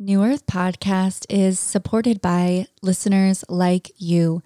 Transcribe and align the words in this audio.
New 0.00 0.22
Earth 0.22 0.46
Podcast 0.46 1.26
is 1.28 1.58
supported 1.58 2.22
by 2.22 2.68
listeners 2.82 3.44
like 3.48 3.90
you. 3.98 4.44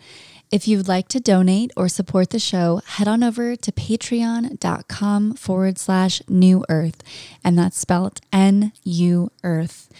If 0.50 0.66
you'd 0.66 0.88
like 0.88 1.08
to 1.08 1.20
donate 1.20 1.70
or 1.76 1.90
support 1.90 2.30
the 2.30 2.38
show, 2.38 2.80
head 2.86 3.06
on 3.06 3.22
over 3.22 3.54
to 3.54 3.70
patreon.com 3.70 5.34
forward 5.34 5.76
slash 5.76 6.22
new 6.26 6.64
earth, 6.70 7.02
and 7.44 7.58
that's 7.58 7.78
spelled 7.78 8.22
N 8.32 8.72
U 8.84 9.30
Earth. 9.44 9.90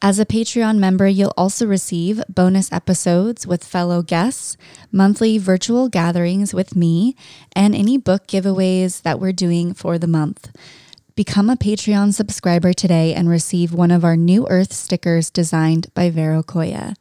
As 0.00 0.20
a 0.20 0.26
Patreon 0.26 0.78
member, 0.78 1.08
you'll 1.08 1.34
also 1.36 1.66
receive 1.66 2.22
bonus 2.28 2.70
episodes 2.70 3.48
with 3.48 3.64
fellow 3.64 4.00
guests, 4.00 4.56
monthly 4.92 5.38
virtual 5.38 5.88
gatherings 5.88 6.54
with 6.54 6.76
me, 6.76 7.16
and 7.56 7.74
any 7.74 7.98
book 7.98 8.28
giveaways 8.28 9.02
that 9.02 9.18
we're 9.18 9.32
doing 9.32 9.74
for 9.74 9.98
the 9.98 10.06
month. 10.06 10.50
Become 11.16 11.48
a 11.48 11.54
Patreon 11.54 12.12
subscriber 12.12 12.72
today 12.72 13.14
and 13.14 13.28
receive 13.28 13.72
one 13.72 13.92
of 13.92 14.04
our 14.04 14.16
New 14.16 14.48
Earth 14.48 14.72
stickers 14.72 15.30
designed 15.30 15.94
by 15.94 16.10
Vero 16.10 16.42
Koya. 16.42 16.96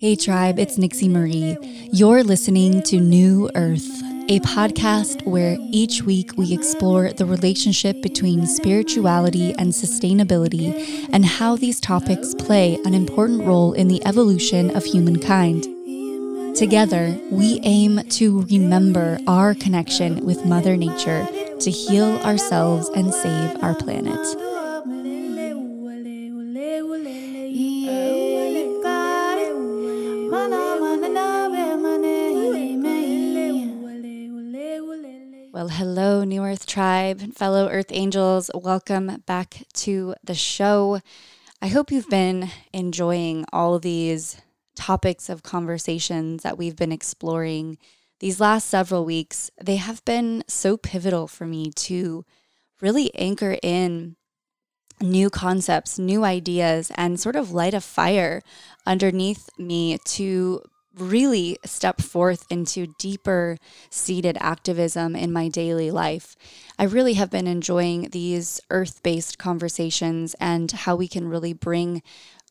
Hey, 0.00 0.16
tribe, 0.16 0.58
it's 0.58 0.78
Nixie 0.78 1.10
Marie. 1.10 1.58
You're 1.92 2.22
listening 2.22 2.82
to 2.84 2.98
New 2.98 3.50
Earth, 3.54 3.86
a 4.30 4.40
podcast 4.40 5.26
where 5.26 5.58
each 5.60 6.00
week 6.04 6.30
we 6.38 6.54
explore 6.54 7.12
the 7.12 7.26
relationship 7.26 8.00
between 8.00 8.46
spirituality 8.46 9.52
and 9.58 9.72
sustainability 9.72 11.06
and 11.12 11.26
how 11.26 11.54
these 11.54 11.80
topics 11.80 12.34
play 12.34 12.78
an 12.86 12.94
important 12.94 13.42
role 13.44 13.74
in 13.74 13.88
the 13.88 14.02
evolution 14.06 14.74
of 14.74 14.86
humankind. 14.86 15.66
Together, 16.58 17.16
we 17.30 17.60
aim 17.62 18.00
to 18.08 18.42
remember 18.42 19.20
our 19.28 19.54
connection 19.54 20.26
with 20.26 20.44
Mother 20.44 20.76
Nature 20.76 21.24
to 21.60 21.70
heal 21.70 22.16
ourselves 22.22 22.88
and 22.96 23.14
save 23.14 23.62
our 23.62 23.76
planet. 23.76 24.18
Well, 35.52 35.68
hello, 35.68 36.24
New 36.24 36.42
Earth 36.42 36.66
Tribe, 36.66 37.36
fellow 37.36 37.68
Earth 37.68 37.90
Angels. 37.90 38.50
Welcome 38.52 39.22
back 39.26 39.62
to 39.74 40.16
the 40.24 40.34
show. 40.34 40.98
I 41.62 41.68
hope 41.68 41.92
you've 41.92 42.10
been 42.10 42.50
enjoying 42.72 43.44
all 43.52 43.78
these 43.78 44.40
topics 44.78 45.28
of 45.28 45.42
conversations 45.42 46.42
that 46.44 46.56
we've 46.56 46.76
been 46.76 46.92
exploring 46.92 47.76
these 48.20 48.40
last 48.40 48.68
several 48.68 49.04
weeks, 49.04 49.50
they 49.60 49.76
have 49.76 50.04
been 50.04 50.44
so 50.48 50.76
pivotal 50.76 51.26
for 51.26 51.46
me 51.46 51.70
to 51.72 52.24
really 52.80 53.14
anchor 53.14 53.58
in 53.62 54.16
new 55.00 55.30
concepts, 55.30 55.98
new 55.98 56.24
ideas, 56.24 56.90
and 56.96 57.20
sort 57.20 57.36
of 57.36 57.52
light 57.52 57.74
a 57.74 57.80
fire 57.80 58.40
underneath 58.86 59.48
me 59.58 59.98
to 60.04 60.62
really 60.96 61.56
step 61.64 62.00
forth 62.00 62.44
into 62.50 62.94
deeper 62.98 63.56
seated 63.90 64.36
activism 64.40 65.14
in 65.14 65.32
my 65.32 65.48
daily 65.48 65.90
life. 65.90 66.34
I 66.78 66.84
really 66.84 67.14
have 67.14 67.30
been 67.30 67.46
enjoying 67.46 68.08
these 68.10 68.60
earth 68.70 69.02
based 69.02 69.38
conversations 69.38 70.34
and 70.40 70.70
how 70.72 70.96
we 70.96 71.06
can 71.06 71.28
really 71.28 71.52
bring 71.52 72.02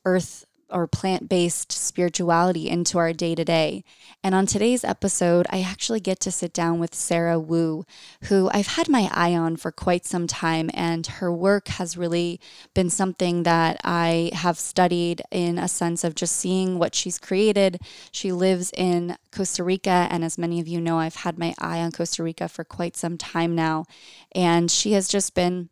earth 0.05 0.45
or 0.69 0.87
plant 0.87 1.29
based 1.29 1.71
spirituality 1.71 2.69
into 2.69 2.97
our 2.97 3.13
day 3.13 3.35
to 3.35 3.45
day. 3.45 3.83
And 4.23 4.35
on 4.35 4.45
today's 4.45 4.83
episode, 4.83 5.47
I 5.49 5.61
actually 5.61 5.99
get 5.99 6.19
to 6.21 6.31
sit 6.31 6.53
down 6.53 6.79
with 6.79 6.95
Sarah 6.95 7.39
Wu, 7.39 7.85
who 8.23 8.49
I've 8.53 8.67
had 8.67 8.89
my 8.89 9.09
eye 9.13 9.35
on 9.35 9.55
for 9.57 9.71
quite 9.71 10.05
some 10.05 10.27
time. 10.27 10.69
And 10.73 11.05
her 11.07 11.31
work 11.31 11.67
has 11.69 11.97
really 11.97 12.39
been 12.73 12.89
something 12.89 13.43
that 13.43 13.79
I 13.83 14.31
have 14.33 14.57
studied 14.57 15.21
in 15.31 15.57
a 15.57 15.67
sense 15.67 16.03
of 16.03 16.15
just 16.15 16.35
seeing 16.35 16.79
what 16.79 16.95
she's 16.95 17.19
created. 17.19 17.79
She 18.11 18.31
lives 18.31 18.71
in 18.75 19.17
Costa 19.31 19.63
Rica. 19.63 20.07
And 20.09 20.23
as 20.23 20.37
many 20.37 20.59
of 20.59 20.67
you 20.67 20.81
know, 20.81 20.99
I've 20.99 21.17
had 21.17 21.37
my 21.37 21.53
eye 21.59 21.79
on 21.79 21.91
Costa 21.91 22.23
Rica 22.23 22.47
for 22.47 22.63
quite 22.63 22.97
some 22.97 23.17
time 23.17 23.55
now. 23.55 23.85
And 24.33 24.69
she 24.69 24.93
has 24.93 25.07
just 25.07 25.33
been 25.33 25.69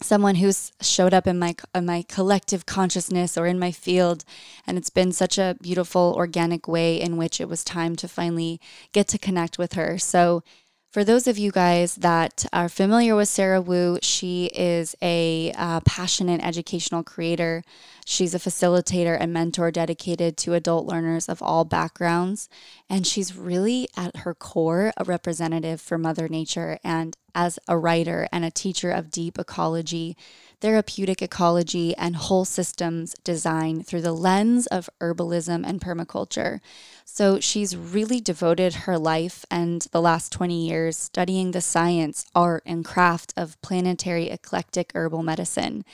someone 0.00 0.36
who's 0.36 0.72
showed 0.80 1.12
up 1.12 1.26
in 1.26 1.38
my 1.38 1.54
in 1.74 1.86
my 1.86 2.04
collective 2.08 2.66
consciousness 2.66 3.36
or 3.36 3.46
in 3.46 3.58
my 3.58 3.72
field. 3.72 4.24
And 4.66 4.78
it's 4.78 4.90
been 4.90 5.12
such 5.12 5.38
a 5.38 5.56
beautiful 5.60 6.14
organic 6.16 6.68
way 6.68 7.00
in 7.00 7.16
which 7.16 7.40
it 7.40 7.48
was 7.48 7.64
time 7.64 7.96
to 7.96 8.08
finally 8.08 8.60
get 8.92 9.08
to 9.08 9.18
connect 9.18 9.58
with 9.58 9.74
her. 9.74 9.98
So 9.98 10.42
for 10.90 11.04
those 11.04 11.26
of 11.26 11.36
you 11.36 11.50
guys 11.50 11.96
that 11.96 12.46
are 12.50 12.68
familiar 12.68 13.14
with 13.14 13.28
Sarah 13.28 13.60
Wu, 13.60 13.98
she 14.00 14.46
is 14.46 14.96
a 15.02 15.52
uh, 15.54 15.80
passionate 15.80 16.40
educational 16.42 17.02
creator. 17.02 17.62
She's 18.06 18.34
a 18.34 18.38
facilitator 18.38 19.14
and 19.20 19.30
mentor 19.30 19.70
dedicated 19.70 20.38
to 20.38 20.54
adult 20.54 20.86
learners 20.86 21.28
of 21.28 21.42
all 21.42 21.66
backgrounds. 21.66 22.48
And 22.88 23.06
she's 23.06 23.36
really, 23.36 23.88
at 23.98 24.16
her 24.18 24.34
core, 24.34 24.92
a 24.96 25.04
representative 25.04 25.78
for 25.78 25.98
Mother 25.98 26.26
Nature. 26.26 26.78
And 26.82 27.14
as 27.34 27.58
a 27.68 27.76
writer 27.76 28.26
and 28.32 28.46
a 28.46 28.50
teacher 28.50 28.90
of 28.90 29.10
deep 29.10 29.38
ecology, 29.38 30.16
therapeutic 30.60 31.22
ecology, 31.22 31.94
and 31.96 32.16
whole 32.16 32.44
systems 32.44 33.14
design 33.24 33.82
through 33.82 34.02
the 34.02 34.12
lens 34.12 34.66
of 34.66 34.90
herbalism 35.00 35.66
and 35.66 35.80
permaculture. 35.80 36.60
So 37.04 37.40
she's 37.40 37.76
really 37.76 38.20
devoted 38.20 38.74
her 38.74 38.98
life 38.98 39.44
and 39.50 39.82
the 39.92 40.00
last 40.00 40.32
20 40.32 40.66
years 40.66 40.96
studying 40.96 41.50
the 41.50 41.60
science, 41.60 42.26
art, 42.34 42.62
and 42.66 42.84
craft 42.84 43.32
of 43.36 43.60
planetary 43.62 44.28
eclectic 44.28 44.92
herbal 44.94 45.22
medicine. 45.22 45.84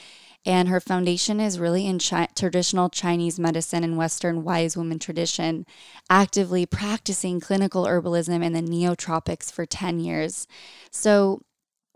And 0.46 0.68
her 0.68 0.80
foundation 0.80 1.40
is 1.40 1.58
really 1.58 1.86
in 1.86 1.98
chi- 1.98 2.28
traditional 2.34 2.90
Chinese 2.90 3.38
medicine 3.38 3.82
and 3.82 3.96
Western 3.96 4.44
wise 4.44 4.76
woman 4.76 4.98
tradition, 4.98 5.64
actively 6.10 6.66
practicing 6.66 7.40
clinical 7.40 7.86
herbalism 7.86 8.44
in 8.44 8.52
the 8.52 8.60
neotropics 8.60 9.50
for 9.50 9.64
10 9.64 10.00
years. 10.00 10.46
So, 10.90 11.40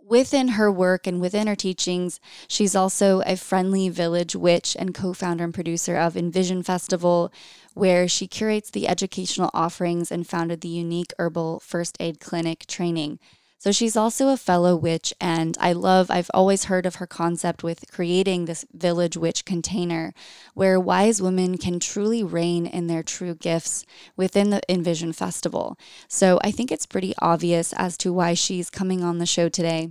within 0.09 0.49
her 0.49 0.73
work 0.73 1.07
and 1.07 1.21
within 1.21 1.47
her 1.47 1.57
teachings, 1.57 2.21
she's 2.49 2.75
also 2.75 3.21
a 3.27 3.37
friendly 3.37 3.89
village 3.89 4.35
witch 4.35 4.77
and 4.79 4.95
co 4.95 5.13
founder 5.13 5.45
and 5.45 5.55
producer 5.55 5.97
of 5.97 6.17
Envision 6.17 6.63
Festival, 6.63 7.33
where 7.75 8.09
she 8.09 8.27
curates 8.27 8.71
the 8.71 8.89
educational 8.89 9.51
offerings 9.53 10.11
and 10.11 10.27
founded 10.27 10.61
the 10.61 10.69
unique 10.69 11.13
herbal 11.19 11.61
first 11.61 11.97
aid 12.01 12.21
clinic 12.21 12.67
training. 12.67 13.19
So 13.61 13.73
she's 13.73 13.97
also 13.97 14.29
a 14.29 14.37
fellow 14.37 14.77
witch, 14.77 15.13
and 15.21 15.59
I 15.61 15.73
love, 15.73 16.13
I've 16.13 16.31
always 16.33 16.65
heard 16.65 16.87
of 16.87 16.97
her 16.97 17.09
concept 17.09 17.65
with 17.65 17.91
creating 17.91 18.45
this 18.45 18.65
village 18.73 19.17
witch 19.17 19.45
container 19.45 20.15
where 20.55 20.79
wise 20.79 21.21
women 21.21 21.59
can 21.59 21.81
truly 21.81 22.23
reign 22.23 22.67
in 22.67 22.87
their 22.87 23.03
true 23.03 23.35
gifts 23.35 23.85
within 24.17 24.51
the 24.51 24.63
Envision 24.69 25.13
Festival. 25.13 25.77
So 26.07 26.39
I 26.45 26.53
think 26.53 26.71
it's 26.71 26.87
pretty 26.87 27.15
obvious 27.21 27.73
as 27.73 27.99
to 27.99 28.13
why 28.13 28.35
she's 28.35 28.71
coming 28.71 29.03
on 29.03 29.19
the 29.19 29.27
show 29.27 29.49
today. 29.49 29.91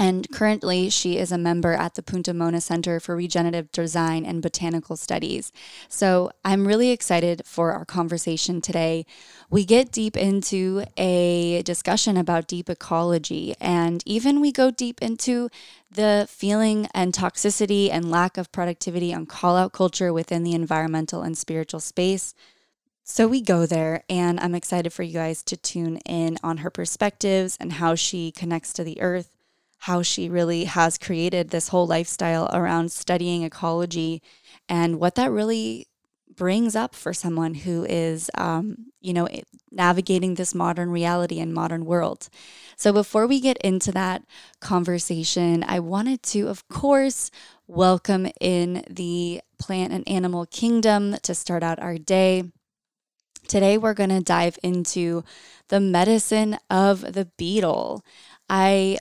And 0.00 0.30
currently, 0.30 0.88
she 0.88 1.18
is 1.18 1.30
a 1.30 1.36
member 1.36 1.74
at 1.74 1.94
the 1.94 2.02
Punta 2.02 2.32
Mona 2.32 2.62
Center 2.62 3.00
for 3.00 3.14
Regenerative 3.14 3.70
Design 3.70 4.24
and 4.24 4.40
Botanical 4.40 4.96
Studies. 4.96 5.52
So 5.90 6.30
I'm 6.42 6.66
really 6.66 6.88
excited 6.90 7.42
for 7.44 7.72
our 7.72 7.84
conversation 7.84 8.62
today. 8.62 9.04
We 9.50 9.66
get 9.66 9.92
deep 9.92 10.16
into 10.16 10.84
a 10.96 11.60
discussion 11.64 12.16
about 12.16 12.48
deep 12.48 12.70
ecology, 12.70 13.54
and 13.60 14.02
even 14.06 14.40
we 14.40 14.52
go 14.52 14.70
deep 14.70 15.02
into 15.02 15.50
the 15.90 16.26
feeling 16.30 16.88
and 16.94 17.12
toxicity 17.12 17.90
and 17.92 18.10
lack 18.10 18.38
of 18.38 18.50
productivity 18.52 19.12
on 19.12 19.26
call 19.26 19.54
out 19.54 19.74
culture 19.74 20.14
within 20.14 20.44
the 20.44 20.54
environmental 20.54 21.20
and 21.20 21.36
spiritual 21.36 21.80
space. 21.80 22.32
So 23.04 23.28
we 23.28 23.42
go 23.42 23.66
there, 23.66 24.04
and 24.08 24.40
I'm 24.40 24.54
excited 24.54 24.94
for 24.94 25.02
you 25.02 25.12
guys 25.12 25.42
to 25.42 25.58
tune 25.58 25.98
in 26.06 26.38
on 26.42 26.58
her 26.58 26.70
perspectives 26.70 27.58
and 27.60 27.74
how 27.74 27.96
she 27.96 28.32
connects 28.32 28.72
to 28.72 28.82
the 28.82 28.98
earth 29.02 29.36
how 29.80 30.02
she 30.02 30.28
really 30.28 30.64
has 30.64 30.98
created 30.98 31.48
this 31.48 31.68
whole 31.68 31.86
lifestyle 31.86 32.48
around 32.52 32.92
studying 32.92 33.42
ecology 33.42 34.22
and 34.68 35.00
what 35.00 35.14
that 35.14 35.30
really 35.30 35.86
brings 36.36 36.76
up 36.76 36.94
for 36.94 37.12
someone 37.12 37.54
who 37.54 37.84
is, 37.84 38.30
um, 38.36 38.76
you 39.00 39.12
know, 39.12 39.26
navigating 39.70 40.34
this 40.34 40.54
modern 40.54 40.90
reality 40.90 41.40
and 41.40 41.54
modern 41.54 41.84
world. 41.84 42.28
So 42.76 42.92
before 42.92 43.26
we 43.26 43.40
get 43.40 43.56
into 43.58 43.90
that 43.92 44.22
conversation, 44.60 45.64
I 45.66 45.80
wanted 45.80 46.22
to, 46.24 46.48
of 46.48 46.68
course, 46.68 47.30
welcome 47.66 48.28
in 48.40 48.84
the 48.88 49.40
plant 49.58 49.92
and 49.92 50.06
animal 50.06 50.46
kingdom 50.46 51.16
to 51.22 51.34
start 51.34 51.62
out 51.62 51.78
our 51.80 51.96
day. 51.96 52.44
Today, 53.48 53.78
we're 53.78 53.94
going 53.94 54.10
to 54.10 54.20
dive 54.20 54.58
into 54.62 55.24
the 55.68 55.80
medicine 55.80 56.58
of 56.68 57.14
the 57.14 57.26
beetle. 57.36 58.04
I 58.48 58.98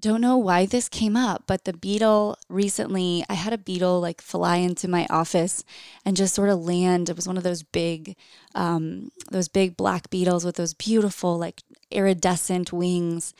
don't 0.00 0.20
know 0.20 0.36
why 0.36 0.66
this 0.66 0.88
came 0.88 1.16
up, 1.16 1.44
but 1.46 1.64
the 1.64 1.72
beetle 1.72 2.38
recently, 2.48 3.24
I 3.28 3.34
had 3.34 3.52
a 3.52 3.58
beetle 3.58 4.00
like 4.00 4.20
fly 4.20 4.56
into 4.56 4.88
my 4.88 5.06
office 5.10 5.62
and 6.04 6.16
just 6.16 6.34
sort 6.34 6.48
of 6.48 6.60
land. 6.60 7.08
It 7.08 7.16
was 7.16 7.28
one 7.28 7.36
of 7.36 7.42
those 7.42 7.62
big, 7.62 8.16
um, 8.54 9.10
those 9.30 9.48
big 9.48 9.76
black 9.76 10.10
beetles 10.10 10.44
with 10.44 10.56
those 10.56 10.74
beautiful, 10.74 11.38
like 11.38 11.62
iridescent 11.90 12.72
wings. 12.72 13.34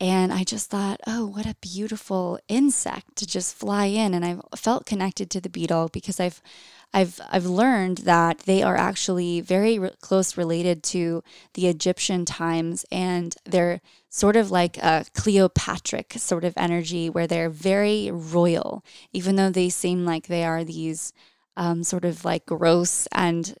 And 0.00 0.32
I 0.32 0.44
just 0.44 0.70
thought, 0.70 1.00
oh, 1.06 1.26
what 1.26 1.46
a 1.46 1.56
beautiful 1.60 2.38
insect 2.48 3.16
to 3.16 3.26
just 3.26 3.54
fly 3.54 3.84
in. 3.86 4.14
And 4.14 4.24
I 4.24 4.38
felt 4.56 4.86
connected 4.86 5.30
to 5.30 5.40
the 5.40 5.50
beetle 5.50 5.90
because 5.92 6.18
I've 6.18 6.42
I've 6.92 7.20
I've 7.30 7.46
learned 7.46 7.98
that 7.98 8.40
they 8.40 8.62
are 8.62 8.76
actually 8.76 9.40
very 9.40 9.78
re- 9.78 9.90
close 10.00 10.36
related 10.36 10.82
to 10.84 11.22
the 11.54 11.68
Egyptian 11.68 12.24
times, 12.24 12.84
and 12.90 13.36
they're 13.44 13.80
sort 14.08 14.36
of 14.36 14.50
like 14.50 14.76
a 14.78 15.04
Cleopatrick 15.14 16.14
sort 16.14 16.44
of 16.44 16.54
energy 16.56 17.08
where 17.08 17.26
they're 17.26 17.50
very 17.50 18.10
royal, 18.10 18.84
even 19.12 19.36
though 19.36 19.50
they 19.50 19.68
seem 19.68 20.04
like 20.04 20.26
they 20.26 20.44
are 20.44 20.64
these 20.64 21.12
um, 21.56 21.84
sort 21.84 22.04
of 22.04 22.24
like 22.24 22.46
gross 22.46 23.06
and 23.12 23.54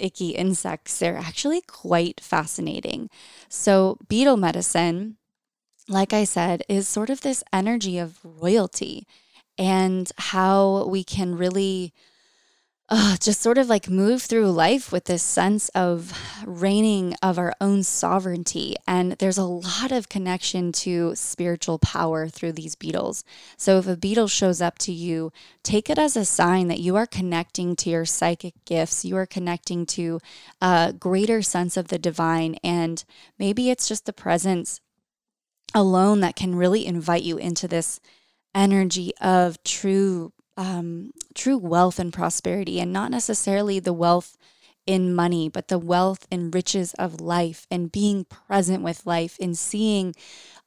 icky 0.00 0.30
insects. 0.30 0.98
They're 0.98 1.16
actually 1.16 1.60
quite 1.60 2.20
fascinating. 2.20 3.10
So 3.48 3.98
beetle 4.08 4.36
medicine 4.36 5.16
like 5.88 6.12
I 6.12 6.24
said, 6.24 6.62
is 6.68 6.88
sort 6.88 7.10
of 7.10 7.20
this 7.20 7.44
energy 7.52 7.98
of 7.98 8.18
royalty 8.24 9.06
and 9.58 10.10
how 10.16 10.86
we 10.88 11.04
can 11.04 11.36
really 11.36 11.92
uh, 12.90 13.16
just 13.16 13.40
sort 13.40 13.56
of 13.56 13.68
like 13.68 13.88
move 13.88 14.22
through 14.22 14.50
life 14.50 14.92
with 14.92 15.04
this 15.06 15.22
sense 15.22 15.70
of 15.70 16.12
reigning 16.44 17.14
of 17.22 17.38
our 17.38 17.54
own 17.58 17.82
sovereignty. 17.82 18.76
And 18.86 19.12
there's 19.12 19.38
a 19.38 19.44
lot 19.44 19.90
of 19.90 20.10
connection 20.10 20.70
to 20.72 21.14
spiritual 21.14 21.78
power 21.78 22.28
through 22.28 22.52
these 22.52 22.74
beetles. 22.74 23.24
So 23.56 23.78
if 23.78 23.88
a 23.88 23.96
beetle 23.96 24.28
shows 24.28 24.60
up 24.60 24.76
to 24.80 24.92
you, 24.92 25.32
take 25.62 25.88
it 25.88 25.98
as 25.98 26.14
a 26.14 26.26
sign 26.26 26.68
that 26.68 26.80
you 26.80 26.94
are 26.96 27.06
connecting 27.06 27.74
to 27.76 27.88
your 27.88 28.04
psychic 28.04 28.52
gifts, 28.66 29.02
you 29.04 29.16
are 29.16 29.26
connecting 29.26 29.86
to 29.86 30.20
a 30.60 30.92
greater 30.92 31.40
sense 31.40 31.78
of 31.78 31.88
the 31.88 31.98
divine. 31.98 32.56
And 32.62 33.02
maybe 33.38 33.70
it's 33.70 33.88
just 33.88 34.04
the 34.04 34.12
presence 34.12 34.82
alone 35.74 36.20
that 36.20 36.36
can 36.36 36.54
really 36.54 36.84
invite 36.84 37.22
you 37.22 37.38
into 37.38 37.66
this 37.66 37.98
energy 38.54 39.12
of 39.22 39.62
true 39.64 40.33
um, 40.56 41.12
true 41.34 41.58
wealth 41.58 41.98
and 41.98 42.12
prosperity 42.12 42.80
and 42.80 42.92
not 42.92 43.10
necessarily 43.10 43.80
the 43.80 43.92
wealth 43.92 44.36
in 44.86 45.14
money 45.14 45.48
but 45.48 45.68
the 45.68 45.78
wealth 45.78 46.26
and 46.30 46.54
riches 46.54 46.94
of 46.94 47.20
life 47.20 47.66
and 47.70 47.90
being 47.90 48.24
present 48.24 48.82
with 48.82 49.06
life 49.06 49.38
and 49.40 49.56
seeing 49.56 50.14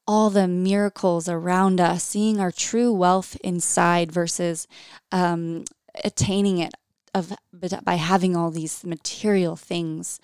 all 0.08 0.30
the 0.30 0.48
miracles 0.48 1.30
around 1.30 1.80
us 1.80 2.04
seeing 2.04 2.40
our 2.40 2.52
true 2.52 2.92
wealth 2.92 3.36
inside 3.44 4.12
versus 4.12 4.68
um, 5.12 5.64
attaining 6.04 6.58
it 6.58 6.74
of 7.18 7.34
by 7.84 7.96
having 7.96 8.36
all 8.36 8.52
these 8.52 8.86
material 8.86 9.56
things. 9.56 10.20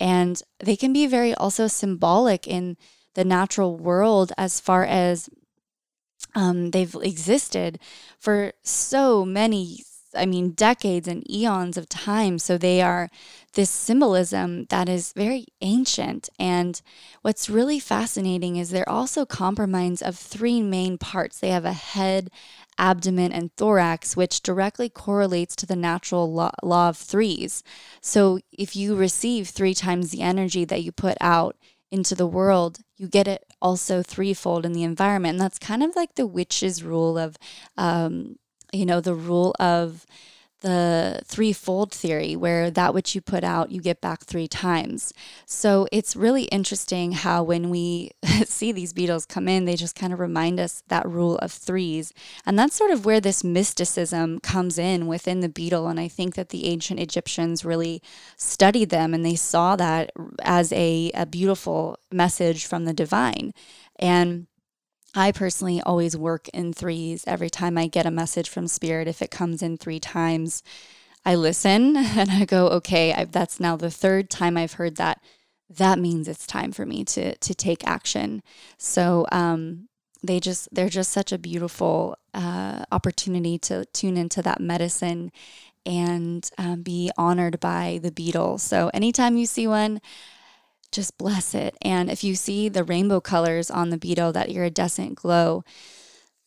And 0.00 0.40
they 0.60 0.76
can 0.76 0.92
be 0.92 1.06
very 1.06 1.34
also 1.34 1.66
symbolic 1.66 2.46
in 2.46 2.76
the 3.14 3.24
natural 3.24 3.76
world 3.76 4.32
as 4.38 4.60
far 4.60 4.84
as 4.84 5.28
um, 6.34 6.70
they've 6.70 6.94
existed 7.02 7.78
for 8.18 8.52
so 8.62 9.24
many 9.24 9.78
I 10.14 10.26
mean, 10.26 10.50
decades 10.50 11.06
and 11.06 11.28
eons 11.30 11.76
of 11.76 11.88
time. 11.88 12.38
So 12.38 12.56
they 12.56 12.80
are 12.80 13.10
this 13.54 13.70
symbolism 13.70 14.64
that 14.66 14.88
is 14.88 15.12
very 15.12 15.46
ancient. 15.60 16.28
And 16.38 16.80
what's 17.22 17.50
really 17.50 17.78
fascinating 17.78 18.56
is 18.56 18.70
they're 18.70 18.88
also 18.88 19.26
compromised 19.26 20.02
of 20.02 20.16
three 20.16 20.62
main 20.62 20.98
parts. 20.98 21.38
They 21.38 21.50
have 21.50 21.64
a 21.64 21.72
head, 21.72 22.30
abdomen, 22.78 23.32
and 23.32 23.54
thorax, 23.56 24.16
which 24.16 24.42
directly 24.42 24.88
correlates 24.88 25.54
to 25.56 25.66
the 25.66 25.76
natural 25.76 26.32
law, 26.32 26.52
law 26.62 26.88
of 26.88 26.96
threes. 26.96 27.62
So 28.00 28.40
if 28.52 28.76
you 28.76 28.96
receive 28.96 29.48
three 29.48 29.74
times 29.74 30.10
the 30.10 30.22
energy 30.22 30.64
that 30.64 30.82
you 30.82 30.92
put 30.92 31.16
out, 31.20 31.56
into 31.90 32.14
the 32.14 32.26
world, 32.26 32.80
you 32.96 33.08
get 33.08 33.28
it 33.28 33.44
also 33.60 34.02
threefold 34.02 34.66
in 34.66 34.72
the 34.72 34.82
environment. 34.82 35.34
And 35.34 35.40
that's 35.40 35.58
kind 35.58 35.82
of 35.82 35.96
like 35.96 36.14
the 36.14 36.26
witch's 36.26 36.82
rule 36.82 37.18
of, 37.18 37.36
um, 37.76 38.36
you 38.72 38.84
know, 38.84 39.00
the 39.00 39.14
rule 39.14 39.54
of 39.58 40.06
the 40.60 41.20
threefold 41.24 41.92
theory, 41.92 42.34
where 42.34 42.70
that 42.70 42.92
which 42.92 43.14
you 43.14 43.20
put 43.20 43.44
out, 43.44 43.70
you 43.70 43.80
get 43.80 44.00
back 44.00 44.24
three 44.24 44.48
times. 44.48 45.12
So 45.46 45.86
it's 45.92 46.16
really 46.16 46.44
interesting 46.44 47.12
how 47.12 47.44
when 47.44 47.70
we 47.70 48.10
see 48.44 48.72
these 48.72 48.92
beetles 48.92 49.24
come 49.24 49.46
in, 49.48 49.64
they 49.64 49.76
just 49.76 49.94
kind 49.94 50.12
of 50.12 50.18
remind 50.18 50.58
us 50.58 50.82
that 50.88 51.08
rule 51.08 51.38
of 51.38 51.52
threes. 51.52 52.12
And 52.44 52.58
that's 52.58 52.74
sort 52.74 52.90
of 52.90 53.04
where 53.04 53.20
this 53.20 53.44
mysticism 53.44 54.40
comes 54.40 54.78
in 54.78 55.06
within 55.06 55.40
the 55.40 55.48
beetle. 55.48 55.86
And 55.86 56.00
I 56.00 56.08
think 56.08 56.34
that 56.34 56.48
the 56.48 56.66
ancient 56.66 56.98
Egyptians 56.98 57.64
really 57.64 58.02
studied 58.36 58.90
them 58.90 59.14
and 59.14 59.24
they 59.24 59.36
saw 59.36 59.76
that 59.76 60.10
as 60.40 60.72
a, 60.72 61.12
a 61.14 61.24
beautiful 61.24 61.98
message 62.10 62.66
from 62.66 62.84
the 62.84 62.92
divine. 62.92 63.52
And 64.00 64.47
I 65.18 65.32
personally 65.32 65.80
always 65.80 66.16
work 66.16 66.48
in 66.50 66.72
threes 66.72 67.24
every 67.26 67.50
time 67.50 67.76
I 67.76 67.88
get 67.88 68.06
a 68.06 68.10
message 68.10 68.48
from 68.48 68.68
spirit. 68.68 69.08
If 69.08 69.20
it 69.20 69.32
comes 69.32 69.62
in 69.62 69.76
three 69.76 69.98
times, 69.98 70.62
I 71.24 71.34
listen 71.34 71.96
and 71.96 72.30
I 72.30 72.44
go, 72.44 72.68
okay, 72.68 73.12
I, 73.12 73.24
that's 73.24 73.58
now 73.58 73.74
the 73.74 73.90
third 73.90 74.30
time 74.30 74.56
I've 74.56 74.74
heard 74.74 74.94
that. 74.96 75.20
That 75.68 75.98
means 75.98 76.28
it's 76.28 76.46
time 76.46 76.70
for 76.70 76.86
me 76.86 77.04
to 77.04 77.36
to 77.36 77.54
take 77.54 77.84
action. 77.84 78.44
So 78.78 79.26
um, 79.32 79.88
they 80.22 80.38
just 80.38 80.68
they're 80.72 80.88
just 80.88 81.10
such 81.10 81.32
a 81.32 81.36
beautiful 81.36 82.16
uh, 82.32 82.84
opportunity 82.92 83.58
to 83.58 83.86
tune 83.86 84.16
into 84.16 84.40
that 84.42 84.60
medicine 84.60 85.32
and 85.84 86.48
um, 86.58 86.82
be 86.82 87.10
honored 87.18 87.58
by 87.58 87.98
the 88.00 88.12
beetle. 88.12 88.58
So 88.58 88.88
anytime 88.94 89.36
you 89.36 89.46
see 89.46 89.66
one, 89.66 90.00
just 90.92 91.18
bless 91.18 91.54
it. 91.54 91.76
And 91.82 92.10
if 92.10 92.24
you 92.24 92.34
see 92.34 92.68
the 92.68 92.84
rainbow 92.84 93.20
colors 93.20 93.70
on 93.70 93.90
the 93.90 93.98
beetle, 93.98 94.32
that 94.32 94.48
iridescent 94.48 95.16
glow, 95.16 95.64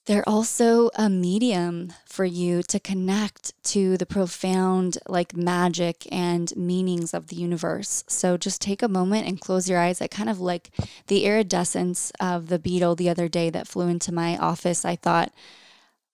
they're 0.08 0.28
also 0.28 0.90
a 0.96 1.10
medium 1.10 1.94
for 2.08 2.26
you 2.26 2.64
to 2.64 2.80
connect 2.80 3.54
to 3.66 3.98
the 3.98 4.06
profound, 4.06 4.98
like 5.08 5.36
magic 5.36 6.08
and 6.12 6.56
meanings 6.56 7.14
of 7.14 7.28
the 7.28 7.36
universe. 7.36 8.04
So 8.08 8.36
just 8.36 8.62
take 8.62 8.82
a 8.82 8.88
moment 8.88 9.28
and 9.28 9.40
close 9.40 9.70
your 9.70 9.80
eyes. 9.80 10.02
I 10.02 10.08
kind 10.08 10.30
of 10.30 10.40
like 10.40 10.72
the 11.06 11.24
iridescence 11.24 12.12
of 12.20 12.48
the 12.48 12.58
beetle 12.58 12.96
the 12.96 13.10
other 13.10 13.30
day 13.30 13.52
that 13.52 13.68
flew 13.68 13.88
into 13.88 14.12
my 14.12 14.38
office. 14.38 14.84
I 14.84 14.96
thought, 14.96 15.32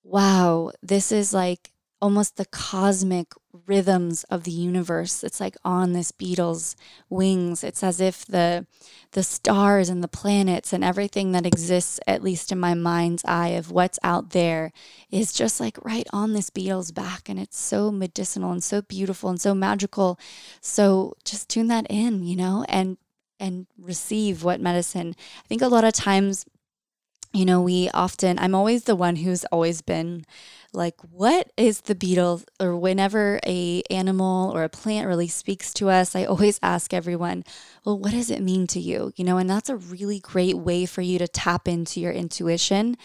wow, 0.03 0.71
this 0.83 1.13
is 1.13 1.33
like 1.33 1.71
almost 2.01 2.35
the 2.35 2.45
cosmic 2.45 3.31
rhythms 3.65 4.24
of 4.25 4.44
the 4.44 4.51
universe. 4.51 5.24
It's 5.24 5.39
like 5.39 5.56
on 5.63 5.94
this 5.94 6.12
beetle's 6.12 6.75
wings. 7.09 7.63
It's 7.63 7.83
as 7.83 8.00
if 8.00 8.25
the 8.25 8.65
the 9.12 9.24
stars 9.24 9.89
and 9.89 10.04
the 10.04 10.07
planets 10.07 10.74
and 10.74 10.83
everything 10.83 11.31
that 11.31 11.45
exists, 11.45 12.00
at 12.06 12.24
least 12.24 12.51
in 12.51 12.59
my 12.59 12.74
mind's 12.74 13.24
eye, 13.25 13.50
of 13.50 13.71
what's 13.71 14.00
out 14.04 14.31
there, 14.31 14.71
is 15.09 15.33
just 15.33 15.59
like 15.59 15.83
right 15.83 16.07
on 16.12 16.34
this 16.34 16.50
beetle's 16.50 16.91
back. 16.91 17.29
And 17.29 17.39
it's 17.39 17.58
so 17.58 17.91
medicinal 17.91 18.51
and 18.51 18.63
so 18.63 18.81
beautiful 18.81 19.29
and 19.29 19.39
so 19.39 19.55
magical. 19.55 20.20
So 20.62 21.13
just 21.24 21.50
tune 21.50 21.67
that 21.67 21.88
in, 21.89 22.24
you 22.24 22.36
know, 22.36 22.65
and 22.67 22.98
and 23.39 23.67
receive 23.77 24.43
what 24.43 24.60
medicine. 24.60 25.15
I 25.43 25.48
think 25.48 25.62
a 25.62 25.67
lot 25.67 25.84
of 25.84 25.93
times 25.93 26.46
you 27.34 27.46
know, 27.46 27.62
we 27.62 27.89
often, 27.93 28.39
I'm 28.39 28.55
always 28.55 28.86
the 28.86 28.96
one 28.96 29.17
who's 29.17 29.46
always 29.46 29.81
been 29.81 30.25
like, 30.74 30.96
what 31.12 31.51
is 31.57 31.81
the 31.81 31.96
beetle? 31.96 32.41
Or 32.60 32.75
whenever 32.75 33.39
a 33.46 33.84
animal 33.89 34.51
or 34.53 34.63
a 34.63 34.69
plant 34.69 35.07
really 35.07 35.27
speaks 35.27 35.74
to 35.75 35.89
us, 35.89 36.15
I 36.15 36.25
always 36.25 36.60
ask 36.63 36.93
everyone, 36.93 37.43
well, 37.86 37.98
what 37.98 38.12
does 38.12 38.29
it 38.29 38.41
mean 38.41 38.67
to 38.67 38.79
you? 38.79 39.13
You 39.15 39.25
know, 39.25 39.38
and 39.38 39.50
that's 39.50 39.69
a 39.69 39.77
really 39.77 40.19
great 40.19 40.57
way 40.57 40.86
for 40.86 41.01
you 41.01 41.19
to 41.19 41.27
tap 41.27 41.67
into 41.67 42.00
your 42.00 42.12
intuition 42.12 42.98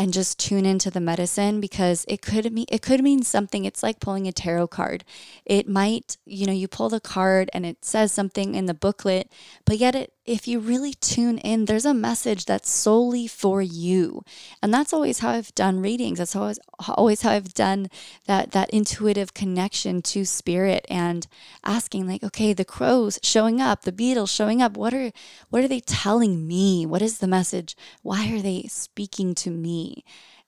and 0.00 0.14
just 0.14 0.38
tune 0.38 0.64
into 0.64 0.90
the 0.90 0.98
medicine 0.98 1.60
because 1.60 2.06
it 2.08 2.22
could 2.22 2.50
mean 2.50 2.64
it 2.70 2.80
could 2.80 3.02
mean 3.02 3.22
something 3.22 3.66
it's 3.66 3.82
like 3.82 4.00
pulling 4.00 4.26
a 4.26 4.32
tarot 4.32 4.66
card 4.66 5.04
it 5.44 5.68
might 5.68 6.16
you 6.24 6.46
know 6.46 6.54
you 6.54 6.66
pull 6.66 6.88
the 6.88 7.00
card 7.00 7.50
and 7.52 7.66
it 7.66 7.84
says 7.84 8.10
something 8.10 8.54
in 8.54 8.64
the 8.64 8.72
booklet 8.72 9.30
but 9.66 9.76
yet 9.76 9.94
it 9.94 10.10
if 10.30 10.46
you 10.46 10.60
really 10.60 10.94
tune 10.94 11.38
in, 11.38 11.64
there's 11.64 11.84
a 11.84 11.92
message 11.92 12.44
that's 12.44 12.70
solely 12.70 13.26
for 13.26 13.60
you. 13.60 14.22
And 14.62 14.72
that's 14.72 14.92
always 14.92 15.18
how 15.18 15.30
I've 15.30 15.52
done 15.56 15.80
readings. 15.80 16.18
That's 16.18 16.36
always 16.36 16.60
always 16.88 17.22
how 17.22 17.32
I've 17.32 17.52
done 17.52 17.88
that 18.26 18.52
that 18.52 18.70
intuitive 18.70 19.34
connection 19.34 20.02
to 20.02 20.24
spirit 20.24 20.86
and 20.88 21.26
asking 21.64 22.06
like, 22.06 22.22
okay, 22.22 22.52
the 22.52 22.64
crows 22.64 23.18
showing 23.24 23.60
up, 23.60 23.82
the 23.82 23.90
beetles 23.90 24.30
showing 24.30 24.62
up. 24.62 24.76
What 24.76 24.94
are 24.94 25.10
what 25.48 25.64
are 25.64 25.68
they 25.68 25.80
telling 25.80 26.46
me? 26.46 26.86
What 26.86 27.02
is 27.02 27.18
the 27.18 27.26
message? 27.26 27.76
Why 28.02 28.32
are 28.32 28.40
they 28.40 28.66
speaking 28.68 29.34
to 29.36 29.50
me? 29.50 29.89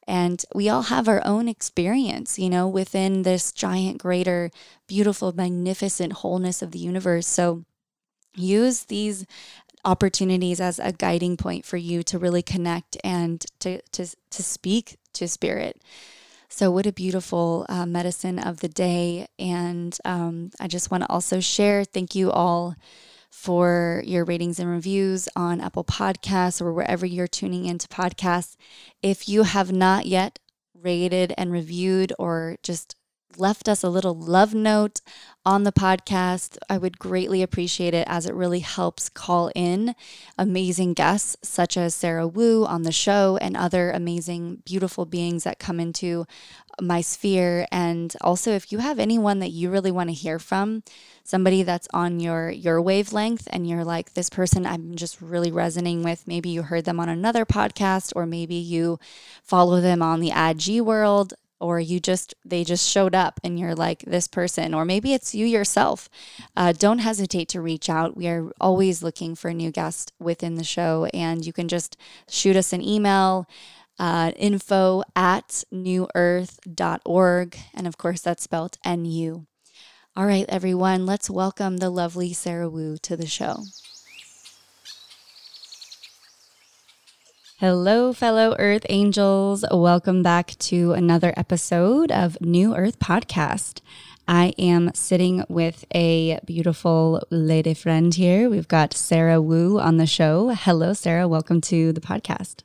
And 0.06 0.44
we 0.54 0.68
all 0.68 0.82
have 0.82 1.08
our 1.08 1.24
own 1.24 1.48
experience, 1.48 2.38
you 2.38 2.50
know, 2.50 2.66
within 2.66 3.22
this 3.22 3.52
giant, 3.52 3.98
greater, 3.98 4.50
beautiful, 4.88 5.32
magnificent 5.32 6.14
wholeness 6.14 6.60
of 6.60 6.72
the 6.72 6.80
universe. 6.80 7.26
So 7.28 7.64
use 8.34 8.84
these 8.84 9.24
opportunities 9.84 10.60
as 10.60 10.78
a 10.78 10.92
guiding 10.92 11.36
point 11.36 11.64
for 11.64 11.76
you 11.76 12.02
to 12.04 12.18
really 12.18 12.42
connect 12.42 12.96
and 13.04 13.44
to, 13.60 13.80
to, 13.92 14.06
to 14.30 14.42
speak 14.42 14.98
to 15.14 15.28
spirit. 15.28 15.80
So, 16.48 16.70
what 16.70 16.86
a 16.86 16.92
beautiful 16.92 17.64
uh, 17.70 17.86
medicine 17.86 18.38
of 18.38 18.60
the 18.60 18.68
day. 18.68 19.26
And 19.38 19.96
um, 20.04 20.50
I 20.60 20.68
just 20.68 20.90
want 20.90 21.02
to 21.02 21.10
also 21.10 21.40
share 21.40 21.82
thank 21.82 22.14
you 22.14 22.30
all 22.30 22.76
for 23.42 24.04
your 24.06 24.24
ratings 24.24 24.60
and 24.60 24.70
reviews 24.70 25.28
on 25.34 25.60
Apple 25.60 25.82
Podcasts 25.82 26.62
or 26.62 26.72
wherever 26.72 27.04
you're 27.04 27.26
tuning 27.26 27.64
into 27.64 27.88
podcasts. 27.88 28.54
If 29.02 29.28
you 29.28 29.42
have 29.42 29.72
not 29.72 30.06
yet 30.06 30.38
rated 30.80 31.34
and 31.36 31.50
reviewed 31.50 32.12
or 32.20 32.54
just 32.62 32.94
left 33.38 33.68
us 33.68 33.82
a 33.82 33.88
little 33.88 34.14
love 34.14 34.54
note 34.54 35.00
on 35.44 35.64
the 35.64 35.72
podcast, 35.72 36.56
I 36.70 36.78
would 36.78 36.98
greatly 36.98 37.42
appreciate 37.42 37.94
it 37.94 38.06
as 38.08 38.26
it 38.26 38.34
really 38.34 38.60
helps 38.60 39.08
call 39.08 39.50
in 39.54 39.94
amazing 40.38 40.94
guests 40.94 41.36
such 41.42 41.76
as 41.76 41.94
Sarah 41.94 42.28
Wu 42.28 42.64
on 42.64 42.82
the 42.82 42.92
show 42.92 43.38
and 43.40 43.56
other 43.56 43.90
amazing, 43.90 44.62
beautiful 44.64 45.04
beings 45.04 45.44
that 45.44 45.58
come 45.58 45.80
into 45.80 46.26
my 46.80 47.00
sphere. 47.00 47.66
And 47.72 48.14
also, 48.20 48.52
if 48.52 48.70
you 48.70 48.78
have 48.78 48.98
anyone 49.00 49.40
that 49.40 49.50
you 49.50 49.70
really 49.70 49.90
want 49.90 50.10
to 50.10 50.14
hear 50.14 50.38
from, 50.38 50.84
somebody 51.24 51.62
that's 51.62 51.88
on 51.92 52.20
your 52.20 52.50
your 52.50 52.82
wavelength 52.82 53.46
and 53.50 53.68
you're 53.68 53.84
like 53.84 54.14
this 54.14 54.28
person 54.28 54.66
I'm 54.66 54.96
just 54.96 55.20
really 55.20 55.52
resonating 55.52 56.02
with 56.02 56.26
maybe 56.26 56.48
you 56.48 56.62
heard 56.62 56.84
them 56.84 56.98
on 56.98 57.08
another 57.08 57.44
podcast 57.44 58.12
or 58.16 58.26
maybe 58.26 58.56
you 58.56 58.98
follow 59.42 59.80
them 59.80 60.02
on 60.02 60.20
the 60.20 60.30
AdG 60.30 60.80
world 60.80 61.34
or 61.62 61.80
you 61.80 62.00
just 62.00 62.34
they 62.44 62.64
just 62.64 62.88
showed 62.88 63.14
up 63.14 63.40
and 63.44 63.58
you're 63.58 63.74
like 63.74 64.00
this 64.00 64.26
person 64.26 64.74
or 64.74 64.84
maybe 64.84 65.14
it's 65.14 65.34
you 65.34 65.46
yourself. 65.46 66.10
Uh, 66.56 66.72
don't 66.72 66.98
hesitate 66.98 67.48
to 67.48 67.60
reach 67.60 67.88
out. 67.88 68.16
We 68.16 68.28
are 68.28 68.50
always 68.60 69.02
looking 69.02 69.34
for 69.34 69.52
new 69.54 69.70
guests 69.70 70.12
within 70.18 70.56
the 70.56 70.64
show 70.64 71.08
and 71.14 71.46
you 71.46 71.52
can 71.52 71.68
just 71.68 71.96
shoot 72.28 72.56
us 72.56 72.72
an 72.72 72.82
email 72.82 73.46
uh, 73.98 74.32
info 74.36 75.02
at 75.14 75.64
newearth.org 75.72 77.58
and 77.74 77.86
of 77.86 77.96
course 77.96 78.20
that's 78.20 78.42
spelled 78.42 78.78
nu 78.84 79.46
all 80.16 80.26
right 80.26 80.46
everyone 80.48 81.06
let's 81.06 81.30
welcome 81.30 81.76
the 81.76 81.90
lovely 81.90 82.32
sarah 82.32 82.68
wu 82.68 82.96
to 82.96 83.16
the 83.16 83.26
show 83.26 83.62
Hello, 87.62 88.12
fellow 88.12 88.56
Earth 88.58 88.84
Angels. 88.88 89.64
Welcome 89.70 90.20
back 90.20 90.56
to 90.58 90.94
another 90.94 91.32
episode 91.36 92.10
of 92.10 92.36
New 92.40 92.74
Earth 92.74 92.98
Podcast. 92.98 93.80
I 94.26 94.52
am 94.58 94.92
sitting 94.94 95.44
with 95.48 95.84
a 95.94 96.40
beautiful 96.44 97.22
lady 97.30 97.74
friend 97.74 98.12
here. 98.12 98.50
We've 98.50 98.66
got 98.66 98.94
Sarah 98.94 99.40
Wu 99.40 99.78
on 99.78 99.98
the 99.98 100.08
show. 100.08 100.48
Hello, 100.48 100.92
Sarah. 100.92 101.28
Welcome 101.28 101.60
to 101.60 101.92
the 101.92 102.00
podcast. 102.00 102.64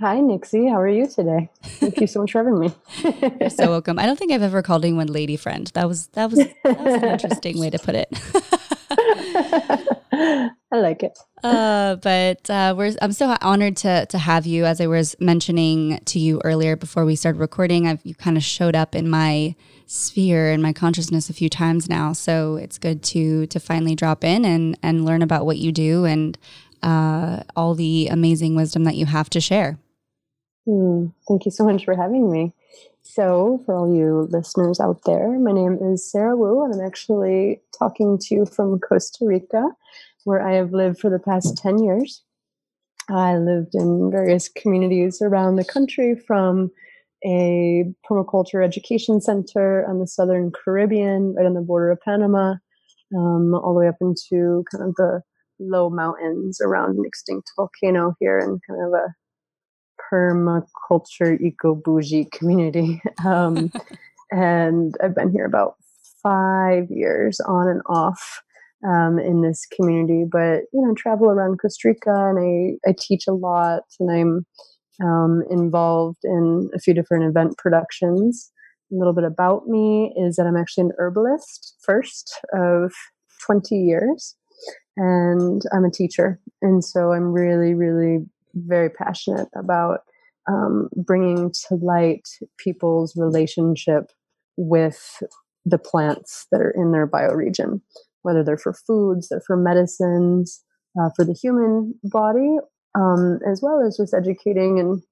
Hi, 0.00 0.20
Nixie. 0.20 0.68
How 0.68 0.80
are 0.80 0.86
you 0.86 1.08
today? 1.08 1.50
Thank 1.64 2.00
you 2.00 2.06
so 2.06 2.20
much 2.20 2.30
for 2.30 2.38
having 2.38 2.60
me. 2.60 2.72
You're 3.40 3.50
so 3.50 3.68
welcome. 3.68 3.98
I 3.98 4.06
don't 4.06 4.16
think 4.16 4.30
I've 4.30 4.44
ever 4.44 4.62
called 4.62 4.84
anyone 4.84 5.08
lady 5.08 5.36
friend. 5.36 5.66
That 5.74 5.88
was 5.88 6.06
that 6.12 6.30
was, 6.30 6.38
that 6.38 6.78
was 6.84 7.02
an 7.02 7.04
interesting 7.04 7.58
way 7.58 7.70
to 7.70 7.80
put 7.80 7.96
it. 7.96 8.08
I 10.12 10.50
like 10.72 11.02
it. 11.02 11.18
Uh, 11.42 11.96
but 11.96 12.48
uh, 12.50 12.74
we're 12.76 12.92
I'm 13.00 13.12
so 13.12 13.36
honored 13.40 13.76
to 13.78 14.06
to 14.06 14.18
have 14.18 14.46
you. 14.46 14.64
As 14.64 14.80
I 14.80 14.86
was 14.86 15.16
mentioning 15.20 16.00
to 16.06 16.18
you 16.18 16.40
earlier 16.44 16.76
before 16.76 17.04
we 17.04 17.16
started 17.16 17.38
recording, 17.38 17.86
I've 17.86 18.00
you 18.04 18.14
kind 18.14 18.36
of 18.36 18.42
showed 18.42 18.74
up 18.74 18.94
in 18.94 19.08
my 19.08 19.54
sphere 19.86 20.50
and 20.50 20.62
my 20.62 20.72
consciousness 20.72 21.30
a 21.30 21.32
few 21.32 21.48
times 21.48 21.88
now. 21.88 22.12
So 22.12 22.56
it's 22.56 22.78
good 22.78 23.02
to 23.04 23.46
to 23.46 23.60
finally 23.60 23.94
drop 23.94 24.24
in 24.24 24.44
and 24.44 24.78
and 24.82 25.04
learn 25.04 25.22
about 25.22 25.46
what 25.46 25.58
you 25.58 25.72
do 25.72 26.04
and 26.04 26.36
uh, 26.82 27.42
all 27.56 27.74
the 27.74 28.08
amazing 28.08 28.54
wisdom 28.54 28.84
that 28.84 28.96
you 28.96 29.06
have 29.06 29.30
to 29.30 29.40
share. 29.40 29.78
Mm, 30.68 31.12
thank 31.28 31.44
you 31.44 31.50
so 31.50 31.64
much 31.64 31.84
for 31.84 31.96
having 31.96 32.30
me. 32.30 32.52
So, 33.02 33.62
for 33.64 33.74
all 33.74 33.92
you 33.92 34.28
listeners 34.30 34.78
out 34.78 35.02
there, 35.04 35.38
my 35.38 35.52
name 35.52 35.78
is 35.80 36.08
Sarah 36.08 36.36
Wu, 36.36 36.64
and 36.64 36.74
I'm 36.74 36.86
actually 36.86 37.60
talking 37.80 38.18
to 38.18 38.34
you 38.34 38.46
from 38.46 38.78
Costa 38.78 39.24
Rica, 39.24 39.64
where 40.24 40.46
I 40.46 40.54
have 40.54 40.72
lived 40.72 41.00
for 41.00 41.10
the 41.10 41.18
past 41.18 41.56
10 41.58 41.82
years. 41.82 42.22
I 43.08 43.38
lived 43.38 43.74
in 43.74 44.10
various 44.10 44.48
communities 44.48 45.20
around 45.20 45.56
the 45.56 45.64
country 45.64 46.14
from 46.14 46.70
a 47.24 47.84
permaculture 48.08 48.64
education 48.64 49.20
center 49.20 49.84
on 49.88 49.98
the 49.98 50.06
southern 50.06 50.52
Caribbean, 50.52 51.34
right 51.34 51.46
on 51.46 51.54
the 51.54 51.60
border 51.60 51.90
of 51.90 52.00
Panama, 52.02 52.54
um, 53.16 53.54
all 53.54 53.74
the 53.74 53.80
way 53.80 53.88
up 53.88 53.96
into 54.00 54.64
kind 54.70 54.88
of 54.88 54.94
the 54.94 55.22
low 55.58 55.90
mountains 55.90 56.60
around 56.60 56.96
an 56.96 57.04
extinct 57.04 57.50
volcano 57.56 58.14
here 58.20 58.38
in 58.38 58.58
kind 58.66 58.82
of 58.86 58.92
a 58.92 59.14
permaculture 60.10 61.38
eco 61.40 61.74
bougie 61.74 62.26
community. 62.26 63.02
Um, 63.24 63.70
and 64.32 64.94
I've 65.02 65.14
been 65.14 65.30
here 65.30 65.44
about 65.44 65.74
five 66.22 66.84
years 66.90 67.40
on 67.40 67.68
and 67.68 67.82
off 67.86 68.42
um, 68.86 69.18
in 69.18 69.42
this 69.42 69.66
community, 69.66 70.24
but 70.30 70.62
you 70.72 70.86
know, 70.86 70.94
travel 70.94 71.30
around 71.30 71.58
Costa 71.60 71.88
Rica 71.88 72.10
and 72.10 72.78
I, 72.84 72.88
I 72.88 72.94
teach 72.98 73.26
a 73.28 73.32
lot 73.32 73.82
and 73.98 74.10
I'm 74.10 74.46
um, 75.06 75.42
involved 75.50 76.20
in 76.24 76.70
a 76.74 76.78
few 76.78 76.94
different 76.94 77.24
event 77.24 77.58
productions. 77.58 78.50
A 78.92 78.96
little 78.96 79.12
bit 79.12 79.24
about 79.24 79.66
me 79.66 80.14
is 80.16 80.36
that 80.36 80.46
I'm 80.46 80.56
actually 80.56 80.84
an 80.84 80.92
herbalist 80.98 81.76
first 81.82 82.38
of 82.52 82.92
20 83.46 83.76
years 83.76 84.36
and 84.96 85.62
I'm 85.72 85.84
a 85.84 85.90
teacher. 85.90 86.40
And 86.62 86.84
so 86.84 87.12
I'm 87.12 87.32
really, 87.32 87.74
really 87.74 88.26
very 88.54 88.90
passionate 88.90 89.48
about 89.54 90.00
um, 90.48 90.88
bringing 90.96 91.52
to 91.68 91.76
light 91.76 92.26
people's 92.58 93.14
relationship 93.16 94.10
with 94.56 95.22
the 95.64 95.78
plants 95.78 96.46
that 96.50 96.60
are 96.60 96.70
in 96.70 96.92
their 96.92 97.06
bioregion, 97.06 97.80
whether 98.22 98.42
they're 98.42 98.58
for 98.58 98.74
foods, 98.74 99.28
they're 99.28 99.42
for 99.46 99.56
medicines, 99.56 100.62
uh, 101.00 101.10
for 101.14 101.24
the 101.24 101.34
human 101.34 101.94
body, 102.04 102.56
um, 102.94 103.38
as 103.50 103.60
well 103.62 103.80
as 103.86 103.96
just 103.96 104.14
educating 104.14 104.78
and 104.80 105.02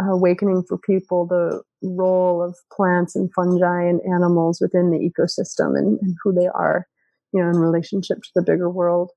awakening 0.00 0.62
for 0.68 0.78
people 0.78 1.26
the 1.26 1.62
role 1.82 2.42
of 2.42 2.56
plants 2.72 3.16
and 3.16 3.32
fungi 3.34 3.82
and 3.82 4.00
animals 4.12 4.60
within 4.60 4.90
the 4.90 4.98
ecosystem 4.98 5.76
and, 5.76 5.98
and 6.00 6.16
who 6.22 6.32
they 6.32 6.46
are, 6.48 6.86
you 7.32 7.42
know, 7.42 7.48
in 7.48 7.56
relationship 7.56 8.18
to 8.18 8.30
the 8.34 8.42
bigger 8.42 8.70
world. 8.70 9.10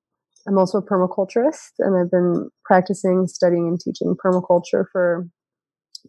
I'm 0.48 0.58
also 0.58 0.78
a 0.78 0.86
permaculturist, 0.86 1.72
and 1.80 1.98
I've 1.98 2.12
been 2.12 2.50
practicing, 2.64 3.28
studying, 3.28 3.68
and 3.68 3.80
teaching 3.80 4.16
permaculture 4.24 4.86
for 4.92 5.28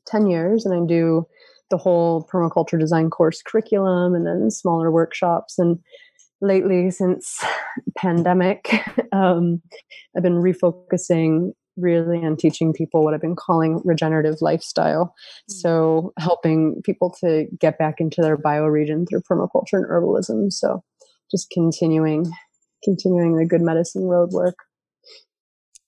10 0.06 0.28
years. 0.28 0.64
And 0.64 0.74
I 0.74 0.86
do 0.86 1.26
the 1.70 1.76
whole 1.76 2.28
permaculture 2.32 2.78
design 2.78 3.10
course 3.10 3.42
curriculum 3.42 4.14
and 4.14 4.26
then 4.26 4.50
smaller 4.50 4.90
workshops. 4.90 5.58
And 5.58 5.78
lately, 6.40 6.90
since 6.90 7.42
pandemic, 7.96 8.72
um, 9.12 9.62
I've 10.16 10.22
been 10.22 10.42
refocusing 10.42 11.52
really 11.76 12.18
on 12.24 12.36
teaching 12.36 12.72
people 12.72 13.04
what 13.04 13.14
I've 13.14 13.20
been 13.20 13.36
calling 13.36 13.80
regenerative 13.84 14.36
lifestyle. 14.40 15.14
Mm. 15.50 15.54
So 15.54 16.12
helping 16.18 16.82
people 16.84 17.14
to 17.20 17.46
get 17.58 17.78
back 17.78 18.00
into 18.00 18.20
their 18.20 18.36
bioregion 18.36 19.08
through 19.08 19.22
permaculture 19.30 19.74
and 19.74 19.86
herbalism. 19.86 20.52
So 20.52 20.82
just 21.30 21.50
continuing 21.50 22.30
continuing 22.82 23.36
the 23.36 23.44
good 23.44 23.60
medicine 23.60 24.04
road 24.04 24.30
work. 24.32 24.56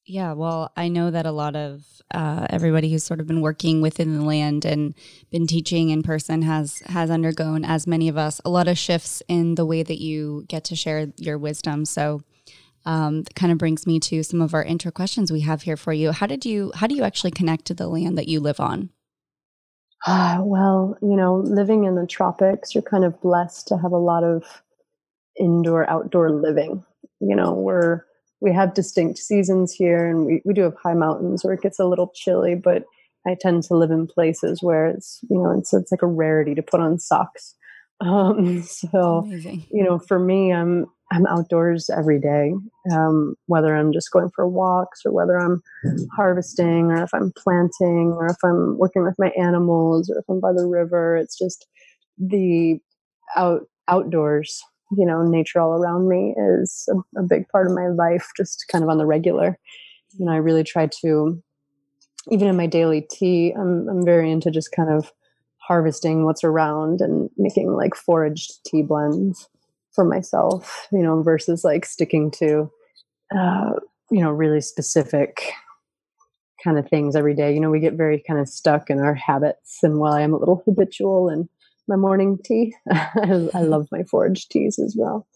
Yeah, 0.04 0.32
well, 0.32 0.72
I 0.76 0.88
know 0.88 1.12
that 1.12 1.26
a 1.26 1.32
lot 1.32 1.54
of 1.54 1.84
uh, 2.12 2.46
everybody 2.50 2.90
who's 2.90 3.04
sort 3.04 3.20
of 3.20 3.28
been 3.28 3.40
working 3.40 3.80
within 3.80 4.16
the 4.18 4.24
land 4.24 4.64
and 4.64 4.94
been 5.30 5.46
teaching 5.46 5.90
in 5.90 6.02
person 6.02 6.42
has 6.42 6.80
has 6.86 7.08
undergone, 7.08 7.64
as 7.64 7.86
many 7.86 8.08
of 8.08 8.16
us, 8.16 8.40
a 8.44 8.50
lot 8.50 8.66
of 8.66 8.76
shifts 8.76 9.22
in 9.28 9.54
the 9.54 9.64
way 9.64 9.84
that 9.84 10.00
you 10.00 10.44
get 10.48 10.64
to 10.64 10.76
share 10.76 11.12
your 11.18 11.38
wisdom. 11.38 11.84
So, 11.84 12.22
um, 12.84 13.22
that 13.22 13.36
kind 13.36 13.52
of 13.52 13.58
brings 13.58 13.86
me 13.86 14.00
to 14.00 14.24
some 14.24 14.40
of 14.40 14.54
our 14.54 14.64
intro 14.64 14.90
questions 14.90 15.30
we 15.30 15.40
have 15.40 15.62
here 15.62 15.76
for 15.76 15.92
you. 15.92 16.10
How 16.10 16.26
did 16.26 16.44
you 16.44 16.72
How 16.74 16.88
do 16.88 16.96
you 16.96 17.04
actually 17.04 17.30
connect 17.30 17.66
to 17.66 17.74
the 17.74 17.86
land 17.86 18.18
that 18.18 18.28
you 18.28 18.40
live 18.40 18.58
on? 18.58 18.90
Uh, 20.04 20.40
well, 20.42 20.96
you 21.00 21.16
know, 21.16 21.36
living 21.36 21.84
in 21.84 21.94
the 21.94 22.08
tropics, 22.08 22.74
you're 22.74 22.82
kind 22.82 23.04
of 23.04 23.20
blessed 23.20 23.68
to 23.68 23.76
have 23.78 23.92
a 23.92 23.96
lot 23.96 24.24
of 24.24 24.42
indoor 25.38 25.88
outdoor 25.88 26.32
living. 26.32 26.84
You 27.20 27.36
know, 27.36 27.52
we're 27.52 28.04
we 28.42 28.52
have 28.52 28.74
distinct 28.74 29.18
seasons 29.18 29.72
here 29.72 30.10
and 30.10 30.26
we, 30.26 30.42
we 30.44 30.52
do 30.52 30.62
have 30.62 30.74
high 30.82 30.94
mountains 30.94 31.44
where 31.44 31.54
it 31.54 31.62
gets 31.62 31.78
a 31.78 31.86
little 31.86 32.10
chilly, 32.12 32.56
but 32.56 32.82
I 33.26 33.36
tend 33.40 33.62
to 33.64 33.76
live 33.76 33.92
in 33.92 34.08
places 34.08 34.62
where 34.62 34.88
it's 34.88 35.20
you 35.30 35.38
know 35.38 35.56
it's 35.56 35.72
it's 35.72 35.92
like 35.92 36.02
a 36.02 36.06
rarity 36.06 36.54
to 36.56 36.62
put 36.62 36.80
on 36.80 36.98
socks. 36.98 37.54
Um, 38.00 38.64
so 38.64 39.18
Amazing. 39.18 39.64
you 39.70 39.84
know, 39.84 40.00
for 40.00 40.18
me, 40.18 40.52
I'm 40.52 40.86
I'm 41.12 41.24
outdoors 41.26 41.88
every 41.88 42.18
day, 42.18 42.52
um, 42.90 43.36
whether 43.46 43.76
I'm 43.76 43.92
just 43.92 44.10
going 44.10 44.28
for 44.34 44.48
walks 44.48 45.02
or 45.06 45.12
whether 45.12 45.38
I'm 45.38 45.62
harvesting 46.16 46.90
or 46.90 47.04
if 47.04 47.14
I'm 47.14 47.32
planting 47.36 48.12
or 48.16 48.26
if 48.26 48.38
I'm 48.42 48.76
working 48.76 49.04
with 49.04 49.14
my 49.20 49.30
animals 49.38 50.10
or 50.10 50.18
if 50.18 50.24
I'm 50.28 50.40
by 50.40 50.52
the 50.52 50.66
river. 50.66 51.16
It's 51.16 51.38
just 51.38 51.68
the 52.18 52.80
out 53.36 53.68
outdoors 53.86 54.64
you 54.96 55.06
know, 55.06 55.22
nature 55.22 55.60
all 55.60 55.72
around 55.72 56.08
me 56.08 56.34
is 56.36 56.88
a, 56.90 57.20
a 57.20 57.22
big 57.22 57.48
part 57.48 57.66
of 57.66 57.74
my 57.74 57.88
life, 57.88 58.30
just 58.36 58.66
kind 58.70 58.84
of 58.84 58.90
on 58.90 58.98
the 58.98 59.06
regular. 59.06 59.58
You 60.18 60.26
know, 60.26 60.32
I 60.32 60.36
really 60.36 60.64
try 60.64 60.88
to, 61.00 61.42
even 62.30 62.48
in 62.48 62.56
my 62.56 62.66
daily 62.66 63.06
tea, 63.10 63.52
I'm, 63.52 63.88
I'm 63.88 64.04
very 64.04 64.30
into 64.30 64.50
just 64.50 64.72
kind 64.72 64.90
of 64.90 65.12
harvesting 65.58 66.24
what's 66.24 66.44
around 66.44 67.00
and 67.00 67.30
making 67.36 67.72
like 67.72 67.94
foraged 67.94 68.64
tea 68.66 68.82
blends 68.82 69.48
for 69.92 70.04
myself, 70.04 70.88
you 70.92 71.02
know, 71.02 71.22
versus 71.22 71.64
like 71.64 71.84
sticking 71.84 72.30
to 72.32 72.70
uh, 73.36 73.72
you 74.10 74.20
know, 74.20 74.30
really 74.30 74.60
specific 74.60 75.52
kind 76.62 76.78
of 76.78 76.88
things 76.88 77.16
every 77.16 77.34
day. 77.34 77.52
You 77.52 77.60
know, 77.60 77.70
we 77.70 77.80
get 77.80 77.94
very 77.94 78.22
kind 78.26 78.38
of 78.38 78.48
stuck 78.48 78.90
in 78.90 79.00
our 79.00 79.14
habits. 79.14 79.78
And 79.82 79.98
while 79.98 80.12
I 80.12 80.20
am 80.20 80.34
a 80.34 80.36
little 80.36 80.62
habitual 80.66 81.28
in 81.28 81.48
my 81.88 81.96
morning 81.96 82.38
tea, 82.42 82.74
I, 82.90 83.48
I 83.54 83.62
love 83.62 83.88
my 83.90 84.02
forage 84.04 84.48
teas 84.48 84.78
as 84.78 84.94
well. 84.98 85.26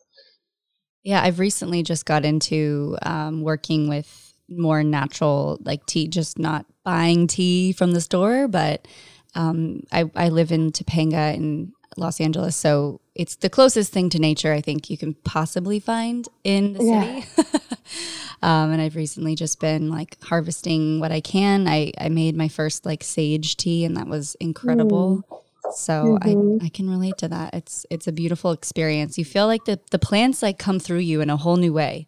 Yeah, 1.03 1.23
I've 1.23 1.39
recently 1.39 1.83
just 1.83 2.05
got 2.05 2.25
into 2.25 2.97
um, 3.03 3.43
working 3.43 3.89
with 3.89 4.35
more 4.49 4.83
natural, 4.83 5.59
like 5.63 5.87
tea, 5.87 6.09
just 6.09 6.39
not 6.39 6.67
buying 6.85 7.27
tea 7.27 7.73
from 7.73 7.93
the 7.93 8.01
store, 8.01 8.49
but 8.49 8.87
um, 9.35 9.83
I, 9.93 10.11
I 10.17 10.29
live 10.31 10.51
in 10.51 10.73
Topanga 10.73 11.35
in 11.35 11.73
Los 11.97 12.21
Angeles, 12.21 12.57
so 12.57 13.01
it's 13.15 13.37
the 13.37 13.51
closest 13.51 13.93
thing 13.93 14.11
to 14.11 14.19
nature 14.19 14.53
I 14.53 14.61
think 14.61 14.91
you 14.91 14.99
can 14.99 15.15
possibly 15.15 15.81
find 15.81 16.27
in 16.45 16.75
the 16.75 16.85
yeah. 16.85 17.21
city. 17.21 17.59
um, 18.43 18.73
and 18.73 18.83
I've 18.83 18.97
recently 18.97 19.35
just 19.35 19.61
been 19.61 19.89
like 19.89 20.17
harvesting 20.23 21.01
what 21.01 21.13
I 21.13 21.21
can. 21.21 21.69
I, 21.69 21.93
I 21.99 22.09
made 22.09 22.37
my 22.37 22.49
first 22.49 22.85
like 22.85 23.03
sage 23.03 23.57
tea, 23.57 23.85
and 23.85 23.97
that 23.97 24.09
was 24.09 24.37
incredible. 24.41 25.25
Mm. 25.31 25.39
So 25.75 26.19
mm-hmm. 26.21 26.59
I, 26.63 26.67
I 26.67 26.69
can 26.69 26.89
relate 26.89 27.19
to 27.19 27.29
that. 27.29 27.55
It's 27.55 27.87
it's 27.91 28.07
a 28.07 28.13
beautiful 28.13 28.53
experience. 28.53 29.19
You 29.19 29.25
feel 29.25 29.47
like 29.47 29.65
the, 29.65 29.81
the 29.91 29.99
plants 29.99 30.43
like 30.43 30.59
come 30.59 30.79
through 30.79 30.99
you 30.99 31.21
in 31.21 31.31
a 31.31 31.37
whole 31.37 31.57
new 31.57 31.73
way. 31.73 32.07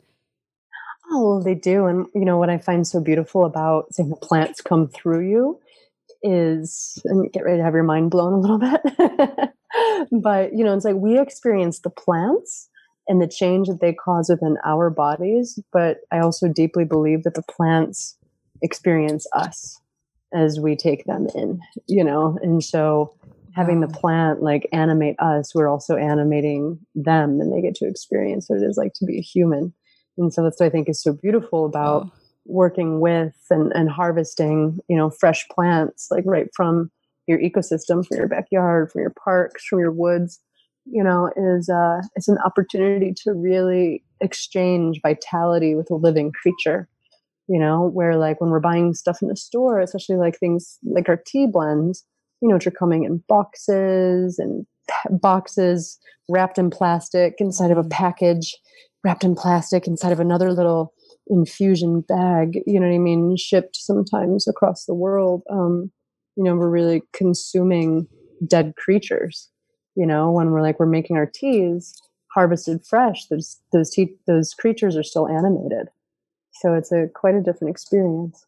Oh, 1.10 1.42
they 1.42 1.54
do. 1.54 1.86
And 1.86 2.06
you 2.14 2.24
know 2.24 2.36
what 2.36 2.50
I 2.50 2.58
find 2.58 2.86
so 2.86 3.00
beautiful 3.00 3.44
about 3.44 3.92
saying 3.94 4.10
the 4.10 4.16
plants 4.16 4.60
come 4.60 4.88
through 4.88 5.28
you 5.28 5.60
is 6.22 7.00
and 7.04 7.32
get 7.32 7.44
ready 7.44 7.58
to 7.58 7.64
have 7.64 7.74
your 7.74 7.82
mind 7.82 8.10
blown 8.10 8.32
a 8.32 8.40
little 8.40 8.58
bit. 8.58 8.80
but 10.22 10.52
you 10.54 10.64
know, 10.64 10.74
it's 10.74 10.84
like 10.84 10.96
we 10.96 11.18
experience 11.18 11.80
the 11.80 11.90
plants 11.90 12.68
and 13.08 13.22
the 13.22 13.28
change 13.28 13.68
that 13.68 13.80
they 13.80 13.92
cause 13.92 14.28
within 14.28 14.58
our 14.64 14.90
bodies, 14.90 15.58
but 15.72 16.00
I 16.10 16.18
also 16.18 16.46
deeply 16.46 16.84
believe 16.84 17.22
that 17.24 17.34
the 17.34 17.42
plants 17.42 18.16
experience 18.60 19.26
us 19.34 19.80
as 20.34 20.60
we 20.60 20.76
take 20.76 21.04
them 21.06 21.26
in, 21.34 21.60
you 21.86 22.04
know. 22.04 22.38
And 22.42 22.62
so 22.62 23.14
having 23.58 23.80
the 23.80 23.88
plant 23.88 24.40
like 24.40 24.68
animate 24.72 25.16
us, 25.18 25.52
we're 25.52 25.66
also 25.66 25.96
animating 25.96 26.78
them 26.94 27.40
and 27.40 27.52
they 27.52 27.60
get 27.60 27.74
to 27.74 27.88
experience 27.88 28.44
what 28.46 28.62
it 28.62 28.64
is 28.64 28.76
like 28.76 28.92
to 28.94 29.04
be 29.04 29.18
a 29.18 29.20
human. 29.20 29.74
And 30.16 30.32
so 30.32 30.44
that's 30.44 30.60
what 30.60 30.66
I 30.66 30.70
think 30.70 30.88
is 30.88 31.02
so 31.02 31.12
beautiful 31.12 31.66
about 31.66 32.04
oh. 32.04 32.12
working 32.44 33.00
with 33.00 33.34
and, 33.50 33.72
and 33.74 33.90
harvesting, 33.90 34.78
you 34.88 34.96
know, 34.96 35.10
fresh 35.10 35.44
plants, 35.48 36.06
like 36.08 36.22
right 36.24 36.46
from 36.54 36.92
your 37.26 37.40
ecosystem, 37.40 38.06
from 38.06 38.18
your 38.18 38.28
backyard, 38.28 38.92
from 38.92 39.00
your 39.00 39.14
parks, 39.24 39.64
from 39.64 39.80
your 39.80 39.90
woods, 39.90 40.38
you 40.86 41.02
know, 41.02 41.28
is 41.36 41.68
uh 41.68 42.00
it's 42.14 42.28
an 42.28 42.38
opportunity 42.46 43.12
to 43.24 43.32
really 43.32 44.04
exchange 44.20 45.00
vitality 45.02 45.74
with 45.74 45.90
a 45.90 45.96
living 45.96 46.30
creature. 46.30 46.88
You 47.48 47.58
know, 47.58 47.88
where 47.88 48.16
like 48.16 48.40
when 48.40 48.50
we're 48.50 48.60
buying 48.60 48.94
stuff 48.94 49.20
in 49.20 49.26
the 49.26 49.36
store, 49.36 49.80
especially 49.80 50.16
like 50.16 50.38
things 50.38 50.78
like 50.84 51.08
our 51.08 51.20
tea 51.26 51.48
blends, 51.50 52.04
you 52.40 52.48
know, 52.48 52.54
which 52.54 52.66
are 52.66 52.72
coming 52.72 53.04
in 53.04 53.22
boxes 53.28 54.38
and 54.38 54.66
boxes 55.10 55.98
wrapped 56.28 56.58
in 56.58 56.70
plastic 56.70 57.34
inside 57.38 57.70
of 57.70 57.78
a 57.78 57.84
package 57.84 58.56
wrapped 59.04 59.24
in 59.24 59.34
plastic 59.34 59.86
inside 59.86 60.12
of 60.12 60.20
another 60.20 60.52
little 60.52 60.92
infusion 61.28 62.00
bag 62.08 62.60
you 62.66 62.80
know 62.80 62.86
what 62.86 62.94
i 62.94 62.98
mean 62.98 63.36
shipped 63.36 63.76
sometimes 63.76 64.48
across 64.48 64.86
the 64.86 64.94
world 64.94 65.42
um 65.50 65.90
you 66.36 66.42
know 66.42 66.56
we're 66.56 66.70
really 66.70 67.02
consuming 67.12 68.06
dead 68.46 68.72
creatures 68.76 69.50
you 69.94 70.06
know 70.06 70.30
when 70.30 70.50
we're 70.50 70.62
like 70.62 70.80
we're 70.80 70.86
making 70.86 71.18
our 71.18 71.26
teas 71.26 71.94
harvested 72.34 72.84
fresh 72.86 73.26
those 73.26 73.58
those 73.72 73.90
tea, 73.90 74.14
those 74.26 74.54
creatures 74.54 74.96
are 74.96 75.02
still 75.02 75.28
animated. 75.28 75.88
So 76.52 76.74
it's 76.74 76.92
a 76.92 77.06
quite 77.14 77.34
a 77.34 77.42
different 77.42 77.70
experience 77.70 78.46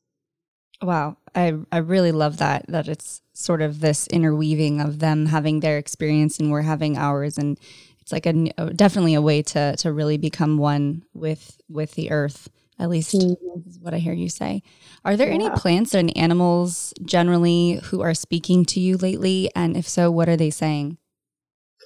Wow, 0.83 1.19
I 1.35 1.55
I 1.71 1.79
really 1.79 2.13
love 2.13 2.39
that 2.39 2.65
that 2.69 2.89
it's 2.89 3.23
sort 3.35 3.63
of 3.63 3.81
this 3.81 4.07
interweaving 4.09 4.81
of 4.81 4.99
them 4.99 5.27
having 5.27 5.61
their 5.61 5.79
experience 5.79 6.39
and 6.39 6.51
we're 6.51 6.63
having 6.63 6.97
ours, 6.97 7.37
and 7.37 7.59
it's 8.01 8.13
like 8.13 8.27
a 8.27 8.33
definitely 8.75 9.15
a 9.15 9.23
way 9.23 9.43
to 9.43 9.77
to 9.77 9.93
really 9.93 10.17
become 10.17 10.57
one 10.57 11.05
with 11.15 11.61
with 11.69 11.93
the 11.93 12.11
earth. 12.11 12.49
At 12.79 12.89
least 12.89 13.15
mm-hmm. 13.15 13.69
is 13.69 13.79
what 13.79 13.93
I 13.93 13.99
hear 13.99 14.15
you 14.15 14.31
say. 14.31 14.63
Are 15.05 15.15
there 15.15 15.29
yeah. 15.29 15.35
any 15.35 15.51
plants 15.51 15.93
and 15.93 16.17
animals 16.17 16.95
generally 17.05 17.79
who 17.85 18.01
are 18.01 18.15
speaking 18.15 18.65
to 18.67 18.81
you 18.81 18.97
lately? 18.97 19.51
And 19.55 19.77
if 19.77 19.87
so, 19.87 20.11
what 20.11 20.31
are 20.31 20.37
they 20.37 20.49
saying? 20.49 20.97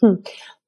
Hmm. 0.01 0.15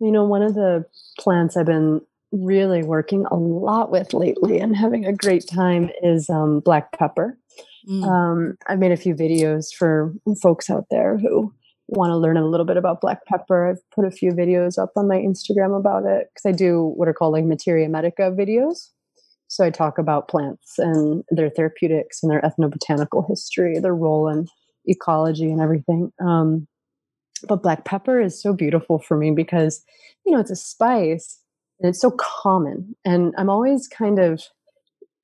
You 0.00 0.10
know, 0.10 0.24
one 0.24 0.42
of 0.42 0.54
the 0.54 0.84
plants 1.18 1.56
I've 1.56 1.66
been 1.66 2.00
really 2.32 2.82
working 2.82 3.24
a 3.30 3.36
lot 3.36 3.90
with 3.90 4.12
lately 4.12 4.58
and 4.58 4.76
having 4.76 5.06
a 5.06 5.12
great 5.12 5.46
time 5.46 5.90
is 6.02 6.28
um, 6.28 6.58
black 6.60 6.90
pepper. 6.92 7.38
Mm. 7.88 8.04
Um, 8.04 8.56
I've 8.66 8.78
made 8.78 8.92
a 8.92 8.96
few 8.96 9.14
videos 9.14 9.74
for 9.74 10.12
folks 10.42 10.70
out 10.70 10.86
there 10.90 11.18
who 11.18 11.52
want 11.88 12.10
to 12.10 12.16
learn 12.16 12.36
a 12.36 12.46
little 12.46 12.66
bit 12.66 12.76
about 12.76 13.00
black 13.00 13.24
pepper. 13.26 13.68
I've 13.68 13.90
put 13.94 14.04
a 14.04 14.10
few 14.10 14.32
videos 14.32 14.78
up 14.78 14.90
on 14.96 15.06
my 15.08 15.18
Instagram 15.18 15.78
about 15.78 16.04
it 16.04 16.28
because 16.34 16.46
I 16.46 16.52
do 16.52 16.92
what 16.96 17.08
are 17.08 17.14
called 17.14 17.32
like 17.32 17.44
materia 17.44 17.88
medica 17.88 18.32
videos. 18.32 18.90
So 19.48 19.64
I 19.64 19.70
talk 19.70 19.98
about 19.98 20.28
plants 20.28 20.78
and 20.78 21.22
their 21.30 21.48
therapeutics 21.48 22.22
and 22.22 22.32
their 22.32 22.40
ethnobotanical 22.40 23.28
history, 23.28 23.78
their 23.78 23.94
role 23.94 24.28
in 24.28 24.48
ecology 24.86 25.50
and 25.50 25.60
everything. 25.60 26.12
Um, 26.20 26.66
but 27.46 27.62
black 27.62 27.84
pepper 27.84 28.20
is 28.20 28.40
so 28.40 28.52
beautiful 28.52 28.98
for 28.98 29.16
me 29.16 29.30
because, 29.30 29.84
you 30.24 30.32
know, 30.32 30.40
it's 30.40 30.50
a 30.50 30.56
spice 30.56 31.40
and 31.78 31.90
it's 31.90 32.00
so 32.00 32.10
common. 32.10 32.96
And 33.04 33.34
I'm 33.38 33.50
always 33.50 33.86
kind 33.86 34.18
of 34.18 34.42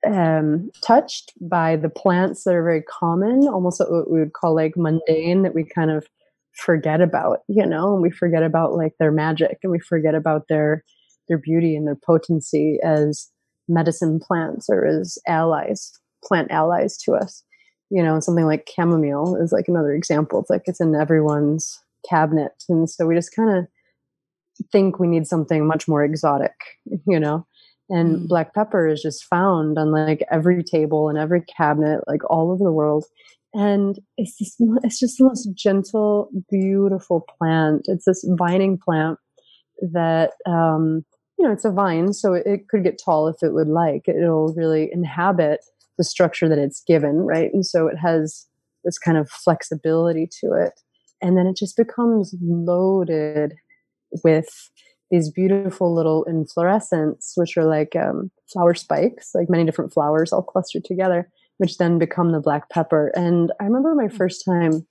um, 0.05 0.69
touched 0.81 1.33
by 1.41 1.75
the 1.75 1.89
plants 1.89 2.43
that 2.43 2.55
are 2.55 2.63
very 2.63 2.81
common, 2.81 3.47
almost 3.47 3.79
what 3.79 4.11
we 4.11 4.19
would 4.19 4.33
call 4.33 4.55
like 4.55 4.73
mundane, 4.75 5.43
that 5.43 5.55
we 5.55 5.63
kind 5.63 5.91
of 5.91 6.05
forget 6.53 7.01
about, 7.01 7.39
you 7.47 7.65
know, 7.65 7.93
and 7.93 8.01
we 8.01 8.11
forget 8.11 8.43
about 8.43 8.73
like 8.73 8.93
their 8.99 9.11
magic 9.11 9.57
and 9.63 9.71
we 9.71 9.79
forget 9.79 10.15
about 10.15 10.43
their 10.49 10.83
their 11.29 11.37
beauty 11.37 11.75
and 11.75 11.87
their 11.87 11.97
potency 12.05 12.79
as 12.83 13.29
medicine 13.69 14.19
plants 14.19 14.67
or 14.69 14.85
as 14.85 15.17
allies, 15.25 15.91
plant 16.23 16.51
allies 16.51 16.97
to 16.97 17.13
us. 17.13 17.43
You 17.89 18.03
know, 18.03 18.19
something 18.19 18.45
like 18.45 18.69
chamomile 18.75 19.37
is 19.41 19.51
like 19.51 19.65
another 19.67 19.93
example. 19.93 20.39
It's 20.41 20.49
like 20.49 20.63
it's 20.65 20.81
in 20.81 20.95
everyone's 20.95 21.79
cabinet. 22.09 22.51
And 22.67 22.89
so 22.89 23.05
we 23.05 23.15
just 23.15 23.35
kind 23.35 23.57
of 23.57 23.67
think 24.71 24.99
we 24.99 25.07
need 25.07 25.27
something 25.27 25.65
much 25.65 25.87
more 25.87 26.03
exotic, 26.03 26.53
you 27.07 27.19
know 27.19 27.47
and 27.89 28.17
mm. 28.17 28.27
black 28.27 28.53
pepper 28.53 28.87
is 28.87 29.01
just 29.01 29.25
found 29.25 29.77
on 29.77 29.91
like 29.91 30.23
every 30.31 30.63
table 30.63 31.09
and 31.09 31.17
every 31.17 31.41
cabinet 31.41 32.01
like 32.07 32.21
all 32.29 32.51
over 32.51 32.63
the 32.63 32.71
world. 32.71 33.05
And 33.53 33.99
it's 34.17 34.37
just 34.37 34.55
it's 34.83 34.99
just 34.99 35.17
the 35.17 35.25
most 35.25 35.49
gentle 35.53 36.29
beautiful 36.49 37.25
plant. 37.37 37.83
It's 37.85 38.05
this 38.05 38.25
vining 38.37 38.77
plant 38.77 39.19
that 39.91 40.31
um 40.47 41.03
you 41.37 41.45
know 41.45 41.51
it's 41.51 41.65
a 41.65 41.71
vine 41.71 42.13
so 42.13 42.33
it, 42.33 42.45
it 42.45 42.67
could 42.69 42.83
get 42.83 43.01
tall 43.03 43.27
if 43.27 43.43
it 43.43 43.53
would 43.53 43.67
like. 43.67 44.07
It'll 44.07 44.53
really 44.55 44.89
inhabit 44.91 45.59
the 45.97 46.03
structure 46.03 46.49
that 46.49 46.57
it's 46.57 46.83
given 46.87 47.17
right? 47.17 47.51
And 47.53 47.65
so 47.65 47.87
it 47.87 47.97
has 47.97 48.47
this 48.83 48.97
kind 48.97 49.17
of 49.17 49.29
flexibility 49.29 50.27
to 50.41 50.53
it. 50.53 50.73
And 51.21 51.37
then 51.37 51.47
it 51.47 51.55
just 51.55 51.77
becomes 51.77 52.35
loaded 52.41 53.53
with 54.23 54.47
these 55.13 55.29
beautiful 55.29 55.93
little 55.93 56.23
inflorescence, 56.23 57.33
which 57.35 57.55
are 57.55 57.65
like 57.65 57.95
um, 57.95 58.31
flower 58.51 58.73
spikes, 58.73 59.35
like 59.35 59.47
many 59.47 59.63
different 59.63 59.93
flowers 59.93 60.33
all 60.33 60.41
clustered 60.41 60.83
together, 60.83 61.29
which 61.59 61.77
then 61.77 61.99
become 61.99 62.31
the 62.31 62.39
black 62.39 62.67
pepper. 62.71 63.11
And 63.15 63.51
I 63.61 63.65
remember 63.65 63.93
my 63.93 64.07
first 64.07 64.43
time 64.43 64.87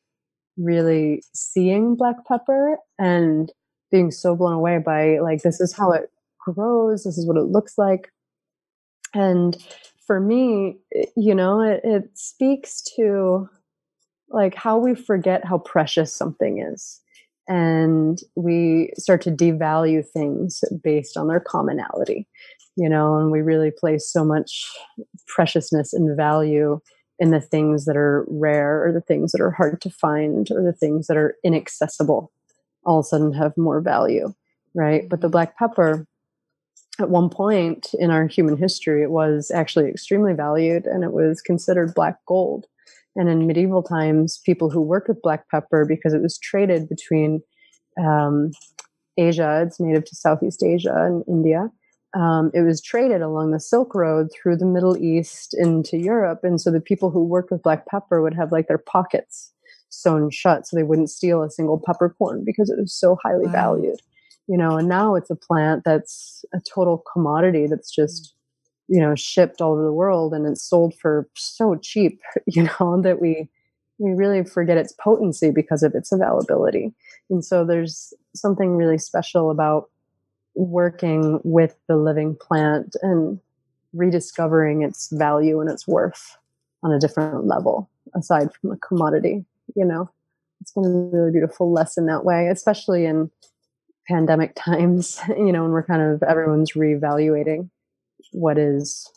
really 0.56 1.24
seeing 1.34 1.96
black 1.96 2.24
pepper 2.28 2.76
and 3.00 3.50
being 3.90 4.12
so 4.12 4.36
blown 4.36 4.52
away 4.52 4.78
by 4.78 5.18
like 5.18 5.42
this 5.42 5.60
is 5.60 5.76
how 5.76 5.90
it 5.90 6.08
grows, 6.38 7.02
this 7.02 7.18
is 7.18 7.26
what 7.26 7.36
it 7.36 7.50
looks 7.50 7.76
like. 7.76 8.12
And 9.12 9.56
for 10.06 10.20
me, 10.20 10.76
you 11.16 11.34
know, 11.34 11.60
it, 11.62 11.80
it 11.82 12.04
speaks 12.14 12.80
to 12.96 13.48
like 14.28 14.54
how 14.54 14.78
we 14.78 14.94
forget 14.94 15.44
how 15.44 15.58
precious 15.58 16.14
something 16.14 16.62
is 16.62 17.01
and 17.48 18.20
we 18.36 18.92
start 18.96 19.20
to 19.22 19.30
devalue 19.30 20.06
things 20.06 20.62
based 20.82 21.16
on 21.16 21.28
their 21.28 21.40
commonality 21.40 22.26
you 22.76 22.88
know 22.88 23.16
and 23.16 23.30
we 23.30 23.40
really 23.40 23.70
place 23.70 24.10
so 24.10 24.24
much 24.24 24.70
preciousness 25.26 25.92
and 25.92 26.16
value 26.16 26.80
in 27.18 27.30
the 27.30 27.40
things 27.40 27.84
that 27.84 27.96
are 27.96 28.24
rare 28.28 28.84
or 28.84 28.92
the 28.92 29.00
things 29.00 29.32
that 29.32 29.40
are 29.40 29.50
hard 29.50 29.80
to 29.80 29.90
find 29.90 30.50
or 30.50 30.62
the 30.62 30.72
things 30.72 31.06
that 31.06 31.16
are 31.16 31.36
inaccessible 31.44 32.32
all 32.84 33.00
of 33.00 33.04
a 33.04 33.08
sudden 33.08 33.32
have 33.32 33.56
more 33.56 33.80
value 33.80 34.32
right 34.74 35.08
but 35.08 35.20
the 35.20 35.26
mm-hmm. 35.26 35.32
black 35.32 35.58
pepper 35.58 36.06
at 37.00 37.08
one 37.08 37.30
point 37.30 37.88
in 37.98 38.10
our 38.10 38.26
human 38.26 38.56
history 38.56 39.02
it 39.02 39.10
was 39.10 39.50
actually 39.50 39.88
extremely 39.88 40.32
valued 40.32 40.86
and 40.86 41.04
it 41.04 41.12
was 41.12 41.40
considered 41.40 41.94
black 41.94 42.18
gold 42.26 42.66
and 43.16 43.28
in 43.28 43.46
medieval 43.46 43.82
times, 43.82 44.40
people 44.44 44.70
who 44.70 44.80
worked 44.80 45.08
with 45.08 45.22
black 45.22 45.48
pepper, 45.50 45.84
because 45.86 46.14
it 46.14 46.22
was 46.22 46.38
traded 46.38 46.88
between 46.88 47.42
um, 48.02 48.50
Asia, 49.18 49.62
it's 49.66 49.80
native 49.80 50.04
to 50.06 50.16
Southeast 50.16 50.62
Asia 50.62 50.94
and 50.94 51.24
India, 51.28 51.70
um, 52.14 52.50
it 52.52 52.60
was 52.60 52.82
traded 52.82 53.22
along 53.22 53.50
the 53.50 53.60
Silk 53.60 53.94
Road 53.94 54.28
through 54.32 54.56
the 54.56 54.66
Middle 54.66 54.96
East 54.96 55.54
into 55.58 55.96
Europe. 55.96 56.40
And 56.42 56.60
so 56.60 56.70
the 56.70 56.80
people 56.80 57.10
who 57.10 57.24
worked 57.24 57.50
with 57.50 57.62
black 57.62 57.86
pepper 57.86 58.20
would 58.20 58.34
have 58.34 58.52
like 58.52 58.68
their 58.68 58.78
pockets 58.78 59.52
sewn 59.88 60.30
shut 60.30 60.66
so 60.66 60.76
they 60.76 60.82
wouldn't 60.82 61.10
steal 61.10 61.42
a 61.42 61.50
single 61.50 61.80
peppercorn 61.84 62.44
because 62.44 62.70
it 62.70 62.78
was 62.78 62.94
so 62.94 63.16
highly 63.22 63.46
wow. 63.46 63.52
valued. 63.52 64.00
You 64.46 64.58
know, 64.58 64.76
and 64.76 64.88
now 64.88 65.14
it's 65.14 65.30
a 65.30 65.36
plant 65.36 65.84
that's 65.84 66.44
a 66.52 66.60
total 66.60 67.02
commodity 67.12 67.66
that's 67.66 67.90
just, 67.90 68.34
you 68.92 69.00
know, 69.00 69.14
shipped 69.14 69.62
all 69.62 69.72
over 69.72 69.82
the 69.82 69.92
world 69.92 70.34
and 70.34 70.46
it's 70.46 70.62
sold 70.62 70.94
for 70.94 71.26
so 71.34 71.76
cheap, 71.76 72.20
you 72.46 72.64
know, 72.64 73.00
that 73.02 73.20
we 73.20 73.48
we 73.98 74.10
really 74.10 74.44
forget 74.44 74.76
its 74.76 74.92
potency 74.92 75.50
because 75.50 75.82
of 75.82 75.94
its 75.94 76.12
availability. 76.12 76.92
And 77.30 77.44
so 77.44 77.64
there's 77.64 78.12
something 78.34 78.76
really 78.76 78.98
special 78.98 79.50
about 79.50 79.88
working 80.54 81.40
with 81.42 81.74
the 81.88 81.96
living 81.96 82.36
plant 82.36 82.94
and 83.00 83.40
rediscovering 83.94 84.82
its 84.82 85.08
value 85.10 85.60
and 85.60 85.70
its 85.70 85.88
worth 85.88 86.36
on 86.82 86.92
a 86.92 86.98
different 86.98 87.46
level 87.46 87.88
aside 88.14 88.52
from 88.54 88.72
a 88.72 88.76
commodity 88.78 89.44
you 89.76 89.84
know 89.84 90.10
it's 90.60 90.72
been 90.72 90.84
a 90.84 90.88
really 90.88 91.30
beautiful 91.30 91.72
lesson 91.72 92.06
that 92.06 92.24
way 92.24 92.48
especially 92.48 93.04
in 93.04 93.30
pandemic 94.08 94.54
times 94.56 95.20
you 95.28 95.52
know 95.52 95.62
when 95.62 95.72
we're 95.72 95.82
kind 95.82 96.02
of 96.02 96.22
everyone's 96.22 96.72
reevaluating 96.72 97.68
what 98.32 98.58
is 98.58 99.08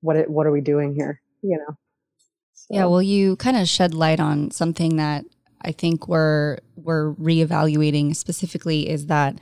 what 0.00 0.16
it, 0.16 0.30
what 0.30 0.46
are 0.46 0.52
we 0.52 0.60
doing 0.60 0.94
here 0.94 1.20
you 1.42 1.58
know 1.58 1.76
so. 2.54 2.66
yeah 2.70 2.84
well 2.86 3.02
you 3.02 3.36
kind 3.36 3.56
of 3.56 3.68
shed 3.68 3.94
light 3.94 4.20
on 4.20 4.50
something 4.50 4.96
that 4.96 5.24
i 5.62 5.72
think 5.72 6.08
we're 6.08 6.58
we're 6.76 7.12
reevaluating 7.14 8.14
specifically 8.14 8.88
is 8.88 9.06
that 9.06 9.36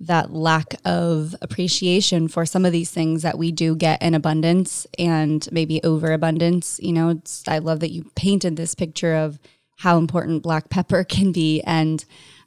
that 0.00 0.32
lack 0.32 0.74
of 0.84 1.34
appreciation 1.40 2.28
for 2.28 2.44
some 2.44 2.64
of 2.64 2.72
these 2.72 2.90
things 2.90 3.22
that 3.22 3.38
we 3.38 3.50
do 3.50 3.74
get 3.74 4.00
in 4.02 4.14
abundance 4.14 4.86
and 4.98 5.48
maybe 5.50 5.82
overabundance. 5.82 6.78
You 6.82 6.92
know, 6.92 7.20
I 7.48 7.58
love 7.58 7.80
that 7.80 7.92
you 7.92 8.10
painted 8.14 8.56
this 8.56 8.74
picture 8.74 9.14
of 9.14 9.38
how 9.78 9.98
important 9.98 10.42
black 10.42 10.68
pepper 10.68 11.04
can 11.08 11.32
be 11.32 11.62
and 11.62 12.04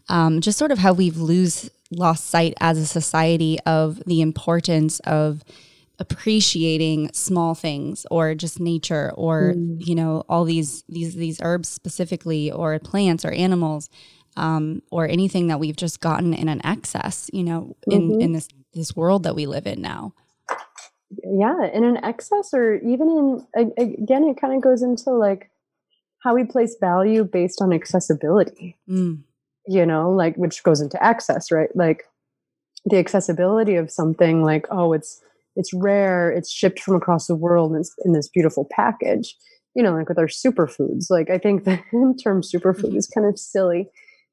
um, 0.09 0.41
just 0.41 0.57
sort 0.57 0.71
of 0.71 0.79
how 0.79 0.93
we've 0.93 1.17
lose 1.17 1.69
lost 1.91 2.27
sight 2.27 2.53
as 2.59 2.77
a 2.77 2.85
society 2.85 3.59
of 3.65 4.03
the 4.05 4.21
importance 4.21 4.99
of 5.01 5.43
appreciating 5.99 7.11
small 7.13 7.53
things 7.53 8.05
or 8.09 8.33
just 8.33 8.59
nature 8.59 9.11
or 9.15 9.53
mm. 9.55 9.85
you 9.85 9.93
know 9.93 10.23
all 10.29 10.45
these 10.45 10.83
these 10.87 11.15
these 11.15 11.39
herbs 11.41 11.67
specifically 11.67 12.51
or 12.51 12.79
plants 12.79 13.25
or 13.25 13.31
animals 13.31 13.89
um, 14.39 14.81
or 14.89 15.07
anything 15.07 15.47
that 15.47 15.59
we've 15.59 15.75
just 15.75 15.99
gotten 15.99 16.33
in 16.33 16.47
an 16.47 16.65
excess, 16.65 17.29
you 17.33 17.43
know, 17.43 17.75
in, 17.87 18.09
mm-hmm. 18.09 18.21
in 18.21 18.33
this, 18.33 18.47
this 18.73 18.95
world 18.95 19.23
that 19.23 19.35
we 19.35 19.45
live 19.45 19.67
in 19.67 19.81
now. 19.81 20.13
Yeah, 21.23 21.65
in 21.73 21.83
an 21.83 22.03
excess, 22.03 22.53
or 22.53 22.75
even 22.75 23.45
in, 23.55 23.73
again, 23.77 24.23
it 24.25 24.39
kind 24.39 24.53
of 24.53 24.61
goes 24.61 24.81
into 24.81 25.11
like 25.11 25.51
how 26.19 26.35
we 26.35 26.43
place 26.43 26.75
value 26.79 27.23
based 27.23 27.61
on 27.61 27.73
accessibility, 27.73 28.77
mm. 28.87 29.19
you 29.67 29.85
know, 29.85 30.11
like 30.11 30.35
which 30.35 30.63
goes 30.63 30.81
into 30.81 31.01
access, 31.03 31.51
right? 31.51 31.75
Like 31.75 32.03
the 32.85 32.97
accessibility 32.97 33.75
of 33.75 33.91
something 33.91 34.43
like, 34.43 34.67
oh, 34.69 34.93
it's, 34.93 35.21
it's 35.59 35.73
rare, 35.73 36.31
it's 36.31 36.51
shipped 36.51 36.79
from 36.79 36.95
across 36.95 37.27
the 37.27 37.35
world 37.35 37.75
in, 37.75 37.83
in 38.05 38.13
this 38.13 38.29
beautiful 38.29 38.67
package 38.71 39.35
you 39.75 39.83
know, 39.83 39.93
like 39.93 40.09
with 40.09 40.19
our 40.19 40.27
superfoods. 40.27 41.09
Like 41.09 41.29
I 41.29 41.37
think 41.37 41.63
the 41.65 41.77
term 42.21 42.41
superfood 42.41 42.89
mm-hmm. 42.89 42.97
is 42.97 43.07
kind 43.07 43.27
of 43.27 43.39
silly 43.39 43.87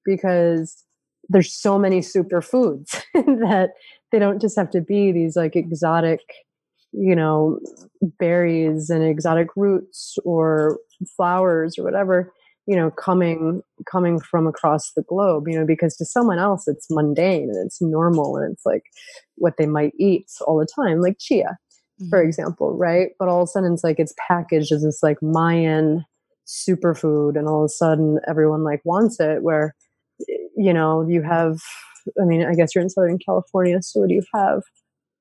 because 0.05 0.83
there's 1.29 1.53
so 1.53 1.79
many 1.79 2.01
superfoods 2.01 3.03
that 3.15 3.71
they 4.13 4.19
don't 4.19 4.41
just 4.41 4.57
have 4.57 4.71
to 4.71 4.81
be 4.81 5.13
these 5.13 5.37
like 5.37 5.57
exotic 5.57 6.21
you 6.93 7.17
know 7.17 7.59
berries 8.19 8.91
and 8.91 9.03
exotic 9.03 9.49
roots 9.57 10.17
or 10.25 10.79
flowers 11.17 11.77
or 11.77 11.83
whatever 11.83 12.33
you 12.67 12.77
know 12.77 12.91
coming 12.91 13.63
coming 13.91 14.19
from 14.21 14.47
across 14.47 14.93
the 14.93 15.03
globe 15.03 15.45
you 15.47 15.59
know 15.59 15.67
because 15.67 15.97
to 15.97 16.05
someone 16.05 16.39
else 16.39 16.67
it's 16.67 16.87
mundane 16.91 17.51
and 17.51 17.67
it's 17.67 17.81
normal 17.81 18.37
and 18.37 18.53
it's 18.53 18.67
like 18.67 18.85
what 19.37 19.57
they 19.57 19.67
might 19.67 19.93
eat 19.99 20.27
all 20.47 20.59
the 20.59 20.67
time 20.75 21.01
like 21.01 21.17
chia 21.19 21.57
mm-hmm. 22.01 22.09
for 22.09 22.23
example 22.23 22.77
right 22.77 23.11
but 23.19 23.29
all 23.29 23.43
of 23.43 23.45
a 23.45 23.51
sudden 23.51 23.73
it's 23.73 23.85
like 23.85 23.99
it's 23.99 24.15
packaged 24.29 24.73
as 24.73 24.83
this 24.83 25.03
like 25.03 25.23
mayan 25.23 26.05
superfood 26.47 27.37
and 27.37 27.49
all 27.49 27.63
of 27.63 27.67
a 27.67 27.69
sudden 27.69 28.19
everyone 28.29 28.63
like 28.63 28.81
wants 28.85 29.19
it 29.21 29.43
where 29.43 29.75
you 30.57 30.73
know, 30.73 31.07
you 31.07 31.23
have, 31.23 31.59
I 32.21 32.25
mean, 32.25 32.45
I 32.45 32.55
guess 32.55 32.75
you're 32.75 32.83
in 32.83 32.91
Southern 32.91 33.19
California, 33.19 33.83
so 33.83 34.01
what 34.01 34.09
do 34.09 34.15
you 34.15 34.23
have? 34.35 34.63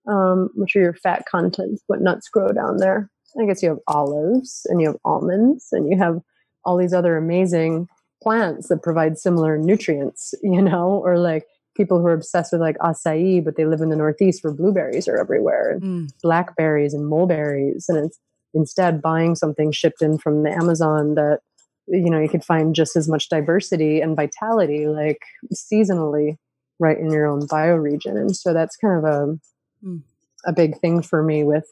Um, 0.08 0.50
which 0.56 0.76
are 0.76 0.82
your 0.82 0.94
fat 0.94 1.26
contents? 1.30 1.84
What 1.88 2.02
nuts 2.02 2.30
grow 2.30 2.50
down 2.50 2.78
there? 2.78 3.10
I 3.40 3.46
guess 3.46 3.62
you 3.62 3.70
have 3.70 3.80
olives 3.88 4.66
and 4.70 4.80
you 4.80 4.88
have 4.88 4.98
almonds 5.04 5.68
and 5.72 5.90
you 5.90 5.98
have 5.98 6.22
all 6.66 6.78
these 6.78 6.94
other 6.94 7.18
amazing 7.18 7.88
plants 8.22 8.70
that 8.70 8.82
provide 8.82 9.18
similar 9.18 9.58
nutrients, 9.58 10.34
you 10.44 10.62
know, 10.62 11.02
or 11.04 11.18
like 11.18 11.46
people 11.76 12.00
who 12.00 12.08
are 12.08 12.14
obsessed 12.14 12.52
with 12.52 12.62
like 12.62 12.78
acai, 12.78 13.44
but 13.44 13.58
they 13.58 13.66
live 13.66 13.82
in 13.82 13.90
the 13.90 13.96
Northeast 13.96 14.44
where 14.44 14.54
blueberries 14.54 15.08
are 15.08 15.18
everywhere, 15.18 15.80
mm. 15.82 16.10
blackberries 16.22 16.94
and 16.94 17.08
mulberries. 17.08 17.86
And 17.90 18.06
it's 18.06 18.20
instead 18.54 19.02
buying 19.02 19.36
something 19.36 19.72
shipped 19.72 20.02
in 20.02 20.18
from 20.18 20.44
the 20.44 20.50
Amazon 20.50 21.16
that 21.16 21.40
you 21.88 22.10
know 22.10 22.20
you 22.20 22.30
could 22.30 22.44
find 22.44 22.74
just 22.74 22.96
as 22.96 23.08
much 23.08 23.30
diversity 23.30 24.02
and 24.02 24.16
vitality 24.16 24.88
like 24.88 25.22
seasonally 25.54 26.36
right 26.80 26.98
in 26.98 27.12
your 27.12 27.28
own 27.28 27.48
bioregion 27.48 28.18
and 28.18 28.36
so 28.36 28.54
that's 28.54 28.76
kind 28.76 28.98
of 28.98 29.04
a 29.04 29.86
mm. 29.86 30.02
a 30.46 30.54
big 30.54 30.80
thing 30.80 31.02
for 31.02 31.22
me 31.22 31.44
with 31.44 31.66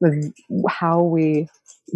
with 0.00 0.32
how 0.68 1.02
we 1.02 1.48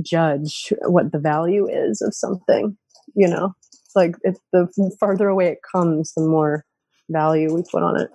judge 0.02 0.72
what 0.86 1.12
the 1.12 1.18
value 1.18 1.68
is 1.68 2.02
of 2.02 2.14
something 2.14 2.76
you 3.14 3.28
know 3.28 3.54
it's 3.72 3.96
like 3.96 4.14
it's 4.22 4.40
the 4.52 4.68
farther 5.00 5.28
away 5.28 5.48
it 5.48 5.58
comes 5.72 6.12
the 6.14 6.22
more 6.22 6.64
value 7.10 7.52
we 7.52 7.62
put 7.70 7.82
on 7.82 8.00
it 8.00 8.10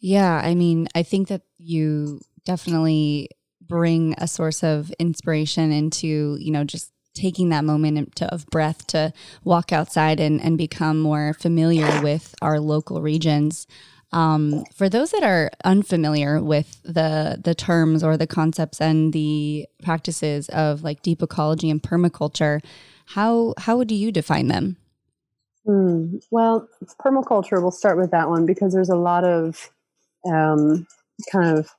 yeah 0.00 0.40
i 0.44 0.54
mean 0.54 0.88
i 0.94 1.02
think 1.02 1.28
that 1.28 1.42
you 1.58 2.20
definitely 2.44 3.28
bring 3.60 4.14
a 4.18 4.26
source 4.26 4.64
of 4.64 4.90
inspiration 4.98 5.70
into 5.72 6.36
you 6.40 6.50
know 6.50 6.64
just 6.64 6.92
taking 7.14 7.50
that 7.50 7.64
moment 7.64 8.16
to, 8.16 8.26
of 8.32 8.46
breath 8.46 8.86
to 8.88 9.12
walk 9.44 9.72
outside 9.72 10.20
and, 10.20 10.40
and 10.40 10.56
become 10.56 10.98
more 10.98 11.34
familiar 11.34 12.00
with 12.02 12.34
our 12.40 12.58
local 12.58 13.02
regions. 13.02 13.66
Um, 14.12 14.64
for 14.74 14.88
those 14.88 15.10
that 15.12 15.22
are 15.22 15.50
unfamiliar 15.64 16.42
with 16.42 16.82
the 16.82 17.40
the 17.42 17.54
terms 17.54 18.04
or 18.04 18.16
the 18.16 18.26
concepts 18.26 18.80
and 18.80 19.12
the 19.12 19.66
practices 19.82 20.48
of 20.50 20.82
like 20.82 21.02
deep 21.02 21.22
ecology 21.22 21.70
and 21.70 21.82
permaculture, 21.82 22.62
how 23.06 23.54
how 23.58 23.82
do 23.84 23.94
you 23.94 24.12
define 24.12 24.48
them? 24.48 24.76
Mm, 25.66 26.22
well, 26.30 26.68
permaculture. 27.00 27.62
We'll 27.62 27.70
start 27.70 27.96
with 27.96 28.10
that 28.10 28.28
one 28.28 28.44
because 28.44 28.74
there's 28.74 28.90
a 28.90 28.96
lot 28.96 29.24
of 29.24 29.70
um, 30.30 30.86
kind 31.30 31.58
of 31.58 31.70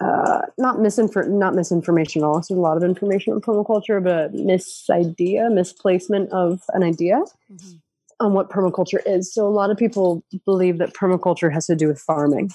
uh, 0.00 0.42
not 0.56 0.76
misinfor- 0.76 1.28
not 1.28 1.54
misinformation 1.54 2.22
Also, 2.22 2.54
There's 2.54 2.58
a 2.58 2.62
lot 2.62 2.76
of 2.76 2.84
information 2.84 3.32
on 3.32 3.40
permaculture, 3.40 4.02
but 4.02 4.32
misidea, 4.32 5.52
misplacement 5.52 6.30
of 6.30 6.62
an 6.72 6.82
idea 6.82 7.22
mm-hmm. 7.52 7.76
On 8.20 8.34
what 8.34 8.50
permaculture 8.50 9.00
is. 9.06 9.32
So 9.32 9.46
a 9.46 9.48
lot 9.48 9.70
of 9.70 9.76
people 9.76 10.22
believe 10.44 10.78
that 10.78 10.94
permaculture 10.94 11.52
has 11.52 11.66
to 11.66 11.74
do 11.74 11.88
with 11.88 11.98
farming 11.98 12.50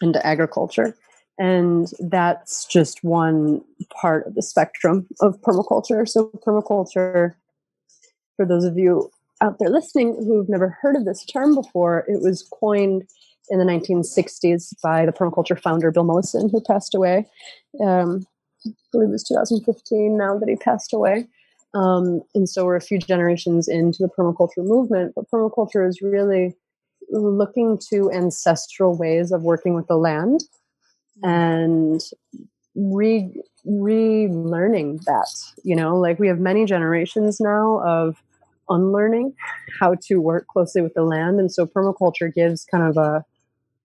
and 0.00 0.16
agriculture. 0.18 0.96
And 1.38 1.90
that's 1.98 2.66
just 2.66 3.02
one 3.02 3.62
part 4.00 4.26
of 4.26 4.34
the 4.34 4.42
spectrum 4.42 5.06
of 5.20 5.40
permaculture. 5.40 6.06
So 6.06 6.30
permaculture, 6.46 7.34
for 8.36 8.44
those 8.44 8.64
of 8.64 8.76
you 8.76 9.10
out 9.40 9.58
there 9.58 9.70
listening 9.70 10.16
who've 10.16 10.48
never 10.50 10.76
heard 10.82 10.96
of 10.96 11.06
this 11.06 11.24
term 11.24 11.54
before, 11.54 12.04
it 12.08 12.20
was 12.20 12.46
coined 12.60 13.04
in 13.48 13.58
the 13.58 13.64
1960s 13.64 14.74
by 14.82 15.06
the 15.06 15.12
permaculture 15.12 15.58
founder 15.58 15.90
Bill 15.90 16.04
Mollison, 16.04 16.50
who 16.50 16.60
passed 16.60 16.94
away. 16.94 17.26
Um, 17.82 18.26
I 18.66 18.70
believe 18.92 19.08
it 19.08 19.12
was 19.12 19.24
2015 19.24 20.18
now 20.18 20.38
that 20.38 20.48
he 20.48 20.56
passed 20.56 20.92
away. 20.92 21.26
Um, 21.74 22.22
and 22.34 22.48
so 22.48 22.64
we're 22.64 22.76
a 22.76 22.80
few 22.80 22.98
generations 22.98 23.68
into 23.68 23.98
the 24.02 24.08
permaculture 24.08 24.64
movement, 24.64 25.12
but 25.14 25.30
permaculture 25.32 25.88
is 25.88 26.02
really 26.02 26.56
looking 27.10 27.78
to 27.90 28.10
ancestral 28.12 28.96
ways 28.96 29.32
of 29.32 29.42
working 29.42 29.74
with 29.74 29.86
the 29.86 29.96
land 29.96 30.44
and 31.22 32.00
re 32.74 33.32
relearning 33.66 35.02
that. 35.04 35.28
You 35.64 35.76
know, 35.76 35.98
like 35.98 36.18
we 36.18 36.28
have 36.28 36.40
many 36.40 36.64
generations 36.64 37.40
now 37.40 37.80
of 37.84 38.22
unlearning 38.68 39.34
how 39.80 39.96
to 40.02 40.16
work 40.20 40.46
closely 40.46 40.82
with 40.82 40.94
the 40.94 41.02
land, 41.04 41.38
and 41.40 41.52
so 41.52 41.66
permaculture 41.66 42.32
gives 42.32 42.64
kind 42.64 42.84
of 42.84 42.96
a 42.96 43.24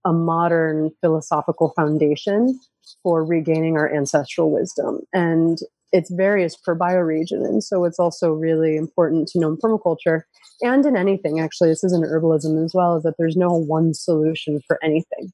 a 0.06 0.14
modern 0.14 0.92
philosophical 1.02 1.74
foundation 1.76 2.60
for 3.02 3.26
regaining 3.26 3.76
our 3.76 3.92
ancestral 3.92 4.52
wisdom. 4.52 5.00
And 5.14 5.58
it's 5.96 6.12
various 6.12 6.56
per 6.56 6.76
bioregion. 6.76 7.46
And 7.46 7.64
so 7.64 7.86
it's 7.86 8.00
also 8.00 8.32
really 8.34 8.76
important 8.76 9.28
to 9.30 9.40
know 9.40 9.50
in 9.50 9.58
permaculture 9.58 10.22
and 10.62 10.86
in 10.86 10.96
anything, 10.96 11.40
actually, 11.40 11.70
this 11.70 11.84
is 11.84 11.94
in 11.94 12.02
herbalism 12.02 12.64
as 12.64 12.74
well, 12.74 12.98
is 12.98 13.04
that 13.04 13.16
there's 13.18 13.36
no 13.36 13.50
one 13.50 13.94
solution 13.94 14.62
for 14.68 14.78
anything. 14.84 15.32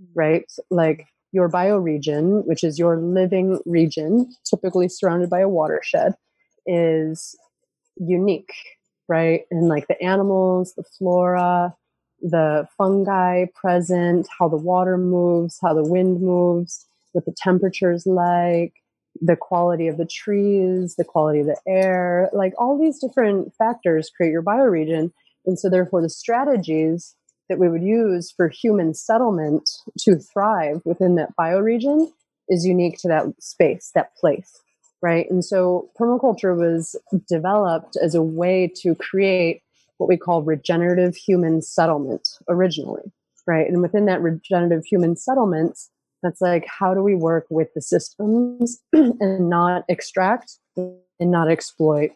Mm. 0.00 0.06
right? 0.14 0.52
Like 0.70 1.06
your 1.32 1.48
bioregion, 1.48 2.44
which 2.46 2.64
is 2.64 2.78
your 2.78 2.98
living 2.98 3.60
region, 3.64 4.30
typically 4.48 4.88
surrounded 4.88 5.30
by 5.30 5.40
a 5.40 5.48
watershed, 5.48 6.14
is 6.66 7.34
unique, 7.96 8.52
right? 9.08 9.42
And 9.50 9.68
like 9.68 9.88
the 9.88 10.00
animals, 10.02 10.74
the 10.74 10.84
flora, 10.84 11.74
the 12.20 12.68
fungi 12.78 13.46
present, 13.54 14.28
how 14.38 14.48
the 14.48 14.56
water 14.56 14.96
moves, 14.96 15.58
how 15.60 15.74
the 15.74 15.84
wind 15.84 16.20
moves, 16.20 16.86
what 17.12 17.24
the 17.24 17.34
temperature 17.36 17.92
is 17.92 18.06
like, 18.06 18.74
the 19.22 19.36
quality 19.36 19.86
of 19.86 19.96
the 19.96 20.04
trees, 20.04 20.96
the 20.96 21.04
quality 21.04 21.40
of 21.40 21.46
the 21.46 21.60
air, 21.66 22.28
like 22.32 22.52
all 22.58 22.78
these 22.78 22.98
different 22.98 23.54
factors 23.54 24.10
create 24.10 24.32
your 24.32 24.42
bioregion. 24.42 25.12
And 25.46 25.58
so, 25.58 25.70
therefore, 25.70 26.02
the 26.02 26.10
strategies 26.10 27.14
that 27.48 27.58
we 27.58 27.68
would 27.68 27.82
use 27.82 28.32
for 28.36 28.48
human 28.48 28.94
settlement 28.94 29.70
to 30.00 30.16
thrive 30.16 30.82
within 30.84 31.14
that 31.16 31.36
bioregion 31.38 32.10
is 32.48 32.66
unique 32.66 32.98
to 32.98 33.08
that 33.08 33.26
space, 33.40 33.92
that 33.94 34.14
place, 34.16 34.60
right? 35.00 35.30
And 35.30 35.44
so, 35.44 35.88
permaculture 35.98 36.56
was 36.56 36.96
developed 37.28 37.96
as 38.02 38.16
a 38.16 38.22
way 38.22 38.70
to 38.82 38.96
create 38.96 39.62
what 39.98 40.08
we 40.08 40.16
call 40.16 40.42
regenerative 40.42 41.14
human 41.14 41.62
settlement 41.62 42.28
originally, 42.48 43.12
right? 43.46 43.68
And 43.68 43.80
within 43.82 44.06
that 44.06 44.20
regenerative 44.20 44.84
human 44.84 45.14
settlements, 45.14 45.91
that's 46.22 46.40
like, 46.40 46.64
how 46.66 46.94
do 46.94 47.02
we 47.02 47.14
work 47.14 47.46
with 47.50 47.68
the 47.74 47.82
systems 47.82 48.80
and 48.92 49.48
not 49.48 49.84
extract 49.88 50.58
and 50.76 50.96
not 51.20 51.50
exploit 51.50 52.10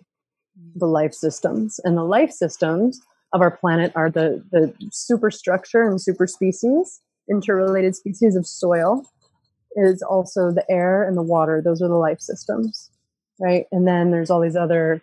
the 0.74 0.86
life 0.86 1.12
systems? 1.12 1.80
And 1.84 1.96
the 1.96 2.04
life 2.04 2.30
systems 2.30 3.00
of 3.32 3.40
our 3.40 3.50
planet 3.50 3.92
are 3.94 4.10
the, 4.10 4.42
the 4.52 4.72
superstructure 4.92 5.82
and 5.82 6.00
super 6.00 6.26
species, 6.26 7.00
interrelated 7.28 7.96
species 7.96 8.36
of 8.36 8.46
soil, 8.46 9.04
is 9.74 10.02
also 10.02 10.50
the 10.50 10.64
air 10.70 11.02
and 11.02 11.16
the 11.16 11.22
water. 11.22 11.60
Those 11.60 11.82
are 11.82 11.88
the 11.88 11.94
life 11.94 12.20
systems, 12.20 12.90
right? 13.40 13.66
And 13.72 13.86
then 13.86 14.10
there's 14.10 14.30
all 14.30 14.40
these 14.40 14.56
other 14.56 15.02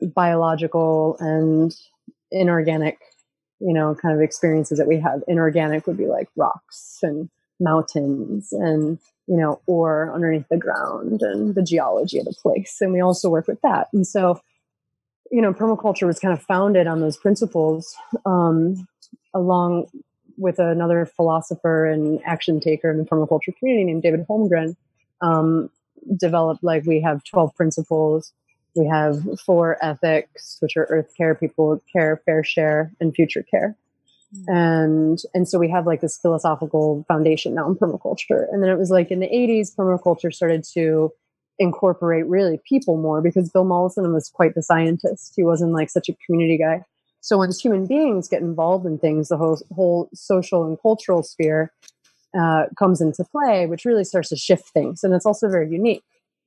biological 0.00 1.16
and 1.18 1.74
inorganic, 2.30 2.98
you 3.60 3.74
know, 3.74 3.94
kind 3.94 4.14
of 4.14 4.22
experiences 4.22 4.78
that 4.78 4.88
we 4.88 4.98
have. 5.00 5.22
Inorganic 5.28 5.86
would 5.86 5.98
be 5.98 6.06
like 6.06 6.28
rocks 6.36 6.98
and 7.02 7.28
mountains 7.64 8.52
and, 8.52 8.98
you 9.26 9.36
know, 9.36 9.60
ore 9.66 10.12
underneath 10.14 10.48
the 10.50 10.56
ground 10.56 11.22
and 11.22 11.54
the 11.54 11.62
geology 11.62 12.18
of 12.18 12.26
the 12.26 12.34
place. 12.34 12.76
And 12.80 12.92
we 12.92 13.00
also 13.00 13.28
work 13.28 13.48
with 13.48 13.60
that. 13.62 13.88
And 13.92 14.06
so, 14.06 14.40
you 15.30 15.40
know, 15.40 15.52
permaculture 15.52 16.06
was 16.06 16.20
kind 16.20 16.32
of 16.32 16.42
founded 16.42 16.86
on 16.86 17.00
those 17.00 17.16
principles, 17.16 17.96
um, 18.26 18.86
along 19.32 19.86
with 20.36 20.58
another 20.58 21.06
philosopher 21.06 21.86
and 21.86 22.20
action 22.24 22.60
taker 22.60 22.90
in 22.90 22.98
the 22.98 23.04
permaculture 23.04 23.56
community 23.58 23.84
named 23.84 24.02
David 24.02 24.26
Holmgren. 24.28 24.76
Um, 25.20 25.70
developed 26.18 26.62
like 26.62 26.84
we 26.84 27.00
have 27.00 27.24
12 27.24 27.54
principles 27.54 28.34
we 28.74 28.86
have 28.86 29.22
four 29.40 29.78
ethics, 29.82 30.56
which 30.60 30.76
are 30.76 30.86
earth 30.90 31.12
care, 31.16 31.34
people 31.34 31.80
care, 31.92 32.20
fair 32.24 32.42
share, 32.42 32.92
and 33.00 33.14
future 33.14 33.42
care. 33.42 33.76
Mm-hmm. 34.34 34.54
And 34.54 35.18
and 35.34 35.48
so 35.48 35.58
we 35.58 35.70
have 35.70 35.86
like 35.86 36.00
this 36.00 36.18
philosophical 36.18 37.04
foundation 37.08 37.54
now 37.54 37.68
in 37.68 37.76
permaculture. 37.76 38.46
And 38.50 38.62
then 38.62 38.70
it 38.70 38.78
was 38.78 38.90
like 38.90 39.10
in 39.10 39.20
the 39.20 39.28
80s, 39.28 39.74
permaculture 39.74 40.32
started 40.32 40.64
to 40.74 41.12
incorporate 41.58 42.26
really 42.26 42.60
people 42.68 42.96
more 42.96 43.20
because 43.22 43.50
Bill 43.50 43.64
Mollison 43.64 44.12
was 44.12 44.28
quite 44.28 44.54
the 44.54 44.62
scientist. 44.62 45.34
He 45.36 45.44
wasn't 45.44 45.72
like 45.72 45.88
such 45.90 46.08
a 46.08 46.16
community 46.26 46.58
guy. 46.58 46.82
So 47.20 47.38
once 47.38 47.60
human 47.60 47.86
beings 47.86 48.28
get 48.28 48.42
involved 48.42 48.84
in 48.84 48.98
things, 48.98 49.28
the 49.28 49.36
whole 49.36 49.58
whole 49.74 50.10
social 50.14 50.64
and 50.64 50.80
cultural 50.80 51.22
sphere 51.22 51.72
uh, 52.38 52.64
comes 52.78 53.00
into 53.00 53.24
play, 53.24 53.66
which 53.66 53.84
really 53.84 54.04
starts 54.04 54.28
to 54.30 54.36
shift 54.36 54.68
things. 54.70 55.04
And 55.04 55.14
it's 55.14 55.26
also 55.26 55.48
very 55.48 55.70
unique 55.70 56.04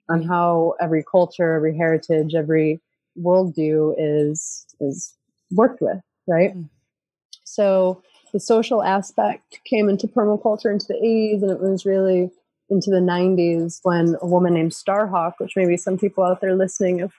on 0.10 0.22
how 0.22 0.76
every 0.80 1.04
culture, 1.04 1.54
every 1.54 1.76
heritage, 1.76 2.36
every 2.36 2.82
worldview 3.20 3.96
is 3.98 4.66
is 4.80 5.16
worked 5.52 5.82
with, 5.82 6.00
right? 6.28 6.56
Mm. 6.56 6.70
So 7.58 8.04
the 8.34 8.40
social 8.40 8.84
aspect 8.84 9.60
came 9.66 9.90
into 9.90 10.08
permaculture 10.08 10.72
into 10.72 10.86
the 10.88 10.94
80s, 10.94 11.42
and 11.42 11.50
it 11.50 11.60
was 11.60 11.86
really 11.86 12.30
into 12.70 12.92
the 12.92 12.98
90s 12.98 13.80
when 13.82 14.16
a 14.22 14.28
woman 14.28 14.54
named 14.54 14.72
Starhawk, 14.72 15.34
which 15.40 15.54
maybe 15.56 15.76
some 15.76 15.98
people 15.98 16.24
out 16.24 16.40
there 16.40 16.56
listening 16.56 17.00
have 17.00 17.14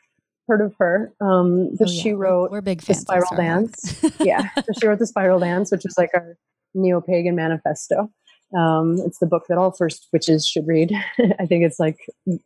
heard 0.47 0.61
of 0.61 0.75
her, 0.79 1.13
um, 1.21 1.71
oh, 1.81 1.87
yeah. 1.87 2.03
she 2.03 2.13
wrote 2.13 2.51
we're, 2.53 2.61
big 2.61 2.83
the 2.83 2.95
Spiral 2.95 3.37
Dance. 3.37 4.01
yeah, 4.21 4.49
so 4.55 4.73
she 4.81 4.87
wrote 4.87 5.01
the 5.01 5.07
Spiral 5.07 5.41
Dance, 5.41 5.73
which 5.73 5.85
is 5.85 5.97
like 5.99 6.11
our 6.15 6.37
neo-pagan 6.75 7.35
manifesto. 7.35 8.09
Um, 8.57 8.99
it's 9.05 9.19
the 9.19 9.27
book 9.27 9.45
that 9.49 9.59
all 9.59 9.73
first 9.73 10.07
witches 10.13 10.47
should 10.47 10.67
read. 10.67 10.93
I 11.39 11.47
think 11.47 11.65
it's 11.65 11.81
like, 11.81 11.99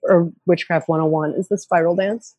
or 0.02 0.32
Witchcraft 0.46 0.88
101 0.88 1.34
is 1.34 1.48
the 1.48 1.58
spiral 1.58 1.94
dance. 1.94 2.34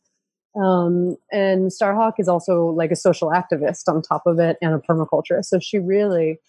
Um, 0.56 1.18
and 1.32 1.72
Starhawk 1.72 2.14
is 2.20 2.28
also 2.28 2.68
like 2.68 2.92
a 2.92 2.96
social 2.96 3.30
activist 3.30 3.88
on 3.88 4.02
top 4.02 4.24
of 4.26 4.40
it 4.40 4.58
and 4.62 4.74
a 4.74 4.80
permaculturist. 4.80 5.46
So 5.46 5.60
she 5.60 5.80
really, 5.80 6.40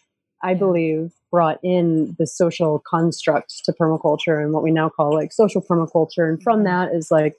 I 0.42 0.54
believe, 0.54 1.12
brought 1.30 1.58
in 1.62 2.14
the 2.18 2.26
social 2.26 2.82
construct 2.88 3.64
to 3.64 3.72
permaculture 3.72 4.42
and 4.42 4.52
what 4.52 4.62
we 4.62 4.70
now 4.70 4.88
call 4.88 5.14
like 5.14 5.32
social 5.32 5.62
permaculture. 5.62 6.28
And 6.28 6.42
from 6.42 6.64
mm-hmm. 6.64 6.66
that 6.66 6.94
is 6.94 7.10
like 7.10 7.36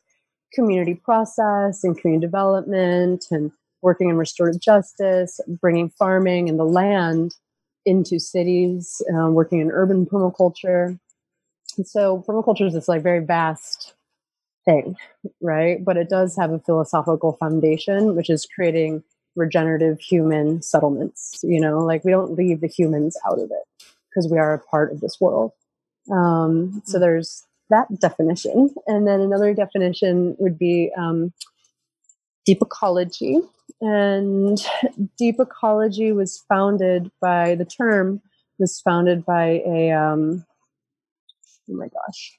community 0.54 0.96
process 0.96 1.84
and 1.84 1.98
community 1.98 2.26
development 2.26 3.26
and 3.30 3.52
working 3.82 4.10
in 4.10 4.18
restorative 4.18 4.60
justice, 4.60 5.40
bringing 5.48 5.90
farming 5.90 6.50
and 6.50 6.58
the 6.58 6.66
land 6.66 7.36
into 7.86 8.20
cities, 8.20 9.02
um, 9.14 9.36
working 9.36 9.60
in 9.60 9.70
urban 9.72 10.08
permaculture. 10.08 10.98
And 11.78 11.88
so 11.88 12.24
permaculture 12.28 12.66
is 12.66 12.74
this 12.74 12.88
like 12.88 13.04
very 13.04 13.24
vast 13.24 13.94
thing, 14.66 14.96
right? 15.42 15.84
But 15.84 15.98
it 15.98 16.10
does 16.10 16.36
have 16.38 16.52
a 16.52 16.60
philosophical 16.60 17.34
foundation, 17.40 18.16
which 18.16 18.30
is 18.30 18.48
creating 18.54 19.04
regenerative 19.36 20.00
human 20.00 20.62
settlements. 20.62 21.40
You 21.44 21.62
know, 21.62 21.80
like 21.80 22.04
we 22.04 22.12
don't 22.12 22.34
leave 22.34 22.62
the 22.62 22.68
humans 22.68 23.18
out 23.30 23.40
of 23.40 23.52
it 23.52 23.92
because 24.10 24.30
we 24.32 24.38
are 24.38 24.54
a 24.54 24.60
part 24.60 24.92
of 24.92 25.02
this 25.02 25.18
world. 25.20 25.52
Um, 26.12 26.82
so 26.86 26.98
hmm. 26.98 27.02
there's 27.02 27.46
that 27.70 27.88
definition. 28.00 28.74
And 28.88 29.08
then 29.08 29.22
another 29.22 29.54
definition 29.54 30.36
would 30.40 30.58
be 30.58 30.92
um, 30.98 31.34
deep 32.46 32.62
ecology, 32.62 33.40
and 33.82 34.58
deep 35.18 35.40
ecology 35.40 36.12
was 36.12 36.44
founded 36.48 37.12
by 37.22 37.56
the 37.56 37.66
term 37.66 38.22
was 38.58 38.80
founded 38.82 39.26
by 39.26 39.62
a 39.68 39.92
um, 39.92 40.46
oh 41.70 41.74
my 41.74 41.88
gosh 41.88 42.38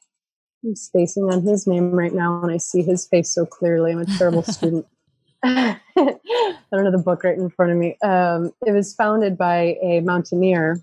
i'm 0.64 0.76
spacing 0.76 1.24
on 1.24 1.42
his 1.42 1.66
name 1.66 1.92
right 1.92 2.14
now 2.14 2.42
and 2.42 2.52
i 2.52 2.56
see 2.56 2.82
his 2.82 3.06
face 3.06 3.30
so 3.30 3.46
clearly. 3.46 3.92
I'm 3.92 4.00
a 4.00 4.06
terrible 4.06 4.42
student. 4.56 4.86
I 5.44 5.78
don't 5.96 6.84
know 6.84 6.90
the 6.90 7.02
book 7.04 7.22
right 7.22 7.36
in 7.36 7.50
front 7.50 7.70
of 7.70 7.78
me. 7.78 7.96
Um, 8.02 8.52
it 8.66 8.72
was 8.72 8.94
founded 8.94 9.38
by 9.38 9.76
a 9.82 10.00
mountaineer 10.00 10.82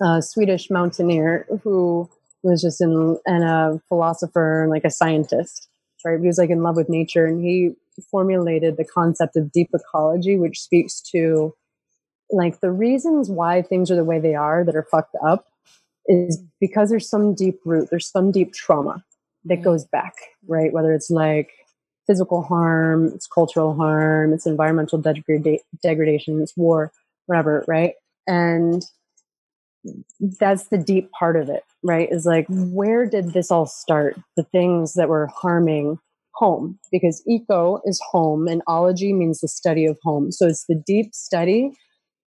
a 0.00 0.20
swedish 0.20 0.70
mountaineer 0.70 1.46
who 1.62 2.08
was 2.42 2.60
just 2.60 2.82
in, 2.82 3.18
and 3.24 3.44
a 3.44 3.80
philosopher 3.88 4.62
and 4.62 4.70
like 4.70 4.84
a 4.84 4.90
scientist 4.90 5.68
right? 6.06 6.20
He 6.20 6.26
was 6.26 6.38
like 6.38 6.50
in 6.50 6.62
love 6.62 6.76
with 6.76 6.88
nature 6.88 7.26
and 7.26 7.44
he 7.44 7.72
formulated 8.10 8.76
the 8.76 8.84
concept 8.84 9.36
of 9.36 9.50
deep 9.52 9.70
ecology, 9.74 10.36
which 10.36 10.60
speaks 10.60 11.00
to 11.12 11.54
like 12.30 12.60
the 12.60 12.70
reasons 12.70 13.30
why 13.30 13.62
things 13.62 13.90
are 13.90 13.96
the 13.96 14.04
way 14.04 14.20
they 14.20 14.34
are 14.34 14.64
that 14.64 14.76
are 14.76 14.86
fucked 14.90 15.16
up 15.24 15.46
is 16.08 16.42
because 16.60 16.90
there's 16.90 17.08
some 17.08 17.34
deep 17.34 17.60
root, 17.64 17.88
there's 17.90 18.10
some 18.10 18.30
deep 18.30 18.52
trauma 18.52 19.04
that 19.44 19.54
mm-hmm. 19.54 19.64
goes 19.64 19.84
back, 19.86 20.14
right? 20.46 20.72
Whether 20.72 20.92
it's 20.92 21.10
like 21.10 21.50
physical 22.06 22.42
harm, 22.42 23.06
it's 23.14 23.26
cultural 23.26 23.74
harm, 23.74 24.32
it's 24.32 24.46
environmental 24.46 25.00
degrada- 25.00 25.60
degradation, 25.82 26.40
it's 26.40 26.56
war, 26.56 26.92
whatever, 27.26 27.64
right? 27.66 27.94
And 28.26 28.84
that's 30.40 30.68
the 30.68 30.78
deep 30.78 31.10
part 31.12 31.36
of 31.36 31.48
it, 31.48 31.62
right? 31.82 32.08
Is 32.10 32.26
like, 32.26 32.46
where 32.48 33.06
did 33.06 33.32
this 33.32 33.50
all 33.50 33.66
start? 33.66 34.18
The 34.36 34.44
things 34.44 34.94
that 34.94 35.08
were 35.08 35.28
harming 35.28 35.98
home 36.34 36.78
because 36.92 37.22
eco 37.26 37.80
is 37.84 38.00
home 38.10 38.46
and 38.46 38.62
ology 38.66 39.12
means 39.12 39.40
the 39.40 39.48
study 39.48 39.86
of 39.86 39.96
home. 40.02 40.30
So 40.30 40.46
it's 40.46 40.66
the 40.66 40.82
deep 40.86 41.14
study 41.14 41.72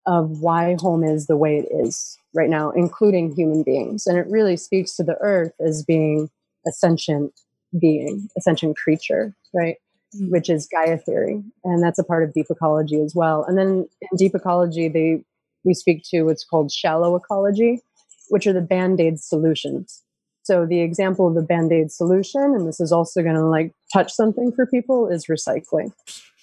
of 0.10 0.42
why 0.42 0.76
home 0.80 1.04
is 1.04 1.28
the 1.28 1.38
way 1.38 1.60
it 1.60 1.68
is 1.72 2.18
right 2.34 2.50
now, 2.50 2.72
including 2.72 3.36
human 3.36 3.62
beings. 3.62 4.08
And 4.08 4.18
it 4.18 4.26
really 4.28 4.58
speaks 4.58 4.96
to 4.96 5.04
the 5.04 5.18
earth 5.22 5.54
as 5.60 5.84
being 5.84 6.30
a 6.68 6.72
sentient 6.72 7.32
being, 7.80 8.28
a 8.36 8.42
sentient 8.42 8.76
creature, 8.76 9.36
right? 9.54 9.76
Mm-hmm. 10.16 10.32
Which 10.32 10.50
is 10.50 10.68
Gaia 10.68 10.98
theory. 10.98 11.44
And 11.64 11.84
that's 11.84 12.00
a 12.00 12.04
part 12.04 12.24
of 12.24 12.34
deep 12.34 12.48
ecology 12.50 13.00
as 13.00 13.14
well. 13.14 13.44
And 13.44 13.56
then 13.56 13.88
in 14.02 14.18
deep 14.18 14.34
ecology, 14.34 14.88
they 14.88 15.24
we 15.64 15.74
speak 15.76 16.04
to 16.10 16.24
what's 16.24 16.44
called 16.44 16.72
shallow 16.72 17.16
ecology, 17.16 17.82
which 18.30 18.48
are 18.48 18.54
the 18.54 18.62
band-aid 18.62 19.20
solutions. 19.20 20.02
So 20.44 20.66
the 20.66 20.80
example 20.80 21.28
of 21.28 21.36
the 21.36 21.44
band-aid 21.44 21.92
solution, 21.92 22.42
and 22.42 22.68
this 22.68 22.80
is 22.80 22.92
also 22.92 23.22
going 23.22 23.36
to 23.36 23.46
like 23.46 23.74
touch 23.94 24.12
something 24.12 24.52
for 24.54 24.66
people, 24.66 25.08
is 25.08 25.28
recycling. 25.28 25.94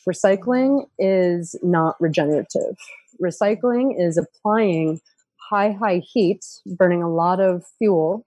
Recycling 0.09 0.87
is 0.99 1.57
not 1.63 2.01
regenerative. 2.01 2.77
Recycling 3.21 3.95
is 3.99 4.17
applying 4.17 5.01
high, 5.37 5.73
high 5.73 5.99
heat, 5.99 6.45
burning 6.67 7.03
a 7.03 7.11
lot 7.11 7.41
of 7.41 7.65
fuel, 7.79 8.25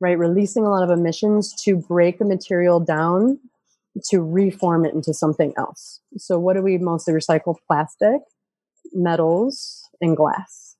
right? 0.00 0.18
Releasing 0.18 0.64
a 0.64 0.70
lot 0.70 0.82
of 0.82 0.90
emissions 0.90 1.54
to 1.62 1.76
break 1.76 2.20
a 2.20 2.24
material 2.24 2.80
down 2.80 3.38
to 4.06 4.20
reform 4.20 4.84
it 4.84 4.94
into 4.94 5.14
something 5.14 5.52
else. 5.56 6.00
So, 6.16 6.38
what 6.38 6.54
do 6.56 6.62
we 6.62 6.78
mostly 6.78 7.14
recycle? 7.14 7.56
Plastic, 7.66 8.22
metals, 8.92 9.88
and 10.00 10.16
glass, 10.16 10.76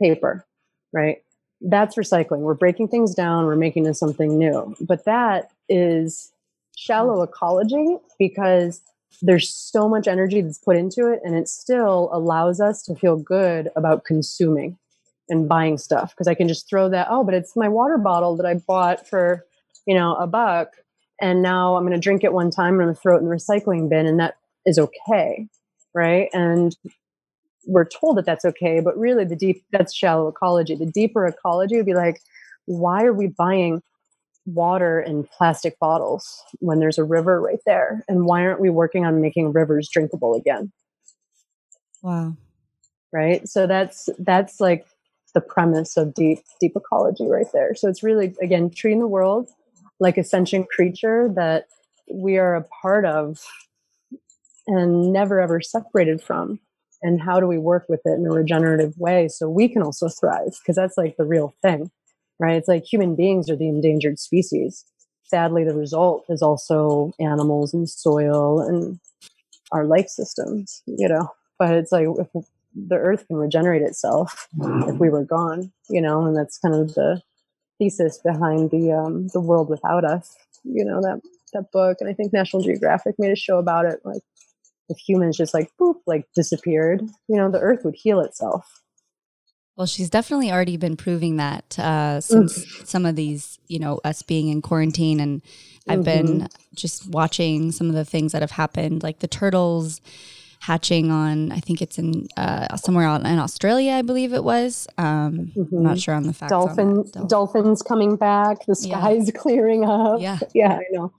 paper, 0.00 0.46
right? 0.92 1.18
That's 1.60 1.96
recycling. 1.96 2.40
We're 2.40 2.54
breaking 2.54 2.88
things 2.88 3.14
down, 3.14 3.44
we're 3.44 3.56
making 3.56 3.86
it 3.86 3.94
something 3.94 4.38
new. 4.38 4.74
But 4.80 5.04
that 5.04 5.50
is 5.68 6.32
shallow 6.76 7.24
mm. 7.24 7.28
ecology 7.28 7.96
because 8.18 8.80
there's 9.22 9.50
so 9.50 9.88
much 9.88 10.06
energy 10.06 10.40
that's 10.40 10.58
put 10.58 10.76
into 10.76 11.10
it, 11.10 11.20
and 11.24 11.34
it 11.34 11.48
still 11.48 12.10
allows 12.12 12.60
us 12.60 12.82
to 12.84 12.94
feel 12.94 13.16
good 13.16 13.70
about 13.76 14.04
consuming 14.04 14.78
and 15.28 15.48
buying 15.48 15.78
stuff 15.78 16.10
because 16.10 16.28
I 16.28 16.34
can 16.34 16.48
just 16.48 16.68
throw 16.68 16.88
that, 16.90 17.08
oh, 17.10 17.24
but 17.24 17.34
it's 17.34 17.56
my 17.56 17.68
water 17.68 17.98
bottle 17.98 18.36
that 18.36 18.46
I 18.46 18.54
bought 18.54 19.08
for, 19.08 19.44
you 19.86 19.94
know, 19.94 20.14
a 20.14 20.26
buck 20.26 20.68
and 21.20 21.42
now 21.42 21.76
I'm 21.76 21.82
going 21.82 21.92
to 21.92 21.98
drink 21.98 22.24
it 22.24 22.32
one 22.32 22.50
time 22.50 22.74
and 22.74 22.82
I'm 22.82 22.86
going 22.88 22.94
to 22.94 23.00
throw 23.00 23.16
it 23.16 23.20
in 23.20 23.28
the 23.28 23.34
recycling 23.34 23.88
bin, 23.88 24.06
and 24.06 24.20
that 24.20 24.36
is 24.66 24.78
okay, 24.78 25.48
right? 25.94 26.28
And 26.32 26.76
we're 27.66 27.88
told 27.88 28.16
that 28.18 28.26
that's 28.26 28.44
okay, 28.44 28.80
but 28.80 28.96
really 28.98 29.24
the 29.24 29.36
deep 29.36 29.64
that's 29.72 29.94
shallow 29.94 30.28
ecology. 30.28 30.74
The 30.74 30.86
deeper 30.86 31.26
ecology 31.26 31.76
would 31.76 31.86
be 31.86 31.94
like, 31.94 32.20
why 32.66 33.04
are 33.04 33.12
we 33.12 33.28
buying 33.28 33.82
water 34.46 35.00
in 35.00 35.24
plastic 35.24 35.78
bottles 35.78 36.42
when 36.60 36.78
there's 36.78 36.98
a 36.98 37.04
river 37.04 37.40
right 37.40 37.60
there, 37.66 38.04
and 38.08 38.24
why 38.24 38.42
aren't 38.42 38.60
we 38.60 38.70
working 38.70 39.04
on 39.04 39.20
making 39.20 39.52
rivers 39.52 39.88
drinkable 39.92 40.34
again? 40.34 40.72
Wow. 42.02 42.36
Right. 43.12 43.48
So 43.48 43.66
that's 43.66 44.08
that's 44.18 44.60
like 44.60 44.86
the 45.34 45.40
premise 45.40 45.96
of 45.96 46.14
deep 46.14 46.38
deep 46.60 46.72
ecology 46.76 47.26
right 47.26 47.46
there. 47.52 47.74
So 47.74 47.88
it's 47.88 48.02
really 48.02 48.34
again 48.40 48.70
treating 48.70 49.00
the 49.00 49.06
world 49.06 49.48
like 49.98 50.18
a 50.18 50.24
sentient 50.24 50.68
creature 50.68 51.28
that 51.34 51.66
we 52.12 52.38
are 52.38 52.54
a 52.54 52.64
part 52.82 53.04
of 53.04 53.40
and 54.66 55.12
never 55.12 55.40
ever 55.40 55.60
separated 55.60 56.22
from 56.22 56.60
and 57.02 57.20
how 57.20 57.40
do 57.40 57.46
we 57.46 57.58
work 57.58 57.86
with 57.88 58.00
it 58.04 58.18
in 58.18 58.26
a 58.26 58.30
regenerative 58.30 58.96
way 58.98 59.28
so 59.28 59.48
we 59.48 59.68
can 59.68 59.82
also 59.82 60.08
thrive 60.08 60.56
because 60.60 60.76
that's 60.76 60.96
like 60.96 61.16
the 61.16 61.24
real 61.24 61.54
thing 61.62 61.90
right 62.38 62.56
it's 62.56 62.68
like 62.68 62.84
human 62.84 63.14
beings 63.14 63.50
are 63.50 63.56
the 63.56 63.68
endangered 63.68 64.18
species 64.18 64.84
sadly 65.24 65.64
the 65.64 65.74
result 65.74 66.24
is 66.28 66.42
also 66.42 67.12
animals 67.20 67.74
and 67.74 67.88
soil 67.88 68.60
and 68.60 68.98
our 69.72 69.84
life 69.84 70.08
systems 70.08 70.82
you 70.86 71.08
know 71.08 71.28
but 71.58 71.74
it's 71.74 71.92
like 71.92 72.06
if 72.18 72.44
the 72.88 72.96
earth 72.96 73.26
can 73.26 73.36
regenerate 73.36 73.82
itself 73.82 74.48
if 74.60 74.96
we 74.98 75.08
were 75.08 75.24
gone 75.24 75.72
you 75.88 76.00
know 76.00 76.24
and 76.26 76.36
that's 76.36 76.58
kind 76.58 76.74
of 76.74 76.94
the 76.94 77.20
thesis 77.78 78.18
behind 78.18 78.70
the 78.70 78.92
um, 78.92 79.28
the 79.28 79.40
world 79.40 79.68
without 79.68 80.04
us. 80.04 80.34
You 80.64 80.84
know 80.84 81.00
that 81.02 81.20
that 81.52 81.70
book, 81.72 81.98
and 82.00 82.08
I 82.08 82.12
think 82.12 82.32
National 82.32 82.62
Geographic 82.62 83.16
made 83.18 83.32
a 83.32 83.36
show 83.36 83.58
about 83.58 83.86
it. 83.86 84.00
Like 84.04 84.22
if 84.88 84.98
humans 84.98 85.36
just 85.36 85.54
like 85.54 85.70
boop 85.80 85.96
like 86.06 86.26
disappeared, 86.34 87.02
you 87.28 87.36
know, 87.36 87.50
the 87.50 87.60
Earth 87.60 87.84
would 87.84 87.96
heal 87.96 88.20
itself. 88.20 88.82
Well, 89.76 89.86
she's 89.86 90.08
definitely 90.08 90.50
already 90.50 90.78
been 90.78 90.96
proving 90.96 91.36
that 91.36 91.78
uh, 91.78 92.20
since 92.20 92.58
mm. 92.58 92.86
some 92.86 93.04
of 93.04 93.14
these, 93.14 93.58
you 93.68 93.78
know, 93.78 94.00
us 94.04 94.22
being 94.22 94.48
in 94.48 94.62
quarantine, 94.62 95.20
and 95.20 95.42
I've 95.86 96.00
mm-hmm. 96.00 96.38
been 96.38 96.48
just 96.74 97.08
watching 97.08 97.72
some 97.72 97.88
of 97.88 97.94
the 97.94 98.04
things 98.04 98.32
that 98.32 98.40
have 98.40 98.52
happened, 98.52 99.02
like 99.02 99.18
the 99.18 99.28
turtles 99.28 100.00
hatching 100.60 101.10
on, 101.10 101.52
I 101.52 101.60
think 101.60 101.82
it's 101.82 101.98
in 101.98 102.26
uh, 102.36 102.76
somewhere 102.76 103.06
out 103.06 103.20
in 103.20 103.38
Australia, 103.38 103.92
I 103.92 104.02
believe 104.02 104.32
it 104.32 104.42
was. 104.42 104.88
Um, 104.98 105.52
mm-hmm. 105.54 105.76
I'm 105.76 105.82
not 105.82 105.90
mm-hmm. 105.90 105.98
sure 105.98 106.14
on 106.14 106.24
the 106.24 106.32
facts. 106.32 106.50
Dolphin, 106.50 106.94
Dolphin. 106.94 107.28
dolphins 107.28 107.82
coming 107.82 108.16
back. 108.16 108.64
The 108.66 108.74
sky's 108.74 109.26
yeah. 109.26 109.32
clearing 109.40 109.84
up. 109.84 110.20
Yeah, 110.20 110.38
yeah, 110.54 110.78
I 110.78 110.84
know. 110.90 111.12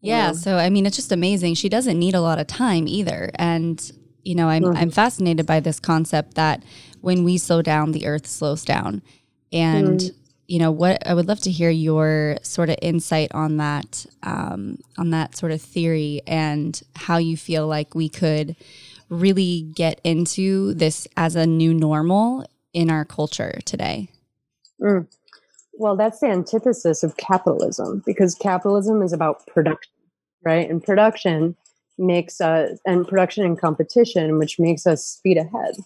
Yeah, 0.00 0.28
yeah, 0.28 0.32
so 0.32 0.56
I 0.56 0.70
mean, 0.70 0.86
it's 0.86 0.96
just 0.96 1.12
amazing. 1.12 1.54
She 1.54 1.68
doesn't 1.68 1.98
need 1.98 2.14
a 2.14 2.20
lot 2.20 2.38
of 2.38 2.46
time 2.46 2.88
either, 2.88 3.30
and 3.34 3.92
you 4.24 4.34
know, 4.34 4.48
I'm 4.48 4.62
mm-hmm. 4.62 4.76
I'm 4.76 4.90
fascinated 4.90 5.46
by 5.46 5.60
this 5.60 5.78
concept 5.78 6.34
that 6.34 6.62
when 7.00 7.24
we 7.24 7.38
slow 7.38 7.62
down, 7.62 7.92
the 7.92 8.06
Earth 8.06 8.26
slows 8.26 8.64
down, 8.64 9.02
and 9.52 10.00
mm. 10.00 10.14
you 10.46 10.58
know 10.58 10.70
what 10.70 11.04
i 11.06 11.14
would 11.14 11.28
love 11.28 11.40
to 11.40 11.50
hear 11.50 11.70
your 11.70 12.36
sort 12.42 12.70
of 12.70 12.76
insight 12.82 13.30
on 13.32 13.56
that 13.56 14.06
um, 14.22 14.78
on 14.98 15.10
that 15.10 15.36
sort 15.36 15.52
of 15.52 15.60
theory 15.60 16.22
and 16.26 16.82
how 16.96 17.16
you 17.18 17.36
feel 17.36 17.66
like 17.66 17.94
we 17.94 18.08
could 18.08 18.56
really 19.08 19.62
get 19.74 20.00
into 20.04 20.72
this 20.74 21.08
as 21.16 21.34
a 21.34 21.46
new 21.46 21.74
normal 21.74 22.46
in 22.72 22.90
our 22.90 23.04
culture 23.04 23.58
today. 23.64 24.08
Mm. 24.80 25.06
well 25.74 25.96
that's 25.96 26.20
the 26.20 26.26
antithesis 26.26 27.02
of 27.02 27.16
capitalism 27.16 28.02
because 28.06 28.34
capitalism 28.34 29.02
is 29.02 29.12
about 29.12 29.46
production 29.46 29.92
right? 30.42 30.68
And 30.70 30.82
production 30.82 31.56
makes 31.98 32.40
us 32.40 32.78
and 32.86 33.06
production 33.06 33.44
and 33.44 33.60
competition 33.60 34.38
which 34.38 34.58
makes 34.58 34.86
us 34.86 35.04
speed 35.04 35.36
ahead 35.36 35.76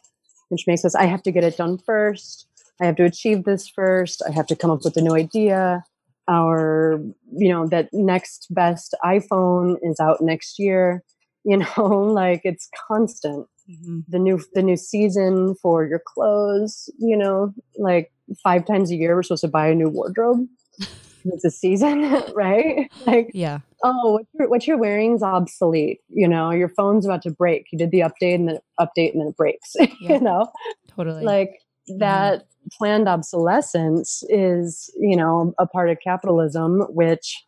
which 0.48 0.66
makes 0.66 0.85
us 0.85 0.94
i 0.94 1.04
have 1.04 1.22
to 1.22 1.33
get 1.33 1.44
it 1.44 1.57
done 1.57 1.78
first 1.78 2.46
I 2.80 2.87
have 2.87 2.96
to 2.96 3.04
achieve 3.04 3.44
this 3.44 3.68
first. 3.68 4.22
I 4.28 4.33
have 4.33 4.46
to 4.48 4.57
come 4.57 4.70
up 4.70 4.85
with 4.85 4.96
a 4.96 5.00
new 5.00 5.14
idea. 5.14 5.85
Our, 6.28 7.00
you 7.37 7.48
know, 7.50 7.66
that 7.68 7.88
next 7.92 8.46
best 8.50 8.94
iPhone 9.04 9.76
is 9.83 10.00
out 10.00 10.20
next 10.20 10.59
year. 10.59 11.02
You 11.46 11.59
know, 11.59 11.88
like 11.88 12.40
it's 12.44 12.70
constant. 12.88 13.46
Mm-hmm. 13.70 13.98
The 14.09 14.18
new 14.18 14.40
the 14.54 14.62
new 14.62 14.78
season 14.78 15.57
for 15.61 15.85
your 15.85 16.00
clothes. 16.02 16.88
You 16.98 17.18
know, 17.18 17.52
like 17.76 18.11
five 18.42 18.64
times 18.64 18.90
a 18.90 18.96
year 18.96 19.14
we're 19.14 19.22
supposed 19.22 19.42
to 19.42 19.48
buy 19.48 19.68
a 19.68 19.74
new 19.74 19.90
wardrobe. 19.90 20.46
it's 21.26 21.44
a 21.44 21.50
season, 21.50 22.11
right? 22.35 22.90
Like, 23.07 23.30
yeah. 23.35 23.59
Oh, 23.87 24.12
what 24.12 24.27
you're, 24.33 24.49
what 24.49 24.66
you're 24.66 24.79
wearing 24.79 25.14
is 25.14 25.23
obsolete. 25.23 26.01
You 26.09 26.27
know, 26.27 26.51
your 26.51 26.70
phone's 26.70 27.05
about 27.05 27.23
to 27.23 27.31
break. 27.31 27.66
You 27.70 27.79
did 27.79 27.90
the 27.90 28.01
update 28.01 28.35
and 28.35 28.49
then 28.49 28.59
update 28.81 29.12
and 29.12 29.20
then 29.20 29.29
it 29.29 29.37
breaks. 29.37 29.75
Yeah. 30.01 30.14
you 30.14 30.20
know, 30.20 30.51
totally. 30.88 31.25
Like 31.25 31.61
that. 31.99 32.38
Mm-hmm 32.40 32.49
planned 32.73 33.09
obsolescence 33.09 34.23
is, 34.29 34.90
you 34.99 35.16
know, 35.16 35.55
a 35.59 35.66
part 35.66 35.90
of 35.90 35.99
capitalism, 36.03 36.81
which 36.88 37.44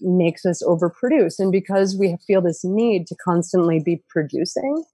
makes 0.00 0.46
us 0.46 0.62
overproduce. 0.62 1.38
And 1.38 1.52
because 1.52 1.96
we 1.96 2.16
feel 2.26 2.40
this 2.40 2.64
need 2.64 3.06
to 3.08 3.16
constantly 3.16 3.80
be 3.80 4.02
producing, 4.08 4.84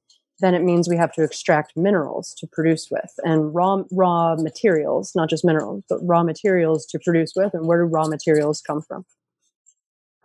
then 0.41 0.55
it 0.55 0.63
means 0.63 0.89
we 0.89 0.97
have 0.97 1.13
to 1.13 1.23
extract 1.23 1.77
minerals 1.77 2.35
to 2.39 2.47
produce 2.47 2.89
with 2.91 3.11
and 3.25 3.55
raw 3.55 3.83
raw 3.91 4.37
materials, 4.37 5.13
not 5.15 5.31
just 5.31 5.45
minerals, 5.45 5.83
but 5.89 5.99
raw 6.03 6.23
materials 6.23 6.85
to 6.87 6.99
produce 6.99 7.33
with. 7.35 7.55
And 7.55 7.67
where 7.67 7.79
do 7.79 7.85
raw 7.85 8.07
materials 8.07 8.61
come 8.61 8.83
from? 8.83 9.05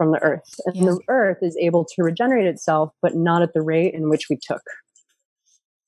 From 0.02 0.14
the 0.14 0.24
earth. 0.24 0.56
And 0.66 0.88
the 0.88 1.00
earth 1.10 1.38
is 1.44 1.56
able 1.58 1.86
to 1.86 2.02
regenerate 2.02 2.48
itself, 2.48 2.92
but 3.04 3.16
not 3.16 3.44
at 3.44 3.54
the 3.54 3.62
rate 3.62 3.94
in 3.94 4.10
which 4.10 4.30
we 4.32 4.36
took. 4.36 4.64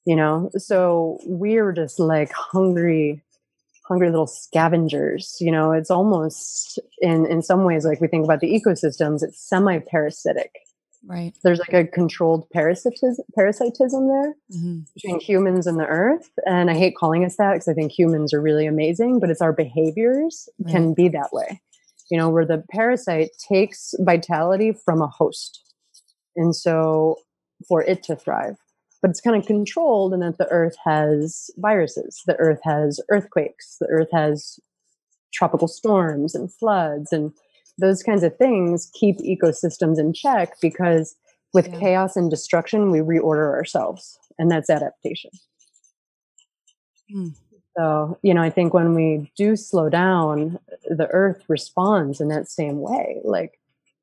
You 0.05 0.15
know, 0.15 0.51
so 0.55 1.17
we're 1.25 1.71
just 1.71 1.99
like 1.99 2.31
hungry 2.31 3.23
hungry 3.87 4.11
little 4.11 4.27
scavengers. 4.27 5.35
You 5.39 5.51
know, 5.51 5.71
it's 5.71 5.89
almost 5.89 6.77
in 6.99 7.25
in 7.25 7.41
some 7.41 7.63
ways 7.63 7.85
like 7.85 8.01
we 8.01 8.07
think 8.07 8.23
about 8.23 8.39
the 8.39 8.53
ecosystems, 8.53 9.23
it's 9.23 9.41
semi-parasitic. 9.49 10.51
Right. 11.07 11.33
There's 11.43 11.57
like 11.57 11.73
a 11.73 11.87
controlled 11.87 12.47
parasitism, 12.51 13.25
parasitism 13.33 14.07
there 14.07 14.35
mm-hmm. 14.53 14.81
between 14.93 15.19
humans 15.21 15.65
and 15.65 15.79
the 15.79 15.87
earth. 15.87 16.29
And 16.45 16.69
I 16.69 16.75
hate 16.75 16.95
calling 16.95 17.25
us 17.25 17.35
that 17.37 17.53
because 17.53 17.67
I 17.67 17.73
think 17.73 17.91
humans 17.91 18.31
are 18.31 18.39
really 18.39 18.67
amazing, 18.67 19.19
but 19.19 19.31
it's 19.31 19.41
our 19.41 19.53
behaviors 19.53 20.47
right. 20.59 20.71
can 20.71 20.93
be 20.93 21.09
that 21.09 21.33
way. 21.33 21.61
You 22.09 22.17
know, 22.17 22.29
where 22.29 22.45
the 22.45 22.63
parasite 22.71 23.31
takes 23.47 23.93
vitality 23.99 24.73
from 24.85 25.01
a 25.01 25.07
host. 25.07 25.61
And 26.35 26.55
so 26.55 27.17
for 27.67 27.81
it 27.83 28.03
to 28.03 28.15
thrive 28.15 28.57
but 29.03 29.09
it's 29.09 29.19
kind 29.19 29.35
of 29.35 29.45
controlled 29.45 30.13
in 30.13 30.21
that 30.21 30.37
the 30.37 30.47
earth 30.47 30.75
has 30.83 31.51
viruses 31.57 32.23
the 32.25 32.35
earth 32.37 32.59
has 32.63 32.99
earthquakes 33.09 33.77
the 33.79 33.87
earth 33.87 34.07
has 34.11 34.59
tropical 35.33 35.67
storms 35.67 36.33
and 36.33 36.51
floods 36.53 37.11
and 37.11 37.31
those 37.79 38.01
kinds 38.01 38.23
of 38.23 38.35
things 38.37 38.89
keep 38.93 39.17
ecosystems 39.17 39.99
in 39.99 40.13
check 40.13 40.53
because 40.61 41.15
with 41.53 41.67
yeah. 41.67 41.79
chaos 41.79 42.15
and 42.15 42.31
destruction 42.31 42.89
we 42.89 42.99
reorder 42.99 43.51
ourselves 43.51 44.17
and 44.39 44.49
that's 44.49 44.69
adaptation 44.69 45.31
mm. 47.13 47.31
So 47.77 48.17
you 48.21 48.33
know 48.33 48.41
i 48.41 48.49
think 48.49 48.73
when 48.73 48.93
we 48.93 49.31
do 49.35 49.55
slow 49.55 49.89
down 49.89 50.59
the 50.89 51.07
earth 51.07 51.43
responds 51.47 52.21
in 52.21 52.27
that 52.27 52.49
same 52.49 52.79
way 52.79 53.19
like 53.23 53.59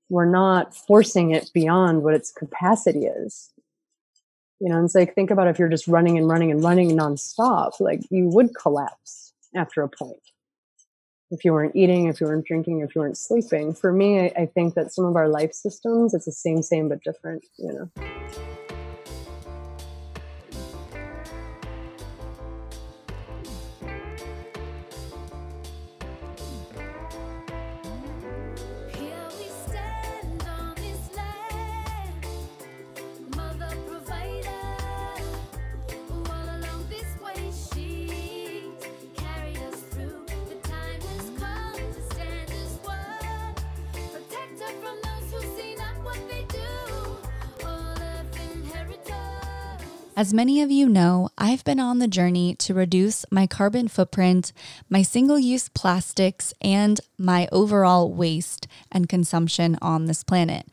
we're 0.08 0.24
not 0.24 0.74
forcing 0.74 1.30
it 1.30 1.50
beyond 1.54 2.02
what 2.02 2.14
its 2.14 2.32
capacity 2.32 3.06
is 3.06 3.52
you 4.60 4.68
know, 4.68 4.84
it's 4.84 4.94
like 4.94 5.14
think 5.14 5.30
about 5.30 5.48
if 5.48 5.58
you're 5.58 5.70
just 5.70 5.88
running 5.88 6.18
and 6.18 6.28
running 6.28 6.50
and 6.50 6.62
running 6.62 6.90
nonstop, 6.90 7.80
like 7.80 8.02
you 8.10 8.26
would 8.28 8.54
collapse 8.54 9.32
after 9.56 9.82
a 9.82 9.88
point. 9.88 10.20
If 11.30 11.44
you 11.44 11.52
weren't 11.52 11.74
eating, 11.74 12.06
if 12.06 12.20
you 12.20 12.26
weren't 12.26 12.44
drinking, 12.44 12.80
if 12.80 12.94
you 12.94 13.00
weren't 13.00 13.16
sleeping. 13.16 13.72
For 13.72 13.92
me, 13.92 14.20
I, 14.20 14.32
I 14.36 14.46
think 14.46 14.74
that 14.74 14.92
some 14.92 15.06
of 15.06 15.16
our 15.16 15.28
life 15.28 15.54
systems, 15.54 16.12
it's 16.12 16.26
the 16.26 16.32
same, 16.32 16.62
same, 16.62 16.88
but 16.88 17.02
different, 17.02 17.42
you 17.56 17.72
know. 17.72 18.49
As 50.20 50.34
many 50.34 50.60
of 50.60 50.70
you 50.70 50.86
know, 50.86 51.30
I've 51.38 51.64
been 51.64 51.80
on 51.80 51.98
the 51.98 52.06
journey 52.06 52.54
to 52.56 52.74
reduce 52.74 53.24
my 53.30 53.46
carbon 53.46 53.88
footprint, 53.88 54.52
my 54.90 55.00
single 55.00 55.38
use 55.38 55.70
plastics, 55.70 56.52
and 56.60 57.00
my 57.16 57.48
overall 57.50 58.12
waste 58.12 58.68
and 58.92 59.08
consumption 59.08 59.78
on 59.80 60.04
this 60.04 60.22
planet. 60.22 60.68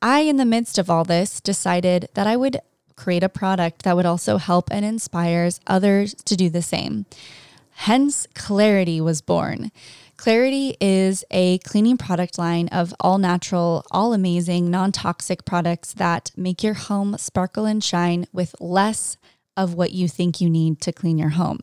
I, 0.00 0.20
in 0.20 0.36
the 0.36 0.44
midst 0.44 0.78
of 0.78 0.88
all 0.88 1.02
this, 1.02 1.40
decided 1.40 2.10
that 2.14 2.28
I 2.28 2.36
would 2.36 2.60
create 2.94 3.24
a 3.24 3.28
product 3.28 3.82
that 3.82 3.96
would 3.96 4.06
also 4.06 4.36
help 4.36 4.68
and 4.70 4.84
inspires 4.84 5.58
others 5.66 6.14
to 6.24 6.36
do 6.36 6.48
the 6.48 6.62
same. 6.62 7.06
Hence, 7.72 8.28
Clarity 8.34 9.00
was 9.00 9.20
born. 9.20 9.72
Clarity 10.16 10.76
is 10.80 11.24
a 11.30 11.58
cleaning 11.58 11.98
product 11.98 12.38
line 12.38 12.68
of 12.68 12.94
all 13.00 13.18
natural, 13.18 13.84
all 13.90 14.14
amazing, 14.14 14.70
non 14.70 14.90
toxic 14.90 15.44
products 15.44 15.92
that 15.94 16.30
make 16.36 16.62
your 16.62 16.74
home 16.74 17.16
sparkle 17.18 17.66
and 17.66 17.84
shine 17.84 18.26
with 18.32 18.54
less 18.58 19.18
of 19.56 19.74
what 19.74 19.92
you 19.92 20.06
think 20.06 20.40
you 20.40 20.50
need 20.50 20.80
to 20.82 20.92
clean 20.92 21.16
your 21.18 21.30
home. 21.30 21.58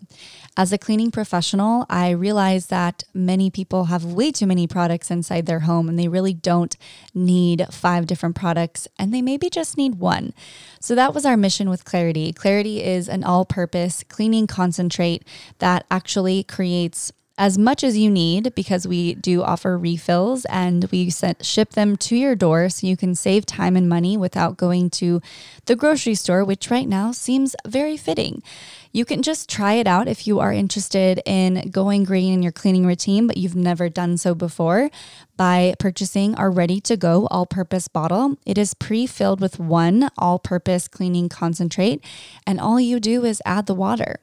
As 0.58 0.74
a 0.74 0.78
cleaning 0.78 1.12
professional, 1.12 1.86
I 1.90 2.10
realize 2.10 2.68
that 2.68 3.04
many 3.14 3.52
people 3.52 3.86
have 3.86 4.04
way 4.04 4.32
too 4.32 4.48
many 4.48 4.68
products 4.68 5.12
inside 5.12 5.46
their 5.46 5.62
home 5.62 5.88
and 5.88 5.98
they 5.98 6.08
really 6.08 6.34
don't 6.34 6.76
need 7.14 7.66
five 7.72 8.08
different 8.08 8.36
products 8.36 8.88
and 8.98 9.14
they 9.14 9.22
maybe 9.22 9.50
just 9.50 9.78
need 9.78 9.96
one. 9.96 10.34
So 10.80 10.96
that 10.96 11.14
was 11.14 11.26
our 11.26 11.38
mission 11.38 11.70
with 11.70 11.86
Clarity. 11.86 12.34
Clarity 12.34 12.84
is 12.84 13.08
an 13.08 13.24
all 13.24 13.46
purpose 13.46 14.04
cleaning 14.04 14.48
concentrate 14.48 15.24
that 15.60 15.86
actually 15.92 16.44
creates 16.44 17.12
as 17.38 17.58
much 17.58 17.84
as 17.84 17.98
you 17.98 18.12
need 18.12 18.54
because 18.54 18.88
we 18.88 19.16
do 19.16 19.42
offer 19.42 19.76
refills 19.76 20.46
and 20.46 20.86
we 20.92 21.10
sent, 21.10 21.44
ship 21.44 21.72
them 21.72 21.96
to 21.96 22.16
your 22.16 22.36
door 22.36 22.70
so 22.70 22.86
you 22.86 22.96
can 22.96 23.16
save 23.16 23.44
time 23.46 23.76
and 23.76 23.90
money 23.90 24.16
without 24.16 24.56
going 24.56 24.88
to 24.88 25.20
the 25.66 25.76
grocery 25.76 26.14
store, 26.14 26.46
which 26.46 26.70
right 26.70 26.88
now 26.88 27.12
seems 27.12 27.56
very 27.66 27.98
fitting. 27.98 28.44
You 28.92 29.04
can 29.04 29.24
just 29.24 29.50
try 29.50 29.74
it 29.74 29.88
out 29.88 30.08
if 30.08 30.28
you 30.28 30.40
are 30.40 30.54
interested 30.54 31.22
in 31.26 31.72
going 31.72 32.04
green 32.04 32.32
in 32.32 32.44
your 32.44 32.52
cleaning 32.52 32.86
routine, 32.86 33.26
but 33.26 33.38
you've 33.38 33.56
never 33.56 33.90
done 33.90 34.18
so 34.18 34.36
before 34.36 34.92
by 35.36 35.74
purchasing 35.80 36.36
our 36.36 36.52
ready 36.52 36.80
to 36.82 36.96
go 36.96 37.28
all 37.32 37.48
purpose 37.48 37.88
bottle. 37.88 38.38
It 38.46 38.60
is 38.60 38.76
pre 38.76 39.08
filled 39.08 39.42
with 39.42 39.58
one 39.58 40.10
all 40.20 40.38
purpose 40.38 40.88
cleaning 40.88 41.30
concentrate, 41.30 42.06
and 42.46 42.60
all 42.60 42.80
you 42.80 43.00
do 43.00 43.26
is 43.26 43.42
add 43.44 43.66
the 43.66 43.74
water. 43.74 44.20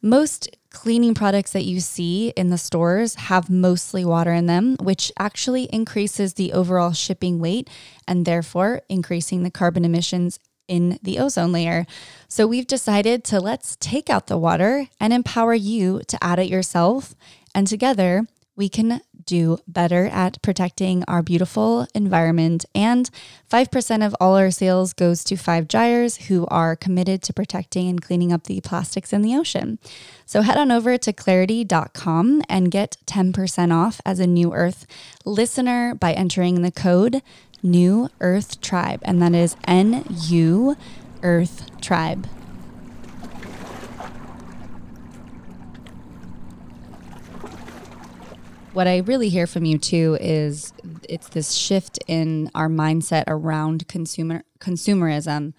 Most 0.00 0.48
cleaning 0.72 1.14
products 1.14 1.52
that 1.52 1.64
you 1.64 1.80
see 1.80 2.30
in 2.36 2.50
the 2.50 2.58
stores 2.58 3.14
have 3.14 3.50
mostly 3.50 4.04
water 4.04 4.32
in 4.32 4.46
them, 4.46 4.76
which 4.80 5.12
actually 5.18 5.64
increases 5.64 6.34
the 6.34 6.52
overall 6.52 6.92
shipping 6.92 7.38
weight 7.38 7.68
and 8.08 8.24
therefore 8.24 8.82
increasing 8.88 9.42
the 9.42 9.50
carbon 9.50 9.84
emissions 9.84 10.38
in 10.68 10.98
the 11.02 11.18
ozone 11.18 11.52
layer. 11.52 11.86
So 12.28 12.46
we've 12.46 12.66
decided 12.66 13.24
to 13.24 13.40
let's 13.40 13.76
take 13.76 14.08
out 14.08 14.26
the 14.26 14.38
water 14.38 14.88
and 14.98 15.12
empower 15.12 15.54
you 15.54 16.00
to 16.08 16.24
add 16.24 16.38
it 16.38 16.48
yourself. 16.48 17.14
And 17.54 17.66
together 17.66 18.26
we 18.56 18.68
can 18.68 19.00
do 19.26 19.58
better 19.66 20.06
at 20.06 20.40
protecting 20.42 21.04
our 21.08 21.22
beautiful 21.22 21.86
environment. 21.94 22.64
And 22.74 23.10
5% 23.50 24.06
of 24.06 24.14
all 24.20 24.36
our 24.36 24.50
sales 24.50 24.92
goes 24.92 25.24
to 25.24 25.36
Five 25.36 25.68
Gyres, 25.68 26.28
who 26.28 26.46
are 26.46 26.76
committed 26.76 27.22
to 27.22 27.32
protecting 27.32 27.88
and 27.88 28.02
cleaning 28.02 28.32
up 28.32 28.44
the 28.44 28.60
plastics 28.60 29.12
in 29.12 29.22
the 29.22 29.36
ocean. 29.36 29.78
So 30.26 30.42
head 30.42 30.56
on 30.56 30.70
over 30.70 30.96
to 30.98 31.12
clarity.com 31.12 32.42
and 32.48 32.70
get 32.70 32.96
10% 33.06 33.72
off 33.72 34.00
as 34.04 34.20
a 34.20 34.26
New 34.26 34.52
Earth 34.52 34.86
listener 35.24 35.94
by 35.94 36.12
entering 36.12 36.62
the 36.62 36.72
code 36.72 37.22
New 37.62 38.08
Earth 38.20 38.60
Tribe. 38.60 39.00
And 39.04 39.22
that 39.22 39.34
is 39.34 39.56
N 39.66 40.04
U 40.28 40.76
Earth 41.22 41.70
Tribe. 41.80 42.26
What 48.72 48.86
I 48.86 48.98
really 48.98 49.28
hear 49.28 49.46
from 49.46 49.64
you 49.64 49.78
too 49.78 50.16
is 50.20 50.72
it's 51.08 51.28
this 51.28 51.52
shift 51.52 51.98
in 52.06 52.50
our 52.54 52.68
mindset 52.68 53.24
around 53.26 53.86
consumer 53.88 54.42
consumerism, 54.58 55.52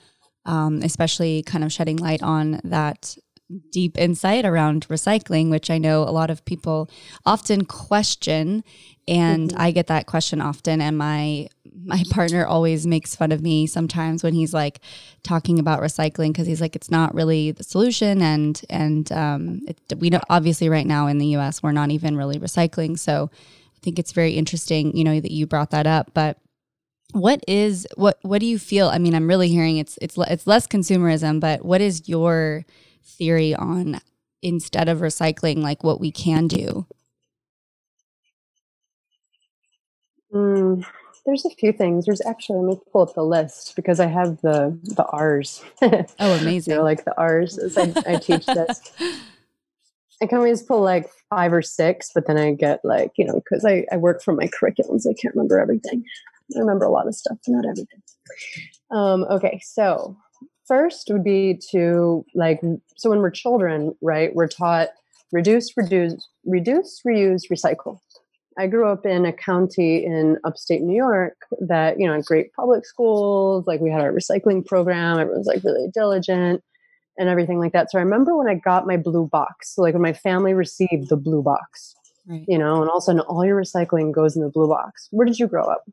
um, 0.46 0.82
especially 0.82 1.44
kind 1.44 1.64
of 1.64 1.72
shedding 1.72 1.98
light 1.98 2.24
on 2.24 2.60
that 2.64 3.16
deep 3.72 3.98
insight 3.98 4.46
around 4.46 4.88
recycling, 4.88 5.50
which 5.50 5.70
I 5.70 5.78
know 5.78 6.04
a 6.04 6.12
lot 6.12 6.30
of 6.30 6.44
people 6.46 6.90
often 7.26 7.66
question, 7.66 8.64
and 9.08 9.50
mm-hmm. 9.50 9.62
I 9.62 9.72
get 9.72 9.88
that 9.88 10.08
question 10.08 10.42
often, 10.42 10.82
and 10.82 10.98
my 10.98 11.50
my 11.86 12.04
partner 12.10 12.46
always 12.46 12.86
makes 12.86 13.16
fun 13.16 13.32
of 13.32 13.42
me 13.42 13.68
sometimes 13.68 14.24
when 14.24 14.34
he's 14.34 14.54
like 14.54 14.80
talking 15.24 15.60
about 15.60 15.82
recycling 15.82 16.30
because 16.30 16.48
he's 16.48 16.62
like 16.62 16.76
it's 16.76 16.92
not 16.92 17.14
really 17.14 17.52
the 17.52 17.64
solution 17.64 18.22
and 18.22 18.62
and 18.70 19.12
um, 19.12 19.62
it, 19.68 19.78
we 19.98 20.12
obviously 20.30 20.70
right 20.70 20.86
now 20.88 21.08
in 21.08 21.18
the 21.18 21.28
U.S. 21.28 21.64
we're 21.64 21.72
not 21.72 21.92
even 21.92 22.18
really 22.18 22.40
recycling. 22.40 22.98
So 22.98 23.30
I 23.34 23.80
think 23.82 24.00
it's 24.00 24.12
very 24.12 24.34
interesting, 24.34 24.96
you 24.96 25.04
know, 25.04 25.20
that 25.20 25.32
you 25.32 25.46
brought 25.48 25.72
that 25.72 25.88
up. 25.88 26.12
But 26.14 26.38
what 27.14 27.44
is 27.48 27.88
what 27.96 28.18
what 28.22 28.40
do 28.40 28.46
you 28.46 28.60
feel? 28.60 28.90
I 28.90 28.98
mean, 28.98 29.14
I'm 29.16 29.28
really 29.28 29.50
hearing 29.50 29.78
it's 29.78 29.98
it's 30.02 30.18
it's 30.18 30.48
less 30.48 30.68
consumerism, 30.68 31.40
but 31.40 31.64
what 31.64 31.82
is 31.82 32.08
your 32.08 32.66
theory 33.04 33.54
on 33.56 34.00
instead 34.42 34.90
of 34.90 35.00
recycling, 35.00 35.58
like 35.58 35.84
what 35.84 36.00
we 36.00 36.12
can 36.12 36.48
do? 36.48 36.86
Mm, 40.34 40.84
there's 41.26 41.46
a 41.46 41.50
few 41.52 41.72
things. 41.72 42.06
There's 42.06 42.22
actually 42.26 42.60
let 42.60 42.78
me 42.78 42.82
pull 42.92 43.02
up 43.02 43.14
the 43.16 43.24
list 43.24 43.76
because 43.76 44.00
I 44.00 44.08
have 44.08 44.42
the 44.42 44.78
the 44.84 45.06
R's. 45.06 45.64
oh, 45.82 46.04
amazing! 46.20 46.72
you 46.74 46.78
know, 46.78 46.84
like 46.84 47.06
the 47.06 47.18
R's 47.18 47.58
as 47.58 47.78
I, 47.78 47.94
I 48.06 48.16
teach 48.18 48.46
this. 48.46 48.82
I 50.22 50.26
can 50.26 50.38
always 50.38 50.62
pull 50.62 50.82
like 50.82 51.10
five 51.30 51.52
or 51.52 51.62
six, 51.62 52.12
but 52.14 52.28
then 52.28 52.38
I 52.38 52.54
get 52.54 52.80
like 52.84 53.12
you 53.18 53.26
know 53.26 53.36
because 53.36 53.66
I 53.66 53.86
I 53.92 53.98
work 53.98 54.22
from 54.22 54.36
my 54.36 54.48
curriculums, 54.48 55.08
I 55.08 55.14
can't 55.14 55.36
remember 55.36 55.60
everything. 55.60 56.04
I 56.56 56.60
remember 56.60 56.86
a 56.86 56.92
lot 56.92 57.08
of 57.08 57.16
stuff, 57.16 57.38
not 57.48 57.66
everything. 57.66 58.02
Um, 58.92 59.24
okay, 59.30 59.60
so 59.64 60.18
first 60.68 61.10
would 61.10 61.24
be 61.24 61.60
to 61.72 62.26
like 62.36 62.62
so 62.98 63.10
when 63.10 63.20
we're 63.20 63.32
children, 63.32 63.96
right? 64.02 64.36
We're 64.36 64.48
taught 64.48 64.90
reduce, 65.32 65.76
reduce, 65.76 66.28
reduce, 66.46 67.02
reuse, 67.08 67.44
recycle 67.52 68.00
I 68.58 68.68
grew 68.68 68.88
up 68.88 69.06
in 69.06 69.26
a 69.26 69.34
county 69.34 70.06
in 70.06 70.38
upstate 70.44 70.82
New 70.82 70.96
York 70.96 71.36
that, 71.62 72.00
you 72.00 72.08
know, 72.08 72.14
had 72.14 72.26
great 72.26 72.54
public 72.54 72.86
schools, 72.86 73.66
like 73.68 73.80
we 73.80 73.92
had 73.92 74.02
our 74.02 74.12
recycling 74.12 74.66
program, 74.66 75.20
everyone's 75.20 75.48
like 75.48 75.64
really 75.64 75.90
diligent 75.94 76.64
and 77.18 77.30
everything 77.30 77.60
like 77.60 77.74
that. 77.74 77.92
So 77.92 78.00
I 78.00 78.02
remember 78.02 78.36
when 78.36 78.48
I 78.48 78.56
got 78.56 78.88
my 78.88 78.98
blue 78.98 79.28
box, 79.28 79.78
like 79.78 79.94
when 79.94 80.02
my 80.02 80.14
family 80.14 80.54
received 80.54 81.10
the 81.10 81.18
blue 81.18 81.42
box, 81.42 81.96
right. 82.28 82.46
you 82.48 82.58
know, 82.58 82.82
and 82.82 82.90
all 82.90 82.98
of 82.98 83.02
a 83.02 83.06
sudden 83.06 83.22
all 83.22 83.46
your 83.46 83.60
recycling 83.60 84.12
goes 84.12 84.36
in 84.36 84.44
the 84.44 84.50
blue 84.50 84.68
box. 84.68 85.08
Where 85.12 85.26
did 85.26 85.40
you 85.40 85.48
grow 85.48 85.66
up? 85.66 85.84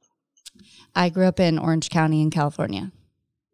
I 0.94 1.08
grew 1.08 1.24
up 1.24 1.40
in 1.40 1.58
Orange 1.58 1.90
County 1.90 2.20
in 2.20 2.30
California. 2.30 2.90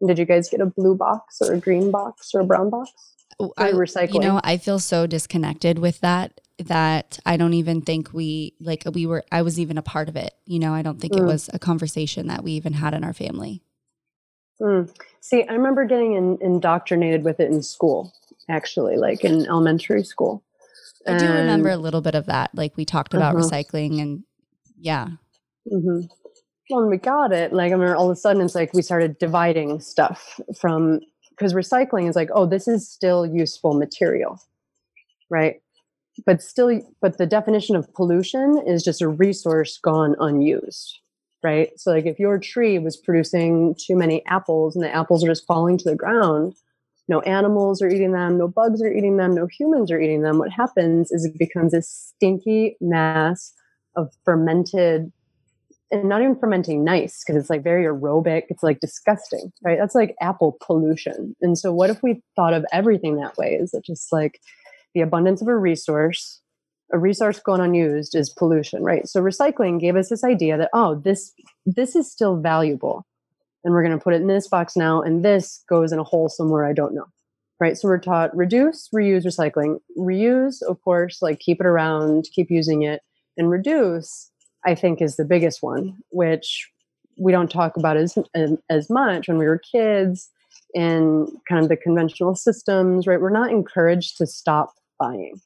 Did 0.05 0.19
you 0.19 0.25
guys 0.25 0.49
get 0.49 0.61
a 0.61 0.65
blue 0.65 0.95
box 0.95 1.41
or 1.41 1.53
a 1.53 1.57
green 1.57 1.91
box 1.91 2.31
or 2.33 2.41
a 2.41 2.45
brown 2.45 2.69
box? 2.69 2.91
Oh, 3.39 3.53
I 3.57 3.71
recycle. 3.71 4.15
You 4.15 4.19
know, 4.21 4.41
I 4.43 4.57
feel 4.57 4.79
so 4.79 5.07
disconnected 5.07 5.79
with 5.79 5.99
that 6.01 6.41
that 6.59 7.19
I 7.25 7.37
don't 7.37 7.53
even 7.53 7.81
think 7.81 8.13
we 8.13 8.53
like 8.59 8.83
we 8.93 9.05
were 9.05 9.23
I 9.31 9.41
was 9.41 9.59
even 9.59 9.77
a 9.77 9.81
part 9.81 10.09
of 10.09 10.15
it. 10.15 10.33
You 10.45 10.59
know, 10.59 10.73
I 10.73 10.81
don't 10.81 10.99
think 10.99 11.13
mm. 11.13 11.19
it 11.19 11.23
was 11.23 11.49
a 11.53 11.59
conversation 11.59 12.27
that 12.27 12.43
we 12.43 12.53
even 12.53 12.73
had 12.73 12.93
in 12.93 13.03
our 13.03 13.13
family. 13.13 13.61
Mm. 14.61 14.93
See, 15.21 15.43
I 15.47 15.53
remember 15.53 15.85
getting 15.85 16.13
in, 16.13 16.37
indoctrinated 16.41 17.23
with 17.23 17.39
it 17.39 17.51
in 17.51 17.61
school, 17.61 18.13
actually, 18.49 18.97
like 18.97 19.23
in 19.23 19.45
elementary 19.45 20.03
school. 20.03 20.43
I 21.05 21.11
and, 21.11 21.19
do 21.19 21.27
remember 21.27 21.69
a 21.69 21.77
little 21.77 22.01
bit 22.01 22.15
of 22.15 22.25
that. 22.25 22.51
Like 22.55 22.75
we 22.75 22.85
talked 22.85 23.13
about 23.13 23.35
uh-huh. 23.35 23.45
recycling 23.45 24.01
and 24.01 24.23
yeah. 24.79 25.07
Mm-hmm. 25.71 26.07
When 26.69 26.89
we 26.89 26.97
got 26.97 27.31
it, 27.31 27.53
like 27.53 27.69
I 27.69 27.73
remember 27.73 27.95
all 27.95 28.09
of 28.09 28.17
a 28.17 28.19
sudden 28.19 28.41
it's 28.41 28.55
like 28.55 28.73
we 28.73 28.81
started 28.81 29.17
dividing 29.19 29.79
stuff 29.79 30.39
from 30.59 30.99
because 31.29 31.53
recycling 31.53 32.09
is 32.09 32.15
like, 32.15 32.29
oh, 32.33 32.45
this 32.45 32.67
is 32.67 32.89
still 32.89 33.25
useful 33.25 33.73
material, 33.73 34.41
right? 35.29 35.61
But 36.25 36.41
still 36.41 36.81
but 37.01 37.17
the 37.17 37.25
definition 37.25 37.75
of 37.75 37.91
pollution 37.93 38.61
is 38.65 38.83
just 38.83 39.01
a 39.01 39.07
resource 39.07 39.77
gone 39.77 40.15
unused 40.19 40.99
right? 41.43 41.69
So 41.79 41.91
like 41.91 42.07
if 42.07 42.19
your 42.19 42.39
tree 42.39 42.79
was 42.79 42.97
producing 42.97 43.75
too 43.79 43.95
many 43.95 44.25
apples 44.25 44.75
and 44.75 44.83
the 44.83 44.93
apples 44.93 45.23
are 45.23 45.27
just 45.27 45.45
falling 45.45 45.77
to 45.77 45.89
the 45.89 45.95
ground 45.95 46.55
no 47.07 47.21
animals 47.21 47.81
are 47.81 47.87
eating 47.89 48.11
them 48.11 48.37
no 48.37 48.47
bugs 48.47 48.81
are 48.81 48.91
eating 48.91 49.17
them 49.17 49.33
no 49.33 49.47
humans 49.47 49.91
are 49.91 49.99
eating 49.99 50.21
them 50.23 50.39
what 50.39 50.51
happens 50.51 51.11
is 51.11 51.25
it 51.25 51.37
becomes 51.37 51.73
a 51.73 51.81
stinky 51.81 52.75
mass 52.81 53.53
of 53.95 54.11
fermented 54.25 55.11
and 55.91 56.09
not 56.09 56.21
even 56.21 56.35
fermenting 56.35 56.83
nice 56.83 57.23
because 57.23 57.39
it's 57.39 57.49
like 57.49 57.63
very 57.63 57.85
aerobic 57.85 58.43
it's 58.49 58.63
like 58.63 58.79
disgusting 58.79 59.51
right? 59.63 59.77
That's 59.79 59.95
like 59.95 60.15
apple 60.21 60.57
pollution. 60.65 61.35
And 61.41 61.57
so 61.57 61.71
what 61.71 61.89
if 61.89 62.03
we 62.03 62.21
thought 62.35 62.53
of 62.53 62.65
everything 62.73 63.15
that 63.17 63.37
way? 63.37 63.53
Is 63.53 63.73
it 63.73 63.85
just 63.85 64.11
like 64.11 64.41
the 64.93 65.01
abundance 65.01 65.41
of 65.41 65.47
a 65.47 65.57
resource 65.57 66.41
a 66.93 66.97
resource 66.97 67.39
going 67.39 67.61
unused 67.61 68.15
is 68.15 68.29
pollution 68.29 68.83
right 68.83 69.07
so 69.07 69.21
recycling 69.21 69.79
gave 69.79 69.95
us 69.95 70.09
this 70.09 70.23
idea 70.23 70.57
that 70.57 70.69
oh 70.73 70.95
this 70.95 71.33
this 71.65 71.95
is 71.95 72.11
still 72.11 72.37
valuable 72.37 73.05
and 73.63 73.73
we're 73.73 73.83
going 73.83 73.97
to 73.97 74.03
put 74.03 74.13
it 74.13 74.21
in 74.21 74.27
this 74.27 74.47
box 74.47 74.75
now 74.75 75.01
and 75.01 75.23
this 75.25 75.63
goes 75.69 75.91
in 75.91 75.99
a 75.99 76.03
hole 76.03 76.29
somewhere 76.29 76.65
i 76.65 76.73
don't 76.73 76.95
know 76.95 77.05
right? 77.59 77.77
So 77.77 77.87
we're 77.87 77.99
taught 77.99 78.35
reduce, 78.35 78.89
reuse, 78.93 79.25
recycling. 79.25 79.79
Reuse, 79.97 80.61
of 80.67 80.81
course, 80.81 81.21
like 81.21 81.39
keep 81.39 81.59
it 81.59 81.65
around, 81.65 82.27
keep 82.33 82.47
using 82.49 82.83
it. 82.83 83.01
And 83.37 83.49
reduce, 83.49 84.31
I 84.65 84.75
think, 84.75 85.01
is 85.01 85.15
the 85.15 85.25
biggest 85.25 85.61
one, 85.61 85.97
which 86.09 86.69
we 87.19 87.31
don't 87.31 87.51
talk 87.51 87.77
about 87.77 87.97
as, 87.97 88.17
as 88.69 88.89
much 88.89 89.27
when 89.27 89.37
we 89.37 89.45
were 89.45 89.59
kids 89.71 90.29
in 90.73 91.27
kind 91.47 91.63
of 91.63 91.69
the 91.69 91.77
conventional 91.77 92.35
systems, 92.35 93.07
right? 93.07 93.21
We're 93.21 93.29
not 93.29 93.51
encouraged 93.51 94.17
to 94.17 94.27
stop 94.27 94.73
buying. 94.99 95.39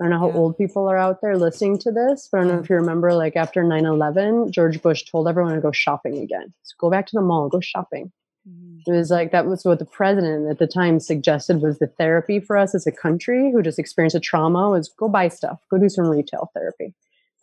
I 0.00 0.04
don't 0.04 0.10
know 0.10 0.18
how 0.18 0.28
yeah. 0.30 0.36
old 0.36 0.58
people 0.58 0.88
are 0.88 0.98
out 0.98 1.20
there 1.22 1.36
listening 1.36 1.78
to 1.78 1.92
this, 1.92 2.28
but 2.30 2.38
I 2.38 2.40
don't 2.44 2.52
know 2.52 2.60
if 2.60 2.68
you 2.68 2.76
remember, 2.76 3.14
like 3.14 3.36
after 3.36 3.62
9 3.62 3.84
11, 3.84 4.50
George 4.50 4.82
Bush 4.82 5.04
told 5.04 5.28
everyone 5.28 5.54
to 5.54 5.60
go 5.60 5.70
shopping 5.70 6.18
again. 6.18 6.52
So 6.62 6.74
go 6.78 6.90
back 6.90 7.06
to 7.06 7.16
the 7.16 7.22
mall, 7.22 7.48
go 7.48 7.60
shopping. 7.60 8.10
Mm-hmm. 8.48 8.90
It 8.90 8.96
was 8.96 9.10
like 9.10 9.30
that 9.30 9.46
was 9.46 9.64
what 9.64 9.78
the 9.78 9.84
president 9.84 10.50
at 10.50 10.58
the 10.58 10.66
time 10.66 10.98
suggested 10.98 11.62
was 11.62 11.78
the 11.78 11.86
therapy 11.86 12.40
for 12.40 12.56
us 12.56 12.74
as 12.74 12.86
a 12.86 12.92
country 12.92 13.52
who 13.52 13.62
just 13.62 13.78
experienced 13.78 14.16
a 14.16 14.20
trauma 14.20 14.70
was 14.70 14.88
go 14.88 15.08
buy 15.08 15.28
stuff, 15.28 15.60
go 15.70 15.78
do 15.78 15.88
some 15.88 16.08
retail 16.08 16.50
therapy. 16.54 16.94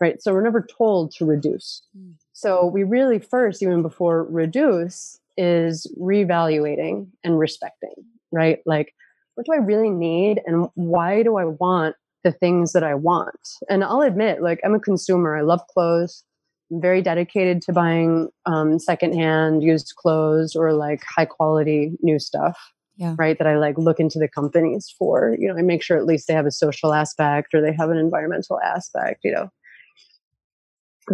Right. 0.02 0.22
So 0.22 0.34
we're 0.34 0.44
never 0.44 0.62
told 0.62 1.12
to 1.14 1.26
reduce. 1.26 1.82
Mm. 1.98 2.14
So 2.34 2.66
we 2.66 2.84
really 2.84 3.20
first, 3.20 3.62
even 3.62 3.82
before 3.82 4.24
reduce, 4.24 5.19
is 5.40 5.92
reevaluating 5.98 7.08
and 7.24 7.40
respecting, 7.40 7.96
right? 8.32 8.60
Like, 8.66 8.94
what 9.36 9.46
do 9.46 9.54
I 9.54 9.66
really 9.66 9.90
need 9.90 10.42
and 10.46 10.68
why 10.76 11.24
do 11.24 11.38
I 11.38 11.46
want 11.46 11.96
the 12.26 12.34
things 12.34 12.74
that 12.74 12.84
I 12.84 12.94
want? 12.94 13.40
And 13.70 13.84
I'll 13.84 14.02
admit, 14.02 14.42
like, 14.42 14.60
I'm 14.66 14.76
a 14.76 14.80
consumer. 14.80 15.38
I 15.38 15.42
love 15.42 15.62
clothes. 15.68 16.26
I'm 16.72 16.82
very 16.82 17.02
dedicated 17.02 17.62
to 17.64 17.74
buying 17.74 18.28
um, 18.46 18.80
secondhand 18.80 19.64
used 19.64 19.94
clothes 19.98 20.58
or 20.58 20.74
like 20.74 21.02
high 21.04 21.26
quality 21.26 21.94
new 22.02 22.20
stuff. 22.20 22.60
Yeah. 22.98 23.16
Right. 23.18 23.38
That 23.38 23.48
I 23.48 23.58
like 23.58 23.78
look 23.78 23.98
into 24.02 24.20
the 24.20 24.28
companies 24.28 24.94
for. 25.00 25.34
You 25.40 25.48
know, 25.48 25.58
I 25.58 25.62
make 25.62 25.82
sure 25.82 25.98
at 25.98 26.06
least 26.06 26.28
they 26.28 26.34
have 26.34 26.46
a 26.46 26.52
social 26.52 26.94
aspect 26.94 27.54
or 27.54 27.62
they 27.62 27.72
have 27.72 27.90
an 27.90 27.98
environmental 27.98 28.60
aspect, 28.60 29.22
you 29.24 29.32
know 29.32 29.50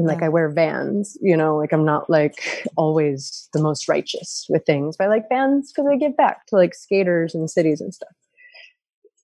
like 0.03 0.21
I 0.21 0.29
wear 0.29 0.49
vans, 0.49 1.17
you 1.21 1.37
know, 1.37 1.57
like 1.57 1.71
I'm 1.71 1.85
not 1.85 2.09
like 2.09 2.65
always 2.75 3.49
the 3.53 3.61
most 3.61 3.87
righteous 3.87 4.45
with 4.49 4.65
things, 4.65 4.97
but 4.97 5.05
I 5.05 5.07
like 5.07 5.29
vans 5.29 5.71
because 5.71 5.89
I 5.89 5.95
give 5.95 6.17
back 6.17 6.45
to 6.47 6.55
like 6.55 6.73
skaters 6.73 7.33
and 7.33 7.49
cities 7.49 7.81
and 7.81 7.93
stuff. 7.93 8.13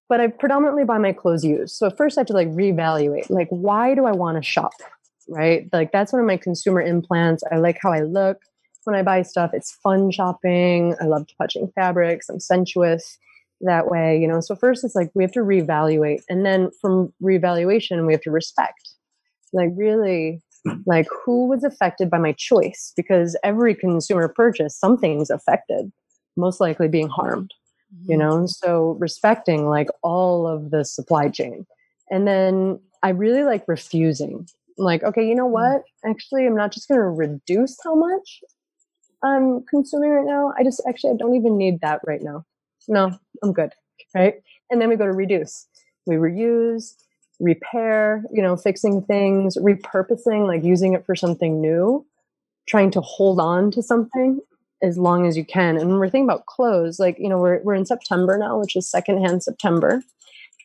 But 0.08 0.22
I 0.22 0.28
predominantly 0.28 0.84
buy 0.84 0.98
my 0.98 1.14
clothes 1.14 1.44
used. 1.44 1.76
So 1.76 1.88
at 1.88 1.98
first 1.98 2.18
I 2.18 2.22
have 2.22 2.28
to 2.28 2.34
like 2.34 2.50
reevaluate, 2.50 3.30
like, 3.30 3.48
why 3.50 3.96
do 3.96 4.06
I 4.06 4.12
want 4.12 4.38
to 4.38 4.44
shop? 4.44 4.74
Right. 5.30 5.70
Like 5.72 5.92
that's 5.92 6.12
one 6.12 6.20
of 6.20 6.28
my 6.28 6.38
consumer 6.38 6.82
implants. 6.82 7.44
I 7.52 7.58
like 7.58 7.78
how 7.82 7.92
I 7.92 8.02
look 8.02 8.42
when 8.84 8.96
I 8.96 9.04
buy 9.04 9.22
stuff. 9.22 9.52
It's 9.54 9.72
fun 9.84 10.12
shopping. 10.12 10.96
I 11.00 11.06
love 11.06 11.28
touching 11.38 11.72
fabrics. 11.76 12.30
I'm 12.30 12.40
sensuous 12.40 13.18
that 13.62 13.90
way, 13.90 14.20
you 14.20 14.28
know. 14.28 14.42
So 14.42 14.56
first 14.56 14.84
it's 14.84 14.96
like 14.96 15.12
we 15.14 15.24
have 15.24 15.32
to 15.34 15.42
reevaluate. 15.42 16.22
And 16.30 16.46
then 16.46 16.72
from 16.82 17.14
reevaluation, 17.22 18.06
we 18.06 18.14
have 18.14 18.22
to 18.24 18.32
respect. 18.32 18.90
Like 19.54 19.70
really 19.76 20.42
like 20.86 21.08
who 21.26 21.48
was 21.48 21.64
affected 21.64 22.10
by 22.10 22.18
my 22.18 22.34
choice? 22.34 22.94
Because 22.96 23.38
every 23.44 23.76
consumer 23.76 24.28
purchase 24.28 24.78
something's 24.78 25.30
affected 25.30 25.92
most 26.38 26.62
likely 26.62 26.88
being 26.88 27.10
harmed 27.10 27.54
mm-hmm. 27.94 28.12
you 28.12 28.18
know 28.18 28.46
so 28.46 28.96
respecting 29.00 29.68
like 29.68 29.90
all 30.02 30.48
of 30.48 30.72
the 30.72 30.86
supply 30.86 31.30
chain. 31.30 31.66
And 32.10 32.28
then 32.28 32.80
i 33.04 33.10
really 33.10 33.44
like 33.44 33.64
refusing. 33.68 34.48
Like 34.78 35.04
okay 35.04 35.28
you 35.28 35.36
know 35.36 35.48
mm. 35.48 35.52
what? 35.52 35.84
Actually 36.06 36.46
i'm 36.46 36.56
not 36.56 36.72
just 36.72 36.88
going 36.88 37.00
to 37.00 37.06
reduce 37.06 37.78
how 37.84 37.96
much 37.96 38.42
i'm 39.24 39.64
consuming 39.70 40.12
right 40.12 40.26
now. 40.26 40.54
I 40.58 40.64
just 40.64 40.82
actually 40.88 41.12
i 41.12 41.18
don't 41.18 41.36
even 41.36 41.58
need 41.58 41.82
that 41.82 42.02
right 42.06 42.22
now. 42.22 42.46
No 42.88 43.12
i'm 43.44 43.54
good 43.54 43.72
right? 44.16 44.36
And 44.70 44.82
then 44.82 44.90
we 44.90 44.96
go 44.96 45.06
to 45.06 45.12
reduce. 45.12 45.68
We 46.06 46.16
reuse 46.16 46.96
repair, 47.42 48.24
you 48.32 48.42
know, 48.42 48.56
fixing 48.56 49.02
things, 49.02 49.58
repurposing, 49.58 50.48
like 50.48 50.64
using 50.64 50.94
it 50.94 51.06
for 51.06 51.16
something 51.16 51.60
new, 51.60 52.06
trying 52.68 52.92
to 52.92 53.02
hold 53.02 53.40
on 53.40 53.72
to 53.72 53.82
something 53.82 54.40
as 54.84 54.98
long 54.98 55.28
as 55.28 55.38
you 55.38 55.46
can. 55.46 55.78
And 55.78 55.90
when 55.90 56.00
we're 56.00 56.10
thinking 56.10 56.30
about 56.30 56.46
clothes, 56.46 57.00
like, 57.00 57.18
you 57.20 57.30
know, 57.30 57.38
we're, 57.38 57.62
we're 57.64 57.76
in 57.76 57.86
September 57.86 58.38
now, 58.38 58.60
which 58.60 58.76
is 58.76 58.90
secondhand 58.90 59.44
September. 59.44 60.02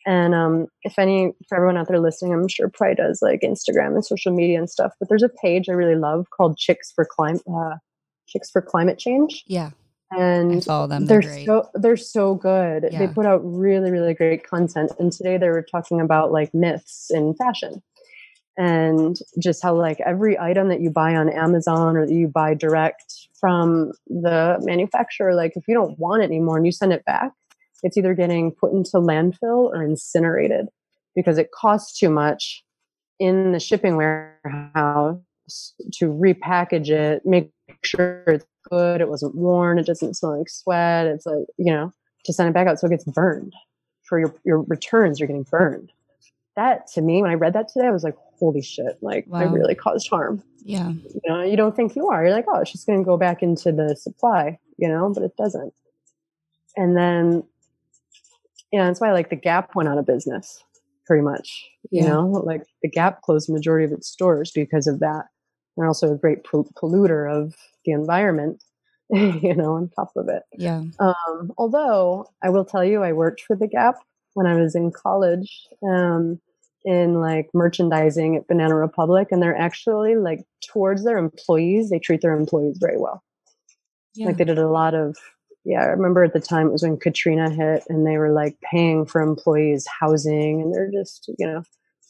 And 0.05 0.33
um, 0.33 0.67
if 0.83 0.97
any, 0.97 1.33
for 1.49 1.55
everyone 1.57 1.77
out 1.77 1.87
there 1.89 1.99
listening, 1.99 2.33
I'm 2.33 2.47
sure 2.47 2.69
probably 2.69 2.95
does 2.95 3.21
like 3.21 3.41
Instagram 3.41 3.95
and 3.95 4.05
social 4.05 4.33
media 4.33 4.57
and 4.57 4.69
stuff. 4.69 4.93
But 4.99 5.09
there's 5.09 5.23
a 5.23 5.29
page 5.29 5.67
I 5.67 5.73
really 5.73 5.99
love 5.99 6.27
called 6.29 6.57
Chicks 6.57 6.91
for 6.91 7.05
Climate, 7.05 7.41
uh, 7.53 7.75
Chicks 8.27 8.49
for 8.49 8.61
Climate 8.61 8.97
Change. 8.97 9.43
Yeah 9.47 9.71
and 10.11 10.63
follow 10.63 10.87
them. 10.87 11.05
They're, 11.05 11.21
they're 11.21 11.45
so 11.45 11.69
they're 11.73 11.97
so 11.97 12.35
good. 12.35 12.87
Yeah. 12.91 12.99
They 12.99 13.07
put 13.07 13.25
out 13.25 13.41
really 13.43 13.91
really 13.91 14.13
great 14.13 14.47
content. 14.47 14.91
And 14.99 15.11
today 15.11 15.37
they 15.37 15.49
were 15.49 15.65
talking 15.69 15.99
about 15.99 16.31
like 16.31 16.53
myths 16.53 17.07
in 17.09 17.33
fashion, 17.35 17.81
and 18.57 19.17
just 19.41 19.61
how 19.61 19.75
like 19.75 19.99
every 20.05 20.37
item 20.39 20.69
that 20.69 20.81
you 20.81 20.89
buy 20.89 21.15
on 21.15 21.29
Amazon 21.29 21.97
or 21.97 22.05
that 22.05 22.13
you 22.13 22.27
buy 22.27 22.53
direct 22.53 23.27
from 23.39 23.91
the 24.07 24.57
manufacturer, 24.61 25.35
like 25.35 25.53
if 25.55 25.63
you 25.67 25.73
don't 25.73 25.97
want 25.99 26.23
it 26.23 26.25
anymore 26.25 26.57
and 26.57 26.65
you 26.65 26.71
send 26.71 26.93
it 26.93 27.05
back, 27.05 27.31
it's 27.83 27.97
either 27.97 28.13
getting 28.13 28.51
put 28.51 28.71
into 28.71 28.97
landfill 28.97 29.69
or 29.69 29.83
incinerated 29.83 30.67
because 31.15 31.37
it 31.37 31.51
costs 31.51 31.99
too 31.99 32.09
much 32.09 32.63
in 33.19 33.51
the 33.51 33.59
shipping 33.59 33.95
warehouse 33.95 35.17
to 35.93 36.05
repackage 36.05 36.89
it, 36.89 37.21
make 37.25 37.51
sure 37.83 38.23
it's 38.27 38.45
good, 38.69 39.01
it 39.01 39.09
wasn't 39.09 39.35
worn, 39.35 39.79
it 39.79 39.85
doesn't 39.85 40.15
smell 40.15 40.37
like 40.37 40.49
sweat. 40.49 41.07
It's 41.07 41.25
like, 41.25 41.45
you 41.57 41.71
know, 41.71 41.93
to 42.25 42.33
send 42.33 42.49
it 42.49 42.53
back 42.53 42.67
out 42.67 42.79
so 42.79 42.87
it 42.87 42.91
gets 42.91 43.05
burned. 43.05 43.53
For 44.03 44.19
your, 44.19 44.33
your 44.45 44.61
returns, 44.61 45.19
you're 45.19 45.27
getting 45.27 45.43
burned. 45.43 45.91
That 46.55 46.87
to 46.93 47.01
me, 47.01 47.21
when 47.21 47.29
I 47.29 47.35
read 47.35 47.53
that 47.53 47.67
today, 47.67 47.87
I 47.87 47.91
was 47.91 48.03
like, 48.03 48.15
holy 48.39 48.61
shit, 48.61 48.97
like 49.01 49.25
wow. 49.27 49.39
I 49.39 49.43
really 49.43 49.75
caused 49.75 50.09
harm. 50.09 50.41
Yeah. 50.63 50.89
You 50.89 51.21
know, 51.25 51.43
you 51.43 51.57
don't 51.57 51.75
think 51.75 51.95
you 51.95 52.07
are. 52.09 52.23
You're 52.23 52.33
like, 52.33 52.45
oh, 52.47 52.59
it's 52.61 52.71
just 52.71 52.87
gonna 52.87 53.03
go 53.03 53.17
back 53.17 53.43
into 53.43 53.71
the 53.71 53.95
supply, 53.95 54.59
you 54.77 54.87
know, 54.87 55.11
but 55.13 55.23
it 55.23 55.35
doesn't. 55.37 55.73
And 56.75 56.95
then 56.95 57.43
yeah, 58.71 58.85
that's 58.85 58.99
why 59.01 59.11
like 59.11 59.29
the 59.29 59.35
Gap 59.35 59.75
went 59.75 59.89
out 59.89 59.97
of 59.97 60.05
business 60.05 60.63
pretty 61.05 61.23
much. 61.23 61.69
You 61.89 62.03
yeah. 62.03 62.09
know, 62.09 62.27
like 62.27 62.63
the 62.81 62.89
Gap 62.89 63.21
closed 63.21 63.47
the 63.47 63.53
majority 63.53 63.85
of 63.85 63.91
its 63.91 64.07
stores 64.07 64.51
because 64.51 64.87
of 64.87 64.99
that. 64.99 65.25
They're 65.77 65.87
also 65.87 66.11
a 66.11 66.17
great 66.17 66.43
polluter 66.43 67.31
of 67.31 67.55
the 67.85 67.91
environment, 67.91 68.63
you 69.09 69.55
know, 69.55 69.75
on 69.75 69.89
top 69.89 70.11
of 70.15 70.27
it. 70.27 70.43
Yeah. 70.53 70.83
Um, 70.99 71.53
although 71.57 72.27
I 72.43 72.49
will 72.49 72.65
tell 72.65 72.83
you, 72.83 73.03
I 73.03 73.13
worked 73.13 73.41
for 73.41 73.55
the 73.55 73.67
Gap 73.67 73.95
when 74.33 74.47
I 74.47 74.55
was 74.55 74.75
in 74.75 74.91
college 74.91 75.67
um, 75.87 76.39
in 76.83 77.21
like 77.21 77.49
merchandising 77.53 78.35
at 78.35 78.47
Banana 78.47 78.75
Republic, 78.75 79.29
and 79.31 79.41
they're 79.41 79.57
actually 79.57 80.15
like 80.15 80.43
towards 80.67 81.03
their 81.03 81.17
employees, 81.17 81.89
they 81.89 81.99
treat 81.99 82.21
their 82.21 82.37
employees 82.37 82.77
very 82.79 82.97
well. 82.97 83.23
Yeah. 84.15 84.27
Like 84.27 84.37
they 84.37 84.45
did 84.45 84.57
a 84.57 84.69
lot 84.69 84.95
of 84.95 85.15
yeah, 85.67 85.81
I 85.81 85.87
remember 85.87 86.23
at 86.23 86.31
the 86.31 86.39
time 86.39 86.67
it 86.67 86.71
was 86.71 86.83
when 86.83 86.95
Katrina 86.97 87.49
hit 87.49 87.83
and 87.89 88.07
they 88.07 88.17
were 88.17 88.31
like 88.31 88.57
paying 88.61 89.05
for 89.05 89.19
employees 89.19 89.85
housing 89.99 90.61
and 90.61 90.73
they're 90.73 90.89
just, 90.89 91.29
you 91.37 91.45
know, 91.45 91.61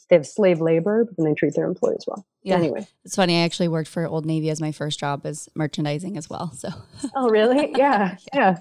they 0.10 0.16
have 0.16 0.26
slave 0.26 0.62
labor, 0.62 1.05
but 1.05 1.18
then 1.18 1.26
they 1.26 1.34
treat 1.34 1.53
their 1.55 1.66
employees 1.66 2.05
well. 2.08 2.26
Yeah. 2.43 2.55
Anyway, 2.55 2.88
it's 3.03 3.16
funny. 3.16 3.38
I 3.38 3.43
actually 3.43 3.68
worked 3.68 3.89
for 3.89 4.05
Old 4.05 4.26
Navy 4.26 4.49
as 4.49 4.62
my 4.62 4.72
first 4.72 4.99
job 4.99 5.26
as 5.26 5.49
merchandising 5.55 6.18
as 6.18 6.30
well. 6.30 6.51
So. 6.53 6.70
Oh 7.16 7.30
really? 7.30 7.74
Yeah, 7.78 8.18
yeah. 8.34 8.58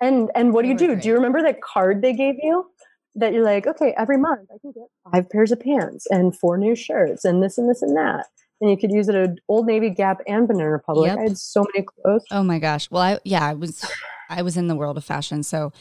And 0.00 0.30
and 0.34 0.52
what 0.52 0.62
do 0.62 0.68
you 0.68 0.76
do? 0.76 0.88
Great. 0.88 1.02
Do 1.02 1.08
you 1.08 1.14
remember 1.14 1.42
that 1.42 1.62
card 1.62 2.02
they 2.02 2.12
gave 2.12 2.36
you? 2.42 2.70
That 3.14 3.32
you're 3.32 3.44
like, 3.44 3.66
okay, 3.66 3.94
every 3.96 4.18
month 4.18 4.48
I 4.54 4.58
can 4.60 4.72
get 4.72 4.84
five 5.10 5.30
pairs 5.30 5.50
of 5.50 5.60
pants 5.60 6.06
and 6.10 6.36
four 6.36 6.58
new 6.58 6.76
shirts 6.76 7.24
and 7.24 7.42
this 7.42 7.56
and 7.56 7.68
this 7.68 7.80
and 7.80 7.96
that. 7.96 8.26
And 8.60 8.70
you 8.70 8.76
could 8.76 8.90
use 8.90 9.08
it 9.08 9.14
at 9.14 9.38
Old 9.48 9.66
Navy, 9.66 9.88
Gap, 9.88 10.20
and 10.26 10.46
Banana 10.46 10.70
Republic. 10.70 11.08
Yep. 11.08 11.18
I 11.18 11.22
had 11.22 11.38
so 11.38 11.64
many 11.72 11.86
clothes. 11.86 12.24
Oh 12.30 12.42
my 12.42 12.58
gosh! 12.58 12.90
Well, 12.90 13.02
I 13.02 13.18
yeah, 13.24 13.44
I 13.44 13.54
was 13.54 13.90
I 14.28 14.42
was 14.42 14.56
in 14.56 14.66
the 14.66 14.76
world 14.76 14.98
of 14.98 15.04
fashion, 15.04 15.42
so 15.42 15.72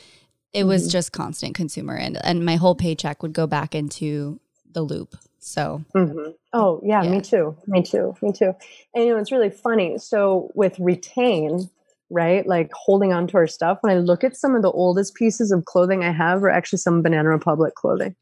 it 0.53 0.63
was 0.63 0.83
mm-hmm. 0.83 0.91
just 0.91 1.11
constant 1.11 1.55
consumer, 1.55 1.95
and 1.95 2.17
and 2.23 2.45
my 2.45 2.55
whole 2.55 2.75
paycheck 2.75 3.21
would 3.21 3.33
go 3.33 3.47
back 3.47 3.75
into 3.75 4.39
the 4.75 4.83
loop. 4.83 5.15
So, 5.39 5.83
mm-hmm. 5.95 6.31
oh 6.53 6.79
yeah, 6.83 7.03
yeah, 7.03 7.09
me 7.09 7.21
too, 7.21 7.55
me 7.65 7.81
too, 7.81 8.15
me 8.21 8.31
too. 8.31 8.53
And 8.93 9.05
you 9.05 9.13
know, 9.13 9.19
it's 9.19 9.31
really 9.31 9.49
funny. 9.49 9.97
So 9.97 10.51
with 10.53 10.77
retain, 10.79 11.69
right, 12.09 12.45
like 12.45 12.71
holding 12.73 13.13
on 13.13 13.27
to 13.27 13.37
our 13.37 13.47
stuff. 13.47 13.79
When 13.81 13.95
I 13.95 13.99
look 13.99 14.23
at 14.23 14.35
some 14.35 14.55
of 14.55 14.61
the 14.61 14.71
oldest 14.71 15.15
pieces 15.15 15.51
of 15.51 15.65
clothing 15.65 16.03
I 16.03 16.11
have, 16.11 16.43
are 16.43 16.49
actually 16.49 16.79
some 16.79 17.01
Banana 17.01 17.29
Republic 17.29 17.75
clothing 17.75 18.15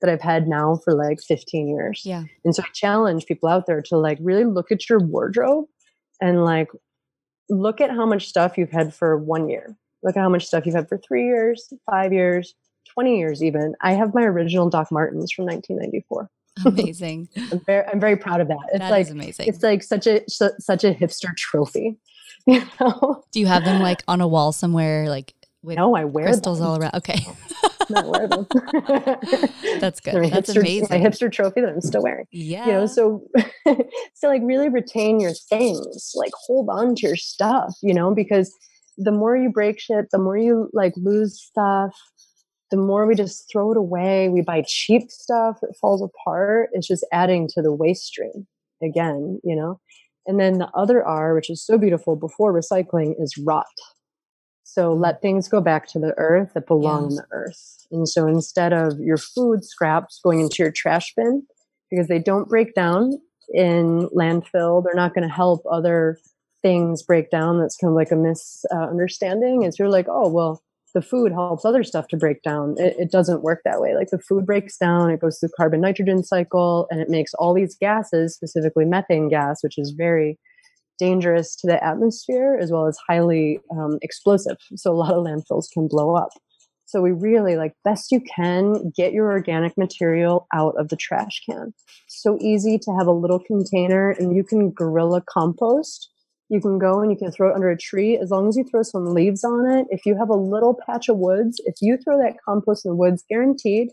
that 0.00 0.10
I've 0.10 0.20
had 0.20 0.48
now 0.48 0.80
for 0.84 0.94
like 0.94 1.20
15 1.20 1.68
years. 1.68 2.02
Yeah. 2.04 2.24
And 2.44 2.54
so 2.54 2.62
I 2.62 2.66
challenge 2.74 3.26
people 3.26 3.48
out 3.48 3.66
there 3.66 3.82
to 3.82 3.96
like 3.96 4.18
really 4.20 4.44
look 4.44 4.70
at 4.70 4.88
your 4.88 5.00
wardrobe 5.00 5.66
and 6.20 6.44
like 6.44 6.68
look 7.48 7.80
at 7.80 7.90
how 7.90 8.06
much 8.06 8.28
stuff 8.28 8.58
you've 8.58 8.70
had 8.70 8.94
for 8.94 9.16
one 9.16 9.48
year. 9.48 9.76
Look 10.02 10.16
at 10.16 10.20
how 10.20 10.28
much 10.28 10.44
stuff 10.44 10.66
you've 10.66 10.74
had 10.74 10.88
for 10.88 10.98
three 10.98 11.24
years, 11.24 11.72
five 11.90 12.12
years, 12.12 12.54
20 12.92 13.18
years 13.18 13.42
even. 13.42 13.74
I 13.80 13.92
have 13.92 14.14
my 14.14 14.22
original 14.22 14.68
Doc 14.70 14.90
Martens 14.90 15.32
from 15.32 15.46
1994. 15.46 16.30
Amazing. 16.66 17.28
I'm, 17.52 17.60
very, 17.60 17.86
I'm 17.86 18.00
very 18.00 18.16
proud 18.16 18.40
of 18.40 18.48
that. 18.48 18.58
It's 18.68 18.78
that 18.78 18.90
like 18.90 19.10
amazing. 19.10 19.48
It's 19.48 19.62
like 19.62 19.82
such 19.82 20.06
a 20.06 20.22
such 20.28 20.84
a 20.84 20.94
hipster 20.94 21.34
trophy. 21.36 21.96
You 22.46 22.62
know? 22.78 23.24
Do 23.32 23.40
you 23.40 23.46
have 23.46 23.64
them 23.64 23.80
like 23.80 24.02
on 24.06 24.20
a 24.20 24.28
wall 24.28 24.52
somewhere, 24.52 25.08
like 25.08 25.32
with 25.62 25.78
no, 25.78 25.96
I 25.96 26.04
wear 26.04 26.26
crystals 26.26 26.58
them. 26.58 26.68
all 26.68 26.78
around. 26.78 26.94
Okay. 26.94 27.26
not 27.88 28.06
wear 28.06 28.28
them. 28.28 28.46
That's 29.80 30.00
good. 30.00 30.14
My 30.14 30.28
That's 30.28 30.50
hipster, 30.50 30.60
amazing. 30.60 30.88
My 30.90 30.98
hipster 30.98 31.32
trophy 31.32 31.62
that 31.62 31.70
I'm 31.70 31.80
still 31.80 32.02
wearing. 32.02 32.26
Yeah. 32.30 32.66
You 32.66 32.72
know, 32.72 32.86
so 32.86 33.26
so 34.12 34.28
like 34.28 34.42
really 34.44 34.68
retain 34.68 35.20
your 35.20 35.32
things. 35.32 36.12
Like 36.14 36.32
hold 36.46 36.68
on 36.68 36.94
to 36.96 37.06
your 37.06 37.16
stuff, 37.16 37.74
you 37.82 37.94
know, 37.94 38.14
because 38.14 38.54
the 38.98 39.12
more 39.12 39.36
you 39.36 39.48
break 39.48 39.80
shit, 39.80 40.10
the 40.10 40.18
more 40.18 40.36
you 40.36 40.68
like 40.72 40.92
lose 40.96 41.40
stuff, 41.40 41.96
the 42.70 42.76
more 42.76 43.06
we 43.06 43.14
just 43.14 43.50
throw 43.50 43.70
it 43.72 43.76
away. 43.76 44.28
We 44.28 44.40
buy 44.40 44.64
cheap 44.66 45.10
stuff 45.10 45.58
that 45.60 45.76
falls 45.80 46.02
apart. 46.02 46.70
It's 46.72 46.88
just 46.88 47.06
adding 47.12 47.48
to 47.54 47.62
the 47.62 47.72
waste 47.72 48.04
stream 48.04 48.46
again, 48.82 49.40
you 49.44 49.54
know. 49.54 49.80
And 50.26 50.40
then 50.40 50.58
the 50.58 50.68
other 50.74 51.04
R, 51.04 51.34
which 51.34 51.50
is 51.50 51.64
so 51.64 51.76
beautiful 51.76 52.16
before 52.16 52.52
recycling, 52.52 53.14
is 53.18 53.36
rot. 53.36 53.66
So 54.62 54.92
let 54.92 55.20
things 55.20 55.46
go 55.46 55.60
back 55.60 55.86
to 55.88 55.98
the 55.98 56.14
earth 56.16 56.52
that 56.54 56.66
belong 56.66 57.10
in 57.10 57.16
the 57.16 57.26
earth. 57.30 57.86
And 57.92 58.08
so 58.08 58.26
instead 58.26 58.72
of 58.72 58.98
your 58.98 59.18
food 59.18 59.64
scraps 59.64 60.20
going 60.24 60.40
into 60.40 60.62
your 60.62 60.72
trash 60.72 61.12
bin, 61.14 61.46
because 61.90 62.08
they 62.08 62.18
don't 62.18 62.48
break 62.48 62.74
down 62.74 63.12
in 63.52 64.08
landfill, 64.08 64.82
they're 64.82 64.94
not 64.94 65.14
going 65.14 65.28
to 65.28 65.32
help 65.32 65.62
other 65.70 66.18
things 66.62 67.02
break 67.02 67.30
down. 67.30 67.60
That's 67.60 67.76
kind 67.76 67.90
of 67.90 67.94
like 67.94 68.10
a 68.10 68.16
misunderstanding. 68.16 69.62
Is 69.62 69.78
you're 69.78 69.90
like, 69.90 70.06
oh, 70.08 70.28
well, 70.28 70.62
the 70.94 71.02
food 71.02 71.32
helps 71.32 71.64
other 71.64 71.82
stuff 71.82 72.08
to 72.08 72.16
break 72.16 72.42
down. 72.42 72.76
It, 72.78 72.94
it 72.98 73.10
doesn't 73.10 73.42
work 73.42 73.60
that 73.64 73.80
way. 73.80 73.94
Like 73.94 74.10
the 74.10 74.18
food 74.18 74.46
breaks 74.46 74.76
down, 74.78 75.10
it 75.10 75.20
goes 75.20 75.38
through 75.38 75.50
carbon 75.56 75.80
nitrogen 75.80 76.22
cycle, 76.22 76.86
and 76.90 77.00
it 77.00 77.10
makes 77.10 77.34
all 77.34 77.52
these 77.52 77.76
gases, 77.76 78.34
specifically 78.34 78.84
methane 78.84 79.28
gas, 79.28 79.62
which 79.62 79.76
is 79.76 79.90
very 79.90 80.38
dangerous 80.98 81.56
to 81.56 81.66
the 81.66 81.82
atmosphere 81.84 82.56
as 82.60 82.70
well 82.70 82.86
as 82.86 82.96
highly 83.08 83.58
um, 83.72 83.98
explosive. 84.02 84.56
So 84.76 84.92
a 84.92 84.94
lot 84.94 85.12
of 85.12 85.24
landfills 85.24 85.66
can 85.72 85.88
blow 85.88 86.14
up. 86.14 86.30
So 86.86 87.00
we 87.00 87.10
really 87.10 87.56
like 87.56 87.72
best 87.82 88.12
you 88.12 88.20
can 88.20 88.92
get 88.94 89.12
your 89.12 89.32
organic 89.32 89.76
material 89.76 90.46
out 90.54 90.74
of 90.78 90.90
the 90.90 90.96
trash 90.96 91.42
can. 91.48 91.74
So 92.08 92.38
easy 92.40 92.78
to 92.78 92.92
have 92.96 93.06
a 93.06 93.12
little 93.12 93.40
container 93.40 94.10
and 94.10 94.36
you 94.36 94.44
can 94.44 94.70
guerrilla 94.70 95.22
compost. 95.28 96.10
You 96.50 96.60
can 96.60 96.78
go 96.78 97.00
and 97.00 97.10
you 97.10 97.16
can 97.16 97.32
throw 97.32 97.50
it 97.50 97.54
under 97.54 97.70
a 97.70 97.78
tree 97.78 98.18
as 98.18 98.30
long 98.30 98.48
as 98.48 98.56
you 98.56 98.64
throw 98.64 98.82
some 98.82 99.14
leaves 99.14 99.44
on 99.44 99.70
it. 99.70 99.86
If 99.90 100.04
you 100.04 100.16
have 100.18 100.28
a 100.28 100.34
little 100.34 100.78
patch 100.86 101.08
of 101.08 101.16
woods, 101.16 101.60
if 101.64 101.76
you 101.80 101.96
throw 101.96 102.18
that 102.18 102.36
compost 102.44 102.84
in 102.84 102.90
the 102.90 102.96
woods, 102.96 103.24
guaranteed 103.28 103.88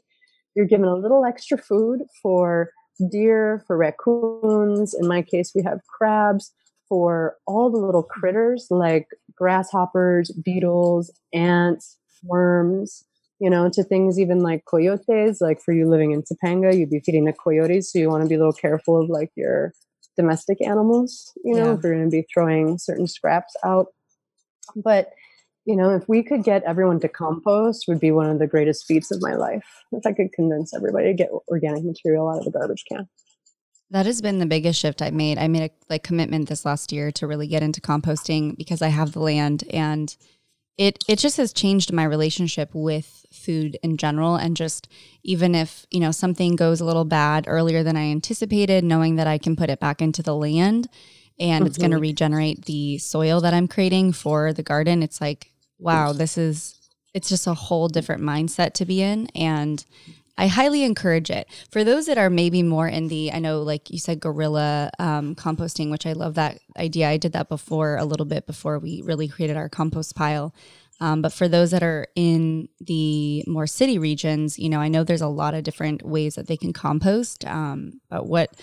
you're 0.55 0.65
given 0.65 0.87
a 0.87 0.95
little 0.95 1.25
extra 1.25 1.57
food 1.57 2.01
for 2.21 2.71
deer, 3.09 3.63
for 3.67 3.77
raccoons. 3.77 4.93
In 4.93 5.07
my 5.07 5.21
case, 5.21 5.53
we 5.55 5.63
have 5.63 5.79
crabs 5.87 6.53
for 6.89 7.37
all 7.47 7.71
the 7.71 7.77
little 7.77 8.03
critters 8.03 8.67
like 8.69 9.07
grasshoppers, 9.35 10.29
beetles, 10.43 11.11
ants, 11.33 11.97
worms, 12.23 13.03
you 13.39 13.49
know, 13.49 13.69
to 13.69 13.83
things 13.83 14.19
even 14.19 14.39
like 14.39 14.65
coyotes. 14.69 15.39
Like 15.39 15.61
for 15.61 15.73
you 15.73 15.89
living 15.89 16.11
in 16.11 16.21
Topanga, 16.23 16.77
you'd 16.77 16.89
be 16.89 16.99
feeding 16.99 17.25
the 17.25 17.33
coyotes. 17.33 17.91
So 17.91 17.99
you 17.99 18.09
want 18.09 18.23
to 18.23 18.29
be 18.29 18.35
a 18.35 18.37
little 18.37 18.53
careful 18.53 19.01
of 19.01 19.09
like 19.09 19.31
your 19.35 19.73
domestic 20.17 20.61
animals, 20.61 21.31
you 21.43 21.55
know, 21.55 21.65
Yeah. 21.67 21.73
if 21.73 21.83
you're 21.83 21.93
going 21.95 22.05
to 22.05 22.11
be 22.11 22.27
throwing 22.33 22.77
certain 22.77 23.07
scraps 23.07 23.55
out. 23.63 23.87
But, 24.75 25.11
you 25.65 25.75
know, 25.75 25.95
if 25.95 26.07
we 26.07 26.23
could 26.23 26.43
get 26.43 26.63
everyone 26.63 26.99
to 27.01 27.07
compost 27.07 27.85
would 27.87 27.99
be 27.99 28.11
one 28.11 28.29
of 28.29 28.39
the 28.39 28.47
greatest 28.47 28.85
feats 28.85 29.11
of 29.11 29.21
my 29.21 29.35
life. 29.35 29.65
If 29.91 30.05
I 30.05 30.13
could 30.13 30.31
convince 30.33 30.73
everybody 30.73 31.07
to 31.07 31.13
get 31.13 31.29
organic 31.47 31.83
material 31.83 32.29
out 32.29 32.39
of 32.39 32.45
the 32.45 32.51
garbage 32.51 32.83
can. 32.87 33.07
That 33.89 34.05
has 34.05 34.21
been 34.21 34.39
the 34.39 34.45
biggest 34.45 34.79
shift 34.79 35.01
I've 35.01 35.13
made. 35.13 35.37
I 35.37 35.49
made 35.49 35.63
a 35.63 35.69
like 35.89 36.03
commitment 36.03 36.47
this 36.47 36.63
last 36.65 36.93
year 36.93 37.11
to 37.13 37.27
really 37.27 37.47
get 37.47 37.61
into 37.61 37.81
composting 37.81 38.57
because 38.57 38.81
I 38.81 38.87
have 38.87 39.11
the 39.11 39.19
land 39.19 39.65
and 39.69 40.15
it 40.77 41.03
it 41.07 41.19
just 41.19 41.37
has 41.37 41.53
changed 41.53 41.93
my 41.93 42.03
relationship 42.03 42.69
with 42.73 43.25
food 43.31 43.77
in 43.83 43.97
general. 43.97 44.35
And 44.35 44.55
just 44.55 44.87
even 45.23 45.55
if, 45.55 45.85
you 45.91 45.99
know, 45.99 46.11
something 46.11 46.55
goes 46.55 46.81
a 46.81 46.85
little 46.85 47.05
bad 47.05 47.45
earlier 47.47 47.83
than 47.83 47.97
I 47.97 48.11
anticipated, 48.11 48.83
knowing 48.83 49.15
that 49.15 49.27
I 49.27 49.37
can 49.37 49.55
put 49.55 49.69
it 49.69 49.79
back 49.79 50.01
into 50.01 50.23
the 50.23 50.35
land 50.35 50.89
and 51.39 51.65
it's 51.65 51.77
going 51.77 51.91
to 51.91 51.97
mm-hmm. 51.97 52.03
regenerate 52.03 52.65
the 52.65 52.97
soil 52.99 53.41
that 53.41 53.53
I'm 53.53 53.67
creating 53.67 54.13
for 54.13 54.53
the 54.53 54.63
garden, 54.63 55.01
it's 55.01 55.19
like, 55.19 55.51
wow, 55.79 56.13
this 56.13 56.37
is 56.37 56.77
it's 57.13 57.29
just 57.29 57.47
a 57.47 57.53
whole 57.53 57.87
different 57.87 58.21
mindset 58.21 58.73
to 58.73 58.85
be 58.85 59.01
in. 59.01 59.27
And 59.35 59.83
I 60.37 60.47
highly 60.47 60.83
encourage 60.83 61.29
it. 61.29 61.47
For 61.71 61.83
those 61.83 62.05
that 62.07 62.17
are 62.17 62.29
maybe 62.29 62.63
more 62.63 62.87
in 62.87 63.07
the, 63.07 63.31
I 63.31 63.39
know, 63.39 63.61
like 63.61 63.89
you 63.91 63.99
said, 63.99 64.19
guerrilla 64.19 64.89
um, 64.97 65.35
composting, 65.35 65.91
which 65.91 66.05
I 66.05 66.13
love 66.13 66.35
that 66.35 66.59
idea. 66.77 67.09
I 67.09 67.17
did 67.17 67.33
that 67.33 67.49
before 67.49 67.97
a 67.97 68.05
little 68.05 68.25
bit 68.25 68.47
before 68.47 68.79
we 68.79 69.01
really 69.03 69.27
created 69.27 69.57
our 69.57 69.69
compost 69.69 70.15
pile. 70.15 70.53
Um, 70.99 71.23
but 71.23 71.33
for 71.33 71.47
those 71.47 71.71
that 71.71 71.81
are 71.81 72.07
in 72.15 72.69
the 72.79 73.43
more 73.47 73.65
city 73.65 73.97
regions, 73.97 74.59
you 74.59 74.69
know, 74.69 74.79
I 74.79 74.87
know 74.87 75.03
there's 75.03 75.21
a 75.21 75.27
lot 75.27 75.55
of 75.55 75.63
different 75.63 76.03
ways 76.03 76.35
that 76.35 76.47
they 76.47 76.57
can 76.57 76.73
compost. 76.73 77.43
Um, 77.45 77.99
but 78.09 78.27
what 78.27 78.55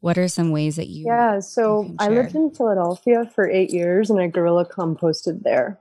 what 0.00 0.18
are 0.18 0.28
some 0.28 0.50
ways 0.50 0.76
that 0.76 0.88
you? 0.88 1.06
Yeah, 1.06 1.40
so 1.40 1.90
I 1.98 2.08
lived 2.08 2.34
in 2.34 2.50
Philadelphia 2.50 3.24
for 3.34 3.48
eight 3.48 3.70
years 3.70 4.10
and 4.10 4.20
I 4.20 4.26
guerrilla 4.26 4.66
composted 4.66 5.44
there. 5.44 5.78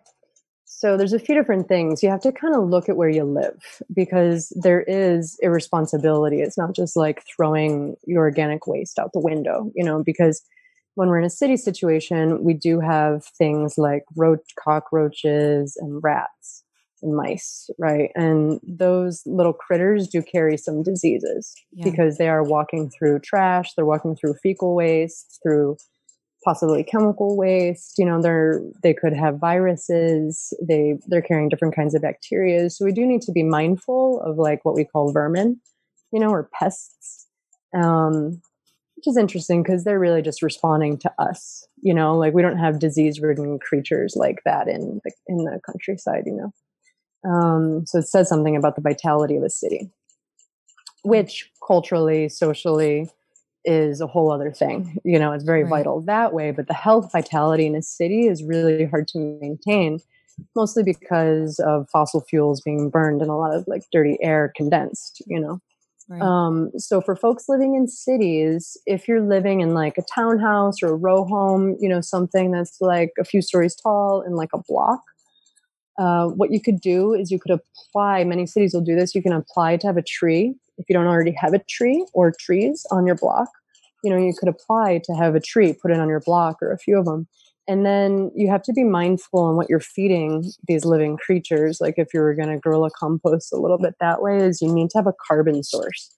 So 0.83 0.97
there's 0.97 1.13
a 1.13 1.19
few 1.19 1.33
different 1.33 1.69
things. 1.69 2.03
You 2.03 2.09
have 2.09 2.19
to 2.23 2.33
kind 2.33 2.53
of 2.53 2.67
look 2.67 2.89
at 2.89 2.97
where 2.97 3.07
you 3.07 3.23
live 3.23 3.55
because 3.95 4.51
there 4.53 4.81
is 4.81 5.37
irresponsibility. 5.41 6.41
It's 6.41 6.57
not 6.57 6.75
just 6.75 6.97
like 6.97 7.23
throwing 7.33 7.95
your 8.05 8.23
organic 8.23 8.67
waste 8.67 8.99
out 8.99 9.11
the 9.13 9.21
window, 9.21 9.71
you 9.75 9.85
know, 9.85 10.03
because 10.05 10.43
when 10.95 11.07
we're 11.07 11.19
in 11.19 11.25
a 11.25 11.29
city 11.29 11.55
situation, 11.55 12.43
we 12.43 12.53
do 12.53 12.81
have 12.81 13.23
things 13.37 13.77
like 13.77 14.03
roach, 14.17 14.41
cockroaches 14.61 15.77
and 15.79 16.03
rats 16.03 16.65
and 17.01 17.15
mice, 17.15 17.69
right? 17.79 18.09
And 18.13 18.59
those 18.61 19.23
little 19.25 19.53
critters 19.53 20.09
do 20.09 20.21
carry 20.21 20.57
some 20.57 20.83
diseases 20.83 21.55
Yeah. 21.71 21.89
because 21.89 22.17
they 22.17 22.27
are 22.27 22.43
walking 22.43 22.89
through 22.89 23.19
trash, 23.19 23.73
they're 23.77 23.85
walking 23.85 24.17
through 24.17 24.35
fecal 24.43 24.75
waste, 24.75 25.39
through 25.41 25.77
possibly 26.43 26.83
chemical 26.83 27.37
waste 27.37 27.95
you 27.97 28.05
know 28.05 28.21
they're 28.21 28.61
they 28.81 28.93
could 28.93 29.13
have 29.13 29.39
viruses 29.39 30.53
they 30.61 30.97
they're 31.07 31.21
carrying 31.21 31.49
different 31.49 31.75
kinds 31.75 31.95
of 31.95 32.01
bacteria. 32.01 32.69
So 32.69 32.85
we 32.85 32.91
do 32.91 33.05
need 33.05 33.21
to 33.23 33.31
be 33.31 33.43
mindful 33.43 34.21
of 34.21 34.37
like 34.37 34.63
what 34.65 34.75
we 34.75 34.85
call 34.85 35.11
vermin 35.11 35.59
you 36.11 36.19
know 36.19 36.29
or 36.29 36.49
pests 36.53 37.27
um 37.75 38.41
which 38.95 39.07
is 39.07 39.17
interesting 39.17 39.63
because 39.63 39.83
they're 39.83 39.99
really 39.99 40.21
just 40.21 40.41
responding 40.41 40.97
to 40.99 41.11
us 41.19 41.67
you 41.85 41.93
know? 41.93 42.15
Like 42.15 42.33
we 42.33 42.41
don't 42.41 42.59
have 42.59 42.79
disease 42.79 43.19
ridden 43.19 43.59
creatures 43.59 44.13
like 44.15 44.39
that 44.45 44.69
in 44.69 45.01
the 45.03 45.11
in 45.27 45.37
the 45.37 45.59
countryside 45.65 46.23
you 46.25 46.35
know? 46.35 47.29
Um 47.29 47.85
so 47.85 47.99
it 47.99 48.07
says 48.07 48.29
something 48.29 48.55
about 48.55 48.75
the 48.75 48.81
vitality 48.81 49.35
of 49.37 49.43
a 49.43 49.49
city 49.49 49.91
which 51.03 51.51
culturally 51.65 52.29
socially 52.29 53.09
is 53.65 54.01
a 54.01 54.07
whole 54.07 54.31
other 54.31 54.51
thing. 54.51 54.97
You 55.03 55.19
know, 55.19 55.31
it's 55.33 55.43
very 55.43 55.63
Right. 55.63 55.69
vital 55.69 56.01
that 56.01 56.33
way, 56.33 56.51
but 56.51 56.67
the 56.67 56.73
health 56.73 57.11
vitality 57.11 57.65
in 57.65 57.75
a 57.75 57.81
city 57.81 58.27
is 58.27 58.43
really 58.43 58.85
hard 58.85 59.07
to 59.09 59.19
maintain, 59.41 59.99
mostly 60.55 60.83
because 60.83 61.59
of 61.59 61.89
fossil 61.91 62.21
fuels 62.21 62.61
being 62.61 62.89
burned 62.89 63.21
and 63.21 63.31
a 63.31 63.35
lot 63.35 63.53
of 63.55 63.65
like 63.67 63.83
dirty 63.91 64.17
air 64.21 64.51
condensed, 64.55 65.21
you 65.27 65.39
know. 65.39 65.59
Right. 66.09 66.21
Um, 66.21 66.71
so 66.77 67.01
for 67.01 67.15
folks 67.15 67.45
living 67.49 67.75
in 67.75 67.87
cities, 67.87 68.77
if 68.85 69.07
you're 69.07 69.21
living 69.21 69.61
in 69.61 69.73
like 69.73 69.97
a 69.97 70.03
townhouse 70.13 70.81
or 70.81 70.89
a 70.89 70.95
row 70.95 71.25
home, 71.25 71.75
you 71.79 71.89
know, 71.89 72.01
something 72.01 72.51
that's 72.51 72.77
like 72.81 73.11
a 73.19 73.25
few 73.25 73.41
stories 73.41 73.75
tall 73.75 74.21
in 74.21 74.35
like 74.35 74.49
a 74.53 74.59
block, 74.67 75.01
uh, 75.97 76.27
what 76.27 76.51
you 76.51 76.61
could 76.61 76.79
do 76.81 77.13
is 77.13 77.31
you 77.31 77.39
could 77.39 77.51
apply, 77.51 78.23
many 78.23 78.45
cities 78.45 78.73
will 78.73 78.81
do 78.81 78.95
this, 78.95 79.13
you 79.13 79.21
can 79.21 79.33
apply 79.33 79.77
to 79.77 79.87
have 79.87 79.97
a 79.97 80.01
tree. 80.01 80.55
If 80.77 80.85
you 80.89 80.93
don't 80.93 81.07
already 81.07 81.35
have 81.37 81.53
a 81.53 81.63
tree 81.69 82.05
or 82.13 82.33
trees 82.39 82.85
on 82.91 83.05
your 83.05 83.15
block, 83.15 83.49
you 84.03 84.09
know, 84.09 84.17
you 84.17 84.33
could 84.37 84.49
apply 84.49 85.01
to 85.05 85.13
have 85.13 85.35
a 85.35 85.39
tree, 85.39 85.73
put 85.73 85.91
it 85.91 85.99
on 85.99 86.09
your 86.09 86.19
block 86.19 86.61
or 86.61 86.71
a 86.71 86.77
few 86.77 86.97
of 86.97 87.05
them. 87.05 87.27
And 87.67 87.85
then 87.85 88.31
you 88.35 88.49
have 88.49 88.63
to 88.63 88.73
be 88.73 88.83
mindful 88.83 89.39
on 89.39 89.55
what 89.55 89.69
you're 89.69 89.79
feeding 89.79 90.51
these 90.67 90.83
living 90.83 91.15
creatures. 91.15 91.79
Like 91.79 91.95
if 91.97 92.13
you 92.13 92.19
were 92.19 92.33
going 92.33 92.49
to 92.49 92.57
guerrilla 92.57 92.89
compost 92.91 93.53
a 93.53 93.57
little 93.57 93.77
bit 93.77 93.95
that 94.01 94.21
way, 94.21 94.37
is 94.37 94.61
you 94.61 94.73
need 94.73 94.89
to 94.89 94.97
have 94.97 95.07
a 95.07 95.13
carbon 95.25 95.63
source. 95.63 96.13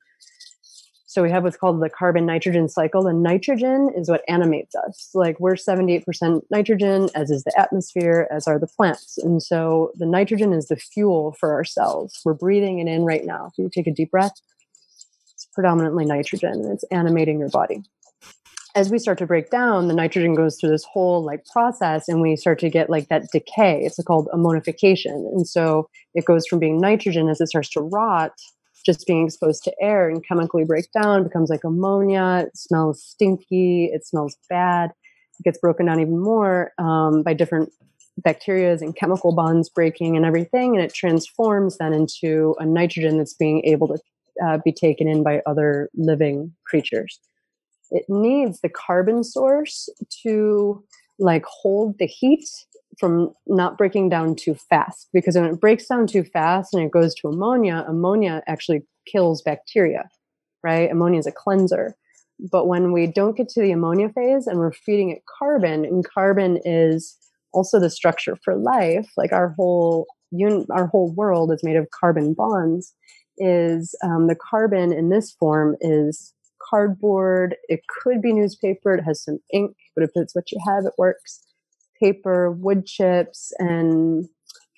So 1.15 1.23
we 1.23 1.31
have 1.31 1.43
what's 1.43 1.55
called 1.55 1.81
the 1.81 1.89
carbon 1.89 2.25
nitrogen 2.25 2.67
cycle. 2.67 3.01
The 3.01 3.13
nitrogen 3.13 3.89
is 3.95 4.09
what 4.09 4.21
animates 4.27 4.75
us. 4.75 5.11
Like 5.13 5.39
we're 5.39 5.55
78% 5.55 6.41
nitrogen, 6.51 7.07
as 7.15 7.31
is 7.31 7.45
the 7.45 7.57
atmosphere, 7.57 8.27
as 8.29 8.49
are 8.49 8.59
the 8.59 8.67
plants. 8.67 9.17
And 9.19 9.41
so 9.41 9.93
the 9.95 10.05
nitrogen 10.05 10.51
is 10.51 10.67
the 10.67 10.75
fuel 10.75 11.33
for 11.39 11.53
our 11.53 11.63
cells. 11.63 12.19
We're 12.25 12.33
breathing 12.33 12.79
it 12.79 12.89
in 12.89 13.05
right 13.05 13.23
now. 13.23 13.45
If 13.45 13.53
you 13.57 13.69
take 13.73 13.87
a 13.87 13.93
deep 13.93 14.11
breath, 14.11 14.33
it's 15.31 15.47
predominantly 15.53 16.03
nitrogen 16.03 16.51
and 16.51 16.73
it's 16.73 16.83
animating 16.91 17.39
your 17.39 17.47
body. 17.47 17.81
As 18.75 18.91
we 18.91 18.99
start 18.99 19.17
to 19.19 19.25
break 19.25 19.49
down, 19.49 19.87
the 19.87 19.93
nitrogen 19.93 20.35
goes 20.35 20.59
through 20.59 20.71
this 20.71 20.83
whole 20.83 21.23
like 21.23 21.45
process 21.45 22.09
and 22.09 22.19
we 22.19 22.35
start 22.35 22.59
to 22.59 22.69
get 22.69 22.89
like 22.89 23.07
that 23.07 23.31
decay. 23.31 23.79
It's 23.85 24.03
called 24.03 24.27
ammonification. 24.33 25.31
And 25.31 25.47
so 25.47 25.87
it 26.13 26.25
goes 26.25 26.45
from 26.45 26.59
being 26.59 26.81
nitrogen 26.81 27.29
as 27.29 27.39
it 27.39 27.47
starts 27.47 27.69
to 27.69 27.79
rot 27.79 28.33
just 28.85 29.05
being 29.07 29.25
exposed 29.25 29.63
to 29.63 29.73
air 29.81 30.09
and 30.09 30.25
chemically 30.25 30.63
break 30.63 30.85
down 30.91 31.23
becomes 31.23 31.49
like 31.49 31.63
ammonia. 31.63 32.45
It 32.47 32.57
smells 32.57 33.03
stinky. 33.03 33.85
It 33.93 34.05
smells 34.05 34.37
bad. 34.49 34.91
It 35.39 35.43
gets 35.43 35.57
broken 35.57 35.87
down 35.87 35.99
even 35.99 36.19
more 36.19 36.71
um, 36.77 37.23
by 37.23 37.33
different 37.33 37.71
bacteria 38.17 38.73
and 38.73 38.95
chemical 38.95 39.33
bonds 39.33 39.69
breaking 39.69 40.15
and 40.15 40.25
everything, 40.25 40.75
and 40.75 40.83
it 40.83 40.93
transforms 40.93 41.77
then 41.77 41.93
into 41.93 42.55
a 42.59 42.65
nitrogen 42.65 43.17
that's 43.17 43.33
being 43.33 43.63
able 43.65 43.87
to 43.87 43.97
uh, 44.45 44.57
be 44.63 44.71
taken 44.71 45.07
in 45.07 45.23
by 45.23 45.41
other 45.45 45.89
living 45.95 46.53
creatures. 46.65 47.19
It 47.91 48.05
needs 48.07 48.61
the 48.61 48.69
carbon 48.69 49.23
source 49.23 49.89
to 50.23 50.83
like 51.19 51.45
hold 51.45 51.97
the 51.97 52.07
heat 52.07 52.47
from 52.99 53.33
not 53.47 53.77
breaking 53.77 54.09
down 54.09 54.35
too 54.35 54.55
fast 54.55 55.09
because 55.13 55.35
when 55.35 55.45
it 55.45 55.59
breaks 55.59 55.87
down 55.87 56.07
too 56.07 56.23
fast 56.23 56.73
and 56.73 56.83
it 56.83 56.91
goes 56.91 57.13
to 57.15 57.27
ammonia, 57.27 57.85
ammonia 57.87 58.41
actually 58.47 58.83
kills 59.11 59.41
bacteria, 59.41 60.09
right? 60.63 60.89
Ammonia 60.89 61.19
is 61.19 61.27
a 61.27 61.31
cleanser. 61.31 61.95
But 62.51 62.67
when 62.67 62.91
we 62.91 63.07
don't 63.07 63.37
get 63.37 63.49
to 63.49 63.61
the 63.61 63.71
ammonia 63.71 64.09
phase 64.09 64.47
and 64.47 64.59
we're 64.59 64.73
feeding 64.73 65.09
it 65.09 65.23
carbon, 65.39 65.85
and 65.85 66.05
carbon 66.07 66.59
is 66.65 67.15
also 67.53 67.79
the 67.79 67.89
structure 67.89 68.37
for 68.43 68.55
life, 68.55 69.09
like 69.15 69.31
our 69.31 69.49
whole 69.49 70.05
un- 70.33 70.65
our 70.69 70.87
whole 70.87 71.13
world 71.13 71.51
is 71.51 71.63
made 71.63 71.77
of 71.77 71.89
carbon 71.91 72.33
bonds. 72.33 72.93
Is 73.37 73.95
um, 74.03 74.27
the 74.27 74.35
carbon 74.35 74.93
in 74.93 75.09
this 75.09 75.31
form 75.31 75.75
is 75.81 76.33
cardboard. 76.69 77.55
It 77.67 77.81
could 77.87 78.21
be 78.21 78.33
newspaper. 78.33 78.95
It 78.95 79.03
has 79.03 79.23
some 79.23 79.39
ink, 79.53 79.75
but 79.95 80.03
if 80.03 80.11
it's 80.15 80.35
what 80.35 80.51
you 80.51 80.59
have, 80.65 80.85
it 80.85 80.93
works. 80.97 81.41
Paper, 81.99 82.51
wood 82.51 82.85
chips, 82.85 83.53
and 83.59 84.27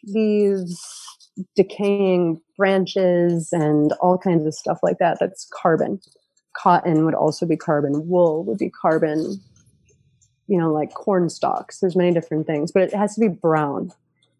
leaves, 0.06 0.82
decaying 1.56 2.42
branches, 2.58 3.50
and 3.52 3.94
all 3.94 4.18
kinds 4.18 4.46
of 4.46 4.54
stuff 4.54 4.80
like 4.84 4.98
that. 5.00 5.18
That's 5.20 5.48
carbon. 5.54 6.00
Cotton 6.56 7.06
would 7.06 7.16
also 7.16 7.46
be 7.46 7.58
carbon. 7.58 8.08
Wool 8.08 8.44
would 8.46 8.58
be 8.58 8.70
carbon. 8.70 9.40
You 10.48 10.58
know, 10.58 10.72
like 10.72 10.94
corn 10.94 11.30
stalks. 11.30 11.80
There's 11.80 11.96
many 11.96 12.14
different 12.14 12.48
things, 12.48 12.72
but 12.72 12.84
it 12.84 12.94
has 12.94 13.16
to 13.16 13.22
be 13.22 13.28
brown. 13.28 13.92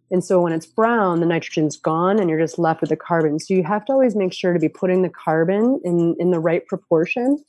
And 0.10 0.24
so 0.24 0.42
when 0.42 0.54
it's 0.54 0.66
brown, 0.66 1.20
the 1.20 1.26
nitrogen's 1.26 1.76
gone 1.76 2.20
and 2.20 2.30
you're 2.30 2.40
just 2.40 2.58
left 2.58 2.82
with 2.82 2.90
the 2.90 2.96
carbon. 2.96 3.40
So 3.40 3.54
you 3.54 3.64
have 3.64 3.84
to 3.86 3.94
always 3.94 4.16
make 4.16 4.34
sure 4.34 4.54
to 4.54 4.60
be 4.60 4.70
putting 4.70 5.02
the 5.02 5.10
carbon 5.10 5.82
in, 5.84 6.16
in 6.18 6.32
the 6.32 6.40
right 6.40 6.66
proportion 6.66 7.44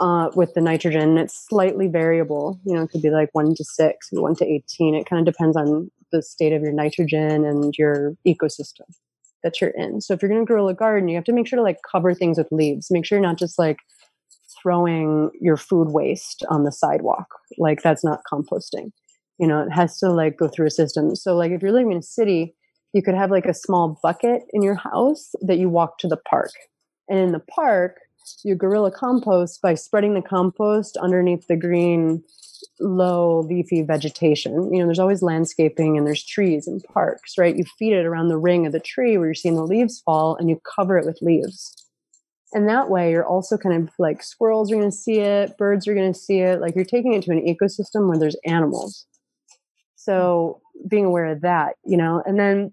uh, 0.00 0.30
with 0.34 0.54
the 0.54 0.60
nitrogen. 0.60 1.18
It's 1.18 1.46
slightly 1.48 1.88
variable. 1.88 2.60
You 2.64 2.74
know, 2.74 2.82
it 2.82 2.90
could 2.90 3.02
be 3.02 3.10
like 3.10 3.30
one 3.32 3.54
to 3.54 3.64
six 3.64 4.08
one 4.12 4.34
to 4.36 4.46
18. 4.46 4.94
It 4.94 5.06
kind 5.06 5.26
of 5.26 5.32
depends 5.32 5.56
on 5.56 5.90
the 6.12 6.22
state 6.22 6.52
of 6.52 6.62
your 6.62 6.72
nitrogen 6.72 7.44
and 7.44 7.74
your 7.76 8.16
ecosystem 8.26 8.86
that 9.42 9.60
you're 9.60 9.70
in. 9.70 10.00
So 10.00 10.14
if 10.14 10.22
you're 10.22 10.30
going 10.30 10.44
to 10.44 10.46
grow 10.46 10.68
a 10.68 10.74
garden, 10.74 11.08
you 11.08 11.14
have 11.16 11.24
to 11.24 11.32
make 11.32 11.46
sure 11.46 11.58
to 11.58 11.62
like 11.62 11.78
cover 11.90 12.14
things 12.14 12.38
with 12.38 12.48
leaves. 12.50 12.90
Make 12.90 13.04
sure 13.04 13.18
you're 13.18 13.26
not 13.26 13.38
just 13.38 13.58
like 13.58 13.78
throwing 14.60 15.30
your 15.40 15.56
food 15.56 15.88
waste 15.90 16.44
on 16.48 16.64
the 16.64 16.72
sidewalk. 16.72 17.28
Like 17.58 17.82
that's 17.82 18.04
not 18.04 18.20
composting 18.30 18.90
you 19.38 19.46
know 19.46 19.62
it 19.62 19.70
has 19.70 19.98
to 19.98 20.10
like 20.10 20.36
go 20.36 20.48
through 20.48 20.66
a 20.66 20.70
system 20.70 21.16
so 21.16 21.34
like 21.34 21.52
if 21.52 21.62
you're 21.62 21.72
living 21.72 21.92
in 21.92 21.98
a 21.98 22.02
city 22.02 22.54
you 22.92 23.02
could 23.02 23.14
have 23.14 23.30
like 23.30 23.46
a 23.46 23.54
small 23.54 23.98
bucket 24.02 24.42
in 24.52 24.62
your 24.62 24.74
house 24.74 25.34
that 25.40 25.58
you 25.58 25.68
walk 25.68 25.98
to 25.98 26.08
the 26.08 26.16
park 26.16 26.50
and 27.08 27.18
in 27.18 27.32
the 27.32 27.40
park 27.40 27.96
you 28.42 28.54
guerrilla 28.54 28.90
compost 28.90 29.60
by 29.62 29.74
spreading 29.74 30.14
the 30.14 30.22
compost 30.22 30.96
underneath 30.96 31.46
the 31.46 31.56
green 31.56 32.22
low 32.80 33.40
leafy 33.40 33.82
vegetation. 33.82 34.72
You 34.72 34.80
know 34.80 34.86
there's 34.86 34.98
always 34.98 35.22
landscaping 35.22 35.96
and 35.96 36.06
there's 36.06 36.24
trees 36.24 36.66
and 36.66 36.82
parks 36.84 37.38
right? 37.38 37.56
You 37.56 37.64
feed 37.78 37.92
it 37.92 38.06
around 38.06 38.28
the 38.28 38.38
ring 38.38 38.66
of 38.66 38.72
the 38.72 38.80
tree 38.80 39.16
where 39.16 39.28
you're 39.28 39.34
seeing 39.34 39.56
the 39.56 39.66
leaves 39.66 40.00
fall 40.00 40.36
and 40.36 40.48
you 40.48 40.60
cover 40.76 40.98
it 40.98 41.06
with 41.06 41.18
leaves. 41.22 41.74
And 42.54 42.68
that 42.68 42.88
way 42.88 43.10
you're 43.10 43.26
also 43.26 43.58
kind 43.58 43.82
of 43.82 43.94
like 43.98 44.22
squirrels 44.22 44.72
are 44.72 44.76
going 44.76 44.90
to 44.90 44.96
see 44.96 45.18
it 45.18 45.56
birds 45.58 45.86
are 45.86 45.94
going 45.94 46.12
to 46.12 46.18
see 46.18 46.40
it 46.40 46.60
like 46.60 46.74
you're 46.74 46.84
taking 46.84 47.14
it 47.14 47.22
to 47.24 47.32
an 47.32 47.44
ecosystem 47.44 48.08
where 48.08 48.18
there's 48.18 48.36
animals. 48.44 49.06
So 49.96 50.60
being 50.88 51.04
aware 51.04 51.26
of 51.26 51.40
that, 51.42 51.76
you 51.84 51.96
know, 51.96 52.22
and 52.24 52.38
then 52.38 52.72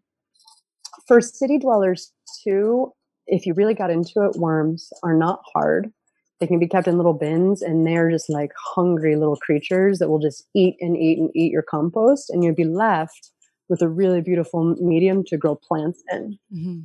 for 1.07 1.21
city 1.21 1.57
dwellers 1.57 2.11
too, 2.43 2.93
if 3.27 3.45
you 3.45 3.53
really 3.53 3.73
got 3.73 3.91
into 3.91 4.23
it, 4.25 4.37
worms 4.37 4.91
are 5.03 5.13
not 5.13 5.41
hard. 5.53 5.91
They 6.39 6.47
can 6.47 6.59
be 6.59 6.67
kept 6.67 6.87
in 6.87 6.97
little 6.97 7.13
bins 7.13 7.61
and 7.61 7.87
they're 7.87 8.11
just 8.11 8.29
like 8.29 8.51
hungry 8.57 9.15
little 9.15 9.37
creatures 9.37 9.99
that 9.99 10.09
will 10.09 10.19
just 10.19 10.47
eat 10.53 10.75
and 10.81 10.97
eat 10.97 11.17
and 11.17 11.29
eat 11.33 11.51
your 11.51 11.63
compost. 11.63 12.29
And 12.29 12.43
you'll 12.43 12.55
be 12.55 12.65
left 12.65 13.31
with 13.69 13.81
a 13.81 13.87
really 13.87 14.21
beautiful 14.21 14.75
medium 14.75 15.23
to 15.25 15.37
grow 15.37 15.55
plants 15.55 16.03
in. 16.11 16.37
Mm-hmm. 16.53 16.79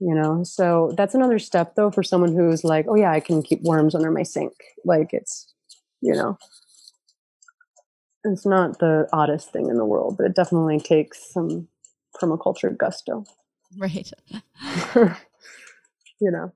You 0.00 0.14
know, 0.14 0.44
so 0.44 0.94
that's 0.96 1.16
another 1.16 1.40
step 1.40 1.74
though 1.74 1.90
for 1.90 2.04
someone 2.04 2.34
who's 2.34 2.62
like, 2.62 2.86
oh 2.88 2.94
yeah, 2.94 3.10
I 3.10 3.18
can 3.18 3.42
keep 3.42 3.62
worms 3.62 3.96
under 3.96 4.12
my 4.12 4.22
sink. 4.22 4.52
Like 4.84 5.12
it's, 5.12 5.52
you 6.00 6.14
know, 6.14 6.38
it's 8.22 8.46
not 8.46 8.78
the 8.78 9.08
oddest 9.12 9.52
thing 9.52 9.68
in 9.68 9.76
the 9.76 9.84
world, 9.84 10.16
but 10.16 10.26
it 10.26 10.36
definitely 10.36 10.78
takes 10.78 11.32
some 11.32 11.68
permaculture 12.20 12.76
gusto. 12.76 13.24
Right. 13.76 14.10
you 16.20 16.30
know. 16.30 16.52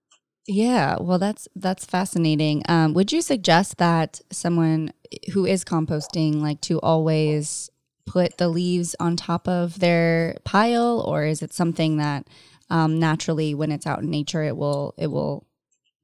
Yeah, 0.46 0.96
well 1.00 1.18
that's 1.18 1.48
that's 1.54 1.84
fascinating. 1.84 2.62
Um, 2.68 2.94
would 2.94 3.12
you 3.12 3.22
suggest 3.22 3.78
that 3.78 4.20
someone 4.30 4.92
who 5.32 5.46
is 5.46 5.64
composting 5.64 6.40
like 6.40 6.60
to 6.62 6.80
always 6.80 7.70
put 8.06 8.38
the 8.38 8.48
leaves 8.48 8.96
on 8.98 9.16
top 9.16 9.46
of 9.46 9.78
their 9.78 10.36
pile 10.44 11.00
or 11.06 11.24
is 11.24 11.40
it 11.40 11.52
something 11.52 11.98
that 11.98 12.26
um, 12.70 12.98
naturally 12.98 13.54
when 13.54 13.70
it's 13.70 13.86
out 13.86 14.00
in 14.00 14.10
nature 14.10 14.42
it 14.42 14.56
will 14.56 14.92
it 14.98 15.06
will 15.06 15.46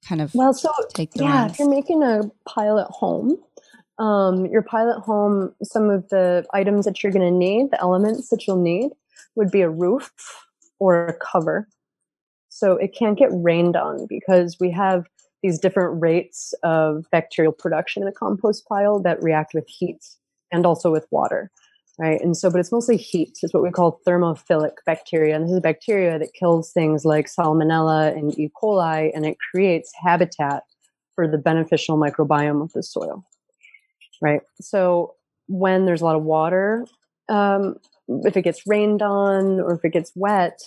kind 0.07 0.21
of 0.21 0.33
well 0.33 0.55
so 0.55 0.71
yeah 1.17 1.47
if 1.47 1.59
you're 1.59 1.69
making 1.69 2.05
a 2.05 2.23
pile 2.47 2.79
at 2.79 2.87
home 2.87 3.37
um, 3.99 4.47
your 4.47 4.63
pilot 4.63 5.01
home, 5.01 5.55
some 5.63 5.91
of 5.91 6.09
the 6.09 6.45
items 6.53 6.85
that 6.85 7.03
you're 7.03 7.13
going 7.13 7.31
to 7.31 7.37
need, 7.37 7.71
the 7.71 7.81
elements 7.81 8.29
that 8.29 8.47
you'll 8.47 8.63
need, 8.63 8.91
would 9.35 9.51
be 9.51 9.63
a 9.63 9.71
roof 9.71 10.13
or 10.79 11.09
a 11.09 11.15
cover. 11.15 11.69
So 12.59 12.73
it 12.73 12.95
can't 12.97 13.19
get 13.19 13.31
rained 13.33 13.77
on 13.77 14.07
because 14.09 14.57
we 14.61 14.71
have 14.73 15.07
these 15.43 15.59
different 15.59 16.01
rates 16.03 16.53
of 16.63 17.05
bacterial 17.13 17.53
production 17.53 18.03
in 18.03 18.09
a 18.09 18.13
compost 18.13 18.67
pile 18.69 19.01
that 19.01 19.23
react 19.23 19.55
with 19.55 19.69
heat 19.69 20.05
and 20.53 20.67
also 20.67 20.91
with 20.91 21.07
water. 21.11 21.51
Right. 22.01 22.21
And 22.21 22.37
so, 22.37 22.49
but 22.49 22.61
it's 22.61 22.71
mostly 22.71 22.97
heat. 22.97 23.39
It's 23.43 23.53
what 23.53 23.63
we 23.63 23.71
call 23.73 24.01
thermophilic 24.07 24.75
bacteria. 24.87 25.35
And 25.35 25.45
this 25.45 25.53
is 25.53 25.61
bacteria 25.61 26.17
that 26.21 26.33
kills 26.33 26.71
things 26.71 27.05
like 27.05 27.27
salmonella 27.27 28.17
and 28.17 28.39
E. 28.39 28.51
coli, 28.63 29.11
and 29.13 29.27
it 29.27 29.37
creates 29.51 29.91
habitat 30.01 30.63
for 31.17 31.27
the 31.27 31.39
beneficial 31.39 31.99
microbiome 31.99 32.63
of 32.63 32.73
the 32.73 32.85
soil 32.85 33.25
right? 34.21 34.41
So 34.61 35.15
when 35.47 35.87
there's 35.87 36.01
a 36.01 36.05
lot 36.05 36.17
of 36.17 36.23
water, 36.23 36.87
um, 37.29 37.77
if 38.09 38.37
it 38.37 38.43
gets 38.43 38.67
rained 38.67 39.03
on 39.03 39.61
or 39.61 39.75
if 39.75 39.85
it 39.85 39.93
gets 39.93 40.13
wet, 40.15 40.61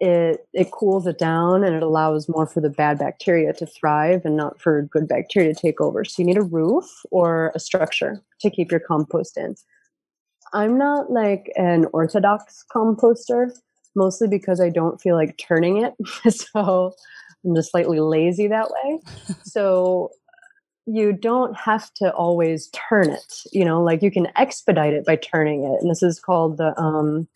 it 0.00 0.46
it 0.52 0.72
cools 0.72 1.06
it 1.06 1.18
down 1.18 1.64
and 1.64 1.74
it 1.74 1.82
allows 1.82 2.28
more 2.28 2.46
for 2.46 2.60
the 2.60 2.70
bad 2.70 2.98
bacteria 2.98 3.52
to 3.54 3.66
thrive 3.66 4.22
and 4.24 4.36
not 4.36 4.60
for 4.60 4.82
good 4.82 5.06
bacteria 5.08 5.54
to 5.54 5.60
take 5.60 5.80
over. 5.80 6.04
So 6.04 6.22
you 6.22 6.26
need 6.26 6.36
a 6.36 6.42
roof 6.42 6.84
or 7.10 7.52
a 7.54 7.60
structure 7.60 8.22
to 8.40 8.50
keep 8.50 8.70
your 8.70 8.80
compost 8.80 9.36
in. 9.36 9.54
I'm 10.52 10.76
not 10.76 11.10
like 11.10 11.52
an 11.56 11.86
orthodox 11.92 12.64
composter, 12.74 13.50
mostly 13.94 14.28
because 14.28 14.60
I 14.60 14.68
don't 14.68 15.00
feel 15.00 15.16
like 15.16 15.38
turning 15.38 15.78
it. 15.84 15.94
so 16.32 16.92
I'm 17.44 17.54
just 17.54 17.70
slightly 17.70 18.00
lazy 18.00 18.48
that 18.48 18.70
way. 18.70 19.00
so 19.44 20.10
you 20.86 21.12
don't 21.12 21.56
have 21.56 21.92
to 21.94 22.12
always 22.12 22.68
turn 22.68 23.08
it 23.08 23.34
you 23.52 23.64
know 23.64 23.82
like 23.82 24.02
you 24.02 24.10
can 24.10 24.28
expedite 24.36 24.92
it 24.92 25.04
by 25.06 25.16
turning 25.16 25.64
it 25.64 25.80
and 25.80 25.90
this 25.90 26.02
is 26.02 26.20
called 26.20 26.58
the 26.58 26.78
um 26.78 27.26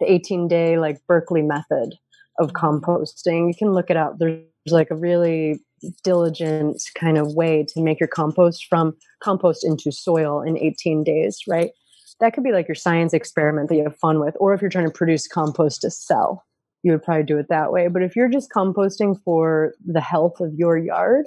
the 0.00 0.10
18 0.10 0.48
day 0.48 0.78
like 0.78 1.00
berkeley 1.06 1.42
method 1.42 1.94
of 2.38 2.52
mm-hmm. 2.52 2.66
composting. 2.66 3.48
You 3.48 3.54
can 3.58 3.72
look 3.72 3.90
it 3.90 3.96
up. 3.96 4.18
There's 4.18 4.42
like 4.66 4.90
a 4.90 4.96
really 4.96 5.60
diligent 6.02 6.82
kind 6.96 7.18
of 7.18 7.34
way 7.34 7.64
to 7.68 7.80
make 7.80 8.00
your 8.00 8.08
compost 8.08 8.66
from 8.68 8.96
compost 9.22 9.64
into 9.64 9.92
soil 9.92 10.42
in 10.42 10.58
18 10.58 11.04
days 11.04 11.38
right? 11.48 11.70
That 12.20 12.32
could 12.32 12.42
be 12.42 12.50
like 12.50 12.66
your 12.66 12.74
science 12.74 13.12
experiment 13.12 13.68
that 13.68 13.76
you 13.76 13.84
have 13.84 13.96
fun 13.96 14.18
with 14.18 14.34
or 14.40 14.52
if 14.52 14.60
you're 14.60 14.70
trying 14.70 14.86
to 14.86 14.92
produce 14.92 15.28
compost 15.28 15.82
to 15.82 15.90
sell 15.90 16.44
you 16.82 16.92
would 16.92 17.02
probably 17.02 17.24
do 17.24 17.38
it 17.38 17.48
that 17.48 17.72
way. 17.72 17.88
But 17.88 18.02
if 18.02 18.14
you're 18.14 18.28
just 18.28 18.50
composting 18.50 19.20
for 19.24 19.74
the 19.84 20.00
health 20.00 20.40
of 20.40 20.54
your 20.54 20.76
yard 20.76 21.26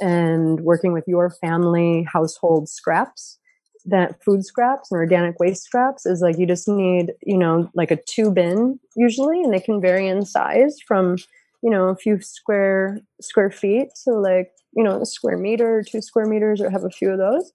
and 0.00 0.60
working 0.60 0.92
with 0.92 1.04
your 1.06 1.30
family 1.30 2.06
household 2.12 2.68
scraps 2.68 3.38
that 3.86 4.22
food 4.22 4.44
scraps 4.44 4.90
and 4.90 4.98
organic 4.98 5.38
waste 5.38 5.64
scraps 5.64 6.06
is 6.06 6.20
like 6.20 6.38
you 6.38 6.46
just 6.46 6.68
need 6.68 7.12
you 7.24 7.38
know 7.38 7.70
like 7.74 7.90
a 7.90 7.98
two 8.08 8.30
bin 8.30 8.78
usually 8.96 9.42
and 9.42 9.52
they 9.52 9.60
can 9.60 9.80
vary 9.80 10.06
in 10.06 10.24
size 10.24 10.76
from 10.86 11.16
you 11.62 11.70
know 11.70 11.88
a 11.88 11.96
few 11.96 12.20
square 12.20 13.00
square 13.20 13.50
feet 13.50 13.88
to 14.04 14.12
like 14.12 14.50
you 14.74 14.84
know 14.84 15.00
a 15.00 15.06
square 15.06 15.38
meter 15.38 15.82
two 15.82 16.00
square 16.00 16.26
meters 16.26 16.60
or 16.60 16.70
have 16.70 16.84
a 16.84 16.90
few 16.90 17.10
of 17.10 17.18
those. 17.18 17.52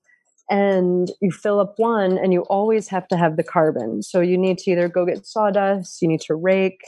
And 0.50 1.10
you 1.22 1.32
fill 1.32 1.62
up 1.62 1.76
one 1.78 2.18
and 2.18 2.34
you 2.34 2.42
always 2.42 2.90
have 2.90 3.08
to 3.08 3.18
have 3.18 3.38
the 3.38 3.44
carbon. 3.44 4.04
So 4.04 4.20
you 4.20 4.38
need 4.38 4.58
to 4.60 4.72
either 4.72 4.90
go 4.90 5.06
get 5.06 5.26
sawdust 5.26 6.02
you 6.02 6.08
need 6.08 6.22
to 6.22 6.36
rake 6.36 6.82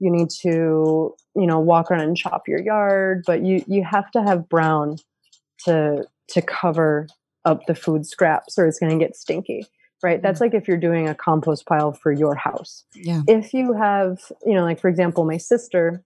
you 0.00 0.10
need 0.10 0.28
to 0.28 1.14
you 1.36 1.46
know 1.46 1.58
walk 1.58 1.90
around 1.90 2.02
and 2.02 2.16
chop 2.16 2.42
your 2.48 2.60
yard 2.60 3.22
but 3.26 3.42
you 3.42 3.64
you 3.66 3.84
have 3.84 4.10
to 4.10 4.22
have 4.22 4.48
brown 4.48 4.96
to 5.64 6.04
to 6.28 6.42
cover 6.42 7.06
up 7.44 7.66
the 7.66 7.74
food 7.74 8.06
scraps 8.06 8.58
or 8.58 8.66
it's 8.66 8.78
going 8.78 8.98
to 8.98 9.04
get 9.04 9.16
stinky 9.16 9.66
right? 10.04 10.22
That's 10.22 10.38
mm. 10.38 10.42
like 10.42 10.54
if 10.54 10.68
you're 10.68 10.76
doing 10.76 11.08
a 11.08 11.14
compost 11.14 11.66
pile 11.66 11.92
for 11.92 12.12
your 12.12 12.36
house. 12.36 12.84
Yeah. 12.94 13.22
If 13.26 13.54
you 13.54 13.72
have, 13.72 14.18
you 14.44 14.54
know, 14.54 14.62
like 14.62 14.78
for 14.78 14.88
example, 14.88 15.24
my 15.24 15.38
sister 15.38 16.04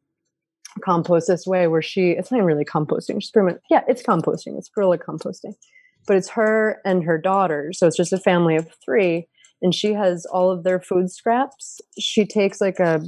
composts 0.82 1.28
this 1.28 1.46
way 1.46 1.66
where 1.66 1.82
she, 1.82 2.10
it's 2.10 2.30
not 2.30 2.44
really 2.44 2.64
composting, 2.64 3.20
she's 3.20 3.30
pretty 3.30 3.52
much, 3.52 3.60
yeah, 3.68 3.82
it's 3.88 4.02
composting, 4.02 4.56
it's 4.56 4.68
guerrilla 4.68 4.98
composting, 4.98 5.54
but 6.06 6.16
it's 6.16 6.28
her 6.28 6.80
and 6.84 7.02
her 7.02 7.18
daughter. 7.18 7.72
So 7.72 7.86
it's 7.86 7.96
just 7.96 8.12
a 8.12 8.18
family 8.18 8.56
of 8.56 8.68
three. 8.84 9.26
And 9.60 9.74
she 9.74 9.92
has 9.94 10.24
all 10.26 10.52
of 10.52 10.62
their 10.62 10.78
food 10.78 11.10
scraps. 11.10 11.80
She 11.98 12.24
takes 12.24 12.60
like 12.60 12.78
a 12.78 13.02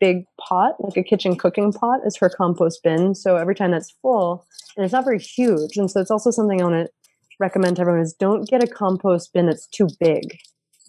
big 0.00 0.24
pot, 0.38 0.74
like 0.78 0.98
a 0.98 1.02
kitchen 1.02 1.34
cooking 1.34 1.72
pot, 1.72 2.00
is 2.04 2.18
her 2.18 2.28
compost 2.28 2.82
bin. 2.84 3.14
So 3.14 3.36
every 3.36 3.54
time 3.54 3.70
that's 3.70 3.94
full, 4.02 4.44
and 4.76 4.84
it's 4.84 4.92
not 4.92 5.04
very 5.04 5.18
huge. 5.18 5.78
And 5.78 5.90
so 5.90 6.00
it's 6.00 6.10
also 6.10 6.30
something 6.30 6.60
I 6.60 6.64
want 6.64 6.86
to 6.86 6.92
recommend 7.40 7.76
to 7.76 7.82
everyone 7.82 8.02
is 8.02 8.14
don't 8.14 8.48
get 8.48 8.62
a 8.62 8.66
compost 8.66 9.32
bin 9.32 9.46
that's 9.46 9.66
too 9.68 9.88
big 10.00 10.36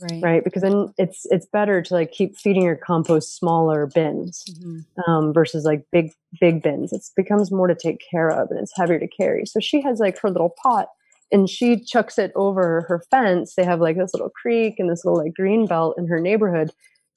Right. 0.01 0.21
right? 0.21 0.43
Because 0.43 0.61
then 0.61 0.93
it's 0.97 1.25
it's 1.29 1.45
better 1.45 1.81
to 1.81 1.93
like 1.93 2.11
keep 2.11 2.35
feeding 2.37 2.63
your 2.63 2.75
compost 2.75 3.37
smaller 3.37 3.87
bins 3.87 4.43
Mhm. 4.61 4.85
um, 5.07 5.33
versus 5.33 5.63
like 5.63 5.85
big 5.89 6.11
big 6.41 6.61
bins. 6.61 6.91
It 6.91 7.01
becomes 7.15 7.49
more 7.49 7.67
to 7.67 7.75
take 7.75 8.01
care 8.11 8.29
of 8.29 8.51
and 8.51 8.59
it's 8.59 8.73
heavier 8.75 8.99
to 8.99 9.07
carry. 9.07 9.45
So 9.45 9.61
she 9.61 9.79
has 9.83 9.99
like 10.01 10.19
her 10.19 10.29
little 10.29 10.53
pot 10.61 10.89
and 11.31 11.49
she 11.49 11.79
chucks 11.81 12.17
it 12.17 12.33
over 12.35 12.81
her 12.89 13.03
fence. 13.09 13.55
They 13.55 13.63
have 13.63 13.79
like 13.79 13.95
this 13.97 14.13
little 14.13 14.29
creek 14.31 14.75
and 14.79 14.89
this 14.89 15.05
little 15.05 15.23
like 15.23 15.33
green 15.33 15.65
belt 15.65 15.95
in 15.97 16.07
her 16.07 16.19
neighborhood 16.19 16.71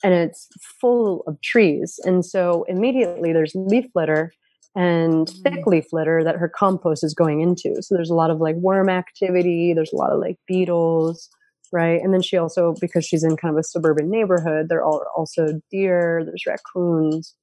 and 0.05 0.15
it's 0.15 0.47
full 0.81 1.25
of 1.27 1.41
trees. 1.41 1.99
And 2.05 2.25
so 2.25 2.65
immediately 2.69 3.33
there's 3.33 3.57
leaf 3.57 3.87
litter 3.97 4.33
and 4.79 5.27
Mm. 5.29 5.43
thick 5.43 5.67
leaf 5.67 5.87
litter 5.93 6.23
that 6.25 6.37
her 6.37 6.49
compost 6.49 7.03
is 7.03 7.15
going 7.23 7.41
into 7.41 7.71
so 7.83 7.95
there's 7.95 8.11
a 8.11 8.15
lot 8.23 8.31
of 8.31 8.39
like 8.47 8.57
worm 8.57 8.89
activity 8.89 9.73
there's 9.75 9.93
a 9.93 9.97
lot 9.97 10.13
of 10.13 10.21
like 10.21 10.37
beetles 10.47 11.29
right 11.73 12.01
and 12.03 12.13
then 12.15 12.23
she 12.23 12.37
also 12.37 12.75
because 12.81 13.05
she's 13.05 13.25
in 13.25 13.37
kind 13.37 13.53
of 13.55 13.59
a 13.59 13.63
suburban 13.65 14.09
neighborhood 14.11 14.69
there 14.69 14.85
are 14.85 15.07
also 15.17 15.61
deer 15.71 16.23
there's 16.25 16.45
raccoons 16.47 17.35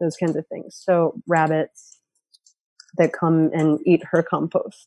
those 0.00 0.16
kinds 0.16 0.36
of 0.36 0.46
things 0.52 0.70
so 0.86 0.94
rabbits 1.26 1.98
that 2.98 3.12
come 3.12 3.50
and 3.52 3.78
eat 3.84 4.02
her 4.12 4.22
compost 4.22 4.86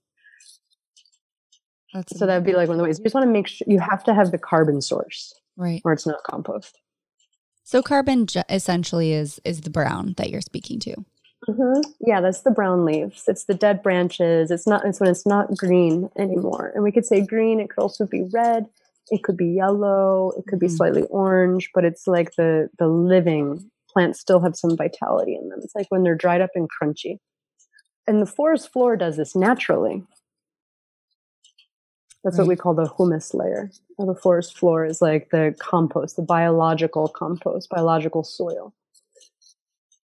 That's 1.94 2.18
so 2.18 2.26
that 2.26 2.36
would 2.36 2.46
be 2.46 2.54
like 2.54 2.68
one 2.68 2.76
of 2.76 2.78
the 2.78 2.84
ways 2.84 3.00
you 3.00 3.04
just 3.06 3.16
want 3.16 3.26
to 3.28 3.32
make 3.32 3.48
sure 3.48 3.66
you 3.68 3.80
have 3.80 4.04
to 4.06 4.14
have 4.14 4.32
the 4.32 4.38
carbon 4.38 4.82
source 4.82 5.34
right. 5.58 5.82
or 5.84 5.94
it's 5.94 6.06
not 6.08 6.24
compost 6.30 6.78
So 7.64 7.82
carbon 7.82 8.26
ju- 8.28 8.42
essentially 8.50 9.12
is 9.14 9.40
is 9.44 9.62
the 9.62 9.70
brown 9.70 10.14
that 10.18 10.30
you're 10.32 10.42
speaking 10.42 10.80
to. 10.82 10.94
Hmm 11.48 11.82
yeah 12.02 12.22
that's 12.22 12.42
the 12.42 12.52
brown 12.52 12.86
leaves. 12.86 13.24
It's 13.28 13.46
the 13.46 13.54
dead 13.56 13.84
branches. 13.84 14.52
It's 14.52 14.68
not 14.68 14.86
it's 14.86 15.00
when 15.00 15.10
it's 15.10 15.26
not 15.26 15.56
green 15.58 16.10
anymore. 16.18 16.72
And 16.76 16.84
we 16.84 16.92
could 16.92 17.06
say 17.06 17.22
green 17.26 17.60
it 17.60 17.70
could 17.70 17.82
also 17.82 18.06
be 18.08 18.24
red. 18.34 18.68
It 19.12 19.24
could 19.24 19.38
be 19.38 19.48
yellow. 19.48 20.32
It 20.38 20.46
could 20.48 20.60
be 20.60 20.68
Mhm. 20.68 20.78
slightly 20.78 21.04
orange 21.04 21.72
but 21.74 21.86
it's 21.86 22.08
like 22.08 22.36
the 22.36 22.70
the 22.80 22.88
living 22.88 23.70
plants 23.92 24.20
still 24.20 24.40
have 24.42 24.56
some 24.56 24.78
vitality 24.78 25.36
in 25.36 25.50
them. 25.50 25.60
It's 25.64 25.76
like 25.76 25.88
when 25.90 26.04
they're 26.04 26.16
dried 26.16 26.42
up 26.42 26.52
and 26.56 26.68
crunchy. 26.70 27.20
And 28.08 28.22
the 28.22 28.26
forest 28.28 28.72
floor 28.74 28.98
does 28.98 29.18
this 29.18 29.36
naturally. 29.36 30.04
That's 32.24 32.38
what 32.38 32.48
we 32.48 32.56
call 32.58 32.74
the 32.76 32.92
humus 32.98 33.34
layer. 33.34 33.72
Of 34.00 34.08
the 34.08 34.16
forest 34.16 34.58
floor 34.58 34.86
is 34.86 35.02
like 35.02 35.30
the 35.32 35.56
compost 35.60 36.16
the 36.18 36.22
biological 36.24 37.08
compost 37.10 37.70
biological 37.70 38.24
soil 38.24 38.74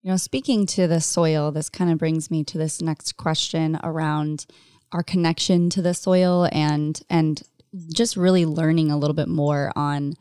You 0.05 0.11
know, 0.11 0.19
speaking 0.19 0.67
to 0.67 0.87
the 0.87 1.01
soil, 1.01 1.51
this 1.51 1.71
kind 1.71 1.91
of 1.91 1.97
brings 1.97 2.31
me 2.31 2.45
to 2.45 2.59
this 2.59 2.83
next 2.83 3.17
question 3.17 3.81
around 3.83 4.45
our 4.93 5.03
connection 5.03 5.71
to 5.71 5.81
the 5.81 5.95
soil 5.95 6.47
and 6.53 7.01
and 7.09 7.43
just 7.91 8.15
really 8.15 8.45
learning 8.45 8.91
a 8.91 8.99
little 8.99 9.15
bit 9.15 9.29
more 9.29 9.73
on 9.75 10.13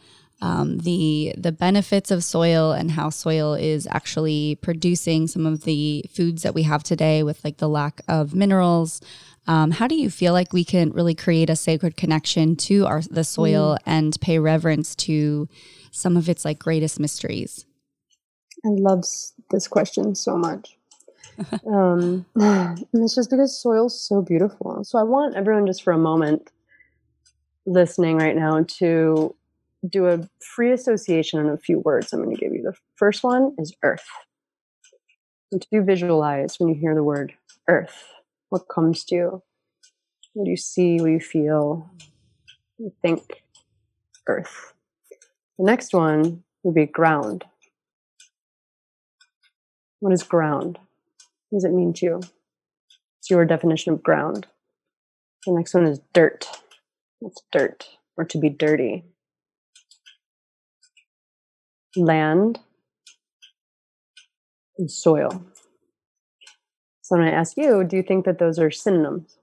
um, 0.42 0.78
the 0.78 1.36
the 1.38 1.52
benefits 1.52 2.12
of 2.12 2.24
soil 2.24 2.72
and 2.72 2.92
how 2.92 3.10
soil 3.10 3.56
is 3.56 3.86
actually 3.92 4.58
producing 4.62 5.28
some 5.28 5.46
of 5.46 5.66
the 5.66 6.06
foods 6.10 6.44
that 6.44 6.56
we 6.56 6.64
have 6.64 6.84
today 6.84 7.22
with 7.22 7.44
like 7.44 7.58
the 7.58 7.68
lack 7.68 8.00
of 8.08 8.34
minerals. 8.34 9.02
Um, 9.48 9.72
how 9.72 9.88
do 9.88 9.96
you 9.96 10.10
feel 10.10 10.32
like 10.32 10.54
we 10.54 10.64
can 10.64 10.92
really 10.92 11.14
create 11.14 11.50
a 11.50 11.58
sacred 11.58 11.98
connection 11.98 12.56
to 12.56 12.86
our 12.86 13.02
the 13.02 13.26
soil 13.26 13.78
and 13.86 14.18
pay 14.22 14.40
reverence 14.40 14.96
to 14.96 15.50
some 15.92 16.16
of 16.16 16.30
its 16.30 16.46
like 16.46 16.58
greatest 16.58 17.02
mysteries? 17.02 17.66
I 18.66 18.70
loves 18.70 19.34
this 19.52 19.68
question 19.68 20.16
so 20.16 20.38
much. 20.38 20.78
um, 21.68 22.26
and 22.36 22.86
it's 22.94 23.16
just 23.16 23.30
because 23.30 23.60
soil's 23.60 24.00
so 24.00 24.22
beautiful. 24.22 24.84
So 24.84 25.00
I 25.00 25.04
want 25.04 25.36
everyone 25.36 25.66
just 25.66 25.84
for 25.84 25.94
a 25.94 25.98
moment 25.98 26.50
listening 27.66 28.18
right 28.18 28.36
now 28.36 28.64
to 28.80 29.36
do 29.90 30.08
a 30.08 30.30
free 30.40 30.72
association 30.72 31.40
in 31.40 31.48
a 31.48 31.58
few 31.58 31.80
words 31.80 32.14
I'm 32.14 32.24
going 32.24 32.36
to 32.36 32.40
give 32.40 32.54
you. 32.54 32.62
The 32.62 32.76
first 32.96 33.24
one 33.24 33.56
is 33.58 33.74
earth. 33.84 34.08
And 35.52 35.62
to 35.62 35.84
visualize 35.84 36.60
when 36.60 36.70
you 36.70 36.76
hear 36.76 36.96
the 36.96 37.04
word 37.04 37.34
earth, 37.68 38.06
what 38.50 38.68
comes 38.70 39.04
to 39.06 39.16
you? 39.16 39.44
What 40.34 40.46
do 40.46 40.52
you 40.52 40.58
see? 40.58 40.98
What 40.98 41.08
do 41.08 41.12
you 41.12 41.20
feel? 41.20 41.90
What 41.98 42.78
do 42.78 42.84
you 42.86 42.94
think? 43.02 43.44
Earth. 44.28 44.74
The 45.60 45.66
next 45.66 45.94
one 45.94 46.44
would 46.64 46.76
be 46.76 46.86
ground. 46.86 47.44
What 50.04 50.12
is 50.12 50.22
ground? 50.22 50.80
What 51.50 51.60
does 51.60 51.64
it 51.64 51.72
mean 51.72 51.94
to 51.94 52.06
you? 52.06 52.22
It's 53.20 53.30
your 53.30 53.46
definition 53.46 53.94
of 53.94 54.04
ground. 54.04 54.48
The 55.46 55.54
next 55.54 55.74
one 55.74 55.86
is 55.86 56.02
dirt. 56.14 56.46
What's 57.20 57.42
dirt? 57.54 57.88
Or 58.18 58.26
to 58.26 58.38
be 58.38 58.50
dirty. 58.50 59.06
Land 61.96 62.60
and 64.78 64.92
soil. 64.92 65.46
So 67.04 67.16
when 67.16 67.26
I 67.26 67.32
ask 67.32 67.56
you, 67.56 67.86
do 67.86 67.96
you 67.96 68.04
think 68.04 68.26
that 68.26 68.40
those 68.40 68.60
are 68.60 68.72
synonyms? 68.72 69.38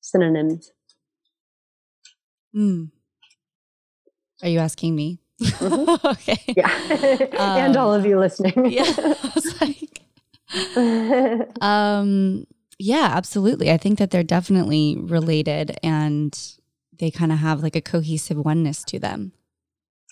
Synonyms. 0.00 0.72
Hmm. 2.54 2.84
Are 4.42 4.48
you 4.48 4.58
asking 4.58 4.96
me? 4.96 5.18
Mhm. 5.40 6.04
okay. 6.12 6.54
Yeah. 6.56 6.70
and 7.38 7.76
all 7.76 7.92
of 7.92 8.06
you 8.06 8.18
listening. 8.18 8.70
Yeah. 8.70 8.84
I 8.98 9.32
was 9.34 9.60
like, 9.60 10.02
um, 11.62 12.46
yeah, 12.78 13.10
absolutely. 13.14 13.70
I 13.70 13.76
think 13.76 13.98
that 13.98 14.10
they're 14.10 14.22
definitely 14.22 14.96
related 14.98 15.76
and 15.82 16.38
they 16.98 17.10
kind 17.10 17.32
of 17.32 17.38
have 17.38 17.62
like 17.62 17.76
a 17.76 17.80
cohesive 17.82 18.38
oneness 18.38 18.82
to 18.84 18.98
them. 18.98 19.32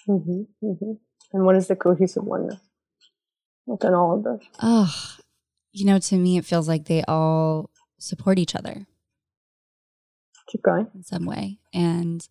hmm 0.06 0.42
hmm 0.60 0.92
And 1.32 1.44
what 1.44 1.56
is 1.56 1.68
the 1.68 1.76
cohesive 1.76 2.24
oneness 2.24 2.60
within 3.66 3.94
all 3.94 4.16
of 4.16 4.24
this? 4.24 4.46
Oh, 4.62 4.94
you 5.72 5.86
know, 5.86 5.98
to 5.98 6.16
me, 6.16 6.36
it 6.36 6.44
feels 6.44 6.68
like 6.68 6.84
they 6.84 7.02
all 7.08 7.70
support 7.98 8.38
each 8.38 8.54
other 8.54 8.86
Keep 10.48 10.62
going. 10.62 10.86
in 10.94 11.02
some 11.02 11.24
way. 11.24 11.58
And 11.72 12.26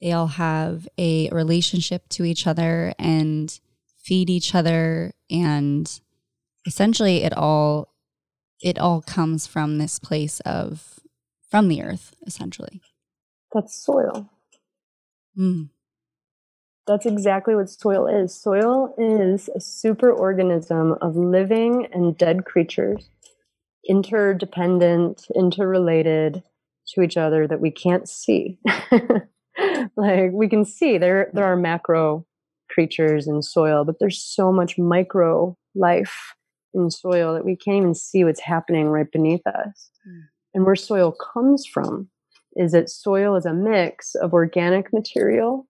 they 0.00 0.12
all 0.12 0.26
have 0.26 0.88
a 0.98 1.28
relationship 1.30 2.08
to 2.10 2.24
each 2.24 2.46
other 2.46 2.94
and 2.98 3.58
feed 3.96 4.28
each 4.28 4.54
other. 4.54 5.12
And 5.30 5.90
essentially, 6.66 7.24
it 7.24 7.36
all. 7.36 7.88
It 8.62 8.78
all 8.78 9.02
comes 9.02 9.46
from 9.46 9.76
this 9.76 9.98
place 9.98 10.40
of, 10.40 11.00
from 11.50 11.68
the 11.68 11.82
earth, 11.82 12.14
essentially. 12.26 12.80
That's 13.52 13.74
soil. 13.74 14.30
Mm. 15.38 15.68
That's 16.86 17.06
exactly 17.06 17.54
what 17.54 17.70
soil 17.70 18.06
is. 18.06 18.34
Soil 18.34 18.94
is 18.98 19.48
a 19.54 19.58
superorganism 19.58 20.98
of 21.00 21.16
living 21.16 21.88
and 21.92 22.16
dead 22.16 22.44
creatures, 22.44 23.08
interdependent, 23.88 25.26
interrelated 25.34 26.42
to 26.88 27.02
each 27.02 27.16
other 27.16 27.46
that 27.46 27.60
we 27.60 27.70
can't 27.70 28.08
see. 28.08 28.58
like 29.96 30.30
we 30.32 30.48
can 30.48 30.64
see 30.64 30.98
there 30.98 31.30
there 31.32 31.44
are 31.44 31.56
macro 31.56 32.26
creatures 32.70 33.28
in 33.28 33.42
soil, 33.42 33.84
but 33.84 33.96
there's 34.00 34.20
so 34.20 34.52
much 34.52 34.78
micro 34.78 35.56
life 35.74 36.34
in 36.72 36.90
soil 36.90 37.34
that 37.34 37.44
we 37.44 37.56
can't 37.56 37.76
even 37.76 37.94
see 37.94 38.24
what's 38.24 38.40
happening 38.40 38.86
right 38.86 39.10
beneath 39.12 39.46
us. 39.46 39.90
Mm. 40.08 40.22
And 40.54 40.64
where 40.64 40.76
soil 40.76 41.12
comes 41.12 41.66
from 41.66 42.08
is 42.56 42.72
that 42.72 42.90
soil 42.90 43.36
is 43.36 43.46
a 43.46 43.52
mix 43.52 44.14
of 44.14 44.32
organic 44.32 44.92
material 44.92 45.68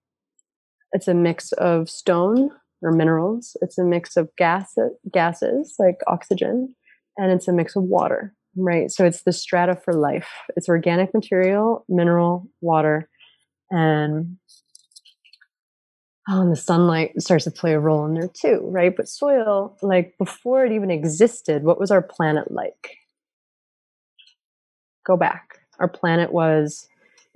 it's 0.94 1.08
a 1.08 1.14
mix 1.14 1.52
of 1.52 1.90
stone 1.90 2.50
or 2.80 2.92
minerals. 2.92 3.56
It's 3.60 3.76
a 3.78 3.84
mix 3.84 4.16
of 4.16 4.30
gas, 4.38 4.74
gases 5.12 5.74
like 5.78 5.96
oxygen, 6.06 6.74
and 7.18 7.32
it's 7.32 7.48
a 7.48 7.52
mix 7.52 7.74
of 7.74 7.82
water, 7.82 8.32
right? 8.56 8.90
So 8.90 9.04
it's 9.04 9.24
the 9.24 9.32
strata 9.32 9.74
for 9.74 9.92
life. 9.92 10.28
It's 10.56 10.68
organic 10.68 11.12
material, 11.12 11.84
mineral, 11.88 12.48
water, 12.60 13.10
and 13.70 14.36
oh, 16.28 16.40
and 16.42 16.52
the 16.52 16.56
sunlight 16.56 17.20
starts 17.20 17.44
to 17.44 17.50
play 17.50 17.74
a 17.74 17.80
role 17.80 18.06
in 18.06 18.14
there 18.14 18.28
too, 18.28 18.60
right? 18.64 18.94
But 18.96 19.08
soil, 19.08 19.76
like 19.82 20.14
before 20.18 20.64
it 20.64 20.72
even 20.72 20.90
existed, 20.90 21.64
what 21.64 21.80
was 21.80 21.90
our 21.90 22.02
planet 22.02 22.50
like? 22.50 22.96
Go 25.06 25.16
back. 25.16 25.58
Our 25.78 25.88
planet 25.88 26.32
was 26.32 26.88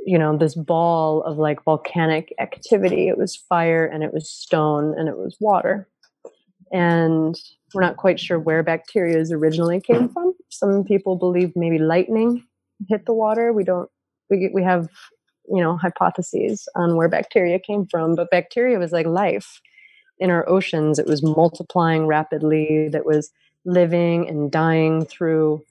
you 0.05 0.18
know, 0.18 0.37
this 0.37 0.55
ball 0.55 1.22
of 1.24 1.39
like 1.39 1.62
volcanic 1.64 2.35
activity. 2.41 3.09
It 3.09 3.18
was 3.18 3.37
fire 3.37 3.85
and 3.85 4.03
it 4.03 4.12
was 4.12 4.31
stone 4.31 4.95
and 4.97 5.09
it 5.09 5.16
was 5.16 5.37
water. 5.41 5.89
And 6.72 7.35
we're 7.74 7.83
not 7.83 7.97
quite 7.97 8.20
sure 8.20 8.39
where 8.39 8.62
bacteria 8.62 9.22
originally 9.33 9.81
came 9.81 10.09
from. 10.09 10.35
Some 10.51 10.85
people 10.85 11.16
believe 11.16 11.53
maybe 11.57 11.79
lightning 11.79 12.45
hit 12.89 13.07
the 13.07 13.12
water. 13.12 13.53
We 13.53 13.64
don't, 13.64 13.91
we, 14.31 14.51
we 14.55 14.62
have, 14.62 14.89
you 15.51 15.62
know, 15.62 15.76
hypotheses 15.76 16.68
on 16.74 16.96
where 16.96 17.09
bacteria 17.09 17.59
came 17.59 17.86
from, 17.86 18.14
but 18.14 18.30
bacteria 18.30 18.78
was 18.78 18.92
like 18.92 19.07
life 19.07 19.61
in 20.18 20.30
our 20.30 20.49
oceans. 20.49 20.99
It 20.99 21.07
was 21.07 21.22
multiplying 21.22 22.07
rapidly, 22.07 22.88
that 22.92 23.07
was 23.07 23.30
living 23.64 24.28
and 24.28 24.51
dying 24.51 25.05
through 25.05 25.62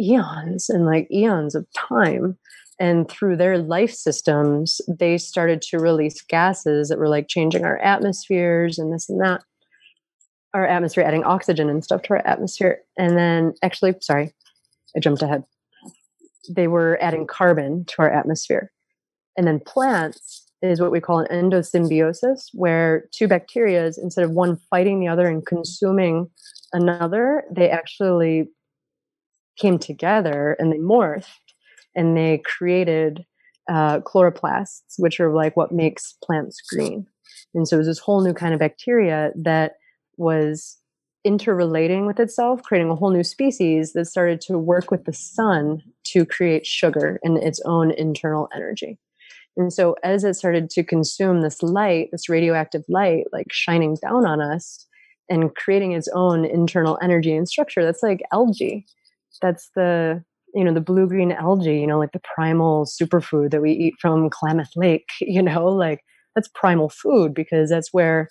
eons 0.00 0.68
and 0.68 0.86
like 0.86 1.10
eons 1.10 1.54
of 1.54 1.66
time. 1.76 2.38
And 2.80 3.10
through 3.10 3.36
their 3.36 3.58
life 3.58 3.92
systems 3.92 4.80
they 4.88 5.18
started 5.18 5.60
to 5.62 5.80
release 5.80 6.22
gases 6.22 6.88
that 6.88 6.98
were 6.98 7.08
like 7.08 7.26
changing 7.28 7.64
our 7.64 7.78
atmospheres 7.78 8.78
and 8.78 8.92
this 8.92 9.08
and 9.08 9.20
that. 9.20 9.42
Our 10.54 10.64
atmosphere 10.64 11.02
adding 11.04 11.24
oxygen 11.24 11.68
and 11.68 11.82
stuff 11.82 12.02
to 12.02 12.10
our 12.10 12.26
atmosphere. 12.26 12.82
And 12.96 13.18
then 13.18 13.54
actually 13.62 13.94
sorry 14.00 14.32
i 14.96 15.00
jumped 15.00 15.22
ahead 15.22 15.44
they 16.54 16.68
were 16.68 16.98
adding 17.00 17.26
carbon 17.26 17.84
to 17.86 17.94
our 17.98 18.10
atmosphere 18.10 18.70
and 19.36 19.46
then 19.46 19.60
plants 19.60 20.44
is 20.60 20.80
what 20.80 20.90
we 20.90 21.00
call 21.00 21.20
an 21.20 21.26
endosymbiosis 21.30 22.46
where 22.52 23.08
two 23.12 23.28
bacteria 23.28 23.86
instead 24.02 24.24
of 24.24 24.32
one 24.32 24.56
fighting 24.70 24.98
the 24.98 25.08
other 25.08 25.26
and 25.28 25.46
consuming 25.46 26.28
another 26.72 27.44
they 27.50 27.70
actually 27.70 28.48
came 29.58 29.78
together 29.78 30.56
and 30.58 30.72
they 30.72 30.78
morphed 30.78 31.26
and 31.94 32.16
they 32.16 32.40
created 32.44 33.24
uh, 33.68 34.00
chloroplasts, 34.00 34.94
which 34.98 35.20
are 35.20 35.34
like 35.34 35.56
what 35.56 35.72
makes 35.72 36.14
plants 36.24 36.60
green. 36.72 37.06
And 37.54 37.68
so 37.68 37.76
it 37.76 37.78
was 37.78 37.86
this 37.86 37.98
whole 37.98 38.22
new 38.22 38.32
kind 38.32 38.54
of 38.54 38.60
bacteria 38.60 39.30
that 39.36 39.72
was 40.16 40.77
interrelating 41.28 42.06
with 42.06 42.18
itself, 42.18 42.62
creating 42.62 42.90
a 42.90 42.94
whole 42.94 43.10
new 43.10 43.22
species 43.22 43.92
that 43.92 44.06
started 44.06 44.40
to 44.40 44.58
work 44.58 44.90
with 44.90 45.04
the 45.04 45.12
sun 45.12 45.82
to 46.04 46.24
create 46.24 46.64
sugar 46.64 47.20
and 47.22 47.36
its 47.36 47.60
own 47.66 47.90
internal 47.90 48.48
energy. 48.56 48.98
And 49.58 49.70
so 49.70 49.94
as 50.02 50.24
it 50.24 50.34
started 50.34 50.70
to 50.70 50.82
consume 50.82 51.42
this 51.42 51.62
light, 51.62 52.08
this 52.12 52.30
radioactive 52.30 52.82
light, 52.88 53.24
like 53.30 53.52
shining 53.52 53.98
down 54.00 54.24
on 54.24 54.40
us 54.40 54.86
and 55.28 55.54
creating 55.54 55.92
its 55.92 56.08
own 56.14 56.46
internal 56.46 56.98
energy 57.02 57.36
and 57.36 57.46
structure, 57.46 57.84
that's 57.84 58.02
like 58.02 58.22
algae. 58.32 58.86
That's 59.42 59.68
the 59.76 60.24
you 60.54 60.64
know 60.64 60.72
the 60.72 60.80
blue 60.80 61.06
green 61.06 61.30
algae 61.30 61.78
you 61.78 61.86
know 61.86 61.98
like 61.98 62.12
the 62.12 62.22
primal 62.34 62.86
superfood 62.86 63.50
that 63.50 63.60
we 63.60 63.70
eat 63.70 63.92
from 64.00 64.30
klamath 64.30 64.70
lake 64.76 65.10
you 65.20 65.42
know 65.42 65.66
like 65.66 66.00
that's 66.34 66.48
primal 66.54 66.88
food 66.88 67.34
because 67.34 67.68
that's 67.68 67.92
where 67.92 68.28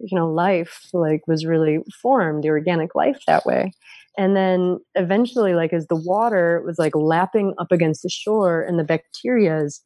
you 0.00 0.16
know 0.16 0.30
life 0.30 0.88
like 0.92 1.26
was 1.26 1.44
really 1.44 1.80
formed 2.02 2.44
the 2.44 2.50
organic 2.50 2.94
life 2.94 3.18
that 3.26 3.46
way. 3.46 3.72
And 4.16 4.34
then 4.34 4.78
eventually 4.96 5.54
like 5.54 5.72
as 5.72 5.86
the 5.86 5.96
water 5.96 6.62
was 6.66 6.78
like 6.78 6.94
lapping 6.96 7.54
up 7.58 7.70
against 7.70 8.02
the 8.02 8.08
shore 8.08 8.62
and 8.62 8.78
the 8.78 8.84
bacterias 8.84 9.80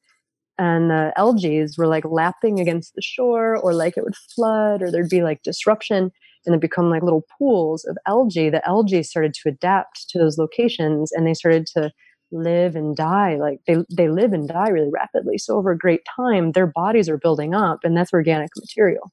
and 0.59 0.91
the 0.91 1.13
algae 1.17 1.67
were 1.77 1.87
like 1.87 2.05
lapping 2.05 2.61
against 2.61 2.95
the 2.95 3.03
shore 3.03 3.57
or 3.57 3.75
like 3.75 3.97
it 3.97 4.05
would 4.05 4.17
flood 4.35 4.83
or 4.83 4.91
there'd 4.91 5.09
be 5.09 5.23
like 5.23 5.43
disruption 5.43 6.11
and 6.45 6.55
they 6.55 6.59
become 6.59 6.91
like 6.91 7.03
little 7.03 7.27
pools 7.39 7.85
of 7.85 7.97
algae, 8.07 8.51
the 8.51 8.67
algae 8.67 9.03
started 9.03 9.35
to 9.35 9.49
adapt 9.49 10.09
to 10.11 10.19
those 10.19 10.39
locations 10.39 11.13
and 11.13 11.27
they 11.27 11.35
started 11.35 11.67
to 11.67 11.91
live 12.33 12.75
and 12.75 12.97
die 12.97 13.37
like 13.37 13.59
they 13.67 13.77
they 13.95 14.09
live 14.09 14.33
and 14.33 14.49
die 14.49 14.71
really 14.71 14.91
rapidly. 14.91 15.37
So 15.37 15.57
over 15.57 15.73
a 15.73 15.79
great 15.79 16.01
time 16.17 16.53
their 16.53 16.67
bodies 16.67 17.09
are 17.09 17.19
building 17.19 17.55
up 17.55 17.81
and 17.85 17.97
that's 17.97 18.13
organic 18.13 18.49
material 18.59 19.13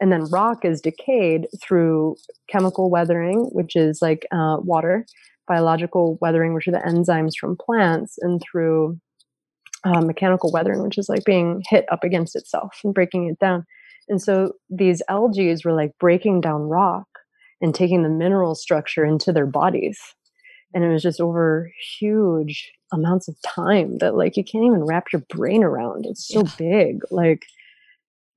and 0.00 0.12
then 0.12 0.24
rock 0.30 0.64
is 0.64 0.80
decayed 0.80 1.46
through 1.62 2.16
chemical 2.48 2.90
weathering 2.90 3.48
which 3.52 3.76
is 3.76 4.00
like 4.00 4.26
uh, 4.32 4.56
water 4.60 5.06
biological 5.46 6.18
weathering 6.20 6.54
which 6.54 6.68
are 6.68 6.72
the 6.72 6.78
enzymes 6.78 7.32
from 7.38 7.56
plants 7.56 8.16
and 8.20 8.40
through 8.40 8.98
uh, 9.84 10.00
mechanical 10.00 10.52
weathering 10.52 10.82
which 10.82 10.98
is 10.98 11.08
like 11.08 11.24
being 11.24 11.62
hit 11.68 11.84
up 11.90 12.04
against 12.04 12.36
itself 12.36 12.78
and 12.84 12.94
breaking 12.94 13.28
it 13.28 13.38
down 13.38 13.64
and 14.10 14.20
so 14.20 14.54
these 14.68 15.02
algae 15.08 15.54
were 15.64 15.72
like 15.72 15.92
breaking 15.98 16.40
down 16.40 16.62
rock 16.62 17.06
and 17.60 17.74
taking 17.74 18.02
the 18.02 18.08
mineral 18.08 18.54
structure 18.54 19.04
into 19.04 19.32
their 19.32 19.46
bodies. 19.46 19.98
And 20.74 20.84
it 20.84 20.88
was 20.88 21.02
just 21.02 21.20
over 21.20 21.70
huge 21.98 22.72
amounts 22.92 23.28
of 23.28 23.36
time 23.42 23.98
that 23.98 24.16
like 24.16 24.36
you 24.36 24.44
can't 24.44 24.64
even 24.64 24.84
wrap 24.84 25.06
your 25.12 25.22
brain 25.28 25.62
around. 25.62 26.06
It's 26.06 26.26
so 26.26 26.42
yeah. 26.44 26.52
big. 26.58 27.00
Like, 27.10 27.44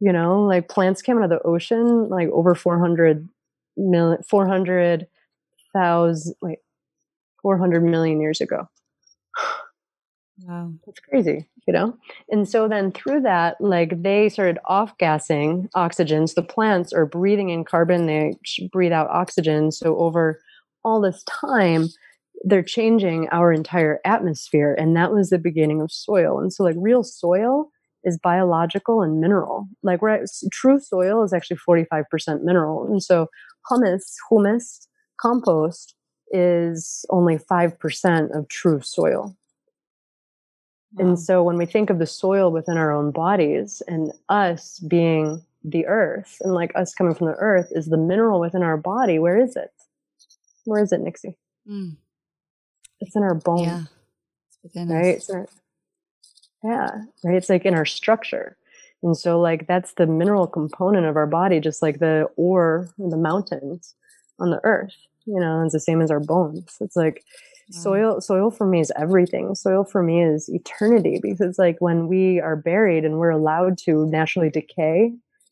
you 0.04 0.12
know, 0.12 0.43
like 0.43 0.68
plants 0.68 1.01
came 1.01 1.18
out 1.18 1.24
of 1.24 1.30
the 1.30 1.41
ocean 1.43 2.10
like 2.10 2.28
over 2.30 2.54
400 2.56 3.30
million, 3.78 4.22
400,000, 4.30 6.36
wait, 6.41 6.60
400 7.41 7.84
million 7.84 8.20
years 8.20 8.41
ago. 8.41 8.68
Wow. 10.45 10.74
That's 10.86 10.99
crazy, 10.99 11.47
you 11.68 11.74
know? 11.74 11.95
And 12.30 12.49
so 12.49 12.68
then 12.68 12.91
through 12.91 13.22
that, 13.22 13.56
like 13.62 14.04
they 14.04 14.28
started 14.28 14.60
off 14.66 14.97
gassing 14.97 15.70
oxygen. 15.74 16.28
So 16.28 16.41
the 16.41 16.47
plants 16.47 16.91
are 16.91 17.06
breathing 17.06 17.49
in 17.49 17.64
carbon, 17.64 18.08
they 18.08 18.36
breathe 18.74 18.91
out 18.91 19.10
oxygen. 19.10 19.72
So 19.72 19.95
over 19.97 20.41
all 20.84 20.99
this 20.99 21.24
time, 21.24 21.88
they're 22.43 22.62
changing 22.64 23.30
our 23.32 23.54
entire 23.54 24.01
atmosphere. 24.04 24.76
And 24.78 24.97
that 24.97 25.14
was 25.14 25.30
the 25.30 25.39
beginning 25.39 25.80
of 25.82 25.93
soil. 25.93 26.41
And 26.41 26.51
so, 26.51 26.66
like, 26.66 26.76
real 26.78 27.04
soil 27.04 27.70
is 28.04 28.18
biological 28.18 29.01
and 29.01 29.20
mineral. 29.20 29.68
Like, 29.82 30.01
right, 30.01 30.22
true 30.51 30.80
soil 30.80 31.24
is 31.24 31.34
actually 31.34 31.58
45% 31.58 32.43
mineral. 32.43 32.86
And 32.86 33.01
so, 33.01 33.28
humus, 33.70 34.16
humus, 34.30 34.88
compost 35.20 35.95
is 36.32 37.06
only 37.10 37.38
5% 37.38 38.38
of 38.38 38.47
true 38.47 38.82
soil. 38.82 39.36
And 40.97 41.20
so 41.20 41.41
when 41.41 41.58
we 41.58 41.66
think 41.66 41.89
of 41.89 41.97
the 41.97 42.06
soil 42.06 42.51
within 42.51 42.78
our 42.78 42.91
own 42.91 43.12
bodies 43.12 43.82
and 43.88 44.12
us 44.30 44.80
being 44.80 45.41
the 45.64 45.88
earth 45.88 46.38
and 46.41 46.54
like 46.54 46.72
us 46.76 46.93
coming 46.93 47.16
from 47.16 47.28
the 47.28 47.36
earth 47.39 47.70
is 47.72 47.88
the 47.88 47.97
mineral 47.97 48.39
within 48.39 48.62
our 48.62 48.78
body, 48.78 49.18
where 49.18 49.41
is 49.41 49.56
it? 49.56 49.72
Where 50.66 50.84
is 50.84 50.91
it, 50.91 51.01
Nixie? 51.01 51.36
Mm. 51.68 51.97
It's 52.99 53.16
in 53.16 53.24
our 53.24 53.34
bones. 53.34 53.62
Yeah. 53.62 53.84
It's 54.64 54.76
right? 54.76 55.16
It's 55.16 55.30
our, 55.30 55.47
yeah. 56.64 56.89
Right. 57.24 57.36
It's 57.36 57.49
like 57.49 57.66
in 57.66 57.76
our 57.76 57.86
structure. 57.86 58.57
And 59.01 59.18
so 59.18 59.39
like 59.39 59.68
that's 59.68 59.93
the 59.93 60.07
mineral 60.07 60.47
component 60.47 61.05
of 61.05 61.18
our 61.18 61.28
body, 61.28 61.59
just 61.59 61.82
like 61.82 61.99
the 61.99 62.28
ore 62.38 62.89
in 62.97 63.09
the 63.09 63.18
mountains 63.18 63.93
on 64.39 64.49
the 64.49 64.61
earth. 64.64 64.95
You 65.26 65.39
know, 65.39 65.64
it's 65.64 65.74
the 65.74 65.80
same 65.80 66.01
as 66.01 66.11
our 66.11 66.20
bones. 66.20 66.78
It's 66.80 66.95
like 66.95 67.24
soil 67.72 68.22
soil 68.22 68.51
for 68.51 68.68
me 68.68 68.80
is 68.80 68.91
everything 68.95 69.55
soil 69.55 69.84
for 69.84 70.03
me 70.03 70.22
is 70.22 70.49
eternity 70.49 71.20
because 71.22 71.57
like 71.57 71.78
when 71.80 72.07
we 72.07 72.39
are 72.39 72.55
buried 72.55 73.05
and 73.05 73.18
we're 73.18 73.30
allowed 73.30 73.78
to 73.78 74.05
naturally 74.07 74.49
decay 74.49 75.11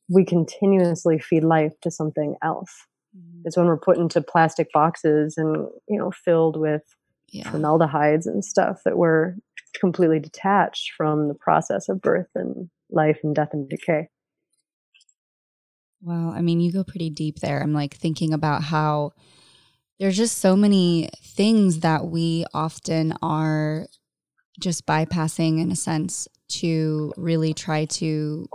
we 0.09 0.25
continuously 0.25 1.17
feed 1.17 1.43
life 1.43 1.73
to 1.81 1.89
something 1.89 2.35
else 2.43 2.85
mm-hmm. 3.17 3.41
it's 3.45 3.57
when 3.57 3.65
we're 3.65 3.77
put 3.77 3.97
into 3.97 4.21
plastic 4.21 4.71
boxes 4.73 5.37
and 5.37 5.67
you 5.87 5.97
know 5.97 6.11
filled 6.11 6.57
with 6.57 6.83
yeah. 7.29 7.49
formaldehydes 7.49 8.27
and 8.27 8.43
stuff 8.43 8.81
that 8.83 8.97
we're 8.97 9.33
completely 9.79 10.19
detached 10.19 10.91
from 10.95 11.27
the 11.27 11.33
process 11.33 11.89
of 11.89 12.01
birth 12.01 12.29
and 12.35 12.69
life 12.89 13.19
and 13.23 13.35
death 13.35 13.49
and 13.53 13.69
decay. 13.69 14.09
Well 16.01 16.29
i 16.29 16.41
mean 16.41 16.59
you 16.59 16.71
go 16.71 16.83
pretty 16.83 17.09
deep 17.09 17.39
there. 17.39 17.61
I'm 17.61 17.73
like 17.73 17.95
thinking 17.95 18.33
about 18.33 18.63
how 18.63 19.13
there's 19.99 20.17
just 20.17 20.39
so 20.39 20.55
many 20.55 21.09
things 21.21 21.81
that 21.81 22.07
we 22.07 22.45
often 22.55 23.13
are 23.21 23.85
just 24.59 24.85
bypassing 24.85 25.61
in 25.61 25.71
a 25.71 25.75
sense 25.75 26.27
to 26.47 27.13
really 27.17 27.53
try 27.53 27.85
to 27.85 28.47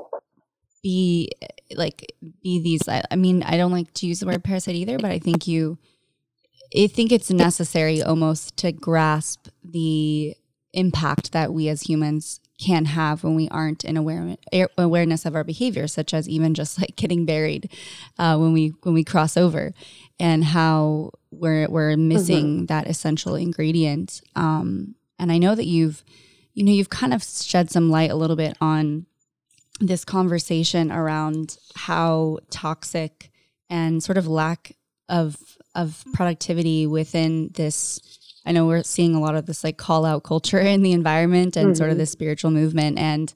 be 0.83 1.31
like 1.75 2.13
be 2.43 2.61
these 2.61 2.83
i 2.89 3.17
mean 3.17 3.43
i 3.43 3.57
don't 3.57 3.73
like 3.73 3.93
to 3.95 4.07
use 4.07 4.21
the 4.21 4.27
word 4.27 4.45
parasite 4.45 4.75
either 4.75 4.99
but 4.99 5.11
i 5.11 5.19
think 5.19 5.47
you 5.47 5.79
i 6.77 6.87
think 6.87 7.11
it's 7.11 7.31
necessary 7.31 8.03
almost 8.03 8.57
to 8.57 8.71
grasp 8.71 9.49
the 9.65 10.35
impact 10.77 11.33
that 11.33 11.53
we 11.53 11.69
as 11.69 11.83
humans 11.83 12.41
can 12.59 12.87
have 12.87 13.23
when 13.23 13.35
we 13.35 13.49
aren't 13.49 13.85
in 13.85 13.97
aware, 13.97 14.37
awareness 14.79 15.27
of 15.27 15.35
our 15.35 15.45
behavior, 15.45 15.87
such 15.87 16.15
as 16.15 16.29
even 16.29 16.55
just 16.55 16.81
like 16.81 16.97
getting 16.97 17.27
buried 17.27 17.71
uh, 18.19 18.37
when 18.37 18.53
we 18.53 18.75
when 18.83 18.95
we 18.95 19.05
cross 19.05 19.37
over, 19.37 19.75
and 20.19 20.45
how 20.45 21.11
we're 21.31 21.69
we're 21.69 21.97
missing 21.97 22.47
mm-hmm. 22.47 22.67
that 22.67 22.87
essential 22.87 23.35
ingredient. 23.35 24.23
Um, 24.35 24.95
and 25.19 25.33
I 25.33 25.39
know 25.39 25.55
that 25.55 25.67
you've 25.67 26.05
you 26.55 26.65
know 26.65 26.73
you've 26.73 26.91
kind 26.91 27.13
of 27.13 27.23
shed 27.23 27.71
some 27.71 27.91
light 27.91 28.11
a 28.11 28.17
little 28.17 28.37
bit 28.37 28.57
on 28.61 29.07
this 29.81 30.05
conversation 30.05 30.91
around 30.91 31.59
how 31.75 32.39
toxic 32.51 33.31
and 33.69 34.03
sort 34.03 34.17
of 34.17 34.27
lack 34.27 34.77
of 35.09 35.37
of 35.75 36.05
productivity 36.15 36.87
within 36.87 37.51
this 37.55 38.01
I 38.47 38.53
know 38.53 38.67
we're 38.67 38.85
seeing 38.85 39.15
a 39.15 39.21
lot 39.21 39.35
of 39.35 39.47
this 39.47 39.65
like 39.65 39.77
call 39.77 40.05
out 40.05 40.23
culture 40.23 40.61
in 40.61 40.83
the 40.83 40.93
environment 40.93 41.57
and 41.57 41.69
mm-hmm. 41.69 41.75
sort 41.75 41.91
of 41.91 41.95
mm-hmm. 41.95 42.01
the 42.01 42.07
spiritual 42.07 42.51
movement. 42.53 42.99
And 42.99 43.35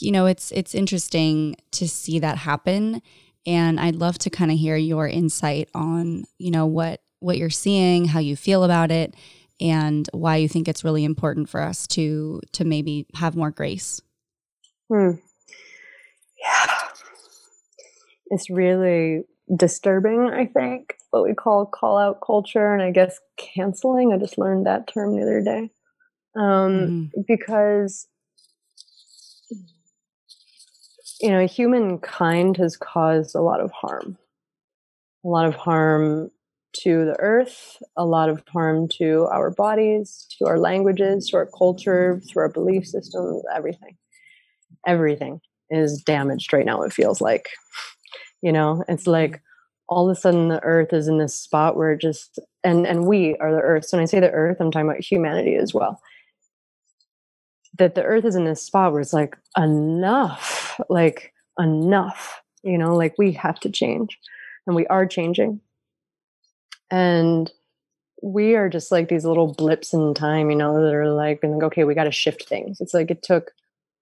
you 0.00 0.10
know, 0.10 0.26
it's 0.26 0.50
it's 0.52 0.74
interesting 0.74 1.56
to 1.72 1.88
see 1.88 2.18
that 2.18 2.38
happen. 2.38 3.02
And 3.46 3.78
I'd 3.78 3.96
love 3.96 4.18
to 4.18 4.30
kind 4.30 4.50
of 4.50 4.58
hear 4.58 4.76
your 4.76 5.06
insight 5.06 5.68
on, 5.74 6.24
you 6.38 6.50
know, 6.50 6.66
what 6.66 7.00
what 7.20 7.38
you're 7.38 7.50
seeing, 7.50 8.06
how 8.06 8.20
you 8.20 8.36
feel 8.36 8.64
about 8.64 8.90
it, 8.90 9.14
and 9.60 10.08
why 10.12 10.36
you 10.36 10.48
think 10.48 10.68
it's 10.68 10.84
really 10.84 11.04
important 11.04 11.48
for 11.48 11.60
us 11.60 11.86
to 11.88 12.40
to 12.52 12.64
maybe 12.64 13.06
have 13.14 13.36
more 13.36 13.50
grace. 13.50 14.00
Hmm. 14.88 15.12
Yeah. 16.40 16.66
It's 18.30 18.50
really 18.50 19.24
disturbing, 19.54 20.30
I 20.32 20.46
think, 20.46 20.94
what 21.10 21.24
we 21.24 21.34
call 21.34 21.66
call 21.66 21.98
out 21.98 22.20
culture 22.24 22.74
and 22.74 22.82
I 22.82 22.90
guess 22.90 23.18
canceling. 23.36 24.12
I 24.12 24.18
just 24.18 24.38
learned 24.38 24.66
that 24.66 24.92
term 24.92 25.16
the 25.16 25.22
other 25.22 25.42
day. 25.42 25.70
Um, 26.36 27.10
mm. 27.14 27.24
because 27.26 28.06
you 31.20 31.30
know, 31.30 31.46
humankind 31.46 32.56
has 32.58 32.76
caused 32.76 33.34
a 33.34 33.40
lot 33.40 33.60
of 33.60 33.70
harm. 33.72 34.16
A 35.24 35.28
lot 35.28 35.46
of 35.46 35.54
harm 35.54 36.30
to 36.84 37.04
the 37.04 37.16
earth, 37.18 37.76
a 37.96 38.04
lot 38.04 38.28
of 38.28 38.42
harm 38.48 38.88
to 38.98 39.26
our 39.32 39.50
bodies, 39.50 40.26
to 40.38 40.46
our 40.46 40.58
languages, 40.58 41.28
to 41.28 41.36
our 41.36 41.46
culture, 41.46 42.20
to 42.28 42.38
our 42.38 42.48
belief 42.48 42.86
systems, 42.86 43.42
everything. 43.54 43.96
Everything 44.86 45.40
is 45.70 46.02
damaged 46.02 46.52
right 46.52 46.66
now, 46.66 46.82
it 46.82 46.92
feels 46.92 47.20
like. 47.20 47.48
You 48.40 48.52
know, 48.52 48.84
it's 48.88 49.08
like 49.08 49.42
all 49.88 50.08
of 50.08 50.16
a 50.16 50.20
sudden 50.20 50.48
the 50.48 50.62
earth 50.62 50.92
is 50.92 51.08
in 51.08 51.18
this 51.18 51.34
spot 51.34 51.76
where 51.76 51.92
it 51.92 52.00
just 52.00 52.38
and 52.64 52.86
and 52.86 53.06
we 53.06 53.36
are 53.36 53.52
the 53.52 53.60
earth. 53.60 53.86
So 53.86 53.96
when 53.96 54.02
I 54.02 54.06
say 54.06 54.20
the 54.20 54.30
earth, 54.30 54.58
I'm 54.60 54.70
talking 54.70 54.88
about 54.88 55.00
humanity 55.00 55.54
as 55.56 55.72
well. 55.72 56.00
That 57.78 57.94
the 57.94 58.04
earth 58.04 58.24
is 58.24 58.34
in 58.34 58.44
this 58.44 58.62
spot 58.62 58.92
where 58.92 59.00
it's 59.00 59.12
like 59.12 59.36
enough, 59.56 60.80
like 60.88 61.32
enough, 61.58 62.42
you 62.62 62.76
know, 62.76 62.96
like 62.96 63.14
we 63.18 63.32
have 63.32 63.60
to 63.60 63.70
change. 63.70 64.18
And 64.66 64.76
we 64.76 64.86
are 64.88 65.06
changing 65.06 65.60
and 66.90 67.50
we 68.22 68.54
are 68.54 68.68
just 68.68 68.90
like 68.90 69.08
these 69.08 69.24
little 69.24 69.54
blips 69.54 69.94
in 69.94 70.12
time, 70.12 70.50
you 70.50 70.56
know, 70.56 70.74
that 70.74 70.94
are 70.94 71.10
like, 71.10 71.40
being 71.40 71.54
like, 71.54 71.62
okay, 71.64 71.84
we 71.84 71.94
got 71.94 72.04
to 72.04 72.12
shift 72.12 72.48
things. 72.48 72.80
It's 72.80 72.92
like 72.92 73.10
it 73.10 73.22
took 73.22 73.52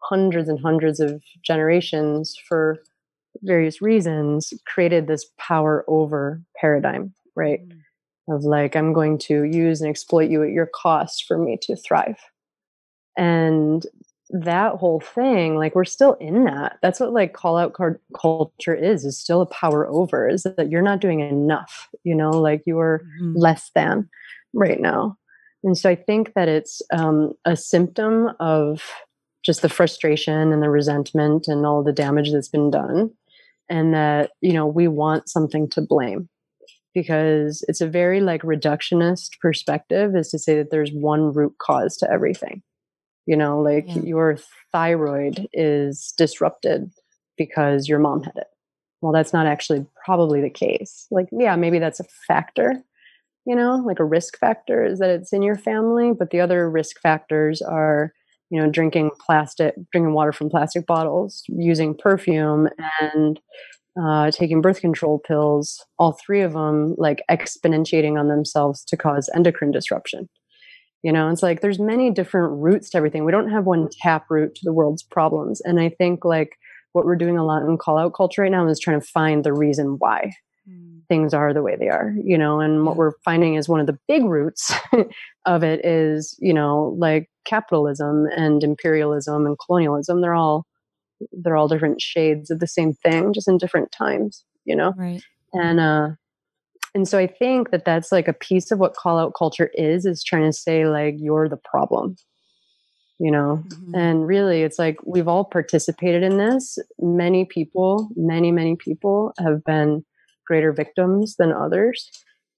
hundreds 0.02 0.48
and 0.48 0.58
hundreds 0.58 1.00
of 1.00 1.22
generations 1.42 2.36
for 2.48 2.82
various 3.42 3.80
reasons 3.80 4.52
created 4.66 5.06
this 5.06 5.26
power 5.38 5.84
over 5.88 6.42
paradigm, 6.60 7.14
right? 7.34 7.60
Mm. 7.68 7.80
Of 8.28 8.42
like, 8.42 8.74
I'm 8.74 8.92
going 8.92 9.18
to 9.18 9.44
use 9.44 9.80
and 9.80 9.88
exploit 9.88 10.30
you 10.30 10.42
at 10.42 10.50
your 10.50 10.66
cost 10.66 11.24
for 11.28 11.38
me 11.38 11.58
to 11.62 11.76
thrive. 11.76 12.18
And 13.16 13.86
that 14.30 14.74
whole 14.74 15.00
thing 15.00 15.54
like 15.56 15.74
we're 15.74 15.84
still 15.84 16.14
in 16.14 16.44
that 16.44 16.78
that's 16.82 16.98
what 16.98 17.12
like 17.12 17.32
call 17.32 17.56
out 17.56 17.74
card 17.74 18.00
culture 18.18 18.74
is 18.74 19.04
is 19.04 19.18
still 19.18 19.40
a 19.40 19.46
power 19.46 19.86
over 19.86 20.28
is 20.28 20.42
that 20.42 20.68
you're 20.68 20.82
not 20.82 21.00
doing 21.00 21.20
enough 21.20 21.88
you 22.02 22.14
know 22.14 22.30
like 22.30 22.62
you're 22.66 23.02
mm-hmm. 23.20 23.36
less 23.36 23.70
than 23.76 24.08
right 24.52 24.80
now 24.80 25.16
and 25.62 25.78
so 25.78 25.88
i 25.88 25.94
think 25.94 26.34
that 26.34 26.48
it's 26.48 26.82
um, 26.92 27.32
a 27.44 27.56
symptom 27.56 28.30
of 28.40 28.82
just 29.44 29.62
the 29.62 29.68
frustration 29.68 30.52
and 30.52 30.60
the 30.60 30.70
resentment 30.70 31.46
and 31.46 31.64
all 31.64 31.84
the 31.84 31.92
damage 31.92 32.32
that's 32.32 32.48
been 32.48 32.70
done 32.70 33.08
and 33.68 33.94
that 33.94 34.30
you 34.40 34.52
know 34.52 34.66
we 34.66 34.88
want 34.88 35.28
something 35.28 35.68
to 35.70 35.80
blame. 35.80 36.28
Because 36.94 37.62
it's 37.68 37.82
a 37.82 37.86
very 37.86 38.22
like 38.22 38.40
reductionist 38.40 39.38
perspective 39.42 40.16
is 40.16 40.30
to 40.30 40.38
say 40.38 40.56
that 40.56 40.70
there's 40.70 40.90
one 40.92 41.32
root 41.32 41.52
cause 41.58 41.96
to 41.98 42.10
everything. 42.10 42.62
You 43.26 43.36
know 43.36 43.60
like 43.60 43.86
yeah. 43.88 44.02
your 44.02 44.38
thyroid 44.72 45.48
is 45.52 46.14
disrupted 46.16 46.90
because 47.36 47.88
your 47.88 47.98
mom 47.98 48.22
had 48.22 48.36
it. 48.36 48.46
Well 49.02 49.12
that's 49.12 49.32
not 49.32 49.46
actually 49.46 49.86
probably 50.04 50.40
the 50.40 50.50
case. 50.50 51.06
Like 51.10 51.28
yeah 51.32 51.56
maybe 51.56 51.78
that's 51.78 52.00
a 52.00 52.04
factor 52.26 52.82
you 53.46 53.54
know 53.54 53.76
like 53.86 54.00
a 54.00 54.04
risk 54.04 54.38
factor 54.38 54.84
is 54.84 54.98
that 54.98 55.08
it's 55.08 55.32
in 55.32 55.40
your 55.40 55.56
family 55.56 56.12
but 56.12 56.30
the 56.30 56.40
other 56.40 56.68
risk 56.68 57.00
factors 57.00 57.62
are 57.62 58.12
you 58.50 58.60
know 58.60 58.70
drinking 58.70 59.10
plastic 59.24 59.74
drinking 59.92 60.12
water 60.12 60.32
from 60.32 60.50
plastic 60.50 60.86
bottles 60.86 61.42
using 61.48 61.96
perfume 61.96 62.68
and 63.00 63.40
uh, 64.00 64.30
taking 64.30 64.60
birth 64.60 64.80
control 64.80 65.18
pills 65.18 65.84
all 65.98 66.12
three 66.12 66.42
of 66.42 66.52
them 66.52 66.94
like 66.98 67.22
exponentiating 67.30 68.18
on 68.18 68.28
themselves 68.28 68.84
to 68.84 68.96
cause 68.96 69.30
endocrine 69.34 69.70
disruption. 69.70 70.28
You 71.02 71.12
know 71.12 71.28
it's 71.30 71.42
like 71.42 71.60
there's 71.60 71.78
many 71.78 72.10
different 72.10 72.52
routes 72.60 72.90
to 72.90 72.98
everything. 72.98 73.24
We 73.24 73.32
don't 73.32 73.50
have 73.50 73.64
one 73.64 73.88
tap 74.02 74.26
route 74.30 74.54
to 74.54 74.60
the 74.64 74.72
world's 74.72 75.02
problems. 75.02 75.60
And 75.60 75.80
i 75.80 75.88
think 75.88 76.24
like 76.24 76.56
what 76.96 77.04
we're 77.04 77.14
doing 77.14 77.36
a 77.36 77.44
lot 77.44 77.62
in 77.62 77.76
call 77.76 77.98
out 77.98 78.14
culture 78.14 78.40
right 78.40 78.50
now 78.50 78.66
is 78.66 78.80
trying 78.80 78.98
to 78.98 79.06
find 79.06 79.44
the 79.44 79.52
reason 79.52 79.96
why 79.98 80.32
mm. 80.66 81.00
things 81.08 81.34
are 81.34 81.52
the 81.52 81.62
way 81.62 81.76
they 81.76 81.90
are 81.90 82.14
you 82.24 82.38
know 82.38 82.58
and 82.58 82.86
what 82.86 82.96
we're 82.96 83.12
finding 83.22 83.54
is 83.54 83.68
one 83.68 83.80
of 83.80 83.86
the 83.86 83.98
big 84.08 84.24
roots 84.24 84.72
of 85.46 85.62
it 85.62 85.84
is 85.84 86.38
you 86.40 86.54
know 86.54 86.96
like 86.98 87.28
capitalism 87.46 88.26
and 88.36 88.62
imperialism 88.62 89.46
and 89.46 89.56
colonialism 89.64 90.20
they're 90.20 90.34
all 90.34 90.66
they're 91.32 91.56
all 91.56 91.68
different 91.68 92.00
shades 92.00 92.50
of 92.50 92.60
the 92.60 92.66
same 92.66 92.92
thing 92.92 93.32
just 93.32 93.48
in 93.48 93.56
different 93.56 93.90
times 93.92 94.44
you 94.66 94.74
know? 94.76 94.92
Right. 94.96 95.22
And 95.52 95.80
uh 95.80 96.08
and 96.94 97.08
so 97.08 97.18
i 97.18 97.26
think 97.26 97.70
that 97.70 97.84
that's 97.84 98.10
like 98.10 98.28
a 98.28 98.32
piece 98.32 98.70
of 98.70 98.78
what 98.78 98.94
call 98.94 99.18
out 99.18 99.34
culture 99.38 99.70
is 99.74 100.04
is 100.04 100.24
trying 100.24 100.44
to 100.44 100.52
say 100.52 100.86
like 100.86 101.14
you're 101.18 101.48
the 101.48 101.56
problem 101.58 102.16
you 103.18 103.30
know? 103.30 103.62
Mm-hmm. 103.68 103.94
and 103.94 104.26
really 104.26 104.62
it's 104.62 104.78
like 104.78 104.96
we've 105.06 105.28
all 105.28 105.44
participated 105.44 106.22
in 106.22 106.36
this. 106.36 106.78
Many 106.98 107.46
people 107.46 108.08
many 108.16 108.52
many 108.52 108.76
people 108.76 109.32
have 109.38 109.64
been 109.64 110.04
greater 110.46 110.72
victims 110.72 111.36
than 111.38 111.52
others 111.52 112.10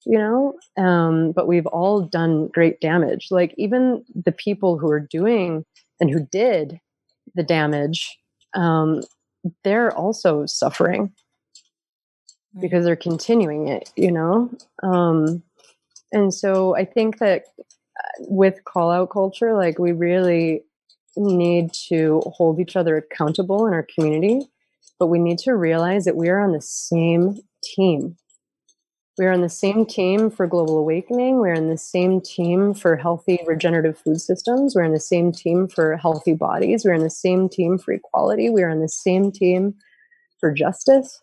you 0.05 0.19
know 0.19 0.55
um, 0.77 1.33
but 1.33 1.49
we've 1.49 1.67
all 1.67 2.01
done 2.01 2.49
great 2.49 2.81
damage 2.81 3.29
like 3.31 3.55
even 3.59 4.05
the 4.15 4.33
people 4.33 4.79
who 4.79 4.89
are 4.91 5.01
doing 5.01 5.65
and 6.01 6.11
who 6.11 6.27
did 6.31 6.81
the 7.35 7.43
damage 7.43 8.19
um, 8.55 9.03
they're 9.65 9.95
also 9.97 10.47
suffering 10.47 11.13
because 12.61 12.85
they're 12.85 12.97
continuing 12.97 13.69
it, 13.69 13.91
you 13.97 14.11
know? 14.11 14.51
Um, 14.83 15.43
and 16.13 16.33
so 16.33 16.77
I 16.77 16.85
think 16.85 17.19
that 17.19 17.45
uh, 17.59 18.25
with 18.29 18.65
call 18.65 18.91
out 18.91 19.11
culture, 19.11 19.55
like 19.55 19.79
we 19.79 19.93
really 19.93 20.63
need 21.17 21.73
to 21.89 22.23
hold 22.27 22.61
each 22.61 22.77
other 22.77 22.97
accountable 22.97 23.67
in 23.67 23.75
our 23.75 23.87
community, 23.95 24.41
but 24.99 25.09
we 25.09 25.19
need 25.19 25.39
to 25.39 25.55
realize 25.55 26.05
that 26.05 26.17
we 26.17 26.29
are 26.29 26.41
on 26.41 26.53
the 26.53 26.61
same 26.61 27.39
team. 27.63 28.17
We 29.19 29.27
are 29.27 29.33
on 29.33 29.41
the 29.41 29.49
same 29.49 29.85
team 29.85 30.31
for 30.31 30.47
global 30.47 30.79
awakening. 30.79 31.39
We're 31.39 31.57
on 31.57 31.69
the 31.69 31.77
same 31.77 32.21
team 32.21 32.73
for 32.73 32.97
healthy 32.97 33.41
regenerative 33.47 33.99
food 33.99 34.21
systems. 34.21 34.75
We're 34.75 34.85
on 34.85 34.93
the 34.93 35.01
same 35.01 35.33
team 35.33 35.67
for 35.67 35.97
healthy 35.97 36.35
bodies. 36.35 36.85
We're 36.85 36.95
on 36.95 37.03
the 37.03 37.11
same 37.11 37.49
team 37.49 37.79
for 37.79 37.93
equality. 37.93 38.49
We're 38.49 38.71
on 38.71 38.81
the 38.81 38.89
same 38.89 39.33
team 39.33 39.75
for 40.39 40.53
justice 40.53 41.21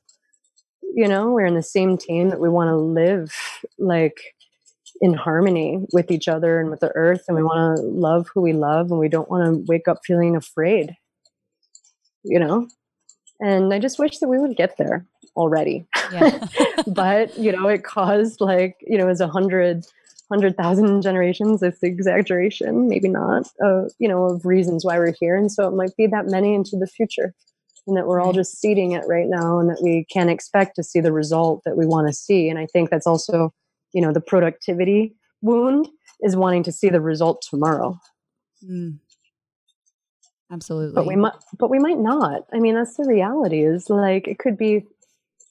you 0.95 1.07
know 1.07 1.29
we're 1.31 1.45
in 1.45 1.55
the 1.55 1.61
same 1.61 1.97
team 1.97 2.29
that 2.29 2.39
we 2.39 2.49
want 2.49 2.69
to 2.69 2.77
live 2.77 3.35
like 3.77 4.17
in 5.01 5.13
harmony 5.13 5.85
with 5.91 6.09
each 6.09 6.29
other 6.29 6.59
and 6.59 6.71
with 6.71 6.79
the 6.79 6.91
earth 6.95 7.23
and 7.27 7.35
we 7.35 7.43
want 7.43 7.77
to 7.77 7.83
love 7.83 8.27
who 8.33 8.41
we 8.41 8.53
love 8.53 8.89
and 8.89 8.99
we 8.99 9.09
don't 9.09 9.29
want 9.29 9.43
to 9.43 9.63
wake 9.67 9.87
up 9.89 9.99
feeling 10.05 10.35
afraid 10.35 10.95
you 12.23 12.39
know 12.39 12.67
and 13.41 13.73
i 13.73 13.77
just 13.77 13.99
wish 13.99 14.19
that 14.19 14.29
we 14.29 14.39
would 14.39 14.55
get 14.55 14.77
there 14.77 15.05
already. 15.35 15.85
Yeah. 16.11 16.47
but 16.87 17.37
you 17.37 17.51
know 17.51 17.67
it 17.67 17.83
caused 17.83 18.41
like 18.41 18.77
you 18.81 18.97
know 18.97 19.07
as 19.07 19.21
a 19.21 19.27
hundred 19.27 19.85
hundred 20.31 20.57
thousand 20.57 21.03
generations 21.03 21.61
it's 21.61 21.83
exaggeration 21.83 22.87
maybe 22.87 23.07
not 23.07 23.47
uh, 23.63 23.83
you 23.99 24.07
know 24.07 24.25
of 24.25 24.45
reasons 24.45 24.85
why 24.85 24.97
we're 24.97 25.13
here. 25.19 25.35
And 25.35 25.51
so 25.51 25.67
it 25.67 25.75
might 25.75 25.95
be 25.95 26.07
that 26.07 26.27
many 26.27 26.53
into 26.53 26.77
the 26.77 26.87
future 26.87 27.33
and 27.87 27.95
that 27.95 28.07
we're 28.07 28.19
all 28.19 28.33
just 28.33 28.59
seeding 28.59 28.93
it 28.93 29.03
right 29.07 29.27
now 29.27 29.59
and 29.59 29.69
that 29.69 29.81
we 29.83 30.05
can't 30.11 30.29
expect 30.29 30.75
to 30.75 30.83
see 30.83 30.99
the 30.99 31.11
result 31.11 31.61
that 31.65 31.77
we 31.77 31.85
want 31.85 32.07
to 32.07 32.13
see. 32.13 32.49
And 32.49 32.59
i 32.59 32.65
think 32.65 32.89
that's 32.89 33.07
also 33.07 33.53
you 33.93 34.01
know 34.01 34.11
the 34.11 34.21
productivity 34.21 35.15
wound 35.41 35.87
is 36.21 36.35
wanting 36.35 36.63
to 36.63 36.71
see 36.71 36.89
the 36.89 37.01
result 37.01 37.45
tomorrow. 37.47 37.99
Mm. 38.63 38.99
absolutely 40.51 40.95
but 40.95 41.05
we 41.05 41.15
might 41.15 41.33
but 41.59 41.69
we 41.69 41.79
might 41.79 41.99
not. 41.99 42.45
I 42.53 42.59
mean 42.59 42.75
that's 42.75 42.97
the 42.97 43.05
reality 43.05 43.63
is 43.63 43.89
like 43.89 44.27
it 44.27 44.39
could 44.39 44.57
be 44.57 44.85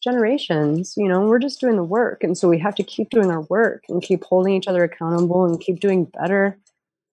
generations 0.04 0.94
you 0.96 1.08
know 1.08 1.22
we're 1.22 1.38
just 1.38 1.60
doing 1.60 1.76
the 1.76 1.82
work 1.82 2.22
and 2.22 2.36
so 2.36 2.48
we 2.48 2.58
have 2.58 2.74
to 2.74 2.82
keep 2.82 3.10
doing 3.10 3.30
our 3.30 3.42
work 3.42 3.82
and 3.88 4.02
keep 4.02 4.22
holding 4.24 4.54
each 4.54 4.68
other 4.68 4.84
accountable 4.84 5.44
and 5.44 5.60
keep 5.60 5.80
doing 5.80 6.04
better 6.20 6.58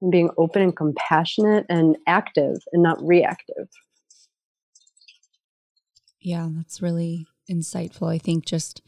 and 0.02 0.12
being 0.12 0.30
open 0.38 0.62
and 0.62 0.76
compassionate 0.76 1.66
and 1.70 1.98
active 2.08 2.58
and 2.74 2.84
not 2.84 3.02
reactive 3.02 3.68
yeah, 6.22 6.48
that's 6.56 6.82
really 6.82 7.26
insightful. 7.50 8.14
I 8.14 8.20
think 8.20 8.46
just 8.46 8.82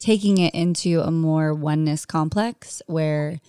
taking 0.00 0.38
it 0.38 0.54
into 0.54 1.02
a 1.02 1.10
more 1.10 1.52
oneness 1.52 2.06
complex 2.06 2.80
where 2.86 3.40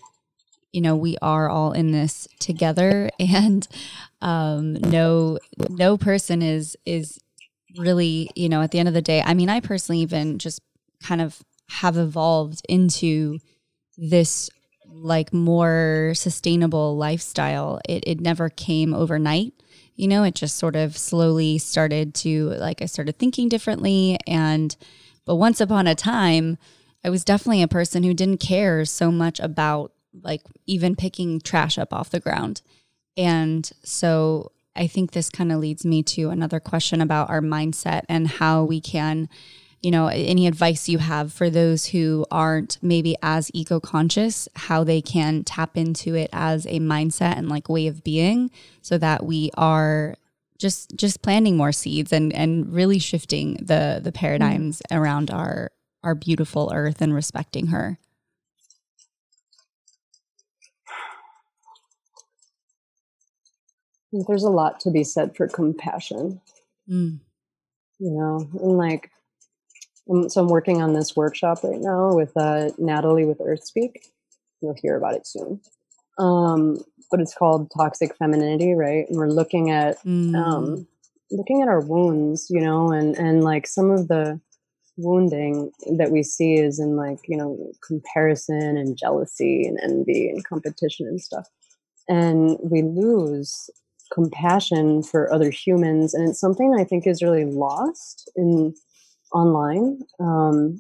you 0.74 0.82
know 0.82 0.96
we 0.96 1.18
are 1.22 1.50
all 1.50 1.72
in 1.72 1.92
this 1.92 2.28
together 2.40 3.10
and 3.20 3.68
um 4.22 4.74
no 4.74 5.40
no 5.70 5.98
person 5.98 6.42
is 6.42 6.76
is 6.86 7.20
really 7.78 8.30
you 8.36 8.50
know 8.50 8.62
at 8.62 8.72
the 8.72 8.80
end 8.80 8.88
of 8.88 8.94
the 8.94 9.02
day 9.02 9.22
i 9.26 9.34
mean 9.34 9.50
i 9.50 9.60
personally 9.60 10.02
even 10.02 10.40
just 10.40 10.62
kind 11.04 11.22
of 11.22 11.42
have 11.70 11.98
evolved 11.98 12.62
into 12.68 13.38
this 13.98 14.50
like 14.92 15.32
more 15.32 16.14
sustainable 16.16 16.98
lifestyle. 16.98 17.80
It, 17.88 18.04
it 18.08 18.20
never 18.20 18.50
came 18.50 18.94
overnight 18.94 19.54
you 19.96 20.08
know 20.08 20.24
it 20.24 20.34
just 20.34 20.58
sort 20.58 20.78
of 20.78 20.98
slowly 20.98 21.58
started 21.58 22.16
to 22.16 22.52
like 22.52 22.82
i 22.82 22.86
started 22.86 23.20
thinking 23.20 23.50
differently. 23.50 24.18
And 24.26 24.76
but 25.26 25.36
once 25.36 25.62
upon 25.62 25.88
a 25.88 25.96
time 25.96 26.58
i 27.04 27.10
was 27.10 27.24
definitely 27.24 27.62
a 27.62 27.68
person 27.68 28.04
who 28.04 28.14
didn't 28.14 28.40
care 28.40 28.86
so 28.86 29.12
much 29.12 29.40
about 29.40 29.92
like 30.24 30.42
even 30.66 30.96
picking 30.96 31.40
trash 31.40 31.78
up 31.78 31.94
off 31.94 32.10
the 32.10 32.20
ground. 32.20 32.62
And 33.18 33.70
so 33.84 34.52
i 34.80 34.88
think 34.88 35.12
this 35.12 35.30
kind 35.30 35.52
of 35.52 35.60
leads 35.60 35.86
me 35.86 36.02
to 36.02 36.30
another 36.30 36.60
question 36.60 37.02
about 37.02 37.30
our 37.30 37.42
mindset 37.42 38.02
and 38.10 38.28
how 38.28 38.64
we 38.64 38.82
can 38.82 39.30
you 39.82 39.92
know, 39.92 40.08
any 40.08 40.46
advice 40.46 40.90
you 40.90 40.98
have 40.98 41.32
for 41.32 41.50
those 41.50 41.88
who 41.88 42.26
aren't 42.30 42.78
maybe 42.82 43.16
as 43.22 43.50
eco 43.54 43.80
conscious, 43.80 44.50
how 44.56 44.84
they 44.84 45.02
can 45.02 45.44
tap 45.44 45.78
into 45.78 46.16
it 46.16 46.30
as 46.34 46.66
a 46.66 46.80
mindset 46.80 47.38
and 47.38 47.48
like 47.48 47.70
way 47.70 47.88
of 47.88 48.04
being 48.04 48.52
so 48.82 48.98
that 48.98 49.26
we 49.26 49.52
are 49.56 50.16
just 50.58 50.94
just 50.98 51.22
planting 51.22 51.56
more 51.56 51.72
seeds 51.72 52.12
and 52.12 52.34
and 52.34 52.74
really 52.74 53.00
shifting 53.00 53.54
the 53.62 54.02
the 54.04 54.12
paradigms 54.12 54.82
mm. 54.92 54.98
around 54.98 55.32
our 55.32 55.72
our 56.04 56.16
beautiful 56.16 56.70
earth 56.74 57.02
and 57.02 57.14
respecting 57.14 57.68
her. 57.68 57.98
There's 64.12 64.44
a 64.44 64.50
lot 64.50 64.80
to 64.82 64.92
be 64.92 65.04
said 65.04 65.36
for 65.36 65.48
compassion. 65.48 66.42
Mm. 66.90 67.20
You 68.00 68.12
know, 68.12 68.50
and 68.62 68.78
like 68.78 69.12
um, 70.10 70.30
so 70.30 70.42
I'm 70.42 70.48
working 70.48 70.82
on 70.82 70.94
this 70.94 71.16
workshop 71.16 71.64
right 71.64 71.80
now 71.80 72.14
with 72.14 72.36
uh, 72.36 72.72
Natalie 72.78 73.26
with 73.26 73.40
EarthSpeak. 73.40 73.98
You'll 74.62 74.76
hear 74.82 74.98
about 74.98 75.16
it 75.16 75.28
soon. 75.28 75.62
Um, 76.18 76.84
but 77.12 77.20
it's 77.22 77.34
called 77.34 77.72
Toxic 77.76 78.16
Femininity, 78.18 78.74
right? 78.74 79.06
And 79.08 79.18
we're 79.18 79.30
looking 79.30 79.72
at 79.72 80.04
mm. 80.04 80.36
um, 80.36 80.88
looking 81.32 81.62
at 81.62 81.68
our 81.68 81.82
wounds, 81.82 82.48
you 82.50 82.62
know, 82.62 82.90
and 82.92 83.18
and 83.18 83.44
like 83.44 83.68
some 83.68 83.92
of 83.92 84.08
the 84.08 84.40
wounding 84.98 85.72
that 85.98 86.12
we 86.12 86.22
see 86.24 86.56
is 86.56 86.78
in 86.80 86.98
like 86.98 87.20
you 87.28 87.38
know 87.38 87.72
comparison 87.86 88.78
and 88.78 88.98
jealousy 88.98 89.66
and 89.66 89.80
envy 89.82 90.30
and 90.30 90.46
competition 90.46 91.08
and 91.08 91.22
stuff, 91.22 91.48
and 92.08 92.58
we 92.62 92.82
lose 92.82 93.70
compassion 94.14 95.04
for 95.04 95.32
other 95.34 95.50
humans, 95.50 96.14
and 96.14 96.30
it's 96.30 96.40
something 96.40 96.76
I 96.78 96.84
think 96.84 97.06
is 97.06 97.22
really 97.22 97.46
lost 97.46 98.30
in 98.36 98.74
online. 99.32 100.00
Um, 100.20 100.80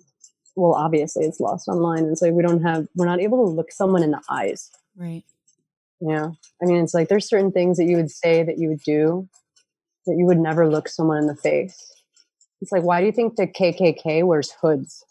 well, 0.59 0.73
obviously 0.73 1.25
it's 1.25 1.39
lost 1.39 1.67
online. 1.67 2.05
And 2.05 2.17
so 2.17 2.29
we 2.31 2.43
don't 2.43 2.61
have, 2.63 2.87
we're 2.95 3.05
not 3.05 3.21
able 3.21 3.45
to 3.45 3.51
look 3.51 3.71
someone 3.71 4.03
in 4.03 4.11
the 4.11 4.21
eyes. 4.29 4.69
Right. 4.95 5.23
Yeah. 6.01 6.29
I 6.61 6.65
mean, 6.65 6.83
it's 6.83 6.93
like 6.93 7.07
there's 7.07 7.27
certain 7.27 7.51
things 7.51 7.77
that 7.77 7.85
you 7.85 7.97
would 7.97 8.11
say 8.11 8.43
that 8.43 8.57
you 8.57 8.69
would 8.69 8.81
do 8.81 9.27
that 10.05 10.15
you 10.17 10.25
would 10.25 10.39
never 10.39 10.67
look 10.67 10.87
someone 10.87 11.17
in 11.17 11.27
the 11.27 11.35
face. 11.35 11.93
It's 12.61 12.71
like, 12.71 12.83
why 12.83 12.99
do 12.99 13.05
you 13.05 13.11
think 13.11 13.35
the 13.35 13.47
KKK 13.47 14.25
wears 14.25 14.53
hoods? 14.61 15.03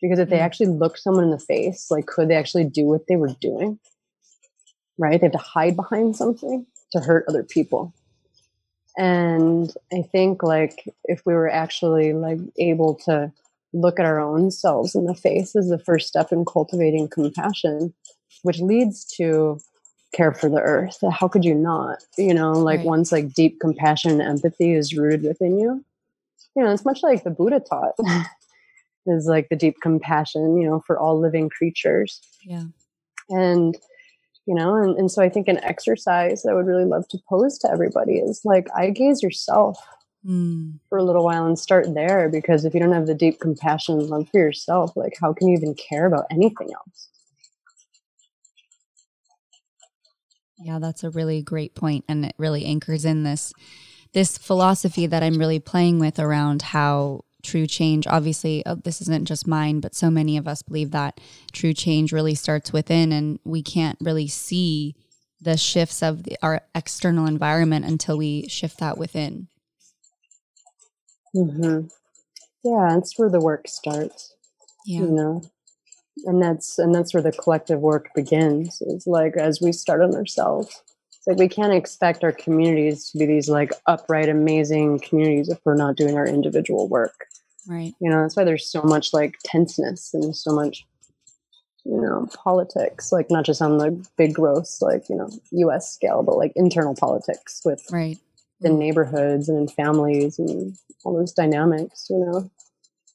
Because 0.00 0.18
if 0.18 0.28
they 0.28 0.38
mm. 0.38 0.42
actually 0.42 0.66
look 0.66 0.98
someone 0.98 1.24
in 1.24 1.30
the 1.30 1.38
face, 1.38 1.86
like, 1.90 2.06
could 2.06 2.28
they 2.28 2.34
actually 2.34 2.64
do 2.64 2.84
what 2.84 3.06
they 3.08 3.16
were 3.16 3.34
doing? 3.40 3.78
Right? 4.98 5.20
They 5.20 5.26
have 5.26 5.32
to 5.32 5.38
hide 5.38 5.76
behind 5.76 6.16
something 6.16 6.66
to 6.92 7.00
hurt 7.00 7.24
other 7.28 7.42
people. 7.42 7.92
And 8.98 9.72
i 9.90 10.02
think 10.02 10.42
like 10.42 10.84
if 11.04 11.22
we 11.24 11.32
were 11.32 11.48
actually 11.48 12.12
like 12.12 12.38
able 12.58 12.94
to 13.06 13.32
look 13.72 13.98
at 13.98 14.04
our 14.04 14.20
own 14.20 14.50
selves 14.50 14.94
in 14.94 15.06
the 15.06 15.14
face 15.14 15.56
is 15.56 15.70
the 15.70 15.78
first 15.78 16.08
step 16.08 16.30
in 16.30 16.44
cultivating 16.44 17.08
compassion 17.08 17.94
which 18.42 18.60
leads 18.60 19.06
to 19.06 19.58
care 20.14 20.32
for 20.32 20.50
the 20.50 20.60
earth 20.60 20.98
how 21.10 21.26
could 21.26 21.42
you 21.42 21.54
not? 21.54 22.04
You 22.18 22.34
know 22.34 22.52
like 22.52 22.80
right. 22.80 22.86
once 22.86 23.12
like 23.12 23.32
deep 23.32 23.60
compassion 23.60 24.10
and 24.10 24.20
empathy 24.20 24.74
is 24.74 24.94
rooted 24.94 25.22
within 25.22 25.58
you 25.58 25.82
you 26.54 26.62
know 26.62 26.70
it's 26.70 26.84
much 26.84 27.02
like 27.02 27.24
the 27.24 27.30
buddha 27.30 27.60
taught 27.60 27.94
is 29.06 29.26
like 29.26 29.48
the 29.48 29.56
deep 29.56 29.76
compassion 29.82 30.58
you 30.58 30.68
know 30.68 30.82
for 30.86 30.98
all 30.98 31.18
living 31.18 31.48
creatures. 31.48 32.20
Yeah. 32.44 32.64
And 33.30 33.76
you 34.46 34.54
know 34.54 34.74
and, 34.74 34.96
and 34.98 35.10
so 35.10 35.22
i 35.22 35.28
think 35.28 35.48
an 35.48 35.62
exercise 35.64 36.42
that 36.42 36.50
i 36.50 36.54
would 36.54 36.66
really 36.66 36.84
love 36.84 37.06
to 37.08 37.18
pose 37.28 37.58
to 37.58 37.70
everybody 37.70 38.14
is 38.14 38.40
like 38.44 38.66
eye 38.76 38.90
gaze 38.90 39.22
yourself 39.22 39.78
mm. 40.26 40.72
for 40.88 40.98
a 40.98 41.04
little 41.04 41.24
while 41.24 41.46
and 41.46 41.58
start 41.58 41.94
there 41.94 42.28
because 42.28 42.64
if 42.64 42.74
you 42.74 42.80
don't 42.80 42.92
have 42.92 43.06
the 43.06 43.14
deep 43.14 43.40
compassion 43.40 43.98
and 43.98 44.08
love 44.08 44.28
for 44.30 44.38
yourself 44.38 44.96
like 44.96 45.14
how 45.20 45.32
can 45.32 45.48
you 45.48 45.56
even 45.56 45.74
care 45.74 46.06
about 46.06 46.24
anything 46.30 46.68
else 46.74 47.08
yeah 50.58 50.78
that's 50.78 51.04
a 51.04 51.10
really 51.10 51.42
great 51.42 51.74
point 51.74 52.04
and 52.08 52.24
it 52.24 52.34
really 52.38 52.64
anchors 52.64 53.04
in 53.04 53.22
this 53.22 53.52
this 54.12 54.36
philosophy 54.36 55.06
that 55.06 55.22
i'm 55.22 55.38
really 55.38 55.60
playing 55.60 55.98
with 55.98 56.18
around 56.18 56.62
how 56.62 57.22
true 57.42 57.66
change. 57.66 58.06
Obviously 58.06 58.64
uh, 58.66 58.76
this 58.82 59.00
isn't 59.00 59.26
just 59.26 59.46
mine 59.46 59.80
but 59.80 59.94
so 59.94 60.10
many 60.10 60.36
of 60.36 60.48
us 60.48 60.62
believe 60.62 60.90
that 60.90 61.20
true 61.52 61.72
change 61.74 62.12
really 62.12 62.34
starts 62.34 62.72
within 62.72 63.12
and 63.12 63.38
we 63.44 63.62
can't 63.62 63.98
really 64.00 64.28
see 64.28 64.94
the 65.40 65.56
shifts 65.56 66.02
of 66.02 66.22
the, 66.22 66.36
our 66.42 66.62
external 66.74 67.26
environment 67.26 67.84
until 67.84 68.16
we 68.16 68.46
shift 68.48 68.78
that 68.78 68.96
within. 68.96 69.48
Mm-hmm. 71.34 71.86
yeah 72.62 72.88
that's 72.90 73.18
where 73.18 73.30
the 73.30 73.40
work 73.40 73.66
starts 73.66 74.32
yeah. 74.86 75.00
you 75.00 75.06
know? 75.10 75.42
And 76.24 76.42
that's 76.42 76.78
and 76.78 76.94
that's 76.94 77.14
where 77.14 77.22
the 77.22 77.32
collective 77.32 77.80
work 77.80 78.10
begins 78.14 78.80
is 78.82 79.06
like 79.06 79.36
as 79.36 79.60
we 79.60 79.72
start 79.72 80.02
on 80.02 80.14
ourselves. 80.14 80.82
It's 81.10 81.26
like 81.26 81.38
we 81.38 81.48
can't 81.48 81.72
expect 81.72 82.22
our 82.22 82.32
communities 82.32 83.10
to 83.10 83.18
be 83.18 83.26
these 83.26 83.48
like 83.48 83.72
upright 83.86 84.28
amazing 84.28 85.00
communities 85.00 85.48
if 85.48 85.58
we're 85.64 85.74
not 85.74 85.96
doing 85.96 86.16
our 86.16 86.26
individual 86.26 86.88
work 86.88 87.26
Right. 87.68 87.94
You 88.00 88.10
know, 88.10 88.22
that's 88.22 88.36
why 88.36 88.44
there's 88.44 88.70
so 88.70 88.82
much 88.82 89.12
like 89.12 89.38
tenseness 89.44 90.12
and 90.14 90.34
so 90.34 90.52
much, 90.52 90.86
you 91.84 92.00
know, 92.00 92.28
politics, 92.34 93.12
like 93.12 93.30
not 93.30 93.44
just 93.44 93.62
on 93.62 93.78
the 93.78 94.04
big 94.16 94.34
gross, 94.34 94.82
like, 94.82 95.08
you 95.08 95.16
know, 95.16 95.28
US 95.52 95.92
scale, 95.92 96.22
but 96.22 96.36
like 96.36 96.52
internal 96.56 96.94
politics 96.94 97.62
with 97.64 97.84
right. 97.90 98.18
in 98.60 98.78
neighborhoods 98.78 99.48
and 99.48 99.58
in 99.58 99.68
families 99.68 100.38
and 100.38 100.76
all 101.04 101.16
those 101.16 101.32
dynamics, 101.32 102.06
you 102.10 102.18
know. 102.18 102.50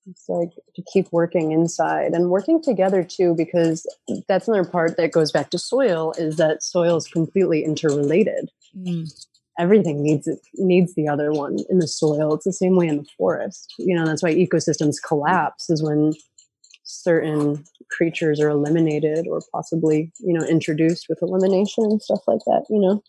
It's 0.10 0.30
like 0.30 0.52
to 0.76 0.82
keep 0.94 1.12
working 1.12 1.52
inside 1.52 2.14
and 2.14 2.30
working 2.30 2.62
together 2.62 3.04
too, 3.04 3.36
because 3.36 3.86
that's 4.30 4.48
another 4.48 4.70
part 4.70 4.96
that 4.96 5.12
goes 5.12 5.34
back 5.34 5.50
to 5.50 5.60
soil 5.60 6.14
is 6.18 6.38
that 6.38 6.64
soil 6.64 6.96
is 6.96 7.08
completely 7.08 7.66
interrelated. 7.66 8.50
Mm 8.74 9.12
everything 9.58 10.04
needs 10.04 10.28
it 10.28 10.40
needs 10.56 10.94
the 10.96 11.08
other 11.08 11.32
one 11.32 11.58
in 11.70 11.80
the 11.80 11.88
soil. 11.88 12.34
It's 12.34 12.46
the 12.46 12.54
same 12.54 12.76
way 12.76 12.88
in 12.88 12.98
the 12.98 13.08
forest. 13.18 13.74
You 13.80 13.96
know 13.96 14.06
that's 14.06 14.24
why 14.24 14.34
ecosystems 14.34 14.96
collapse 15.06 15.70
is 15.70 15.84
when 15.84 16.14
certain 16.84 17.64
creatures 17.92 18.40
are 18.40 18.50
eliminated 18.50 19.28
or 19.28 19.42
possibly 19.52 20.12
you 20.20 20.34
know 20.34 20.46
introduced 20.46 21.08
with 21.10 21.22
elimination 21.22 21.84
and 21.86 22.02
stuff 22.02 22.22
like 22.28 22.42
that 22.46 22.66
you 22.70 22.80
know? 22.80 23.04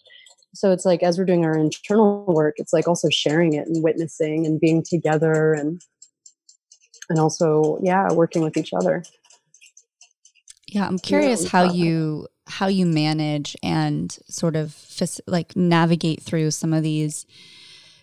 So 0.54 0.72
it's 0.72 0.84
like 0.84 1.02
as 1.02 1.18
we're 1.18 1.24
doing 1.24 1.44
our 1.44 1.56
internal 1.56 2.24
work 2.26 2.54
it's 2.58 2.72
like 2.72 2.88
also 2.88 3.08
sharing 3.10 3.52
it 3.52 3.66
and 3.66 3.82
witnessing 3.82 4.46
and 4.46 4.60
being 4.60 4.82
together 4.82 5.52
and 5.52 5.80
and 7.08 7.18
also 7.18 7.78
yeah 7.82 8.12
working 8.12 8.42
with 8.42 8.56
each 8.56 8.72
other. 8.72 9.04
Yeah 10.66 10.86
i'm 10.86 10.98
curious 10.98 11.48
how 11.48 11.64
you 11.72 12.26
how 12.48 12.66
you 12.66 12.86
manage 12.86 13.56
and 13.62 14.16
sort 14.28 14.56
of 14.56 14.76
like 15.26 15.54
navigate 15.56 16.22
through 16.22 16.50
some 16.50 16.72
of 16.72 16.82
these 16.82 17.26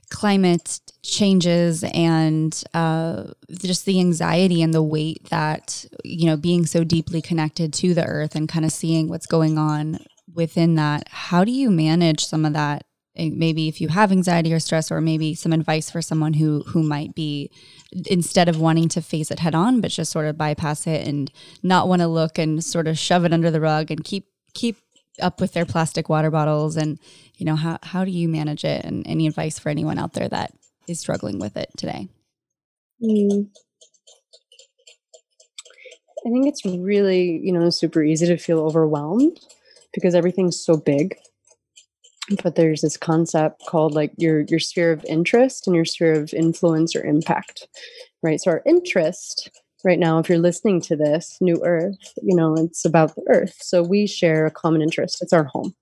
climate 0.09 0.79
changes 1.01 1.83
and 1.93 2.63
uh, 2.73 3.23
just 3.51 3.85
the 3.85 3.99
anxiety 3.99 4.61
and 4.61 4.73
the 4.73 4.83
weight 4.83 5.23
that 5.29 5.85
you 6.03 6.25
know 6.27 6.37
being 6.37 6.65
so 6.65 6.83
deeply 6.83 7.21
connected 7.21 7.73
to 7.73 7.93
the 7.93 8.05
earth 8.05 8.35
and 8.35 8.47
kind 8.47 8.65
of 8.65 8.71
seeing 8.71 9.09
what's 9.09 9.25
going 9.25 9.57
on 9.57 9.97
within 10.33 10.75
that 10.75 11.07
how 11.09 11.43
do 11.43 11.51
you 11.51 11.71
manage 11.71 12.25
some 12.25 12.45
of 12.45 12.53
that? 12.53 12.85
Maybe 13.17 13.69
if 13.69 13.79
you 13.79 13.87
have 13.87 14.11
anxiety 14.11 14.53
or 14.53 14.59
stress 14.59 14.91
or 14.91 14.99
maybe 14.99 15.35
some 15.35 15.53
advice 15.53 15.89
for 15.89 16.01
someone 16.01 16.33
who 16.33 16.63
who 16.67 16.83
might 16.83 17.15
be 17.15 17.49
instead 18.07 18.49
of 18.49 18.59
wanting 18.59 18.89
to 18.89 19.01
face 19.01 19.31
it 19.31 19.39
head 19.39 19.55
on 19.55 19.79
but 19.79 19.91
just 19.91 20.11
sort 20.11 20.25
of 20.25 20.37
bypass 20.37 20.85
it 20.85 21.07
and 21.07 21.31
not 21.63 21.87
want 21.87 22.01
to 22.01 22.09
look 22.09 22.37
and 22.37 22.61
sort 22.61 22.87
of 22.87 22.97
shove 22.97 23.23
it 23.23 23.31
under 23.31 23.49
the 23.49 23.61
rug 23.61 23.89
and 23.89 24.03
keep 24.03 24.27
keep 24.55 24.77
up 25.21 25.39
with 25.39 25.53
their 25.53 25.65
plastic 25.65 26.09
water 26.09 26.29
bottles 26.29 26.75
and 26.75 26.99
you 27.37 27.45
know 27.45 27.55
how 27.55 27.77
how 27.83 28.03
do 28.03 28.11
you 28.11 28.27
manage 28.27 28.65
it? 28.65 28.83
And 28.83 29.05
any 29.07 29.27
advice 29.27 29.59
for 29.59 29.69
anyone 29.69 29.99
out 29.99 30.13
there 30.13 30.27
that 30.29 30.53
is 30.87 30.99
struggling 30.99 31.39
with 31.39 31.55
it 31.57 31.69
today? 31.77 32.09
Mm. 33.03 33.49
i 36.25 36.29
think 36.29 36.47
it's 36.47 36.65
really 36.65 37.41
you 37.43 37.51
know 37.51 37.69
super 37.69 38.01
easy 38.01 38.25
to 38.25 38.37
feel 38.37 38.61
overwhelmed 38.61 39.37
because 39.93 40.15
everything's 40.15 40.59
so 40.59 40.77
big. 40.77 41.15
But 42.41 42.55
there's 42.55 42.81
this 42.81 42.97
concept 42.97 43.63
called 43.67 43.93
like 43.93 44.13
your 44.17 44.41
your 44.41 44.59
sphere 44.59 44.91
of 44.91 45.05
interest 45.05 45.67
and 45.67 45.75
your 45.75 45.85
sphere 45.85 46.13
of 46.13 46.33
influence 46.33 46.95
or 46.95 47.03
impact 47.03 47.67
right? 48.25 48.41
So 48.41 48.51
our 48.51 48.63
interest 48.65 49.49
right 49.85 49.99
now 49.99 50.19
if 50.19 50.27
you're 50.27 50.37
listening 50.37 50.81
to 50.81 50.95
this 50.95 51.37
new 51.39 51.61
earth 51.63 52.13
you 52.21 52.35
know 52.35 52.55
it's 52.55 52.83
about 52.83 53.15
the 53.15 53.23
earth. 53.29 53.55
So 53.61 53.81
we 53.81 54.07
share 54.07 54.45
a 54.45 54.51
common 54.51 54.81
interest. 54.81 55.21
It's 55.21 55.33
our 55.33 55.45
home 55.45 55.73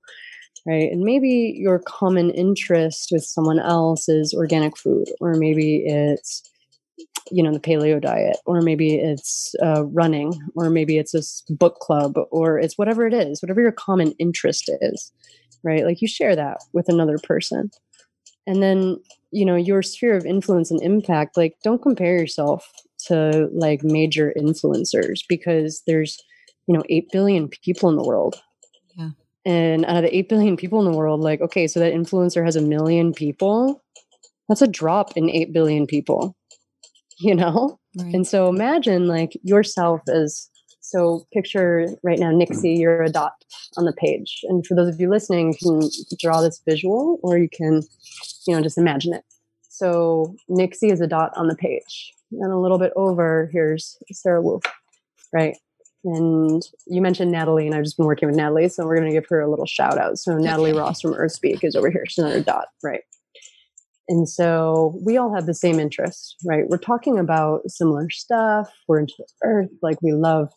right? 0.66 0.90
And 0.92 1.02
maybe 1.02 1.56
your 1.58 1.80
common 1.80 2.30
interest 2.30 3.10
with 3.12 3.24
someone 3.24 3.60
else 3.60 4.08
is 4.08 4.34
organic 4.34 4.78
food 4.78 5.10
or 5.20 5.34
maybe 5.34 5.84
it's 5.86 6.50
you 7.32 7.42
know 7.42 7.52
the 7.52 7.60
paleo 7.60 8.00
diet 8.00 8.38
or 8.46 8.62
maybe 8.62 8.96
it's 8.96 9.56
uh, 9.64 9.84
running 9.86 10.40
or 10.56 10.70
maybe 10.70 10.98
it's 10.98 11.14
a 11.16 11.54
book 11.54 11.80
club 11.80 12.14
or 12.32 12.60
it's 12.60 12.78
whatever 12.78 13.08
it 13.08 13.14
is 13.14 13.42
whatever 13.42 13.62
your 13.62 13.72
common 13.72 14.12
interest 14.20 14.70
is 14.82 15.12
right? 15.64 15.86
Like 15.86 16.02
you 16.02 16.08
share 16.08 16.36
that 16.36 16.60
with 16.74 16.90
another 16.90 17.18
person. 17.18 17.72
And 18.46 18.62
then 18.62 18.98
you 19.32 19.46
know 19.46 19.56
your 19.56 19.82
sphere 19.82 20.16
of 20.16 20.26
influence 20.26 20.70
and 20.70 20.82
impact 20.82 21.38
like 21.38 21.56
don't 21.64 21.82
compare 21.82 22.18
yourself 22.18 22.70
to 23.08 23.50
like 23.54 23.84
major 23.84 24.34
influencers 24.38 25.22
because 25.28 25.82
there's 25.88 26.22
you 26.68 26.76
know 26.76 26.84
8 26.90 27.10
billion 27.12 27.48
people 27.48 27.90
in 27.90 27.96
the 27.96 28.04
world 28.04 28.42
yeah 28.96 29.10
and 29.46 29.86
out 29.86 29.98
of 29.98 30.04
the 30.04 30.18
8 30.18 30.30
billion 30.30 30.58
people 30.58 30.80
in 30.86 30.92
the 30.92 30.98
world 30.98 31.22
like 31.22 31.42
okay 31.42 31.68
so 31.68 31.80
that 31.80 31.94
influencer 31.94 32.44
has 32.46 32.56
a 32.56 32.62
million 32.62 33.14
people 33.14 33.82
that's 34.48 34.62
a 34.62 34.68
drop 34.68 35.18
in 35.18 35.30
8 35.30 35.54
billion 35.54 35.88
people 35.88 36.36
you 37.20 37.36
know? 37.36 37.80
Right. 37.98 38.14
And 38.14 38.28
so 38.28 38.50
imagine 38.50 39.08
like 39.08 39.38
yourself 39.44 40.02
as 40.08 40.50
so 40.82 41.26
picture 41.32 41.88
right 42.04 42.20
now, 42.20 42.32
Nixie, 42.32 42.74
you're 42.74 43.04
a 43.04 43.10
dot 43.10 43.34
on 43.78 43.86
the 43.86 43.94
page. 43.94 44.42
And 44.44 44.66
for 44.66 44.76
those 44.76 44.94
of 44.94 45.00
you 45.00 45.10
listening, 45.10 45.56
you 45.62 45.80
can 45.80 45.90
draw 46.20 46.42
this 46.42 46.62
visual 46.68 47.20
or 47.24 47.38
you 47.38 47.48
can, 47.50 47.82
you 48.48 48.56
know, 48.56 48.62
just 48.62 48.78
imagine 48.78 49.14
it. 49.14 49.24
So 49.74 50.36
Nixie 50.48 50.92
is 50.92 51.02
a 51.02 51.08
dot 51.08 51.32
on 51.36 51.48
the 51.48 51.56
page. 51.56 52.14
And 52.32 52.52
a 52.52 52.60
little 52.60 52.78
bit 52.78 52.94
over, 52.96 53.50
here's 53.52 53.98
Sarah 54.12 54.40
Wu, 54.40 54.60
right? 55.34 55.58
And 56.04 56.62
you 56.86 57.02
mentioned 57.02 57.32
Natalie, 57.32 57.66
and 57.66 57.76
I've 57.76 57.84
just 57.84 57.98
been 57.98 58.06
working 58.06 58.28
with 58.28 58.36
Natalie, 58.36 58.70
so 58.70 58.86
we're 58.86 58.98
going 58.98 59.10
to 59.10 59.14
give 59.14 59.28
her 59.30 59.42
a 59.42 59.50
little 59.50 59.66
shout 59.66 59.98
out. 59.98 60.20
So 60.20 60.38
Natalie 60.38 60.74
Ross 60.74 61.02
from 61.02 61.16
Earthspeak 61.16 61.64
is 61.64 61.76
over 61.76 61.90
here. 61.90 62.04
She's 62.08 62.24
another 62.24 62.44
dot, 62.44 62.68
right? 62.84 63.02
And 64.10 64.30
so 64.30 65.00
we 65.04 65.18
all 65.18 65.34
have 65.34 65.48
the 65.48 65.56
same 65.56 65.80
interest, 65.80 66.36
right? 66.46 66.68
We're 66.68 66.78
talking 66.78 67.18
about 67.18 67.62
similar 67.68 68.10
stuff. 68.12 68.72
We're 68.88 69.00
into 69.00 69.16
the 69.18 69.26
earth, 69.44 69.70
like 69.82 69.98
we 70.04 70.14
love 70.14 70.52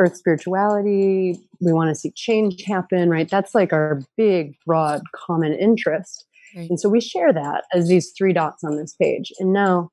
earth 0.00 0.16
spirituality. 0.16 1.38
We 1.60 1.72
want 1.72 1.90
to 1.90 1.94
see 1.94 2.10
change 2.16 2.64
happen, 2.64 3.08
right? 3.08 3.28
That's 3.28 3.54
like 3.54 3.72
our 3.72 4.02
big, 4.16 4.56
broad, 4.66 5.02
common 5.14 5.52
interest. 5.52 6.24
Right. 6.56 6.68
And 6.70 6.80
so 6.80 6.88
we 6.88 7.00
share 7.00 7.32
that 7.32 7.64
as 7.72 7.88
these 7.88 8.12
three 8.16 8.32
dots 8.32 8.64
on 8.64 8.76
this 8.76 8.94
page. 8.94 9.32
And 9.38 9.52
now 9.52 9.90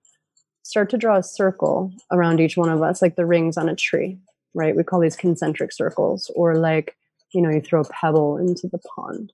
start 0.64 0.90
to 0.90 0.98
draw 0.98 1.18
a 1.18 1.24
circle 1.24 1.94
around 2.12 2.40
each 2.40 2.58
one 2.58 2.70
of 2.70 2.82
us, 2.82 3.02
like 3.02 3.16
the 3.16 3.26
rings 3.26 3.58
on 3.58 3.70
a 3.70 3.76
tree, 3.76 4.18
right? 4.54 4.76
We 4.76 4.84
call 4.84 5.00
these 5.00 5.16
concentric 5.16 5.72
circles, 5.72 6.32
or 6.36 6.56
like, 6.56 6.96
you 7.34 7.42
know, 7.42 7.50
you 7.50 7.62
throw 7.62 7.82
a 7.82 7.90
pebble 7.90 8.38
into 8.38 8.68
the 8.68 8.80
pond 8.80 9.32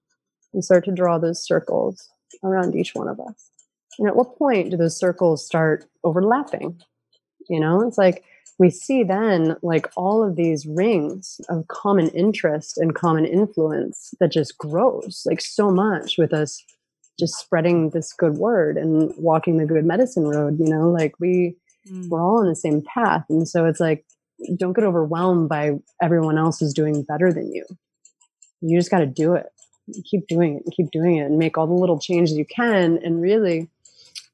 and 0.54 0.64
start 0.64 0.84
to 0.86 0.92
draw 0.92 1.18
those 1.18 1.44
circles 1.46 2.10
around 2.44 2.76
each 2.76 2.94
one 2.96 3.08
of 3.08 3.20
us. 3.20 3.50
And 3.98 4.08
at 4.08 4.16
what 4.16 4.38
point 4.38 4.72
do 4.72 4.78
those 4.78 4.98
circles 4.98 5.46
start 5.46 5.86
overlapping? 6.04 6.82
You 7.50 7.60
know, 7.60 7.88
it's 7.88 7.98
like 7.98 8.24
we 8.60 8.70
see 8.70 9.04
then 9.04 9.56
like 9.62 9.90
all 9.96 10.24
of 10.24 10.36
these 10.36 10.66
rings 10.66 11.42
of 11.50 11.68
common 11.68 12.10
interest 12.10 12.78
and 12.78 12.94
common 12.94 13.26
influence 13.26 14.14
that 14.20 14.32
just 14.32 14.58
grows 14.58 15.24
like 15.26 15.42
so 15.42 15.72
much 15.72 16.18
with 16.18 16.34
us 16.34 16.64
just 17.22 17.38
spreading 17.38 17.92
this 17.92 18.12
good 18.14 18.34
word 18.34 18.78
and 18.78 19.14
walking 19.16 19.58
the 19.58 19.66
good 19.66 19.86
medicine 19.86 20.26
road, 20.28 20.58
you 20.60 20.68
know, 20.68 20.90
like 20.90 21.14
we 21.20 21.56
mm. 21.88 22.10
we're 22.10 22.22
all 22.22 22.40
on 22.40 22.48
the 22.48 22.56
same 22.56 22.82
path. 22.82 23.24
And 23.30 23.48
so 23.48 23.66
it's 23.66 23.80
like 23.80 24.04
don't 24.58 24.74
get 24.74 24.84
overwhelmed 24.84 25.48
by 25.48 25.74
everyone 26.02 26.38
else 26.38 26.62
is 26.62 26.74
doing 26.74 27.04
better 27.04 27.32
than 27.32 27.54
you. 27.54 27.64
You 28.62 28.80
just 28.80 28.90
got 28.90 29.00
to 29.00 29.06
do 29.06 29.36
it. 29.36 29.46
Keep 30.10 30.28
doing 30.28 30.58
it 30.58 30.74
keep 30.76 30.90
doing 30.92 31.18
it 31.18 31.26
and 31.26 31.38
make 31.38 31.58
all 31.58 31.68
the 31.68 31.74
little 31.74 32.00
changes 32.00 32.36
you 32.36 32.46
can 32.46 33.00
and 33.04 33.22
really 33.22 33.70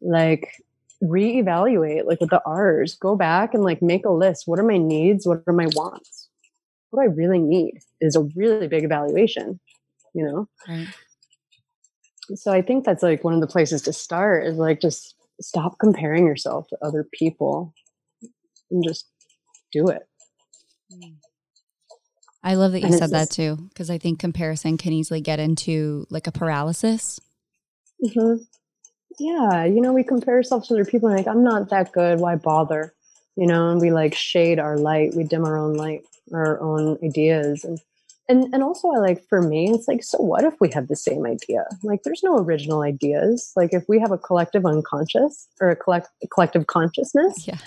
like 0.01 0.63
reevaluate 1.03 2.05
like 2.05 2.19
with 2.21 2.29
the 2.29 2.41
R's, 2.45 2.95
go 2.95 3.15
back 3.15 3.53
and 3.53 3.63
like 3.63 3.81
make 3.81 4.05
a 4.05 4.11
list. 4.11 4.43
What 4.47 4.59
are 4.59 4.63
my 4.63 4.77
needs? 4.77 5.27
What 5.27 5.43
are 5.45 5.53
my 5.53 5.67
wants? 5.75 6.29
What 6.89 7.03
do 7.03 7.09
I 7.09 7.13
really 7.13 7.39
need 7.39 7.79
is 7.99 8.15
a 8.15 8.21
really 8.35 8.67
big 8.67 8.83
evaluation, 8.83 9.59
you 10.13 10.25
know? 10.25 10.47
Right. 10.67 10.87
So 12.35 12.51
I 12.51 12.61
think 12.61 12.85
that's 12.85 13.03
like 13.03 13.23
one 13.23 13.33
of 13.33 13.41
the 13.41 13.47
places 13.47 13.81
to 13.83 13.93
start 13.93 14.45
is 14.45 14.57
like 14.57 14.81
just 14.81 15.15
stop 15.41 15.77
comparing 15.79 16.25
yourself 16.25 16.67
to 16.69 16.77
other 16.81 17.07
people 17.13 17.73
and 18.71 18.83
just 18.83 19.07
do 19.71 19.87
it. 19.87 20.07
I 22.43 22.55
love 22.55 22.71
that 22.73 22.79
you 22.79 22.87
and 22.87 22.95
said 22.95 23.11
that 23.11 23.29
too, 23.29 23.57
because 23.69 23.89
I 23.89 23.97
think 23.97 24.19
comparison 24.19 24.77
can 24.77 24.93
easily 24.93 25.21
get 25.21 25.39
into 25.39 26.05
like 26.09 26.27
a 26.27 26.31
paralysis. 26.31 27.19
Mm-hmm 28.03 28.43
yeah, 29.19 29.65
you 29.65 29.81
know, 29.81 29.93
we 29.93 30.03
compare 30.03 30.35
ourselves 30.35 30.67
to 30.67 30.75
other 30.75 30.85
people 30.85 31.09
and 31.09 31.17
like, 31.17 31.27
I'm 31.27 31.43
not 31.43 31.69
that 31.69 31.91
good. 31.91 32.19
Why 32.19 32.35
bother? 32.35 32.93
You 33.35 33.47
know, 33.47 33.69
and 33.69 33.81
we 33.81 33.91
like 33.91 34.15
shade 34.15 34.59
our 34.59 34.77
light. 34.77 35.15
We 35.15 35.23
dim 35.23 35.45
our 35.45 35.57
own 35.57 35.73
light, 35.73 36.03
our 36.33 36.59
own 36.59 36.97
ideas. 37.03 37.63
And, 37.63 37.79
and, 38.29 38.53
and 38.53 38.63
also 38.63 38.89
I 38.89 38.99
like, 38.99 39.27
for 39.27 39.41
me, 39.41 39.71
it's 39.71 39.87
like, 39.87 40.03
so 40.03 40.17
what 40.19 40.43
if 40.43 40.53
we 40.59 40.69
have 40.73 40.87
the 40.87 40.95
same 40.95 41.25
idea? 41.25 41.65
Like 41.83 42.03
there's 42.03 42.23
no 42.23 42.37
original 42.37 42.81
ideas. 42.81 43.51
Like 43.55 43.73
if 43.73 43.83
we 43.87 43.99
have 43.99 44.11
a 44.11 44.17
collective 44.17 44.65
unconscious 44.65 45.47
or 45.61 45.69
a 45.69 45.75
collect, 45.75 46.09
a 46.23 46.27
collective 46.27 46.67
consciousness, 46.67 47.47
yeah. 47.47 47.57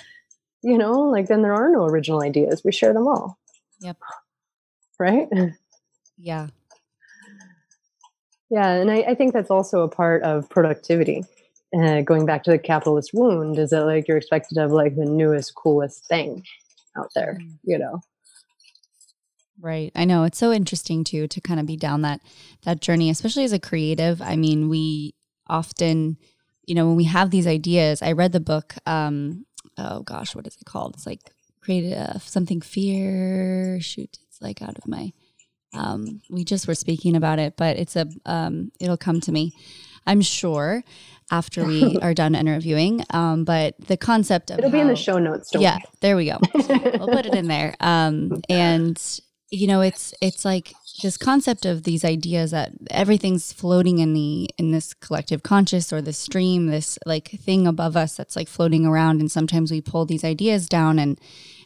you 0.63 0.77
know, 0.77 1.01
like 1.01 1.29
then 1.29 1.43
there 1.43 1.55
are 1.55 1.71
no 1.71 1.85
original 1.85 2.23
ideas. 2.23 2.63
We 2.65 2.73
share 2.73 2.93
them 2.93 3.09
all. 3.09 3.39
Yep. 3.81 3.97
Right? 4.99 5.29
Yeah. 6.19 6.49
Yeah, 8.51 8.73
and 8.73 8.91
I, 8.91 8.97
I, 9.03 9.15
think 9.15 9.33
that's 9.33 9.51
also 9.51 9.83
a 9.83 9.89
part 9.89 10.23
of 10.25 10.51
productivity 10.51 11.25
uh, 11.75 12.01
going 12.03 12.27
back 12.27 12.43
to 12.45 12.51
the 12.51 12.59
capitalist 12.59 13.11
wound 13.15 13.59
is 13.59 13.71
that 13.71 13.85
like 13.85 14.09
you're 14.09 14.17
expected 14.17 14.55
to 14.55 14.61
have 14.63 14.73
like 14.73 14.97
the 14.97 15.05
newest 15.05 15.55
coolest 15.55 16.07
thing 16.07 16.45
out 16.97 17.11
there 17.15 17.39
mm. 17.41 17.53
you 17.65 17.79
know 17.79 18.01
right 19.61 19.93
i 19.95 20.05
know 20.05 20.25
it's 20.25 20.39
so 20.39 20.53
interesting 20.53 21.05
too 21.05 21.27
to 21.29 21.41
kind 21.41 21.61
of 21.61 21.67
be 21.67 21.77
down 21.77 22.03
that 22.03 22.21
that 22.65 22.81
journey 22.81 23.11
especially 23.11 23.45
as 23.45 23.53
a 23.53 23.59
creative 23.59 24.21
i 24.23 24.37
mean 24.37 24.69
we 24.69 25.15
often 25.49 26.17
you 26.67 26.75
know 26.75 26.87
when 26.87 26.97
we 26.97 27.05
have 27.05 27.31
these 27.31 27.47
ideas 27.47 28.03
i 28.03 28.13
read 28.13 28.33
the 28.33 28.41
book 28.41 28.75
um 28.87 29.45
oh 29.79 30.03
gosh 30.03 30.35
what 30.35 30.47
is 30.47 30.57
it 30.61 30.65
called 30.65 30.95
it's 30.95 31.07
like 31.07 31.21
creative 31.61 32.23
something 32.23 32.61
fear 32.61 33.79
shoot 33.81 34.19
it's 34.27 34.41
like 34.41 34.63
out 34.63 34.79
of 34.79 34.89
my 34.89 35.13
um 35.75 36.21
we 36.31 36.45
just 36.45 36.67
were 36.67 36.75
speaking 36.75 37.15
about 37.15 37.39
it 37.39 37.55
but 37.57 37.77
it's 37.77 37.97
a 37.97 38.07
um 38.27 38.73
it'll 38.81 38.97
come 38.97 39.21
to 39.21 39.31
me 39.31 39.53
i'm 40.07 40.21
sure 40.21 40.83
after 41.31 41.65
we 41.65 41.99
are 42.03 42.15
done 42.15 42.35
interviewing. 42.35 43.05
Um, 43.11 43.45
but 43.45 43.75
the 43.87 43.97
concept 43.97 44.51
of 44.51 44.59
it'll 44.59 44.71
how, 44.71 44.77
be 44.77 44.81
in 44.81 44.89
the 44.89 44.97
show 44.97 45.19
notes. 45.19 45.51
yeah, 45.55 45.75
worry. 45.75 45.83
there 46.01 46.17
we 46.17 46.27
go. 46.27 46.39
we'll 46.55 47.09
put 47.09 47.27
it 47.27 47.35
in 47.35 47.49
there. 47.49 47.75
Um, 47.81 48.43
and 48.49 49.21
you 49.51 49.67
know, 49.67 49.81
it's 49.81 50.15
it's 50.21 50.45
like 50.45 50.73
this 51.03 51.17
concept 51.17 51.67
of 51.67 51.83
these 51.83 52.05
ideas 52.05 52.53
that 52.53 52.73
everything's 52.91 53.53
floating 53.53 53.99
in 53.99 54.13
the 54.13 54.49
in 54.59 54.71
this 54.71 54.95
collective 54.95 55.43
conscious 55.43 55.93
or 55.93 56.01
this 56.01 56.19
stream, 56.19 56.67
this 56.69 56.99
like 57.05 57.29
thing 57.31 57.67
above 57.67 57.97
us 57.97 58.17
that's 58.17 58.37
like 58.37 58.49
floating 58.49 58.87
around, 58.87 59.21
and 59.21 59.31
sometimes 59.31 59.73
we 59.73 59.81
pull 59.81 60.07
these 60.07 60.25
ideas 60.25 60.69
down 60.69 60.99
and 60.99 61.21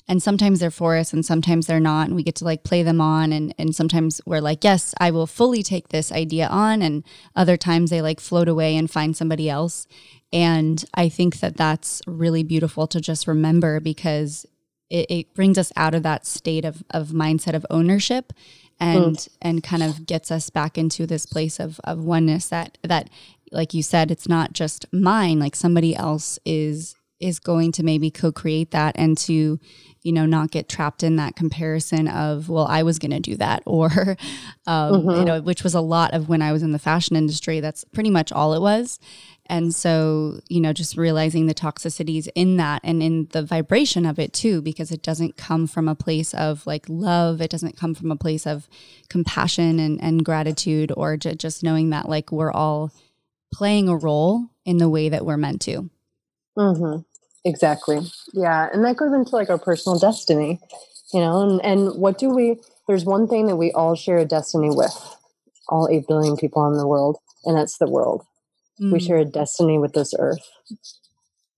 and 0.07 0.23
sometimes 0.23 0.61
they're 0.61 0.71
for 0.71 0.97
us 0.97 1.13
and 1.13 1.25
sometimes 1.25 1.67
they're 1.67 1.81
not. 1.81 2.07
And 2.07 2.17
we 2.17 2.23
get 2.23 2.35
to 2.37 2.45
like 2.45 2.63
play 2.65 2.83
them 2.83 3.01
on. 3.01 3.33
And 3.33 3.55
and 3.59 3.75
sometimes 3.75 4.21
we're 4.25 4.41
like 4.41 4.65
yes 4.65 4.95
i 4.99 5.11
will 5.11 5.27
fully 5.27 5.63
take 5.63 5.89
this 5.89 6.11
idea 6.11 6.47
on. 6.47 6.81
And 6.81 7.05
other 7.37 7.57
times 7.59 7.91
they 7.91 8.01
like 8.01 8.21
float 8.21 8.49
away 8.49 8.77
and 8.77 8.91
find 8.91 9.15
somebody 9.17 9.51
else. 9.51 9.87
And 10.33 10.83
i 10.95 11.11
think 11.11 11.41
that 11.41 11.57
that's 11.57 12.01
really 12.07 12.43
beautiful 12.43 12.87
to 12.89 13.01
just 13.01 13.27
remember 13.27 13.79
because 13.81 14.47
it, 14.91 15.07
it 15.11 15.35
brings 15.35 15.59
us 15.59 15.73
out 15.77 15.95
of 15.95 16.03
that 16.03 16.27
state 16.27 16.65
of 16.65 16.83
of 16.91 17.09
mindset 17.09 17.55
of 17.55 17.67
ownership 17.71 18.33
and 18.81 19.17
mm. 19.17 19.29
and 19.43 19.63
kind 19.63 19.83
of 19.83 20.07
gets 20.07 20.31
us 20.31 20.51
back 20.51 20.77
into 20.77 21.07
this 21.07 21.27
place 21.27 21.61
of 21.61 21.81
of 21.85 22.05
oneness 22.05 22.49
that 22.49 22.79
that 22.83 23.09
like 23.53 23.75
you 23.75 23.83
said 23.83 24.11
it's 24.11 24.29
not 24.29 24.53
just 24.53 24.87
mine 24.93 25.39
like 25.39 25.55
somebody 25.55 25.95
else 25.95 26.39
is 26.45 26.97
is 27.21 27.39
going 27.39 27.73
to 27.73 27.83
maybe 27.83 28.11
co-create 28.11 28.73
that 28.73 28.95
and 28.99 29.17
to 29.17 29.59
you 30.03 30.13
know 30.13 30.27
not 30.27 30.51
get 30.51 30.69
trapped 30.69 31.03
in 31.03 31.17
that 31.17 31.37
comparison 31.37 32.09
of 32.09 32.49
well 32.49 32.67
i 32.67 32.83
was 32.83 32.99
going 32.99 33.11
to 33.11 33.21
do 33.21 33.37
that 33.37 33.63
or 33.67 34.17
um, 34.67 34.93
mm-hmm. 34.93 35.11
you 35.11 35.25
know 35.25 35.41
which 35.41 35.63
was 35.63 35.75
a 35.75 35.81
lot 35.81 36.13
of 36.13 36.29
when 36.29 36.43
i 36.43 36.53
was 36.53 36.63
in 36.63 36.73
the 36.73 36.79
fashion 36.79 37.17
industry 37.17 37.61
that's 37.61 37.85
pretty 37.85 38.11
much 38.11 38.33
all 38.33 38.55
it 38.55 38.61
was 38.61 38.99
And 39.47 39.75
so, 39.75 40.41
you 40.49 40.61
know, 40.61 40.73
just 40.73 40.97
realizing 40.97 41.47
the 41.47 41.55
toxicities 41.55 42.29
in 42.35 42.57
that 42.57 42.81
and 42.83 43.03
in 43.03 43.29
the 43.33 43.43
vibration 43.43 44.07
of 44.07 44.19
it 44.19 44.33
too, 44.33 44.63
because 44.63 44.91
it 44.91 45.03
doesn't 45.03 45.37
come 45.37 45.67
from 45.67 45.87
a 45.87 45.95
place 45.95 46.33
of 46.33 46.67
like 46.67 46.87
love. 46.89 47.41
It 47.43 47.51
doesn't 47.51 47.77
come 47.77 47.95
from 47.95 48.11
a 48.11 48.17
place 48.17 48.47
of 48.47 48.69
compassion 49.09 49.79
and, 49.79 50.03
and 50.03 50.25
gratitude 50.25 50.93
or 50.97 51.17
j- 51.17 51.35
just 51.35 51.63
knowing 51.63 51.91
that 51.91 52.09
like 52.09 52.33
we're 52.33 52.53
all 52.53 52.91
playing 53.53 53.89
a 53.89 53.97
role 53.97 54.49
in 54.65 54.79
the 54.79 54.89
way 54.89 55.11
that 55.11 55.27
we're 55.27 55.37
meant 55.37 55.61
to. 55.63 55.91
Mm-hmm. 56.57 57.03
Exactly. 57.45 58.01
Yeah. 58.33 58.71
And 58.73 58.83
that 58.85 58.97
goes 58.97 59.13
into 59.13 59.37
like 59.37 59.51
our 59.51 59.59
personal 59.59 59.99
destiny, 59.99 60.59
you 61.13 61.21
know, 61.21 61.43
and, 61.43 61.63
and 61.63 62.01
what 62.01 62.17
do 62.17 62.31
we, 62.31 62.61
there's 62.89 63.05
one 63.05 63.29
thing 63.29 63.47
that 63.47 63.57
we 63.57 63.73
all 63.73 63.95
share 63.95 64.17
a 64.17 64.25
destiny 64.25 64.71
with, 64.71 64.95
all 65.69 65.89
8 65.91 66.09
billion 66.09 66.37
people 66.37 66.67
in 66.67 66.79
the 66.79 66.87
world, 66.87 67.19
and 67.45 67.55
that's 67.55 67.77
the 67.77 67.91
world 67.91 68.25
Mm. 68.81 68.93
We 68.93 69.01
share 69.01 69.19
a 69.19 69.25
destiny 69.25 69.79
with 69.79 69.93
this 69.93 70.15
earth. 70.19 70.49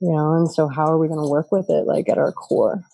You 0.01 0.13
know, 0.13 0.35
and 0.35 0.51
so 0.51 0.69
how 0.69 0.87
are 0.87 0.99
we 0.99 1.09
going 1.09 1.21
to 1.21 1.29
work 1.29 1.51
with 1.51 1.71
it 1.71 1.87
like 1.87 2.09
at 2.09 2.19
our 2.19 2.33
core? 2.33 2.85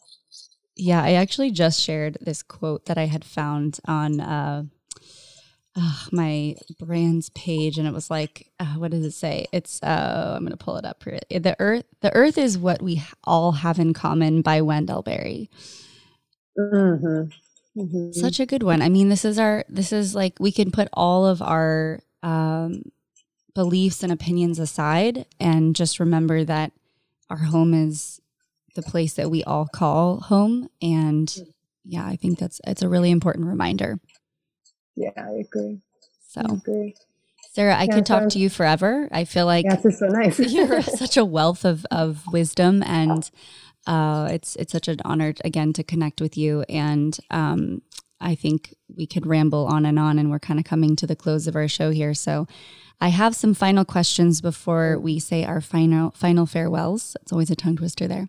Yeah, 0.77 1.03
I 1.03 1.15
actually 1.15 1.51
just 1.51 1.81
shared 1.81 2.19
this 2.21 2.43
quote 2.43 2.87
that 2.87 2.97
I 2.97 3.07
had 3.07 3.25
found 3.25 3.81
on 3.87 4.21
uh, 4.21 4.65
uh, 5.75 5.95
my 6.13 6.57
brand's 6.79 7.29
page, 7.31 7.77
and 7.77 7.89
it 7.89 7.95
was 7.95 8.11
like, 8.11 8.49
uh, 8.61 8.75
what 8.75 8.91
does 8.91 9.05
it 9.05 9.13
say? 9.13 9.47
It's 9.53 9.83
uh, 9.83 10.35
I'm 10.37 10.45
going 10.45 10.57
to 10.57 10.65
pull 10.65 10.77
it 10.77 10.85
up. 10.85 11.03
Here. 11.03 11.19
The 11.29 11.57
earth, 11.59 11.85
the 12.01 12.15
earth 12.15 12.39
is 12.39 12.57
what 12.57 12.81
we 12.81 13.03
all 13.25 13.53
have 13.53 13.79
in 13.79 13.93
common 13.93 14.43
by 14.43 14.61
Wendell 14.61 15.03
Berry. 15.03 15.51
Mm-hmm. 16.59 17.81
Mm-hmm. 17.81 18.13
Such 18.13 18.39
a 18.39 18.47
good 18.47 18.63
one. 18.63 18.83
I 18.83 18.89
mean, 18.89 19.09
this 19.09 19.25
is 19.25 19.39
our. 19.39 19.65
This 19.69 19.93
is 19.93 20.15
like 20.15 20.35
we 20.39 20.53
can 20.53 20.71
put 20.71 20.89
all 20.93 21.27
of 21.27 21.43
our 21.43 22.01
um, 22.23 22.83
beliefs 23.55 24.03
and 24.03 24.13
opinions 24.13 24.59
aside 24.59 25.27
and 25.39 25.77
just 25.77 26.01
remember 26.01 26.45
that 26.45 26.73
our 27.29 27.39
home 27.39 27.75
is 27.75 28.21
the 28.75 28.83
place 28.83 29.15
that 29.15 29.31
we 29.31 29.45
all 29.45 29.67
call 29.67 30.21
home. 30.21 30.69
And 30.81 31.35
yeah 31.85 32.07
i 32.07 32.15
think 32.15 32.39
that's 32.39 32.61
it's 32.67 32.83
a 32.83 32.89
really 32.89 33.11
important 33.11 33.47
reminder. 33.47 33.99
Yeah 34.97 35.11
i 35.17 35.31
agree. 35.33 35.81
So 36.29 36.43
I 36.49 36.55
agree. 36.55 36.95
sarah 37.53 37.77
i 37.77 37.85
yeah, 37.85 37.95
could 37.95 38.07
talk 38.07 38.29
to 38.31 38.39
you 38.39 38.49
forever. 38.49 39.09
I 39.13 39.25
feel 39.25 39.47
like 39.47 39.65
yeah, 39.65 39.77
this 39.77 39.95
is 39.95 39.99
so 39.99 40.07
nice. 40.07 40.39
you're 40.53 40.83
such 40.83 41.17
a 41.17 41.25
wealth 41.25 41.65
of, 41.65 41.85
of 41.91 42.23
wisdom 42.33 42.83
and 42.85 43.31
uh, 43.85 44.29
it's 44.31 44.55
it's 44.57 44.71
such 44.71 44.87
an 44.87 44.99
honor 45.05 45.35
again 45.45 45.73
to 45.73 45.83
connect 45.83 46.21
with 46.21 46.37
you. 46.37 46.63
And 46.69 47.19
um, 47.31 47.83
i 48.21 48.35
think 48.37 48.77
we 48.97 49.07
could 49.07 49.27
ramble 49.27 49.67
on 49.67 49.85
and 49.85 49.99
on 49.99 50.19
and 50.19 50.31
we're 50.31 50.39
kind 50.39 50.61
of 50.61 50.65
coming 50.65 50.95
to 50.97 51.07
the 51.07 51.17
close 51.17 51.47
of 51.47 51.57
our 51.57 51.69
show 51.69 51.91
here. 51.91 52.15
So 52.15 52.47
I 53.03 53.09
have 53.09 53.35
some 53.35 53.53
final 53.53 53.85
questions 53.85 54.41
before 54.41 54.97
we 54.97 55.19
say 55.19 55.45
our 55.45 55.61
final 55.61 56.13
final 56.13 56.47
farewells. 56.47 57.17
It's 57.23 57.33
always 57.33 57.51
a 57.51 57.57
tongue 57.57 57.75
twister 57.75 58.07
there. 58.07 58.29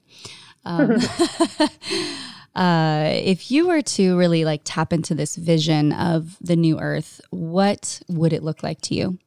Um, 0.65 0.93
uh, 2.55 3.11
if 3.13 3.51
you 3.51 3.67
were 3.67 3.83
to 3.83 4.17
really 4.17 4.45
like 4.45 4.61
tap 4.63 4.91
into 4.91 5.13
this 5.13 5.35
vision 5.35 5.93
of 5.93 6.37
the 6.41 6.55
new 6.55 6.79
Earth, 6.79 7.21
what 7.29 8.01
would 8.09 8.33
it 8.33 8.41
look 8.41 8.63
like 8.63 8.81
to 8.81 8.95
you? 8.95 9.19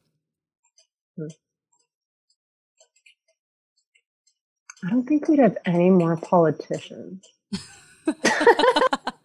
I 4.83 4.89
don't 4.89 5.07
think 5.07 5.29
we'd 5.29 5.39
have 5.39 5.55
any 5.65 5.89
more 5.89 6.17
politicians. 6.17 7.25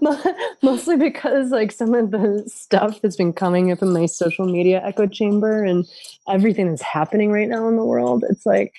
mostly 0.62 0.96
because 0.96 1.50
like 1.50 1.72
some 1.72 1.94
of 1.94 2.10
the 2.10 2.44
stuff 2.46 3.00
that's 3.00 3.16
been 3.16 3.32
coming 3.32 3.70
up 3.70 3.82
in 3.82 3.92
my 3.92 4.06
social 4.06 4.46
media 4.46 4.80
echo 4.84 5.06
chamber 5.06 5.64
and 5.64 5.86
everything 6.28 6.68
that's 6.68 6.82
happening 6.82 7.30
right 7.30 7.48
now 7.48 7.68
in 7.68 7.76
the 7.76 7.84
world 7.84 8.24
it's 8.28 8.46
like 8.46 8.72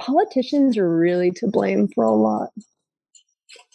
politicians 0.00 0.76
are 0.76 0.96
really 0.96 1.30
to 1.30 1.46
blame 1.46 1.88
for 1.88 2.04
a 2.04 2.14
lot 2.14 2.50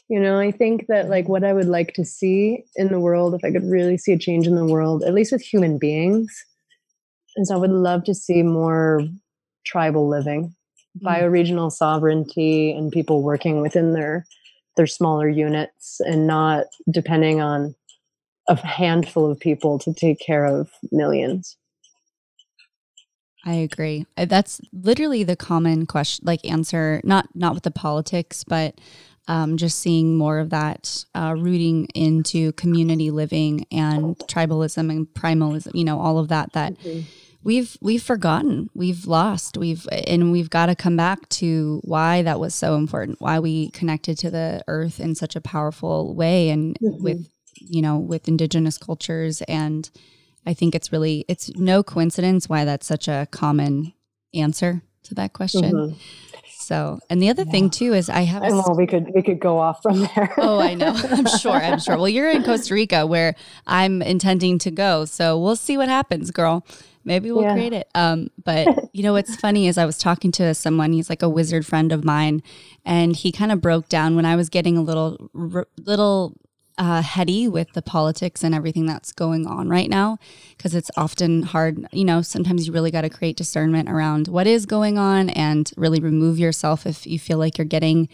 you 0.08 0.20
know 0.20 0.40
i 0.40 0.52
think 0.52 0.88
that 0.88 1.10
like 1.10 1.28
what 1.28 1.44
i 1.44 1.54
would 1.54 1.68
like 1.68 1.94
to 1.94 2.06
see 2.06 2.64
in 2.76 2.90
the 2.90 3.00
world 3.00 3.34
if 3.34 3.44
i 3.44 3.52
could 3.52 3.66
really 3.66 3.98
see 3.98 4.12
a 4.12 4.18
change 4.18 4.48
in 4.48 4.56
the 4.56 4.66
world 4.66 5.04
at 5.04 5.14
least 5.14 5.32
with 5.32 5.42
human 5.42 5.78
beings 5.78 6.46
is 7.38 7.52
i 7.52 7.56
would 7.56 7.72
love 7.72 8.04
to 8.04 8.14
see 8.14 8.44
more 8.44 9.02
tribal 9.66 10.08
living 10.08 10.54
mm. 11.00 11.08
bioregional 11.08 11.72
sovereignty 11.72 12.72
and 12.72 12.92
people 12.92 13.24
working 13.24 13.62
within 13.62 13.94
their 13.94 14.26
their 14.78 14.88
smaller 14.88 15.30
units 15.30 16.00
and 16.02 16.28
not 16.28 16.66
depending 16.90 17.42
on 17.42 17.76
a 18.48 18.56
handful 18.66 19.30
of 19.30 19.40
people 19.40 19.80
to 19.80 19.94
take 19.94 20.20
care 20.20 20.46
of 20.46 20.70
millions. 20.92 21.58
I 23.46 23.54
agree. 23.54 24.06
That's 24.16 24.62
literally 24.72 25.24
the 25.24 25.36
common 25.36 25.88
question, 25.88 26.26
like 26.26 26.46
answer, 26.46 27.02
not 27.04 27.28
not 27.34 27.56
with 27.56 27.64
the 27.64 27.72
politics, 27.72 28.44
but 28.44 28.80
um, 29.28 29.58
just 29.58 29.80
seeing 29.80 30.16
more 30.16 30.40
of 30.40 30.52
that 30.52 31.06
uh, 31.16 31.34
rooting 31.36 31.86
into 31.96 32.52
community 32.54 33.10
living 33.10 33.66
and 33.72 34.16
tribalism 34.28 34.92
and 34.92 35.12
primalism. 35.14 35.72
You 35.74 35.86
know, 35.86 36.00
all 36.00 36.20
of 36.20 36.28
that. 36.28 36.54
That 36.54 36.78
mm-hmm 36.80 37.02
we've 37.44 37.78
we've 37.82 38.04
forgotten 38.04 38.70
we've 38.74 39.08
lost 39.08 39.58
we've 39.58 39.88
and 40.08 40.32
we've 40.32 40.50
got 40.50 40.68
to 40.68 40.76
come 40.76 40.96
back 40.96 41.28
to 41.30 41.82
why 41.84 42.22
that 42.22 42.40
was 42.40 42.54
so 42.54 42.76
important 42.76 43.20
why 43.20 43.40
we 43.40 43.70
connected 43.72 44.18
to 44.18 44.30
the 44.30 44.64
earth 44.68 45.00
in 45.00 45.16
such 45.16 45.36
a 45.36 45.42
powerful 45.42 46.14
way 46.14 46.50
and 46.50 46.78
mm-hmm. 46.82 47.04
with 47.04 47.30
you 47.56 47.82
know 47.82 47.98
with 47.98 48.28
indigenous 48.28 48.78
cultures 48.78 49.42
and 49.44 49.90
i 50.46 50.54
think 50.54 50.76
it's 50.76 50.92
really 50.92 51.26
it's 51.28 51.50
no 51.56 51.84
coincidence 51.84 52.48
why 52.48 52.66
that's 52.66 52.88
such 52.88 53.08
a 53.08 53.28
common 53.32 53.94
answer 54.34 54.82
to 55.04 55.14
that 55.14 55.34
question 55.34 55.72
mm-hmm. 55.72 55.98
So, 56.62 57.00
and 57.10 57.22
the 57.22 57.30
other 57.30 57.44
yeah. 57.44 57.52
thing 57.52 57.70
too 57.70 57.94
is 57.94 58.10
I 58.10 58.22
have. 58.22 58.44
Well, 58.44 58.76
we 58.78 58.86
could 58.86 59.12
we 59.14 59.22
could 59.22 59.40
go 59.40 59.58
off 59.60 59.82
from 59.82 60.02
there. 60.16 60.34
oh, 60.38 60.60
I 60.60 60.76
know. 60.76 60.94
I'm 61.10 61.26
sure. 61.26 61.54
I'm 61.54 61.80
sure. 61.80 61.98
Well, 61.98 62.10
you're 62.10 62.30
in 62.30 62.44
Costa 62.44 62.74
Rica, 62.74 63.06
where 63.06 63.36
I'm 63.68 64.02
intending 64.02 64.60
to 64.60 64.72
go, 64.72 65.06
so 65.06 65.40
we'll 65.40 65.56
see 65.56 65.78
what 65.78 65.90
happens, 65.90 66.32
girl. 66.32 66.66
Maybe 67.04 67.32
we'll 67.32 67.44
yeah. 67.44 67.54
create 67.54 67.74
it. 67.74 67.90
Um, 67.96 68.30
but 68.44 68.68
you 68.94 69.04
know 69.04 69.14
what's 69.14 69.36
funny 69.36 69.68
is 69.68 69.78
I 69.78 69.86
was 69.86 69.98
talking 69.98 70.32
to 70.34 70.54
someone. 70.54 70.94
He's 70.94 71.10
like 71.10 71.24
a 71.24 71.30
wizard 71.30 71.66
friend 71.66 71.92
of 71.92 72.04
mine, 72.04 72.44
and 72.86 73.16
he 73.16 73.32
kind 73.32 73.52
of 73.52 73.60
broke 73.62 73.90
down 73.90 74.16
when 74.16 74.26
I 74.26 74.36
was 74.36 74.50
getting 74.50 74.78
a 74.78 74.82
little 74.82 75.32
little 75.78 76.36
uh, 76.78 77.02
heady 77.02 77.48
with 77.48 77.72
the 77.74 77.82
politics 77.82 78.44
and 78.44 78.56
everything 78.56 78.86
that's 78.86 79.12
going 79.12 79.46
on 79.46 79.70
right 79.70 79.90
now 79.90 80.18
because 80.58 80.74
it's 80.74 80.92
often 80.98 81.44
hard. 81.44 81.88
You 81.92 82.06
know, 82.06 82.22
sometimes 82.22 82.68
you 82.68 82.74
really 82.74 82.92
got 82.92 83.02
to 83.02 83.10
create 83.10 83.38
discernment 83.38 83.90
around 83.90 84.28
what 84.28 84.48
is 84.48 84.66
going 84.66 84.98
on 84.98 85.30
and 85.30 85.72
really 85.78 86.00
remove 86.00 86.40
yourself 86.40 86.86
if 86.86 87.06
you 87.06 87.20
feel 87.20 87.38
like 87.38 87.58
you're 87.58 87.66
getting 87.66 88.10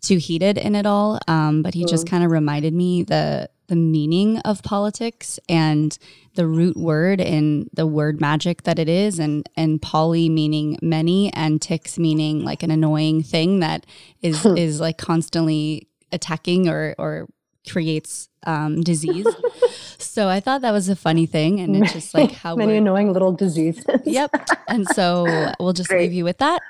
too 0.00 0.18
heated 0.18 0.58
in 0.58 0.74
it 0.74 0.86
all. 0.86 1.18
Um, 1.26 1.62
but 1.62 1.74
he 1.74 1.84
mm. 1.84 1.88
just 1.88 2.08
kind 2.08 2.24
of 2.24 2.30
reminded 2.30 2.74
me 2.74 3.02
the 3.02 3.50
the 3.68 3.76
meaning 3.76 4.38
of 4.40 4.62
politics 4.62 5.38
and 5.46 5.98
the 6.34 6.46
root 6.46 6.76
word 6.76 7.20
and 7.20 7.68
the 7.74 7.86
word 7.86 8.20
magic 8.20 8.62
that 8.62 8.78
it 8.78 8.88
is 8.88 9.18
and 9.18 9.46
and 9.56 9.82
poly 9.82 10.28
meaning 10.28 10.78
many 10.80 11.30
and 11.34 11.60
ticks 11.60 11.98
meaning 11.98 12.42
like 12.42 12.62
an 12.62 12.70
annoying 12.70 13.22
thing 13.22 13.60
that 13.60 13.84
is 14.22 14.44
is 14.56 14.80
like 14.80 14.96
constantly 14.96 15.86
attacking 16.12 16.66
or 16.66 16.94
or 16.98 17.28
creates 17.68 18.28
um, 18.44 18.82
disease. 18.82 19.26
so 19.98 20.28
I 20.28 20.40
thought 20.40 20.62
that 20.62 20.72
was 20.72 20.88
a 20.88 20.96
funny 20.96 21.26
thing, 21.26 21.60
and 21.60 21.76
it's 21.76 21.92
just 21.92 22.14
like 22.14 22.32
how 22.44 22.56
many 22.56 22.76
annoying 22.76 23.12
little 23.12 23.32
diseases. 23.32 23.84
yep. 24.04 24.30
And 24.68 24.86
so 24.88 25.52
we'll 25.60 25.72
just 25.72 25.88
great. 25.88 26.02
leave 26.02 26.12
you 26.12 26.24
with 26.24 26.38
that. 26.38 26.60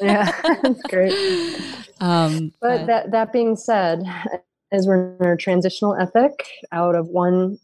yeah, 0.00 0.30
that's 0.62 0.82
great. 0.82 1.14
Um, 2.00 2.52
but, 2.60 2.78
but 2.78 2.86
that 2.86 3.10
that 3.12 3.32
being 3.32 3.56
said, 3.56 4.02
as 4.72 4.86
we're 4.86 5.16
in 5.20 5.26
our 5.26 5.36
transitional 5.36 5.94
ethic 5.96 6.46
out 6.72 6.94
of 6.94 7.08
one 7.08 7.58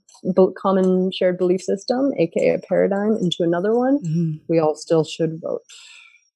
common 0.56 1.12
shared 1.12 1.38
belief 1.38 1.60
system, 1.60 2.12
aka 2.18 2.54
a 2.54 2.58
paradigm, 2.58 3.16
into 3.20 3.42
another 3.42 3.74
one, 3.74 3.98
mm-hmm. 3.98 4.36
we 4.48 4.58
all 4.58 4.74
still 4.74 5.04
should 5.04 5.40
vote. 5.40 5.62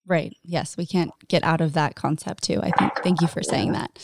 Right. 0.06 0.34
Yes, 0.42 0.76
we 0.76 0.86
can't 0.86 1.12
get 1.28 1.44
out 1.44 1.60
of 1.60 1.74
that 1.74 1.94
concept 1.94 2.44
too. 2.44 2.60
I 2.62 2.70
think. 2.70 2.92
Thank 3.02 3.20
you 3.20 3.28
for 3.28 3.42
saying 3.42 3.74
yeah. 3.74 3.80
that. 3.80 3.98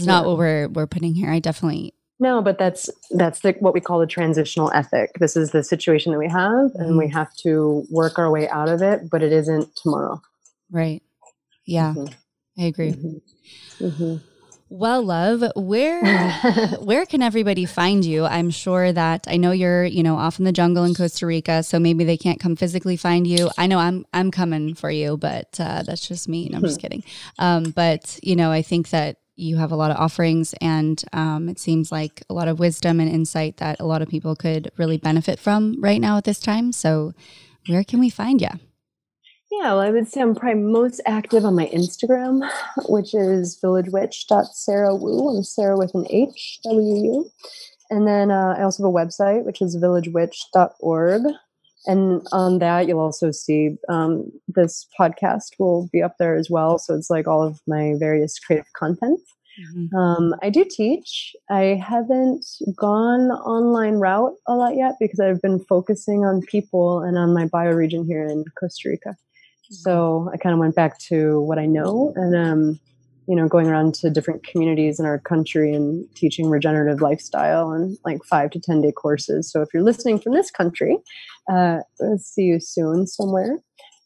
Yeah. 0.00 0.12
not 0.12 0.26
what 0.26 0.38
we're 0.38 0.68
we're 0.68 0.86
putting 0.86 1.14
here. 1.14 1.30
I 1.30 1.38
definitely 1.38 1.94
no, 2.18 2.40
but 2.40 2.58
that's 2.58 2.88
that's 3.10 3.40
the, 3.40 3.52
what 3.60 3.74
we 3.74 3.80
call 3.80 4.00
the 4.00 4.06
transitional 4.06 4.72
ethic. 4.72 5.12
This 5.18 5.36
is 5.36 5.50
the 5.50 5.62
situation 5.62 6.12
that 6.12 6.18
we 6.18 6.28
have, 6.28 6.70
mm-hmm. 6.70 6.80
and 6.80 6.96
we 6.96 7.06
mm-hmm. 7.06 7.16
have 7.16 7.34
to 7.38 7.84
work 7.90 8.18
our 8.18 8.30
way 8.30 8.48
out 8.48 8.68
of 8.68 8.80
it. 8.80 9.10
But 9.10 9.22
it 9.22 9.32
isn't 9.32 9.74
tomorrow. 9.76 10.22
Right. 10.70 11.02
Yeah, 11.66 11.94
mm-hmm. 11.96 12.14
I 12.62 12.64
agree. 12.64 12.92
Mm-hmm. 12.92 13.86
mm-hmm. 13.86 14.16
Well, 14.68 15.02
love, 15.02 15.44
where 15.54 16.02
where 16.80 17.06
can 17.06 17.22
everybody 17.22 17.66
find 17.66 18.04
you? 18.04 18.24
I'm 18.24 18.50
sure 18.50 18.92
that 18.92 19.26
I 19.28 19.36
know 19.36 19.52
you're, 19.52 19.84
you 19.84 20.02
know, 20.02 20.16
off 20.16 20.40
in 20.40 20.44
the 20.44 20.52
jungle 20.52 20.84
in 20.84 20.94
Costa 20.94 21.26
Rica, 21.26 21.62
so 21.62 21.78
maybe 21.78 22.02
they 22.02 22.16
can't 22.16 22.40
come 22.40 22.56
physically 22.56 22.96
find 22.96 23.26
you. 23.26 23.50
I 23.58 23.66
know 23.68 23.78
I'm 23.78 24.06
I'm 24.12 24.30
coming 24.30 24.74
for 24.74 24.90
you, 24.90 25.18
but 25.18 25.60
uh, 25.60 25.82
that's 25.82 26.08
just 26.08 26.28
me. 26.28 26.48
No, 26.48 26.56
I'm 26.56 26.64
just 26.64 26.80
kidding. 26.80 27.04
Um, 27.38 27.70
but 27.70 28.18
you 28.22 28.34
know, 28.34 28.50
I 28.50 28.62
think 28.62 28.90
that 28.90 29.18
you 29.36 29.58
have 29.58 29.70
a 29.70 29.76
lot 29.76 29.90
of 29.90 29.98
offerings, 29.98 30.54
and 30.60 31.02
um, 31.12 31.48
it 31.48 31.58
seems 31.58 31.92
like 31.92 32.22
a 32.28 32.34
lot 32.34 32.48
of 32.48 32.58
wisdom 32.58 32.98
and 33.00 33.10
insight 33.10 33.58
that 33.58 33.78
a 33.78 33.86
lot 33.86 34.02
of 34.02 34.08
people 34.08 34.34
could 34.34 34.70
really 34.76 34.96
benefit 34.96 35.38
from 35.38 35.80
right 35.80 36.00
now 36.00 36.16
at 36.16 36.24
this 36.24 36.40
time. 36.40 36.72
So, 36.72 37.12
where 37.68 37.84
can 37.84 38.00
we 38.00 38.10
find 38.10 38.40
you? 38.40 38.48
Yeah, 39.50 39.74
well, 39.74 39.80
I 39.80 39.90
would 39.90 40.08
say 40.08 40.20
I'm 40.20 40.34
probably 40.34 40.60
most 40.60 41.00
active 41.06 41.44
on 41.44 41.54
my 41.54 41.66
Instagram, 41.66 42.48
which 42.88 43.14
is 43.14 43.58
villagewitch.sarahwu. 43.62 45.36
I'm 45.36 45.42
Sarah 45.44 45.78
with 45.78 45.94
an 45.94 46.06
H, 46.10 46.60
W-U. 46.64 47.30
And 47.90 48.06
then 48.06 48.30
uh, 48.30 48.56
I 48.58 48.62
also 48.62 48.82
have 48.82 48.90
a 48.90 48.92
website, 48.92 49.44
which 49.44 49.62
is 49.62 49.76
villagewitch.org. 49.76 51.22
And 51.86 52.26
on 52.32 52.58
that, 52.58 52.88
you'll 52.88 53.00
also 53.00 53.30
see 53.30 53.76
um, 53.88 54.30
this 54.48 54.86
podcast 54.98 55.58
will 55.58 55.88
be 55.92 56.02
up 56.02 56.16
there 56.18 56.36
as 56.36 56.50
well. 56.50 56.78
So 56.78 56.94
it's 56.94 57.10
like 57.10 57.26
all 57.26 57.42
of 57.42 57.60
my 57.66 57.94
various 57.98 58.38
creative 58.38 58.72
content. 58.76 59.20
Mm-hmm. 59.60 59.96
Um, 59.96 60.34
I 60.42 60.50
do 60.50 60.64
teach. 60.68 61.34
I 61.50 61.80
haven't 61.82 62.44
gone 62.76 63.30
online 63.30 63.94
route 63.94 64.34
a 64.46 64.54
lot 64.54 64.76
yet 64.76 64.96
because 65.00 65.20
I've 65.20 65.40
been 65.40 65.64
focusing 65.64 66.24
on 66.24 66.42
people 66.42 67.00
and 67.00 67.16
on 67.16 67.32
my 67.32 67.46
bioregion 67.46 68.04
here 68.06 68.26
in 68.26 68.44
Costa 68.58 68.90
Rica. 68.90 69.10
Mm-hmm. 69.10 69.74
So 69.74 70.30
I 70.32 70.36
kind 70.36 70.52
of 70.52 70.58
went 70.58 70.74
back 70.74 70.98
to 71.08 71.40
what 71.42 71.58
I 71.58 71.66
know 71.66 72.12
and 72.16 72.36
um, 72.36 72.80
you 73.26 73.34
know, 73.36 73.48
going 73.48 73.66
around 73.66 73.94
to 73.94 74.10
different 74.10 74.46
communities 74.46 75.00
in 75.00 75.06
our 75.06 75.18
country 75.18 75.74
and 75.74 76.06
teaching 76.14 76.48
regenerative 76.48 77.00
lifestyle 77.00 77.70
and 77.70 77.98
like 78.04 78.24
five 78.24 78.50
to 78.50 78.60
10 78.60 78.82
day 78.82 78.92
courses. 78.92 79.50
So 79.50 79.62
if 79.62 79.68
you're 79.74 79.82
listening 79.82 80.18
from 80.18 80.34
this 80.34 80.50
country, 80.50 80.98
uh, 81.50 81.78
let's 82.00 82.26
see 82.26 82.42
you 82.42 82.60
soon 82.60 83.06
somewhere. 83.06 83.58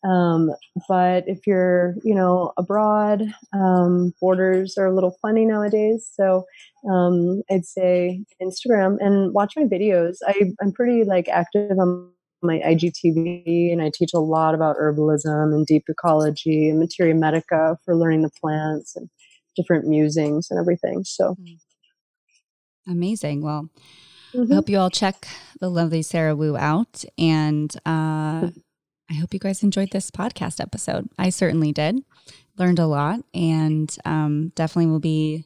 Um, 0.03 0.51
but 0.89 1.25
if 1.27 1.47
you're, 1.47 1.95
you 2.03 2.15
know, 2.15 2.53
abroad, 2.57 3.23
um, 3.53 4.15
borders 4.21 4.79
are 4.79 4.87
a 4.87 4.95
little 4.95 5.17
funny 5.21 5.45
nowadays. 5.45 6.11
So 6.13 6.45
um, 6.91 7.43
I'd 7.51 7.67
say 7.67 8.25
Instagram 8.43 8.97
and 9.01 9.35
watch 9.35 9.55
my 9.57 9.65
videos. 9.65 10.17
I, 10.27 10.53
I'm 10.63 10.73
pretty 10.73 11.05
like 11.05 11.29
active 11.29 11.79
on 11.79 12.11
my 12.43 12.59
IGTV, 12.59 13.73
and 13.73 13.83
I 13.83 13.91
teach 13.93 14.11
a 14.15 14.21
lot 14.21 14.55
about 14.55 14.77
herbalism 14.77 15.55
and 15.55 15.67
deep 15.67 15.85
ecology 15.89 16.69
and 16.69 16.79
materia 16.79 17.15
medica 17.15 17.79
for 17.85 17.97
learning 17.97 18.23
the 18.23 18.31
plants 18.41 18.97
and 18.97 19.09
different 19.57 19.87
musings 19.87 20.49
and 20.51 20.59
everything. 20.59 21.05
So 21.05 21.37
mm. 21.41 21.59
amazing. 22.87 23.43
Well, 23.43 23.69
mm-hmm. 24.35 24.53
I 24.53 24.55
hope 24.55 24.69
you 24.69 24.79
all 24.79 24.91
check 24.91 25.27
the 25.61 25.71
lovely 25.71 26.03
Sarah 26.03 26.37
Wu 26.37 26.57
out, 26.57 27.05
and 27.19 27.75
uh, 27.87 28.49
I 29.11 29.15
hope 29.15 29.35
you 29.35 29.41
guys 29.41 29.63
enjoyed 29.63 29.91
this 29.91 30.11
podcast 30.11 30.61
episode. 30.61 31.09
I 31.19 31.31
certainly 31.31 31.73
did. 31.73 32.01
Learned 32.59 32.79
a 32.79 32.87
lot, 32.87 33.21
and 33.35 33.95
um, 34.05 34.53
definitely 34.55 34.91
will 34.91 35.01
be 35.01 35.45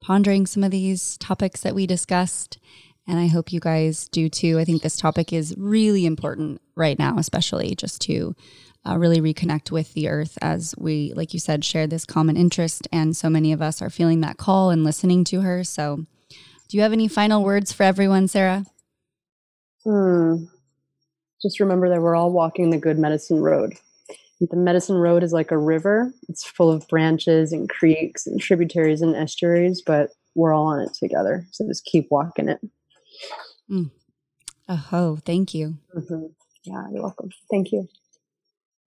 pondering 0.00 0.46
some 0.46 0.62
of 0.62 0.70
these 0.70 1.16
topics 1.18 1.62
that 1.62 1.74
we 1.74 1.86
discussed 1.86 2.58
and 3.06 3.18
I 3.18 3.28
hope 3.28 3.52
you 3.52 3.60
guys 3.60 4.08
do 4.08 4.28
too. 4.28 4.58
I 4.58 4.64
think 4.64 4.82
this 4.82 4.96
topic 4.96 5.32
is 5.32 5.54
really 5.56 6.06
important 6.06 6.60
right 6.74 6.98
now, 6.98 7.18
especially 7.18 7.74
just 7.74 8.00
to 8.02 8.34
uh, 8.86 8.96
really 8.96 9.20
reconnect 9.20 9.70
with 9.70 9.94
the 9.94 10.08
earth 10.08 10.38
as 10.40 10.74
we, 10.78 11.12
like 11.14 11.34
you 11.34 11.40
said, 11.40 11.64
share 11.64 11.86
this 11.86 12.04
common 12.04 12.36
interest. 12.36 12.86
And 12.92 13.16
so 13.16 13.28
many 13.28 13.52
of 13.52 13.62
us 13.62 13.82
are 13.82 13.90
feeling 13.90 14.20
that 14.20 14.38
call 14.38 14.70
and 14.70 14.84
listening 14.84 15.24
to 15.24 15.40
her. 15.42 15.64
So, 15.64 16.06
do 16.68 16.76
you 16.76 16.82
have 16.82 16.92
any 16.92 17.06
final 17.06 17.44
words 17.44 17.72
for 17.72 17.84
everyone, 17.84 18.26
Sarah? 18.26 18.64
Hmm. 19.84 20.44
Just 21.40 21.60
remember 21.60 21.88
that 21.88 22.00
we're 22.00 22.16
all 22.16 22.32
walking 22.32 22.70
the 22.70 22.78
good 22.78 22.98
medicine 22.98 23.40
road. 23.40 23.74
The 24.40 24.56
medicine 24.56 24.96
road 24.96 25.22
is 25.22 25.32
like 25.32 25.50
a 25.50 25.58
river. 25.58 26.12
It's 26.28 26.44
full 26.44 26.70
of 26.70 26.86
branches 26.88 27.52
and 27.52 27.68
creeks 27.68 28.26
and 28.26 28.40
tributaries 28.40 29.00
and 29.00 29.14
estuaries, 29.14 29.82
but 29.84 30.10
we're 30.34 30.52
all 30.52 30.66
on 30.66 30.80
it 30.80 30.92
together. 30.94 31.46
So 31.52 31.66
just 31.66 31.84
keep 31.84 32.08
walking 32.10 32.48
it. 32.48 32.60
Mm. 33.70 33.90
Oh, 34.68 35.18
thank 35.24 35.54
you. 35.54 35.78
Mm-hmm. 35.96 36.26
Yeah, 36.64 36.88
you're 36.92 37.02
welcome. 37.02 37.30
Thank 37.50 37.72
you. 37.72 37.88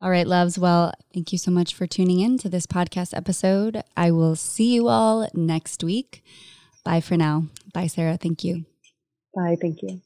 All 0.01 0.09
right, 0.09 0.27
loves. 0.27 0.57
Well, 0.57 0.93
thank 1.13 1.31
you 1.31 1.37
so 1.37 1.51
much 1.51 1.73
for 1.73 1.85
tuning 1.85 2.19
in 2.21 2.37
to 2.39 2.49
this 2.49 2.65
podcast 2.65 3.15
episode. 3.15 3.83
I 3.97 4.11
will 4.11 4.35
see 4.35 4.73
you 4.73 4.87
all 4.87 5.29
next 5.33 5.83
week. 5.83 6.23
Bye 6.85 7.01
for 7.01 7.17
now. 7.17 7.47
Bye, 7.73 7.87
Sarah. 7.87 8.17
Thank 8.17 8.43
you. 8.43 8.65
Bye. 9.35 9.57
Thank 9.59 9.81
you. 9.81 10.01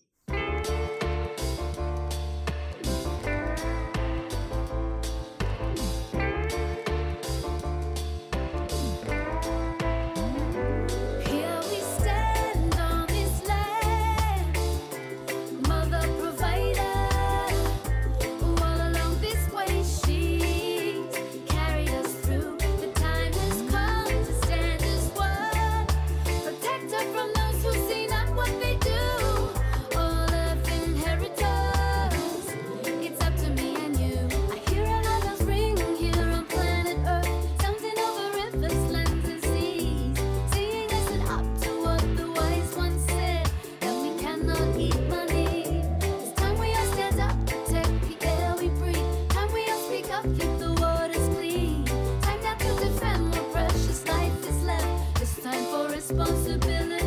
responsibility. 56.15 57.02